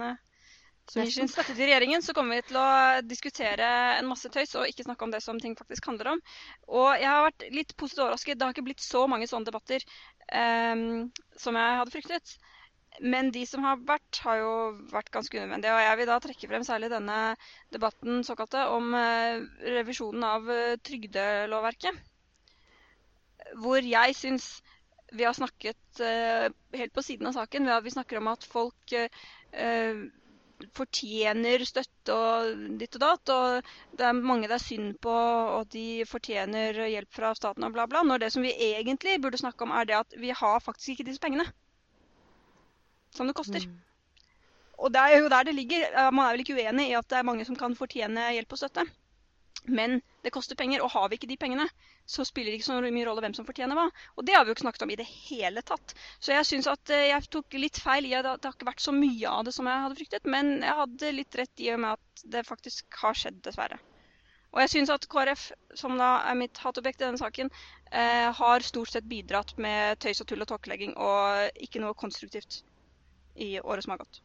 som 0.90 1.04
gir 1.04 1.12
sin 1.14 1.30
støtte 1.30 1.54
til 1.54 1.68
regjeringen, 1.68 2.02
så 2.02 2.14
kommer 2.16 2.40
vi 2.40 2.48
til 2.48 2.58
å 2.58 2.70
diskutere 3.06 3.68
en 4.00 4.08
masse 4.10 4.26
tøys 4.34 4.56
og 4.58 4.66
ikke 4.66 4.82
snakke 4.88 5.06
om 5.06 5.12
det 5.14 5.20
som 5.22 5.38
ting 5.38 5.54
faktisk 5.54 5.86
handler 5.86 6.16
om. 6.16 6.22
Og 6.66 6.88
jeg 6.98 7.06
har 7.06 7.28
vært 7.28 7.44
litt 7.54 7.76
positivt 7.78 8.08
overrasket. 8.08 8.40
Det 8.40 8.48
har 8.48 8.56
ikke 8.56 8.66
blitt 8.66 8.82
så 8.82 9.04
mange 9.06 9.28
sånne 9.30 9.46
debatter 9.46 9.86
um, 10.34 11.06
som 11.38 11.60
jeg 11.60 11.78
hadde 11.78 11.94
fryktet. 11.94 12.34
Men 13.14 13.30
de 13.32 13.44
som 13.46 13.62
har 13.62 13.78
vært, 13.86 14.18
har 14.26 14.42
jo 14.42 14.50
vært 14.90 15.14
ganske 15.14 15.38
unødvendige. 15.38 15.76
Og 15.78 15.86
jeg 15.86 16.00
vil 16.02 16.10
da 16.10 16.18
trekke 16.26 16.50
frem 16.50 16.66
særlig 16.66 16.90
denne 16.90 17.20
debatten 17.72 18.26
såkalte 18.26 18.66
om 18.74 18.90
revisjonen 19.62 20.26
av 20.26 20.50
trygdelovverket. 20.90 22.02
Hvor 23.62 23.86
jeg 23.86 24.18
syns 24.18 24.56
vi 25.12 25.24
har 25.24 25.36
snakket 25.36 26.00
eh, 26.00 26.48
helt 26.78 26.92
på 26.94 27.02
siden 27.04 27.26
av 27.28 27.36
saken. 27.36 27.66
ved 27.68 27.74
at 27.76 27.84
Vi 27.84 27.94
snakker 27.94 28.18
om 28.18 28.30
at 28.32 28.44
folk 28.48 28.92
eh, 28.96 30.02
fortjener 30.76 31.64
støtte 31.66 32.14
og 32.14 32.62
ditt 32.80 32.96
og 32.96 33.04
datt. 33.04 33.32
Og 33.34 33.98
det 33.98 34.06
er 34.08 34.18
mange 34.18 34.48
det 34.48 34.56
er 34.56 34.64
synd 34.64 34.96
på, 35.04 35.12
og 35.58 35.68
de 35.74 36.04
fortjener 36.08 36.80
hjelp 36.94 37.12
fra 37.12 37.34
staten 37.38 37.66
og 37.66 37.74
bla, 37.76 37.86
bla. 37.90 38.04
Når 38.06 38.24
det 38.24 38.32
som 38.34 38.46
vi 38.46 38.54
egentlig 38.72 39.18
burde 39.22 39.40
snakke 39.40 39.66
om, 39.66 39.74
er 39.76 39.88
det 39.90 39.98
at 40.00 40.18
vi 40.18 40.32
har 40.32 40.64
faktisk 40.64 40.94
ikke 40.94 41.10
disse 41.10 41.22
pengene. 41.22 41.46
Som 43.12 43.28
det 43.28 43.36
koster. 43.36 43.68
Og 44.82 44.90
det 44.94 45.02
er 45.04 45.20
jo 45.20 45.28
der 45.30 45.44
det 45.44 45.54
ligger. 45.58 45.86
Eh, 45.92 46.10
Man 46.10 46.26
er 46.26 46.36
vel 46.36 46.46
ikke 46.46 46.58
uenig 46.58 46.88
i 46.90 46.98
at 46.98 47.08
det 47.10 47.20
er 47.20 47.28
mange 47.28 47.44
som 47.48 47.58
kan 47.58 47.76
fortjene 47.78 48.32
hjelp 48.38 48.56
og 48.56 48.64
støtte. 48.64 48.88
Men 49.64 50.00
det 50.24 50.32
koster 50.34 50.58
penger, 50.58 50.82
og 50.82 50.90
har 50.90 51.08
vi 51.08 51.18
ikke 51.18 51.28
de 51.30 51.36
pengene, 51.38 51.68
så 52.06 52.24
spiller 52.26 52.50
det 52.50 52.58
ikke 52.58 52.66
så 52.66 52.78
mye 52.82 53.06
rolle 53.06 53.22
hvem 53.22 53.34
som 53.36 53.46
fortjener 53.46 53.78
hva. 53.78 53.84
Og 54.18 54.26
det 54.26 54.34
har 54.34 54.42
vi 54.44 54.50
jo 54.50 54.56
ikke 54.56 54.64
snakket 54.64 54.84
om 54.86 54.90
i 54.90 54.98
det 54.98 55.06
hele 55.06 55.62
tatt. 55.66 55.94
Så 56.18 56.34
jeg 56.34 56.48
syns 56.48 56.68
at 56.70 56.90
eh, 56.90 57.08
jeg 57.12 57.28
tok 57.30 57.54
litt 57.60 57.78
feil 57.78 58.08
i 58.08 58.14
at 58.18 58.26
det 58.26 58.48
har 58.48 58.56
ikke 58.56 58.70
vært 58.72 58.82
så 58.82 58.94
mye 58.96 59.30
av 59.30 59.46
det 59.46 59.54
som 59.54 59.70
jeg 59.70 59.84
hadde 59.84 59.98
fryktet. 60.00 60.26
Men 60.34 60.52
jeg 60.64 60.78
hadde 60.80 61.14
litt 61.14 61.38
rett 61.38 61.62
i 61.62 61.70
og 61.74 61.82
med 61.84 61.94
at 61.94 62.24
det 62.34 62.46
faktisk 62.48 63.02
har 63.04 63.18
skjedd, 63.18 63.38
dessverre. 63.46 63.78
Og 64.52 64.60
jeg 64.60 64.72
syns 64.74 64.90
at 64.92 65.06
KrF, 65.08 65.46
som 65.78 65.94
da 65.96 66.10
er 66.28 66.36
mitt 66.36 66.58
hatobjekt 66.60 67.00
i 67.00 67.06
denne 67.06 67.20
saken, 67.20 67.48
eh, 67.92 68.28
har 68.36 68.66
stort 68.66 68.92
sett 68.92 69.08
bidratt 69.08 69.54
med 69.56 70.00
tøys 70.02 70.20
og 70.20 70.28
tull 70.28 70.44
og 70.44 70.50
tåkelegging 70.50 70.92
og 71.00 71.62
ikke 71.64 71.80
noe 71.80 71.96
konstruktivt 71.96 72.60
i 73.40 73.54
året 73.62 73.86
som 73.86 73.94
har 73.94 74.02
gått. 74.02 74.20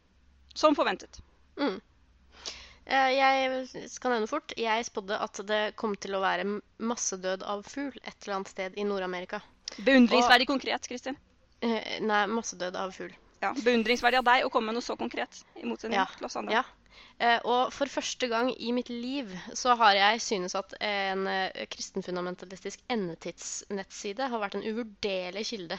Som 0.57 0.75
forventet. 0.75 1.21
Mm. 1.61 1.77
Eh, 2.87 3.09
Jeg 3.17 3.89
skal 3.91 4.13
nevne 4.15 4.29
fort. 4.31 4.53
Jeg 4.57 4.85
spådde 4.87 5.17
at 5.19 5.41
det 5.49 5.61
kom 5.79 5.95
til 5.99 6.15
å 6.15 6.21
være 6.23 6.45
massedød 6.79 7.43
av 7.43 7.65
fugl 7.67 7.97
et 8.03 8.15
eller 8.23 8.37
annet 8.39 8.51
sted 8.53 8.77
i 8.79 8.85
Nord-Amerika. 8.87 9.41
Beundringsverdig 9.83 10.47
konkret, 10.47 10.87
Kristin. 10.87 11.17
Eh, 11.61 11.97
Nei, 12.05 12.23
massedød 12.31 12.77
av 12.79 12.93
fugl. 12.95 13.11
Ja, 13.43 13.51
Beundringsverdig 13.53 14.21
av 14.21 14.25
deg 14.25 14.45
å 14.47 14.49
komme 14.53 14.71
med 14.71 14.79
noe 14.79 14.85
så 14.85 14.95
konkret, 14.97 15.43
i 15.59 15.65
motsetning 15.67 15.99
Ja, 15.99 16.05
til 16.17 16.25
oss 16.29 16.37
andre. 16.39 16.55
Ja. 16.55 16.63
Eh, 17.19 17.39
Og 17.45 17.73
for 17.73 17.89
første 17.91 18.29
gang 18.31 18.49
i 18.55 18.71
mitt 18.73 18.89
liv 18.89 19.29
så 19.53 19.75
har 19.77 19.93
jeg 19.97 20.21
synes 20.23 20.55
at 20.57 20.73
en 20.81 21.27
kristenfundamentalistisk 21.69 22.79
endetidsnettside 22.89 24.29
har 24.31 24.41
vært 24.41 24.55
en 24.57 24.65
uvurderlig 24.65 25.43
kilde 25.51 25.77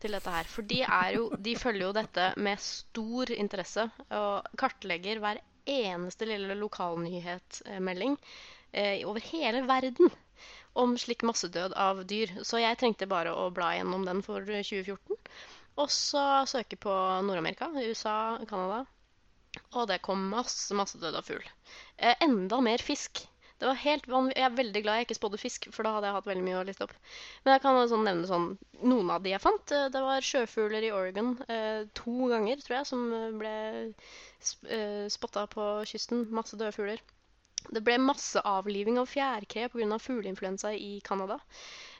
til 0.00 0.16
dette 0.16 0.30
her. 0.34 0.48
For 0.50 0.62
de, 0.62 0.80
jo, 1.14 1.28
de 1.38 1.54
følger 1.60 1.86
jo 1.86 1.92
dette 2.00 2.32
med 2.38 2.58
stor 2.62 3.30
interesse 3.36 3.86
og 4.10 4.48
kartlegger 4.58 5.20
hver 5.22 5.40
eneste 5.68 6.28
lille 6.28 6.56
lokalnyhetsmelding 6.58 8.16
eh, 8.72 9.04
over 9.08 9.24
hele 9.32 9.62
verden 9.68 10.10
om 10.78 10.98
slik 10.98 11.24
massedød 11.26 11.74
av 11.76 12.04
dyr. 12.10 12.32
Så 12.46 12.60
jeg 12.62 12.78
trengte 12.78 13.08
bare 13.10 13.32
å 13.34 13.48
bla 13.54 13.72
gjennom 13.76 14.04
den 14.06 14.22
for 14.26 14.44
2014. 14.46 15.18
Og 15.78 15.90
så 15.94 16.24
søke 16.50 16.78
på 16.80 16.92
Nord-Amerika, 17.26 17.70
USA, 17.78 18.38
Canada. 18.50 18.84
Og 19.74 19.88
det 19.90 20.02
kom 20.04 20.28
masse, 20.30 20.74
masse 20.76 20.98
død 21.00 21.18
av 21.18 21.26
fugl. 21.26 21.50
Eh, 21.96 22.14
enda 22.24 22.60
mer 22.62 22.82
fisk. 22.84 23.24
Det 23.58 23.66
var 23.66 23.78
helt 23.82 24.06
vanvittig. 24.06 24.38
Jeg 24.38 24.46
er 24.46 24.58
veldig 24.58 24.82
glad 24.84 24.98
jeg 24.98 25.06
ikke 25.08 25.18
spådde 25.18 25.40
fisk, 25.42 25.66
for 25.74 25.86
da 25.86 25.96
hadde 25.96 26.10
jeg 26.10 26.14
hatt 26.14 26.28
veldig 26.30 26.44
mye 26.46 26.58
å 26.60 26.66
liste 26.66 26.86
opp. 26.86 26.94
Men 27.42 27.56
jeg 27.56 27.62
kan 27.64 27.78
sånn 27.90 28.04
nevne 28.06 28.30
sånn 28.30 28.48
Noen 28.86 29.08
av 29.10 29.24
de 29.24 29.32
jeg 29.32 29.42
fant, 29.42 29.72
eh, 29.74 29.88
det 29.90 30.02
var 30.04 30.22
sjøfugler 30.22 30.84
i 30.86 30.92
Oregon 30.94 31.32
eh, 31.50 31.80
to 31.98 32.28
ganger, 32.30 32.62
tror 32.62 32.76
jeg, 32.76 32.86
som 32.92 33.08
eh, 33.16 33.32
ble 33.40 33.54
eh, 33.66 34.12
spotta 35.12 35.46
på 35.50 35.68
kysten. 35.88 36.26
Masse 36.34 36.56
døde 36.56 36.74
fugler. 36.76 37.02
Det 37.74 37.80
ble 37.84 37.96
masseavliving 38.00 38.98
av 39.00 39.08
fjærkre 39.10 39.66
pga. 39.72 39.98
fugleinfluensa 39.98 40.70
i 40.74 41.00
Canada. 41.08 41.38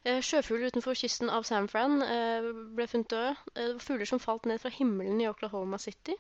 Eh, 0.05 0.21
sjøfugler 0.23 0.71
utenfor 0.71 0.95
kysten 1.01 1.33
av 1.35 1.47
San 1.49 1.67
Fran 1.73 1.99
eh, 2.05 2.47
ble 2.77 2.87
funnet 2.91 3.11
døde. 3.13 3.33
Eh, 3.55 3.65
det 3.65 3.73
var 3.75 3.87
fugler 3.89 4.11
som 4.11 4.23
falt 4.23 4.47
ned 4.47 4.63
fra 4.63 4.73
himmelen 4.73 5.21
i 5.21 5.29
Oklahoma 5.29 5.81
City. 5.83 6.15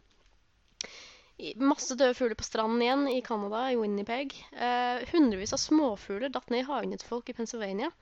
Masse 1.63 1.95
døde 1.95 2.17
fugler 2.19 2.35
på 2.35 2.49
stranden 2.49 2.83
igjen 2.83 3.07
i 3.13 3.21
Canada, 3.23 3.63
i 3.71 3.79
Winnipeg. 3.79 4.35
Eh, 4.53 5.07
hundrevis 5.13 5.55
av 5.55 5.63
småfugler 5.63 6.35
datt 6.35 6.51
ned 6.51 6.65
i 6.65 6.69
hagene 6.73 6.99
til 6.99 7.13
folk 7.13 7.31
i 7.31 7.37
Pennsylvania. 7.39 7.93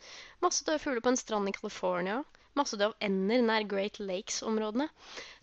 Masse 0.41 0.65
døde 0.65 0.81
fugler 0.83 1.05
på 1.05 1.13
en 1.13 1.21
strand 1.21 1.53
i 1.53 1.55
California. 1.59 2.23
Masse 2.57 2.79
av 2.81 2.95
ender 3.05 3.43
nær 3.45 3.67
Great 3.69 4.01
Lakes-områdene. 4.01 4.89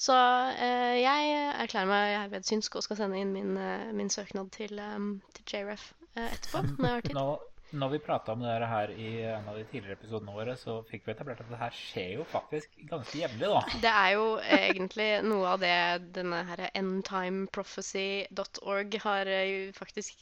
Så 0.02 0.16
eh, 0.58 0.98
jeg 1.04 1.34
erklærer 1.62 1.90
meg 1.90 2.18
herved 2.18 2.48
synsk 2.50 2.80
og 2.80 2.86
skal 2.88 3.00
sende 3.04 3.22
inn 3.22 3.34
min, 3.36 3.56
eh, 3.58 3.90
min 3.94 4.10
søknad 4.14 4.50
til, 4.56 4.82
um, 4.82 5.16
til 5.38 5.54
JRF 5.54 5.92
eh, 6.16 6.30
etterpå. 6.32 6.64
når 6.80 6.90
jeg 6.90 6.96
har 6.96 7.10
tid. 7.10 7.53
Nå, 7.74 7.80
når 7.80 7.90
vi 7.90 8.00
prata 8.06 8.32
om 8.34 8.40
det 8.44 8.68
her 8.70 8.92
i 8.94 9.24
en 9.26 9.48
av 9.50 9.56
de 9.58 9.64
tidligere 9.66 9.96
episodene 9.98 10.32
våre, 10.36 10.56
så 10.60 10.84
fikk 10.90 11.08
vi 11.08 11.12
etablert 11.14 11.42
at 11.42 11.50
det 11.50 11.60
her 11.60 11.72
skjer 11.74 12.12
jo 12.20 12.24
faktisk 12.30 12.70
ganske 12.90 13.18
jevnlig, 13.18 13.48
da. 13.50 13.62
Det 13.84 13.92
er 13.92 14.12
jo 14.14 14.40
egentlig 14.58 15.24
noe 15.26 15.48
av 15.56 15.60
det 15.64 16.02
denne 16.16 16.40
her 16.50 16.60
endtimeprophecy.org 16.70 18.92
har 19.04 19.26
eh, 19.40 19.72
faktisk, 19.78 20.14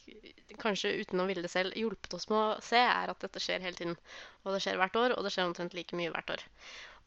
kanskje 0.61 0.97
uten 1.03 1.23
å 1.23 1.27
ville 1.29 1.43
det 1.43 1.51
selv, 1.51 1.77
hjulpet 1.77 2.13
oss 2.17 2.29
med 2.31 2.39
å 2.39 2.61
se, 2.63 2.79
er 2.79 3.07
at 3.11 3.21
dette 3.25 3.39
skjer 3.43 3.65
hele 3.65 3.77
tiden. 3.77 3.95
Og 4.45 4.49
det 4.55 4.61
skjer 4.63 4.77
hvert 4.79 4.99
år, 5.03 5.09
og 5.17 5.21
det 5.25 5.33
skjer 5.35 5.47
omtrent 5.49 5.77
like 5.77 5.95
mye 5.99 6.13
hvert 6.15 6.31
år. 6.37 6.41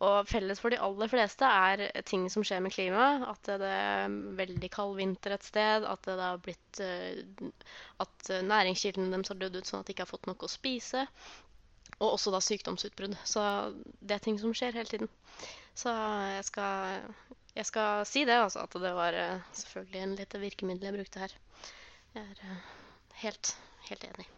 Og 0.02 0.26
felles 0.26 0.58
for 0.60 0.74
de 0.74 0.80
aller 0.82 1.08
fleste 1.10 1.46
er 1.46 1.84
ting 2.08 2.26
som 2.32 2.44
skjer 2.46 2.62
med 2.64 2.74
klimaet. 2.74 3.24
At 3.30 3.50
det 3.62 3.70
er 3.70 4.16
veldig 4.40 4.70
kald 4.74 4.96
vinter 4.98 5.36
et 5.36 5.46
sted. 5.46 5.86
At 5.86 6.02
det 6.08 6.18
har 6.18 6.42
blitt 6.42 6.80
eh, 6.82 7.22
At 8.02 8.30
næringskildene 8.50 9.12
deres 9.14 9.30
har 9.32 9.40
dødd 9.40 9.60
ut 9.60 9.70
sånn 9.70 9.84
at 9.84 9.88
de 9.88 9.94
ikke 9.94 10.06
har 10.06 10.10
fått 10.10 10.28
nok 10.30 10.46
å 10.46 10.50
spise. 10.50 11.06
Og 12.00 12.08
også 12.10 12.34
da 12.34 12.42
sykdomsutbrudd. 12.42 13.16
Så 13.28 13.44
det 14.00 14.18
er 14.18 14.26
ting 14.26 14.40
som 14.42 14.54
skjer 14.56 14.74
hele 14.80 14.90
tiden. 14.90 15.10
Så 15.78 15.94
jeg 16.34 16.44
skal, 16.50 17.08
jeg 17.54 17.70
skal 17.70 18.06
si 18.08 18.26
det, 18.26 18.38
altså. 18.42 18.66
At 18.66 18.78
det 18.82 18.94
var 18.98 19.18
eh, 19.18 19.50
selvfølgelig 19.62 20.02
en 20.02 20.16
lite 20.20 20.42
virkemiddel 20.42 20.90
jeg 20.90 20.98
brukte 20.98 21.26
her. 21.26 21.36
Jeg 22.14 22.24
er 22.24 22.46
eh, 22.50 22.72
helt, 23.22 23.56
helt 23.90 24.10
enig. 24.10 24.33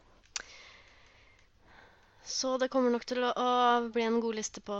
Så 2.26 2.56
det 2.58 2.66
kommer 2.72 2.90
nok 2.90 3.04
til 3.06 3.22
å, 3.22 3.50
bli 3.94 4.02
en 4.02 4.18
god 4.18 4.34
liste 4.34 4.62
på, 4.66 4.76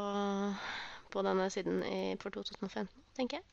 på 1.15 1.23
denne 1.23 1.47
siden 1.55 1.79
i, 1.87 1.99
for 2.19 2.35
2015, 2.35 2.89
tenker 3.15 3.39
jeg. 3.39 3.47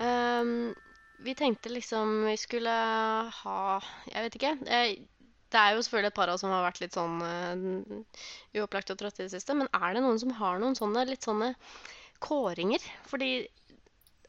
Um, 0.00 0.72
vi 1.20 1.36
tenkte 1.36 1.74
liksom 1.74 2.22
vi 2.30 2.38
skulle 2.40 2.72
ha 3.42 3.60
Jeg 4.06 4.24
vet 4.24 4.40
ikke. 4.40 4.54
Det 4.64 5.60
er 5.60 5.76
jo 5.76 5.84
selvfølgelig 5.84 6.12
et 6.14 6.16
par 6.16 6.32
av 6.32 6.38
oss 6.38 6.46
som 6.46 6.54
har 6.56 6.64
vært 6.64 6.80
litt 6.80 6.96
sånn 6.96 7.20
uh, 7.20 8.24
uopplagt 8.56 8.94
og 8.96 9.00
trøtte 9.02 9.26
i 9.26 9.28
det 9.28 9.34
siste. 9.36 9.52
Men 9.52 9.68
er 9.76 9.92
det 9.92 10.06
noen 10.06 10.20
som 10.24 10.32
har 10.40 10.56
noen 10.64 10.78
sånne 10.78 11.04
litt 11.12 11.28
sånne 11.28 11.52
kåringer? 12.24 12.80
Fordi 13.12 13.32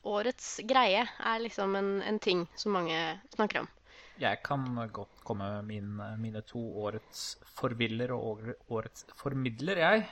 årets 0.07 0.59
greie 0.67 1.03
er 1.03 1.43
liksom 1.43 1.75
en, 1.75 1.91
en 2.05 2.19
ting 2.23 2.45
som 2.55 2.75
mange 2.77 2.97
snakker 3.35 3.63
om. 3.63 3.69
Jeg 4.19 4.41
kan 4.43 4.65
godt 4.91 5.21
komme 5.23 5.47
med 5.61 5.67
min, 5.69 5.93
mine 6.19 6.41
to 6.47 6.59
årets 6.83 7.37
forviller 7.55 8.11
og 8.11 8.41
årets 8.67 9.05
formidler, 9.15 9.79
jeg. 9.79 10.03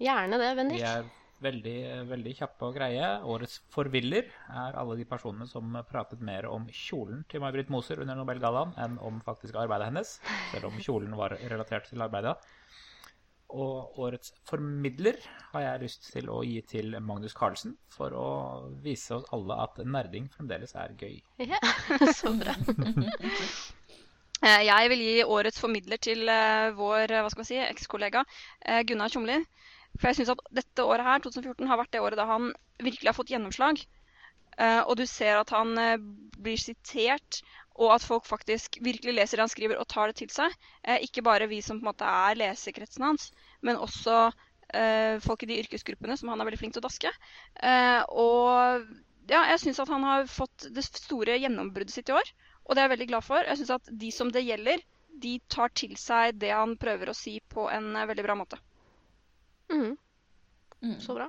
Gjerne 0.00 0.38
det, 0.40 0.48
Bendik. 0.56 0.80
De 0.80 0.88
er 0.88 1.10
veldig, 1.44 1.76
veldig 2.08 2.32
kjappe 2.38 2.70
og 2.70 2.78
greie. 2.78 3.10
Årets 3.34 3.58
forviller 3.74 4.30
er 4.48 4.78
alle 4.80 4.96
de 4.96 5.04
personene 5.08 5.46
som 5.50 5.76
pratet 5.90 6.24
mer 6.24 6.48
om 6.48 6.64
kjolen 6.72 7.24
til 7.28 7.44
May-Britt 7.44 7.72
Moser 7.72 8.00
under 8.00 8.16
Nobelgallaen 8.16 8.72
enn 8.80 8.96
om 9.04 9.20
faktisk 9.26 9.58
arbeidet 9.60 9.90
hennes, 9.90 10.16
selv 10.54 10.70
om 10.70 10.80
kjolen 10.80 11.12
var 11.18 11.36
relatert 11.44 11.90
til 11.90 12.04
arbeidet. 12.04 12.38
Og 13.54 13.98
årets 14.02 14.32
formidler 14.48 15.20
har 15.52 15.62
jeg 15.62 15.82
lyst 15.84 16.08
til 16.10 16.30
å 16.32 16.40
gi 16.42 16.58
til 16.66 16.96
Magnus 16.98 17.36
Carlsen 17.38 17.76
for 17.94 18.14
å 18.18 18.28
vise 18.82 19.14
oss 19.14 19.28
alle 19.34 19.58
at 19.62 19.78
nerding 19.86 20.26
fremdeles 20.34 20.74
er 20.74 20.96
gøy. 20.98 21.20
Ja, 21.52 21.60
så 22.10 22.34
bra. 22.34 22.56
Eh, 24.44 24.62
jeg 24.66 24.88
vil 24.90 25.00
gi 25.00 25.26
årets 25.36 25.60
formidler 25.62 26.00
til 26.02 26.28
eh, 26.28 26.74
vår 26.76 27.14
hva 27.14 27.30
skal 27.32 27.46
si, 27.48 27.56
ekskollega 27.62 28.24
eh, 28.26 28.82
Gunnar 28.84 29.12
Tjomli. 29.12 29.38
For 29.94 30.10
jeg 30.10 30.18
syns 30.18 30.32
at 30.34 30.42
dette 30.58 30.84
året 30.84 31.06
her, 31.06 31.22
2014, 31.24 31.68
har 31.70 31.78
vært 31.80 31.94
det 31.94 32.02
året 32.02 32.18
da 32.18 32.26
han 32.28 32.50
virkelig 32.82 33.08
har 33.08 33.16
fått 33.16 33.30
gjennomslag. 33.30 33.78
Og 34.86 34.92
du 34.98 35.02
ser 35.06 35.40
at 35.40 35.50
han 35.50 35.72
blir 36.38 36.58
sitert, 36.62 37.40
og 37.74 37.94
at 37.96 38.06
folk 38.06 38.26
faktisk 38.28 38.78
virkelig 38.84 39.16
leser 39.16 39.38
det 39.38 39.46
han 39.46 39.52
skriver 39.52 39.80
og 39.80 39.88
tar 39.90 40.10
det 40.10 40.18
til 40.20 40.30
seg. 40.30 40.52
Ikke 41.02 41.24
bare 41.26 41.48
vi 41.50 41.58
som 41.64 41.80
på 41.80 41.86
en 41.86 41.90
måte 41.90 42.06
er 42.06 42.38
lesekretsen 42.38 43.02
hans, 43.02 43.30
men 43.66 43.80
også 43.82 44.28
folk 45.22 45.42
i 45.44 45.48
de 45.50 45.58
yrkesgruppene 45.62 46.16
som 46.18 46.30
han 46.30 46.40
er 46.40 46.48
veldig 46.48 46.60
flink 46.60 46.76
til 46.76 46.82
å 46.82 46.86
daske. 46.86 47.10
Og 48.14 48.86
ja, 49.30 49.42
jeg 49.50 49.60
syns 49.62 49.80
at 49.82 49.90
han 49.92 50.06
har 50.06 50.26
fått 50.30 50.68
det 50.74 50.84
store 50.86 51.36
gjennombruddet 51.40 51.94
sitt 51.94 52.10
i 52.12 52.16
år. 52.16 52.30
Og 52.64 52.74
det 52.74 52.82
er 52.82 52.88
jeg 52.88 52.94
veldig 52.94 53.08
glad 53.12 53.26
for. 53.26 53.44
Jeg 53.44 53.60
syns 53.60 53.74
at 53.76 53.88
de 54.02 54.10
som 54.12 54.30
det 54.32 54.44
gjelder, 54.44 54.82
de 55.24 55.34
tar 55.52 55.72
til 55.76 55.94
seg 56.00 56.38
det 56.42 56.52
han 56.52 56.76
prøver 56.80 57.10
å 57.10 57.16
si 57.16 57.36
på 57.52 57.68
en 57.70 57.92
eh, 57.94 58.06
veldig 58.10 58.24
bra 58.26 58.36
måte. 58.38 58.58
Mm. 59.72 59.96
Mm. 60.80 60.96
Så 61.00 61.16
bra. 61.16 61.28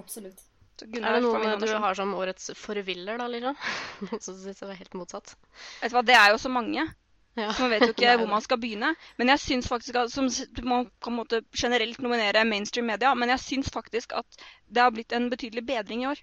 Absolutt. 0.00 0.42
Så 0.82 0.98
Er 0.98 1.14
det 1.14 1.22
noen 1.22 1.60
du 1.62 1.70
har 1.84 1.94
som 1.94 2.14
årets 2.18 2.50
forviller, 2.58 3.20
da, 3.20 3.28
Lilla? 3.30 3.54
Noen 4.02 4.22
som 4.26 4.34
syns 4.38 4.58
det 4.58 4.66
var 4.66 4.78
helt 4.80 4.98
motsatt? 4.98 5.36
Vet 5.82 5.92
du 5.92 5.96
hva, 5.96 6.02
Det 6.06 6.18
er 6.18 6.32
jo 6.34 6.40
så 6.42 6.50
mange. 6.52 6.88
Ja. 7.38 7.52
Så 7.52 7.64
man 7.64 7.70
vet 7.72 7.86
jo 7.86 7.94
ikke 7.94 8.16
hvor 8.20 8.28
man 8.28 8.44
skal 8.44 8.60
begynne. 8.60 8.92
Men 9.20 9.32
jeg 9.32 9.44
syns 9.44 9.70
faktisk 9.70 10.00
at 10.00 10.12
som, 10.12 10.28
Man 10.66 10.90
kan 11.04 11.16
måtte 11.16 11.42
generelt 11.56 12.02
nominere 12.04 12.44
mainstream 12.48 12.90
media, 12.90 13.14
men 13.14 13.32
jeg 13.32 13.44
syns 13.46 13.72
faktisk 13.72 14.12
at 14.18 14.42
det 14.68 14.82
har 14.82 14.92
blitt 14.92 15.14
en 15.16 15.30
betydelig 15.32 15.64
bedring 15.70 16.04
i 16.04 16.10
år. 16.12 16.20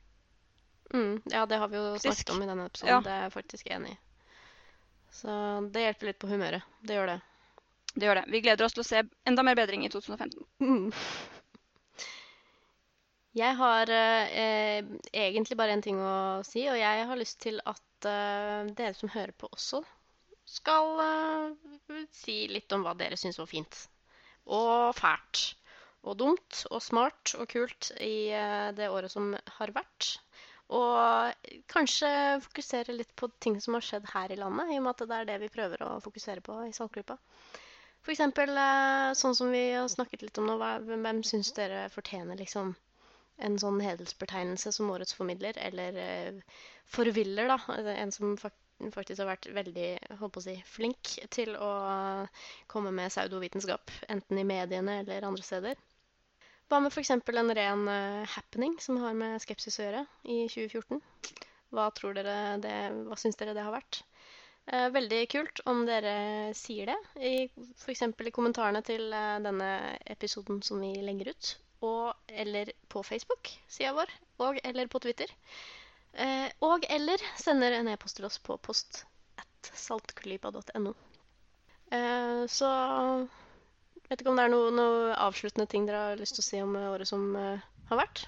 Mm, 0.93 1.21
ja, 1.29 1.45
det 1.45 1.57
har 1.61 1.67
vi 1.69 1.77
jo 1.77 1.93
Faktisk. 1.93 2.13
snakket 2.13 2.35
om 2.35 2.43
i 2.43 2.45
denne 2.49 2.65
episoden. 2.65 2.93
Ja. 2.95 3.01
Det 3.05 3.11
er 3.13 3.25
jeg 3.27 3.33
faktisk 3.33 3.67
enig 3.69 3.91
i. 3.93 3.97
Så 5.13 5.33
det 5.73 5.83
hjelper 5.85 6.09
litt 6.09 6.19
på 6.21 6.29
humøret. 6.29 6.65
Det 6.81 6.97
gjør 6.97 7.11
det. 7.13 7.19
Det 7.93 8.05
gjør 8.05 8.21
det. 8.21 8.25
Vi 8.29 8.41
gleder 8.41 8.65
oss 8.65 8.75
til 8.77 8.83
å 8.83 8.87
se 8.87 9.03
enda 9.29 9.45
mer 9.45 9.57
bedring 9.57 9.85
i 9.85 9.89
2015. 9.89 10.45
Mm. 10.61 10.89
Jeg 13.39 13.55
har 13.55 13.91
eh, 13.93 14.81
egentlig 15.15 15.55
bare 15.59 15.75
én 15.77 15.83
ting 15.85 15.99
å 16.03 16.41
si, 16.43 16.65
og 16.67 16.75
jeg 16.79 17.05
har 17.07 17.19
lyst 17.19 17.39
til 17.45 17.59
at 17.69 18.07
eh, 18.09 18.71
dere 18.75 18.95
som 18.97 19.11
hører 19.13 19.31
på 19.37 19.47
også, 19.53 19.79
skal 20.49 20.99
eh, 21.03 22.01
si 22.15 22.41
litt 22.51 22.73
om 22.75 22.83
hva 22.83 22.95
dere 22.99 23.19
syns 23.19 23.39
var 23.39 23.47
fint. 23.51 23.83
Og 24.49 24.95
fælt. 24.97 25.43
Og 26.07 26.17
dumt 26.19 26.63
og 26.71 26.81
smart 26.83 27.35
og 27.37 27.47
kult 27.51 27.91
i 28.01 28.31
eh, 28.33 28.71
det 28.75 28.89
året 28.89 29.13
som 29.13 29.31
har 29.59 29.73
vært. 29.77 30.15
Og 30.75 31.47
kanskje 31.71 32.09
fokusere 32.43 32.97
litt 32.97 33.15
på 33.17 33.31
ting 33.41 33.57
som 33.61 33.77
har 33.77 33.85
skjedd 33.85 34.09
her 34.11 34.33
i 34.33 34.37
landet, 34.41 34.73
i 34.73 34.81
og 34.81 34.85
med 34.85 34.93
at 34.93 35.07
det 35.09 35.21
er 35.21 35.31
det 35.31 35.39
vi 35.45 35.53
prøver 35.53 35.85
å 35.85 35.95
fokusere 36.03 36.43
på 36.45 36.59
i 36.67 36.75
Saltgruppa. 36.75 37.17
Eksempel 38.09 38.51
eh, 38.57 39.15
sånn 39.17 39.35
som 39.37 39.51
vi 39.53 39.63
har 39.77 39.89
snakket 39.91 40.25
litt 40.25 40.37
om 40.41 40.49
nå, 40.49 40.59
hvem 40.89 41.23
syns 41.25 41.53
dere 41.53 41.87
fortjener 41.93 42.39
liksom 42.39 42.73
en 43.45 43.57
sånn 43.61 43.79
hedersbetegnelse 43.83 44.71
som 44.75 44.89
årets 44.93 45.15
formidler, 45.15 45.57
eller 45.63 45.99
eh, 45.99 46.57
forviller, 46.89 47.49
da. 47.51 47.59
Altså, 47.71 47.93
En 47.95 48.11
som 48.15 48.35
faktisk 48.93 49.21
har 49.21 49.29
vært 49.33 49.49
veldig 49.55 49.89
håper 50.21 50.41
å 50.41 50.43
si, 50.43 50.55
flink 50.67 51.13
til 51.35 51.55
å 51.59 51.69
komme 52.71 52.91
med 52.95 53.11
pseudovitenskap, 53.11 53.91
enten 54.11 54.39
i 54.39 54.47
mediene 54.47 55.01
eller 55.03 55.27
andre 55.27 55.45
steder. 55.45 55.79
Hva 56.69 56.81
med 56.83 56.93
f.eks. 56.93 57.15
en 57.15 57.55
ren 57.57 57.87
eh, 57.89 58.35
happening 58.35 58.77
som 58.83 58.99
har 59.01 59.15
med 59.17 59.39
skepsis 59.41 59.79
å 59.79 59.87
gjøre 59.87 60.03
i 60.23 60.43
2014? 60.51 61.01
Hva 61.73 61.89
tror 61.97 62.15
dere 62.17 62.59
det, 62.61 62.75
hva 63.07 63.17
syns 63.17 63.39
dere 63.39 63.55
det 63.57 63.65
har 63.65 63.73
vært? 63.73 64.03
Eh, 64.69 64.89
veldig 64.93 65.23
kult 65.31 65.63
om 65.69 65.81
dere 65.87 66.51
sier 66.57 66.91
det, 66.91 66.99
f.eks. 67.81 68.05
i 68.05 68.35
kommentarene 68.35 68.83
til 68.85 69.09
denne 69.09 69.71
episoden 70.05 70.61
som 70.65 70.81
vi 70.83 70.93
legger 71.01 71.33
ut. 71.33 71.55
Og, 71.85 72.15
eller 72.27 72.71
på 72.91 73.03
Facebook-sida 73.07 73.93
vår, 73.95 74.11
og 74.43 74.57
eller 74.63 74.89
på 74.91 74.99
Twitter. 75.03 75.31
Eh, 76.13 76.49
og 76.65 76.83
eller 76.89 77.21
sender 77.39 77.77
en 77.77 77.87
e-post 77.91 78.19
til 78.19 78.27
oss 78.27 78.39
på 78.43 78.57
post 78.65 79.03
at 79.39 79.71
saltklypa.no. 79.77 80.95
Eh, 81.95 82.41
så 82.51 82.71
vet 84.09 84.21
ikke 84.21 84.33
om 84.33 84.41
det 84.41 84.47
er 84.47 84.53
noen 84.53 84.75
noe 84.77 85.13
avsluttende 85.21 85.69
ting 85.69 85.87
dere 85.87 86.11
har 86.11 86.19
lyst 86.19 86.37
til 86.37 86.43
å 86.43 86.49
si 86.49 86.59
om 86.65 86.75
eh, 86.77 86.89
året 86.91 87.09
som 87.09 87.29
eh, 87.37 87.63
har 87.91 88.01
vært? 88.01 88.25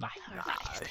Nei. 0.00 0.12
Nei. 0.34 0.90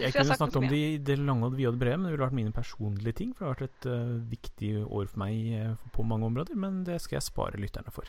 Jeg 0.00 0.14
kunne 0.14 0.36
snakket 0.36 0.58
om 0.60 0.68
det 0.70 0.78
i 0.78 0.98
det 1.02 1.16
lange 1.18 1.48
og 1.48 1.56
vide 1.58 1.72
og 1.72 1.80
brede, 1.80 1.98
men 1.98 2.08
det 2.08 2.14
ville 2.14 2.24
vært 2.24 2.36
mine 2.38 2.54
personlige 2.54 3.16
ting. 3.20 3.32
For 3.34 3.44
det 3.44 3.48
har 3.48 3.56
vært 3.58 3.66
et 3.66 3.88
uh, 3.90 4.30
viktig 4.30 4.70
år 4.86 5.10
for 5.10 5.22
meg 5.24 5.50
uh, 5.58 5.88
på 5.92 6.06
mange 6.06 6.28
områder, 6.30 6.56
men 6.56 6.82
det 6.86 7.00
skal 7.04 7.18
jeg 7.18 7.26
spare 7.26 7.60
lytterne 7.60 7.92
for. 7.92 8.08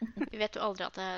Vi 0.00 0.38
vet 0.38 0.56
jo 0.56 0.62
aldri 0.62 0.86
at 0.86 0.98
det, 0.98 1.08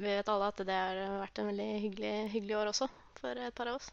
vi 0.00 0.08
vet 0.08 0.28
alle 0.32 0.50
at 0.52 0.60
det 0.66 0.76
har 0.76 1.00
vært 1.20 1.40
en 1.42 1.50
veldig 1.50 1.68
hyggelig, 1.84 2.12
hyggelig 2.32 2.58
år 2.60 2.70
også 2.72 2.88
for 3.20 3.38
et 3.38 3.54
par 3.56 3.70
av 3.70 3.78
oss. 3.78 3.90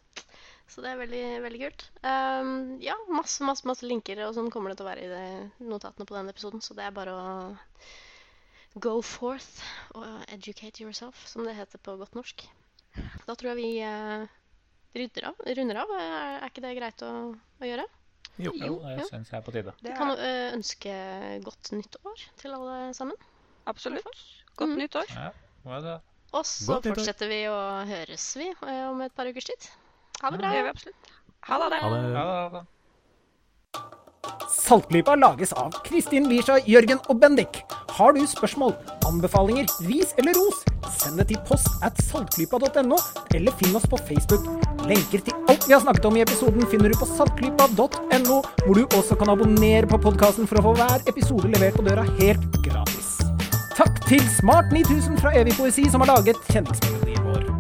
Så 0.70 0.84
det 0.86 0.92
er 0.92 1.02
veldig, 1.02 1.24
veldig 1.44 1.62
kult. 1.64 1.86
Um, 2.06 2.78
ja, 2.84 2.96
masse, 3.10 3.42
masse, 3.46 3.66
masse 3.68 3.88
linker 3.90 4.22
og 4.28 4.36
sånn 4.38 4.52
kommer 4.54 4.72
det 4.72 4.80
til 4.80 4.86
å 4.86 4.90
være 4.90 5.06
i 5.06 5.12
det 5.12 5.66
notatene 5.66 6.08
på 6.10 6.16
denne 6.18 6.34
episoden, 6.34 6.62
så 6.62 6.78
det 6.78 6.86
er 6.86 6.96
bare 6.96 7.16
å 7.16 7.24
go 8.80 9.00
forth 9.02 9.64
og 9.98 10.06
educate 10.30 10.84
yourself, 10.84 11.24
som 11.28 11.48
det 11.48 11.58
heter 11.58 11.82
på 11.82 11.98
godt 12.00 12.18
norsk. 12.18 12.46
Da 13.26 13.34
tror 13.34 13.52
jeg 13.52 13.60
vi 13.60 13.72
uh, 13.82 14.30
rydder 14.98 15.32
av, 15.32 15.42
runder 15.58 15.82
av. 15.84 15.96
Er, 15.98 16.38
er 16.44 16.52
ikke 16.52 16.66
det 16.66 16.76
greit 16.78 17.04
å, 17.06 17.14
å 17.34 17.70
gjøre? 17.72 17.88
Jo. 18.40 18.54
Jo, 18.56 18.70
Jo, 18.70 18.76
det 18.86 19.10
syns 19.10 19.34
jeg 19.34 19.42
er 19.42 19.44
på 19.44 19.52
tide. 19.52 19.74
Det 19.82 19.90
Vi 19.90 19.92
er 19.92 19.98
kan 20.00 20.14
eh, 20.16 20.54
ønske 20.56 20.94
godt 21.44 21.74
nytt 21.76 21.98
år 22.08 22.22
til 22.40 22.56
alle 22.56 22.78
sammen. 22.96 23.18
Absolutt. 23.70 24.24
Godt 24.60 24.70
Mm. 24.74 24.78
nytt 24.82 24.96
år. 25.00 25.06
Ja, 25.16 25.80
det? 25.86 26.00
Og 26.34 26.44
så 26.46 26.74
Godt 26.76 26.90
fortsetter 26.92 27.28
vi 27.32 27.44
å 27.50 27.60
høres 27.90 28.26
vi 28.38 28.50
eh, 28.50 28.84
om 28.90 29.00
et 29.02 29.16
par 29.16 29.26
ukers 29.30 29.46
tid. 29.50 29.70
Ha 30.22 30.30
det 30.30 30.40
bra. 30.42 30.50
Det 30.50 30.58
gjør 30.60 30.68
vi 30.68 30.74
absolutt. 30.76 31.14
Ha 31.48 31.58
det. 31.70 31.80
Ha 31.82 31.90
det. 31.90 32.02
Ja, 32.14 32.24
da, 32.28 32.50
da. 32.58 32.66
Saltklypa 34.50 35.16
lages 35.16 35.54
av 35.54 35.72
Kristin 35.86 36.28
Lisha, 36.30 36.58
Jørgen 36.68 37.00
og 37.10 37.20
Bendik. 37.22 37.62
Har 37.98 38.14
du 38.14 38.20
spørsmål, 38.28 38.74
anbefalinger, 39.08 39.66
ris 39.88 40.14
eller 40.22 40.36
ros, 40.38 40.62
send 41.00 41.18
det 41.22 41.28
til 41.32 41.40
post 41.48 41.70
at 41.86 41.98
saltklypa.no, 42.10 42.98
eller 43.36 43.56
finn 43.62 43.76
oss 43.80 43.88
på 43.90 44.00
Facebook. 44.10 44.46
Lenker 44.90 45.24
til 45.26 45.34
alt 45.50 45.68
vi 45.68 45.74
har 45.76 45.82
snakket 45.84 46.06
om 46.10 46.18
i 46.20 46.24
episoden 46.26 46.66
finner 46.72 46.94
du 46.94 47.00
på 47.00 47.08
saltklypa.no, 47.16 48.40
hvor 48.66 48.76
du 48.80 48.84
også 49.00 49.18
kan 49.20 49.34
abonnere 49.34 49.90
på 49.90 50.02
podkasten 50.02 50.50
for 50.50 50.62
å 50.62 50.68
få 50.70 50.76
hver 50.82 51.08
episode 51.10 51.50
levert 51.54 51.80
på 51.80 51.86
døra 51.88 52.06
helt 52.20 52.46
gratis. 52.66 53.09
Takk 53.80 54.08
til 54.08 54.20
Smart 54.30 54.72
9000 54.72 55.18
fra 55.18 55.32
Evig 55.40 55.54
poesi, 55.60 55.86
som 55.92 56.02
har 56.02 56.08
laget 56.08 56.36
kjendismelodien 56.52 57.24
vår. 57.24 57.59